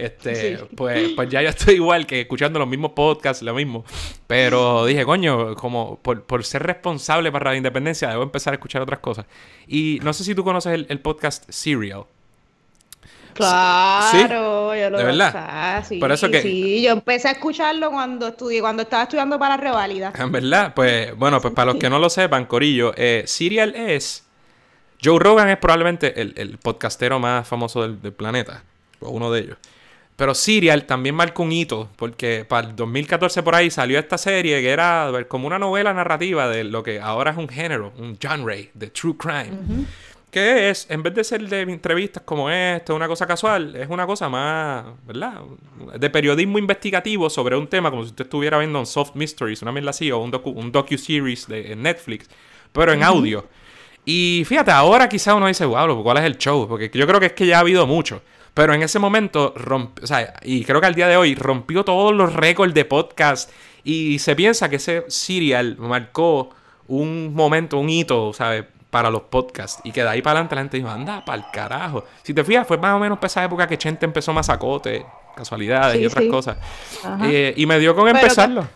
Este, 0.00 0.56
Sí. 0.58 0.64
pues, 0.76 1.10
pues 1.14 1.28
ya 1.28 1.42
yo 1.42 1.48
estoy 1.50 1.74
igual 1.74 2.06
que 2.06 2.22
escuchando 2.22 2.58
los 2.58 2.68
mismos 2.68 2.92
podcasts, 2.92 3.42
lo 3.42 3.54
mismo. 3.54 3.84
Pero 4.26 4.84
dije, 4.86 5.04
coño, 5.04 5.54
como 5.54 5.98
por, 6.00 6.22
por 6.24 6.44
ser 6.44 6.62
responsable 6.62 7.30
para 7.30 7.50
la 7.50 7.56
independencia, 7.56 8.08
debo 8.10 8.22
empezar 8.22 8.52
a 8.52 8.56
escuchar 8.56 8.82
otras 8.82 9.00
cosas. 9.00 9.26
Y 9.66 9.98
no 10.02 10.12
sé 10.12 10.24
si 10.24 10.34
tú 10.34 10.42
conoces 10.44 10.72
el, 10.72 10.86
el 10.88 11.00
podcast 11.00 11.44
Serial. 11.50 12.04
Claro, 13.34 14.74
yo 14.74 14.90
lo 14.90 14.98
¿De 14.98 15.04
verdad? 15.04 15.32
Ah, 15.36 15.82
sí, 15.86 15.98
Por 15.98 16.12
eso 16.12 16.30
que- 16.30 16.42
sí, 16.42 16.82
yo 16.82 16.90
empecé 16.92 17.28
a 17.28 17.32
escucharlo 17.32 17.90
cuando 17.90 18.28
estudié, 18.28 18.60
cuando 18.60 18.82
estaba 18.82 19.04
estudiando 19.04 19.38
para 19.38 19.56
reválida. 19.56 20.12
En 20.18 20.32
verdad, 20.32 20.74
pues 20.74 21.16
bueno, 21.16 21.40
pues 21.40 21.54
para 21.54 21.72
los 21.72 21.76
que 21.80 21.88
no 21.88 21.98
lo 21.98 22.10
sepan, 22.10 22.46
Corillo, 22.46 22.92
eh, 22.96 23.22
Serial 23.26 23.74
es. 23.76 24.26
Joe 25.02 25.18
Rogan 25.18 25.48
es 25.48 25.56
probablemente 25.56 26.20
el, 26.20 26.34
el 26.36 26.58
podcastero 26.58 27.18
más 27.18 27.48
famoso 27.48 27.82
del, 27.82 28.02
del 28.02 28.12
planeta, 28.12 28.62
o 29.00 29.08
uno 29.10 29.30
de 29.32 29.40
ellos. 29.40 29.58
Pero 30.20 30.34
Serial 30.34 30.84
también 30.84 31.14
marcó 31.14 31.44
un 31.44 31.50
hito, 31.50 31.88
porque 31.96 32.44
para 32.46 32.68
el 32.68 32.76
2014 32.76 33.42
por 33.42 33.54
ahí 33.54 33.70
salió 33.70 33.98
esta 33.98 34.18
serie 34.18 34.60
que 34.60 34.68
era 34.68 35.10
como 35.28 35.46
una 35.46 35.58
novela 35.58 35.94
narrativa 35.94 36.46
de 36.46 36.62
lo 36.62 36.82
que 36.82 37.00
ahora 37.00 37.30
es 37.30 37.38
un 37.38 37.48
género, 37.48 37.94
un 37.96 38.18
genre 38.20 38.70
de 38.74 38.88
true 38.88 39.16
crime. 39.16 39.86
Que 40.30 40.68
es, 40.68 40.86
en 40.90 41.02
vez 41.02 41.14
de 41.14 41.24
ser 41.24 41.48
de 41.48 41.62
entrevistas 41.62 42.22
como 42.22 42.50
esta, 42.50 42.92
una 42.92 43.08
cosa 43.08 43.26
casual, 43.26 43.74
es 43.74 43.88
una 43.88 44.06
cosa 44.06 44.28
más, 44.28 44.84
¿verdad? 45.06 45.40
De 45.98 46.10
periodismo 46.10 46.58
investigativo 46.58 47.30
sobre 47.30 47.56
un 47.56 47.66
tema, 47.66 47.90
como 47.90 48.02
si 48.02 48.10
usted 48.10 48.26
estuviera 48.26 48.58
viendo 48.58 48.78
un 48.78 48.84
Soft 48.84 49.14
Mysteries, 49.14 49.62
una 49.62 49.72
mierda 49.72 49.88
así, 49.88 50.12
o 50.12 50.18
un, 50.18 50.30
docu, 50.30 50.50
un 50.50 50.70
docu-series 50.70 51.46
de 51.46 51.72
en 51.72 51.82
Netflix, 51.82 52.28
pero 52.72 52.92
en 52.92 53.02
audio. 53.02 53.48
Y 54.04 54.42
fíjate, 54.44 54.70
ahora 54.70 55.08
quizá 55.08 55.34
uno 55.34 55.46
dice, 55.46 55.64
wow, 55.64 56.02
¿cuál 56.02 56.18
es 56.18 56.24
el 56.24 56.36
show? 56.36 56.68
Porque 56.68 56.90
yo 56.92 57.06
creo 57.06 57.20
que 57.20 57.26
es 57.26 57.32
que 57.32 57.46
ya 57.46 57.56
ha 57.56 57.60
habido 57.60 57.86
mucho. 57.86 58.20
Pero 58.54 58.74
en 58.74 58.82
ese 58.82 58.98
momento, 58.98 59.54
romp- 59.54 60.02
o 60.02 60.06
sea, 60.06 60.34
y 60.42 60.64
creo 60.64 60.80
que 60.80 60.86
al 60.86 60.94
día 60.94 61.08
de 61.08 61.16
hoy 61.16 61.34
rompió 61.34 61.84
todos 61.84 62.12
los 62.14 62.32
récords 62.32 62.74
de 62.74 62.84
podcast. 62.84 63.50
Y 63.84 64.18
se 64.18 64.36
piensa 64.36 64.68
que 64.68 64.76
ese 64.76 65.04
serial 65.08 65.76
marcó 65.78 66.50
un 66.88 67.32
momento, 67.34 67.78
un 67.78 67.88
hito, 67.88 68.32
¿sabes? 68.32 68.64
Para 68.90 69.08
los 69.10 69.22
podcasts. 69.22 69.80
Y 69.84 69.92
que 69.92 70.02
de 70.02 70.08
ahí 70.08 70.20
para 70.20 70.32
adelante 70.40 70.54
la 70.56 70.60
gente 70.62 70.76
dijo, 70.76 70.90
anda, 70.90 71.24
para 71.24 71.38
el 71.38 71.44
carajo. 71.52 72.04
Si 72.22 72.34
te 72.34 72.42
fijas, 72.44 72.66
fue 72.66 72.76
más 72.76 72.94
o 72.96 72.98
menos 72.98 73.18
para 73.18 73.28
esa 73.28 73.44
época 73.44 73.66
que 73.68 73.78
Chente 73.78 74.04
empezó 74.04 74.32
Mazacote, 74.32 75.06
casualidades 75.36 76.00
y 76.00 76.06
otras 76.06 76.24
sí. 76.24 76.30
cosas. 76.30 76.56
Eh, 77.22 77.54
y 77.56 77.64
me 77.66 77.78
dio 77.78 77.94
con 77.94 78.04
Pero 78.04 78.16
que- 78.18 78.22
empezarlo. 78.22 78.66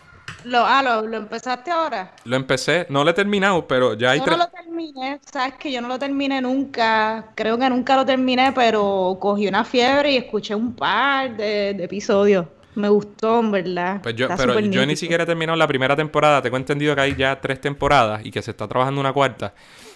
Lo, 0.45 0.65
ah, 0.65 0.81
lo, 0.83 1.01
lo 1.07 1.17
empezaste 1.17 1.71
ahora. 1.71 2.13
Lo 2.23 2.35
empecé, 2.35 2.85
no 2.89 3.03
lo 3.03 3.09
he 3.09 3.13
terminado, 3.13 3.67
pero 3.67 3.93
ya 3.95 4.11
hay 4.11 4.19
Yo 4.19 4.25
tres. 4.25 4.37
no 4.37 4.43
lo 4.45 4.49
terminé, 4.51 5.19
sabes 5.31 5.55
que 5.55 5.71
yo 5.71 5.81
no 5.81 5.87
lo 5.87 5.99
terminé 5.99 6.41
nunca, 6.41 7.25
creo 7.35 7.57
que 7.57 7.69
nunca 7.69 7.95
lo 7.95 8.05
terminé, 8.05 8.51
pero 8.53 9.17
cogí 9.19 9.47
una 9.47 9.63
fiebre 9.65 10.11
y 10.11 10.17
escuché 10.17 10.55
un 10.55 10.73
par 10.75 11.35
de, 11.35 11.73
de 11.73 11.83
episodios. 11.83 12.45
Me 12.75 12.89
gustó, 12.89 13.39
en 13.39 13.51
verdad. 13.51 14.01
Pues 14.03 14.15
yo, 14.15 14.27
pero 14.35 14.59
yo 14.59 14.85
ni 14.85 14.95
siquiera 14.97 15.23
he 15.23 15.25
terminado 15.25 15.55
la 15.57 15.65
primera 15.67 15.95
temporada. 15.95 16.41
Tengo 16.41 16.57
entendido 16.57 16.93
que 16.93 17.01
hay 17.01 17.15
ya 17.15 17.39
tres 17.39 17.61
temporadas 17.61 18.25
y 18.25 18.31
que 18.31 18.41
se 18.41 18.51
está 18.51 18.67
trabajando 18.67 18.99
una 18.99 19.13
cuarta. 19.13 19.53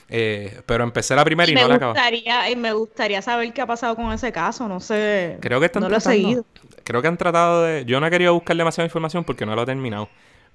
Eh, 0.08 0.62
pero 0.66 0.84
empecé 0.86 1.14
la 1.14 1.24
primera 1.26 1.48
y, 1.50 1.52
Y 1.52 1.56
no 1.56 1.68
la 1.68 1.78
gustaría, 1.78 2.50
y 2.50 2.56
me 2.56 2.72
gustaría 2.74 3.22
saber 3.22 3.52
qué 3.54 3.62
ha 3.62 3.68
pasado 3.68 3.96
con 3.98 4.12
ese 4.14 4.32
caso, 4.32 4.68
no 4.68 4.80
sé. 4.80 5.38
Creo 5.42 5.60
que 5.60 5.66
están 5.68 5.84
no 5.84 5.90
lo 5.90 5.98
he 5.98 6.00
tratando- 6.00 6.22
seguido. 6.24 6.46
Creo 6.86 7.02
que 7.02 7.08
han 7.10 7.18
tratado 7.18 7.64
de. 7.64 7.84
Yo 7.86 8.00
no 8.00 8.08
he 8.08 8.10
querido 8.10 8.34
buscar 8.34 8.56
demasiada 8.56 8.86
información 8.88 9.24
porque 9.26 9.46
no 9.46 9.56
lo 9.56 9.64
he 9.64 9.66
terminado. 9.66 10.08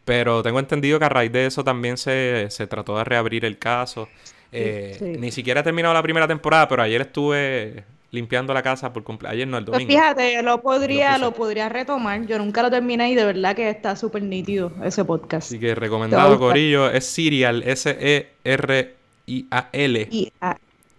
Pero 0.05 0.43
tengo 0.43 0.59
entendido 0.59 0.99
que 0.99 1.05
a 1.07 1.09
raíz 1.09 1.33
de 1.33 1.47
eso 1.47 1.65
también 1.65 1.97
se, 1.97 2.47
se 2.51 2.67
trató 2.67 2.99
de 2.99 3.05
reabrir 3.05 3.45
el 3.45 3.59
caso. 3.59 4.09
Eh, 4.53 4.97
sí. 4.99 5.05
Ni 5.19 5.31
siquiera 5.33 5.61
he 5.61 5.63
terminado 5.65 5.95
la 5.95 6.03
primera 6.03 6.29
temporada, 6.29 6.69
pero 6.69 6.83
ayer 6.83 7.01
estuve 7.01 7.85
limpiando 8.11 8.55
la 8.55 8.63
casa 8.63 8.93
por 8.93 9.03
completo. 9.03 9.33
Ayer 9.33 9.49
no, 9.49 9.59
el 9.59 9.65
Pues 9.65 9.73
domingo. 9.81 9.91
fíjate, 9.91 10.41
lo 10.43 10.61
podría, 10.63 11.19
lo 11.19 11.33
podría 11.33 11.69
retomar. 11.69 12.25
Yo 12.27 12.39
nunca 12.39 12.63
lo 12.63 12.71
terminé 12.71 13.11
y 13.11 13.15
de 13.17 13.25
verdad 13.25 13.57
que 13.57 13.69
está 13.71 13.97
súper 13.97 14.23
nítido 14.23 14.71
ese 14.85 15.05
podcast. 15.05 15.49
Así 15.49 15.59
que 15.59 15.75
recomendado. 15.75 16.39
Corillo. 16.39 16.89
Es 16.91 17.07
Serial, 17.07 17.63
S-E-R-I-A-L. 19.27 20.09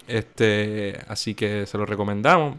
Este, 0.07 0.99
así 1.07 1.33
que 1.35 1.65
se 1.65 1.77
lo 1.77 1.85
recomendamos. 1.85 2.57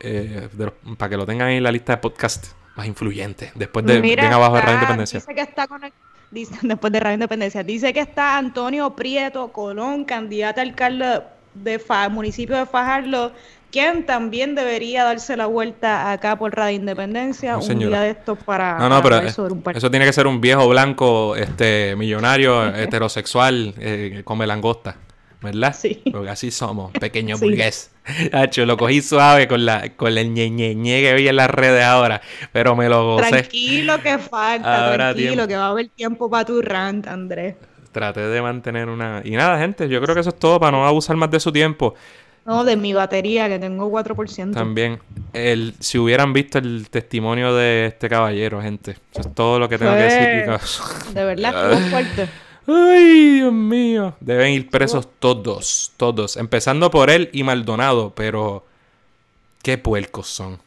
eh, 0.00 0.48
de 0.52 0.70
para 0.96 1.10
que 1.10 1.16
lo 1.16 1.26
tengan 1.26 1.50
en 1.50 1.62
la 1.62 1.72
lista 1.72 1.92
de 1.94 1.98
podcast 1.98 2.46
más 2.78 2.86
influyentes. 2.86 3.50
Después 3.54 3.84
de 3.84 4.00
Mira, 4.00 4.22
bien 4.22 4.32
abajo 4.32 4.54
de 4.56 4.62
Radio 4.62 4.74
Independencia. 4.76 5.18
Dice 5.20 5.34
que 5.34 5.40
está 5.42 5.66
conect- 5.66 5.92
dice- 6.30 6.56
después 6.62 6.92
de 6.92 7.00
Radio 7.00 7.14
Independencia. 7.14 7.62
Dice 7.62 7.92
que 7.92 8.00
está 8.00 8.38
Antonio 8.38 8.94
Prieto 8.96 9.48
Colón, 9.52 10.04
candidato 10.04 10.60
a 10.60 10.62
alcalde 10.62 11.20
de 11.54 11.78
Fa- 11.78 12.08
municipio 12.08 12.56
de 12.56 12.64
Fajardo, 12.66 13.32
quien 13.72 14.06
también 14.06 14.54
debería 14.54 15.04
darse 15.04 15.36
la 15.36 15.46
vuelta 15.46 16.10
acá 16.12 16.36
por 16.36 16.54
Radio 16.56 16.76
Independencia 16.76 17.52
No, 17.52 17.58
un 17.58 17.78
día 17.80 18.00
de 18.00 18.10
estos 18.10 18.38
para, 18.38 18.78
No, 18.78 18.88
no, 18.88 18.88
para 18.88 19.02
pero 19.02 19.14
hablar 19.16 19.30
eh, 19.30 19.34
sobre 19.34 19.52
un 19.52 19.60
par- 19.62 19.76
eso 19.76 19.90
tiene 19.90 20.06
que 20.06 20.12
ser 20.12 20.26
un 20.26 20.40
viejo 20.40 20.66
blanco, 20.68 21.36
este, 21.36 21.94
millonario, 21.96 22.66
heterosexual, 22.76 23.74
eh, 23.78 24.22
come 24.24 24.46
langosta, 24.46 24.96
¿verdad? 25.40 25.74
Sí. 25.78 26.02
Porque 26.10 26.30
así 26.30 26.50
somos, 26.50 26.92
pequeño 26.92 27.36
Sí. 27.38 27.44
burgués. 27.44 27.90
Hacho, 28.32 28.64
lo 28.66 28.76
cogí 28.76 29.02
suave 29.02 29.46
con 29.48 29.64
la, 29.66 29.90
con 29.96 30.16
el 30.16 30.32
ñe, 30.32 30.50
ñe, 30.50 30.74
ñe 30.74 31.00
que 31.02 31.14
vi 31.14 31.28
en 31.28 31.36
las 31.36 31.50
redes 31.50 31.84
ahora, 31.84 32.20
pero 32.52 32.74
me 32.74 32.88
lo 32.88 33.16
gocé. 33.16 33.28
Tranquilo 33.30 34.02
que 34.02 34.18
falta, 34.18 34.92
tranquilo, 34.94 35.28
tiempo. 35.34 35.46
que 35.48 35.56
va 35.56 35.66
a 35.66 35.70
haber 35.70 35.88
tiempo 35.88 36.30
para 36.30 36.44
tu 36.44 36.60
rant, 36.62 37.06
Andrés. 37.06 37.56
Traté 37.92 38.20
de 38.20 38.42
mantener 38.42 38.88
una... 38.88 39.22
Y 39.24 39.30
nada, 39.32 39.58
gente, 39.58 39.88
yo 39.88 40.00
creo 40.00 40.14
que 40.14 40.20
eso 40.20 40.30
es 40.30 40.38
todo 40.38 40.60
para 40.60 40.72
no 40.72 40.86
abusar 40.86 41.16
más 41.16 41.30
de 41.30 41.40
su 41.40 41.50
tiempo. 41.52 41.94
No, 42.44 42.64
de 42.64 42.76
mi 42.76 42.94
batería, 42.94 43.46
que 43.48 43.58
tengo 43.58 43.90
4%. 43.90 44.54
También, 44.54 45.00
el, 45.34 45.74
si 45.80 45.98
hubieran 45.98 46.32
visto 46.32 46.56
el 46.58 46.88
testimonio 46.88 47.54
de 47.54 47.86
este 47.86 48.08
caballero, 48.08 48.62
gente. 48.62 48.92
Eso 49.12 49.20
es 49.28 49.34
todo 49.34 49.58
lo 49.58 49.68
que 49.68 49.76
tengo 49.76 49.92
que 49.92 49.98
Pues, 49.98 50.14
decir. 50.14 51.14
De 51.14 51.24
verdad, 51.24 51.72
estuvo 51.72 51.88
fuerte. 51.90 52.28
Ay, 52.68 53.36
Dios 53.36 53.52
mío. 53.52 54.14
Deben 54.20 54.52
ir 54.52 54.68
presos 54.68 55.08
todos, 55.18 55.92
todos. 55.96 56.36
Empezando 56.36 56.90
por 56.90 57.08
él 57.10 57.30
y 57.32 57.42
Maldonado, 57.42 58.12
pero 58.14 58.64
qué 59.62 59.78
puercos 59.78 60.28
son. 60.28 60.58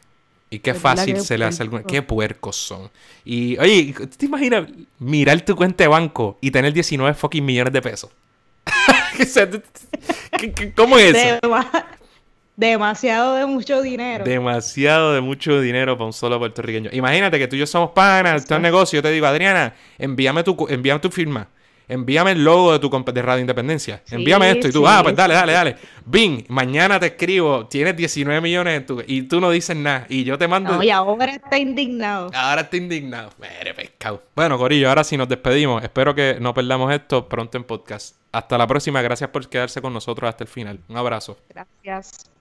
Y 0.50 0.58
qué 0.58 0.72
¿Verdad 0.72 0.96
fácil 0.96 1.20
se 1.20 1.38
le 1.38 1.44
hace 1.46 1.62
alguna... 1.62 1.82
puerco? 1.82 1.92
Qué 1.94 2.02
puercos 2.02 2.56
son. 2.56 2.90
Y, 3.24 3.56
oye, 3.58 3.94
¿tú 3.96 4.06
¿te 4.08 4.26
imaginas 4.26 4.68
mirar 4.98 5.40
tu 5.42 5.56
cuenta 5.56 5.84
de 5.84 5.88
banco 5.88 6.36
y 6.42 6.50
tener 6.50 6.72
19 6.74 7.14
fucking 7.14 7.44
millones 7.44 7.72
de 7.72 7.80
pesos? 7.82 8.10
O 9.20 9.24
sea, 9.26 9.48
¿qué- 10.38 10.52
qué- 10.52 10.72
¿Cómo 10.72 10.98
es 10.98 11.14
eso? 11.14 11.38
Dema- 11.42 11.84
demasiado 12.56 13.34
de 13.36 13.46
mucho 13.46 13.80
dinero. 13.82 14.24
Demasiado 14.24 15.12
de 15.14 15.20
mucho 15.20 15.60
dinero 15.60 15.96
para 15.96 16.06
un 16.06 16.12
solo 16.12 16.38
puertorriqueño. 16.38 16.90
Imagínate 16.92 17.38
que 17.38 17.46
tú 17.46 17.56
y 17.56 17.60
yo 17.60 17.66
somos 17.66 17.90
panas, 17.90 18.42
esto 18.42 18.54
es 18.56 18.60
negocio. 18.60 18.98
Yo 18.98 19.02
te 19.02 19.10
digo, 19.10 19.26
Adriana, 19.26 19.74
envíame 19.98 20.42
tu, 20.42 20.66
envíame 20.68 21.00
tu 21.00 21.10
firma. 21.10 21.48
Envíame 21.88 22.32
el 22.32 22.44
logo 22.44 22.72
de 22.72 22.78
tu 22.78 22.90
de 22.90 23.22
Radio 23.22 23.40
Independencia. 23.40 24.02
Sí, 24.04 24.14
envíame 24.14 24.50
esto. 24.50 24.68
Y 24.68 24.72
tú, 24.72 24.80
sí, 24.80 24.84
ah, 24.86 25.00
pues 25.02 25.16
dale, 25.16 25.34
dale, 25.34 25.52
dale. 25.52 25.76
Bing, 26.04 26.44
mañana 26.48 26.98
te 26.98 27.06
escribo, 27.06 27.66
tienes 27.66 27.96
19 27.96 28.40
millones 28.40 28.78
en 28.78 28.86
tu... 28.86 29.02
Y 29.06 29.22
tú 29.22 29.40
no 29.40 29.50
dices 29.50 29.76
nada. 29.76 30.06
Y 30.08 30.24
yo 30.24 30.38
te 30.38 30.48
mando... 30.48 30.76
No, 30.76 30.82
y 30.82 30.90
ahora 30.90 31.32
está 31.32 31.58
indignado. 31.58 32.30
Ahora 32.34 32.62
estoy 32.62 32.80
indignado. 32.80 33.30
Mere 33.38 33.74
pescado. 33.74 34.22
Bueno, 34.34 34.58
Corillo, 34.58 34.88
ahora 34.88 35.04
sí 35.04 35.16
nos 35.16 35.28
despedimos. 35.28 35.82
Espero 35.82 36.14
que 36.14 36.38
no 36.40 36.54
perdamos 36.54 36.92
esto 36.92 37.28
pronto 37.28 37.58
en 37.58 37.64
podcast. 37.64 38.16
Hasta 38.32 38.56
la 38.56 38.66
próxima. 38.66 39.02
Gracias 39.02 39.30
por 39.30 39.48
quedarse 39.48 39.82
con 39.82 39.92
nosotros 39.92 40.28
hasta 40.28 40.44
el 40.44 40.48
final. 40.48 40.80
Un 40.88 40.96
abrazo. 40.96 41.38
Gracias. 41.48 42.31